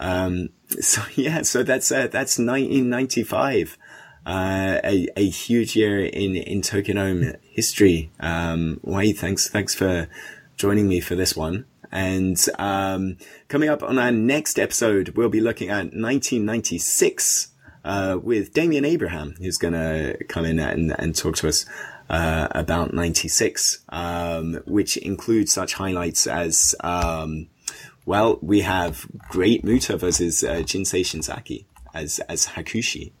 um, 0.00 0.50
so 0.80 1.02
yeah, 1.14 1.42
so 1.42 1.62
that's 1.62 1.90
uh, 1.90 2.08
that's 2.08 2.38
1995, 2.38 3.78
uh, 4.26 4.80
a 4.84 5.08
a 5.16 5.28
huge 5.28 5.76
year 5.76 6.04
in 6.04 6.36
in 6.36 6.60
Tokyodome 6.60 7.36
history. 7.42 8.10
Um, 8.20 8.80
Wade, 8.82 9.18
thanks 9.18 9.48
thanks 9.48 9.74
for 9.74 10.08
joining 10.56 10.88
me 10.88 11.00
for 11.00 11.14
this 11.14 11.36
one. 11.36 11.66
And 11.92 12.38
um, 12.58 13.16
coming 13.48 13.68
up 13.68 13.82
on 13.82 13.98
our 13.98 14.12
next 14.12 14.58
episode, 14.58 15.10
we'll 15.10 15.28
be 15.28 15.40
looking 15.40 15.68
at 15.68 15.92
1996 15.92 17.48
uh, 17.84 18.18
with 18.22 18.52
Damian 18.52 18.84
Abraham, 18.84 19.34
who's 19.38 19.58
going 19.58 19.74
to 19.74 20.16
come 20.28 20.44
in 20.44 20.58
and, 20.58 20.94
and 20.98 21.14
talk 21.14 21.36
to 21.36 21.48
us 21.48 21.66
uh, 22.10 22.48
about 22.50 22.92
96, 22.92 23.84
um, 23.88 24.54
which 24.66 24.96
includes 24.96 25.52
such 25.52 25.74
highlights 25.74 26.26
as 26.26 26.74
um, 26.80 27.48
well, 28.06 28.38
we 28.40 28.60
have 28.60 29.04
Great 29.30 29.64
Muta 29.64 29.96
versus 29.96 30.44
uh, 30.44 30.56
Jinsei 30.58 31.02
Shinzaki 31.02 31.64
as 31.92 32.20
as 32.20 32.46
Hakushi. 32.46 33.12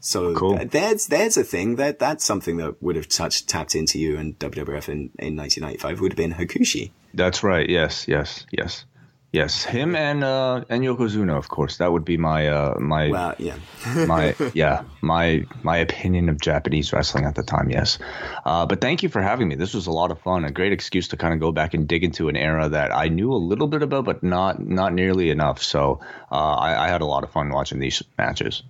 So 0.00 0.34
cool. 0.34 0.58
th- 0.58 0.70
there's 0.70 1.06
there's 1.06 1.36
a 1.38 1.44
thing 1.44 1.76
that 1.76 1.98
that's 1.98 2.24
something 2.24 2.58
that 2.58 2.82
would 2.82 2.96
have 2.96 3.08
touched 3.08 3.48
tapped 3.48 3.74
into 3.74 3.98
you 3.98 4.18
and 4.18 4.38
WWF 4.38 4.88
in, 4.88 5.10
in 5.18 5.36
1995 5.36 6.00
would 6.00 6.12
have 6.12 6.16
been 6.16 6.34
Hakushi. 6.34 6.90
That's 7.14 7.42
right. 7.42 7.68
Yes, 7.68 8.06
yes, 8.08 8.46
yes. 8.50 8.84
Yes, 9.32 9.62
him 9.62 9.94
and 9.94 10.24
uh, 10.24 10.64
and 10.68 10.82
Yokozuna, 10.82 11.36
of 11.38 11.48
course. 11.48 11.76
That 11.76 11.92
would 11.92 12.04
be 12.04 12.16
my 12.16 12.48
uh, 12.48 12.74
my 12.80 13.34
yeah, 13.38 13.56
my 14.06 14.34
yeah 14.54 14.82
my 15.02 15.46
my 15.62 15.76
opinion 15.76 16.28
of 16.28 16.40
Japanese 16.40 16.92
wrestling 16.92 17.26
at 17.26 17.36
the 17.36 17.44
time. 17.44 17.70
Yes, 17.70 18.00
uh, 18.44 18.66
but 18.66 18.80
thank 18.80 19.04
you 19.04 19.08
for 19.08 19.22
having 19.22 19.46
me. 19.46 19.54
This 19.54 19.72
was 19.72 19.86
a 19.86 19.92
lot 19.92 20.10
of 20.10 20.20
fun. 20.20 20.44
A 20.44 20.50
great 20.50 20.72
excuse 20.72 21.06
to 21.08 21.16
kind 21.16 21.32
of 21.32 21.38
go 21.38 21.52
back 21.52 21.74
and 21.74 21.86
dig 21.86 22.02
into 22.02 22.28
an 22.28 22.34
era 22.34 22.68
that 22.70 22.92
I 22.92 23.06
knew 23.06 23.32
a 23.32 23.38
little 23.38 23.68
bit 23.68 23.82
about, 23.82 24.04
but 24.04 24.24
not 24.24 24.66
not 24.66 24.92
nearly 24.92 25.30
enough. 25.30 25.62
So 25.62 26.00
uh, 26.32 26.34
I, 26.34 26.86
I, 26.86 26.88
had 26.88 27.00
a 27.00 27.06
lot 27.06 27.22
of 27.22 27.30
fun 27.30 27.50
watching 27.50 27.78
these 27.78 28.02
matches. 28.18 28.64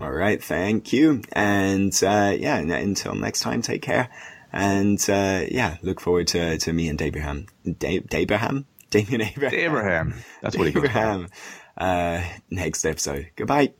All 0.00 0.10
right, 0.10 0.42
thank 0.42 0.94
you, 0.94 1.20
and 1.34 1.92
uh, 2.02 2.34
yeah, 2.34 2.56
until 2.56 3.14
next 3.14 3.40
time, 3.40 3.60
take 3.60 3.82
care, 3.82 4.08
and 4.52 4.98
uh, 5.08 5.44
yeah, 5.48 5.76
look 5.82 6.00
forward 6.00 6.26
to 6.28 6.58
to 6.58 6.72
me 6.72 6.88
and 6.88 7.00
Abraham, 7.02 7.46
Abraham. 7.82 8.66
Damian 8.90 9.22
Abraham. 9.22 9.58
Abraham. 9.58 10.14
That's 10.42 10.56
what 10.56 10.68
he 10.68 10.72
goes 10.72 10.84
Abraham. 10.84 11.28
Uh, 11.76 12.22
next 12.50 12.84
episode. 12.84 13.30
Goodbye. 13.36 13.72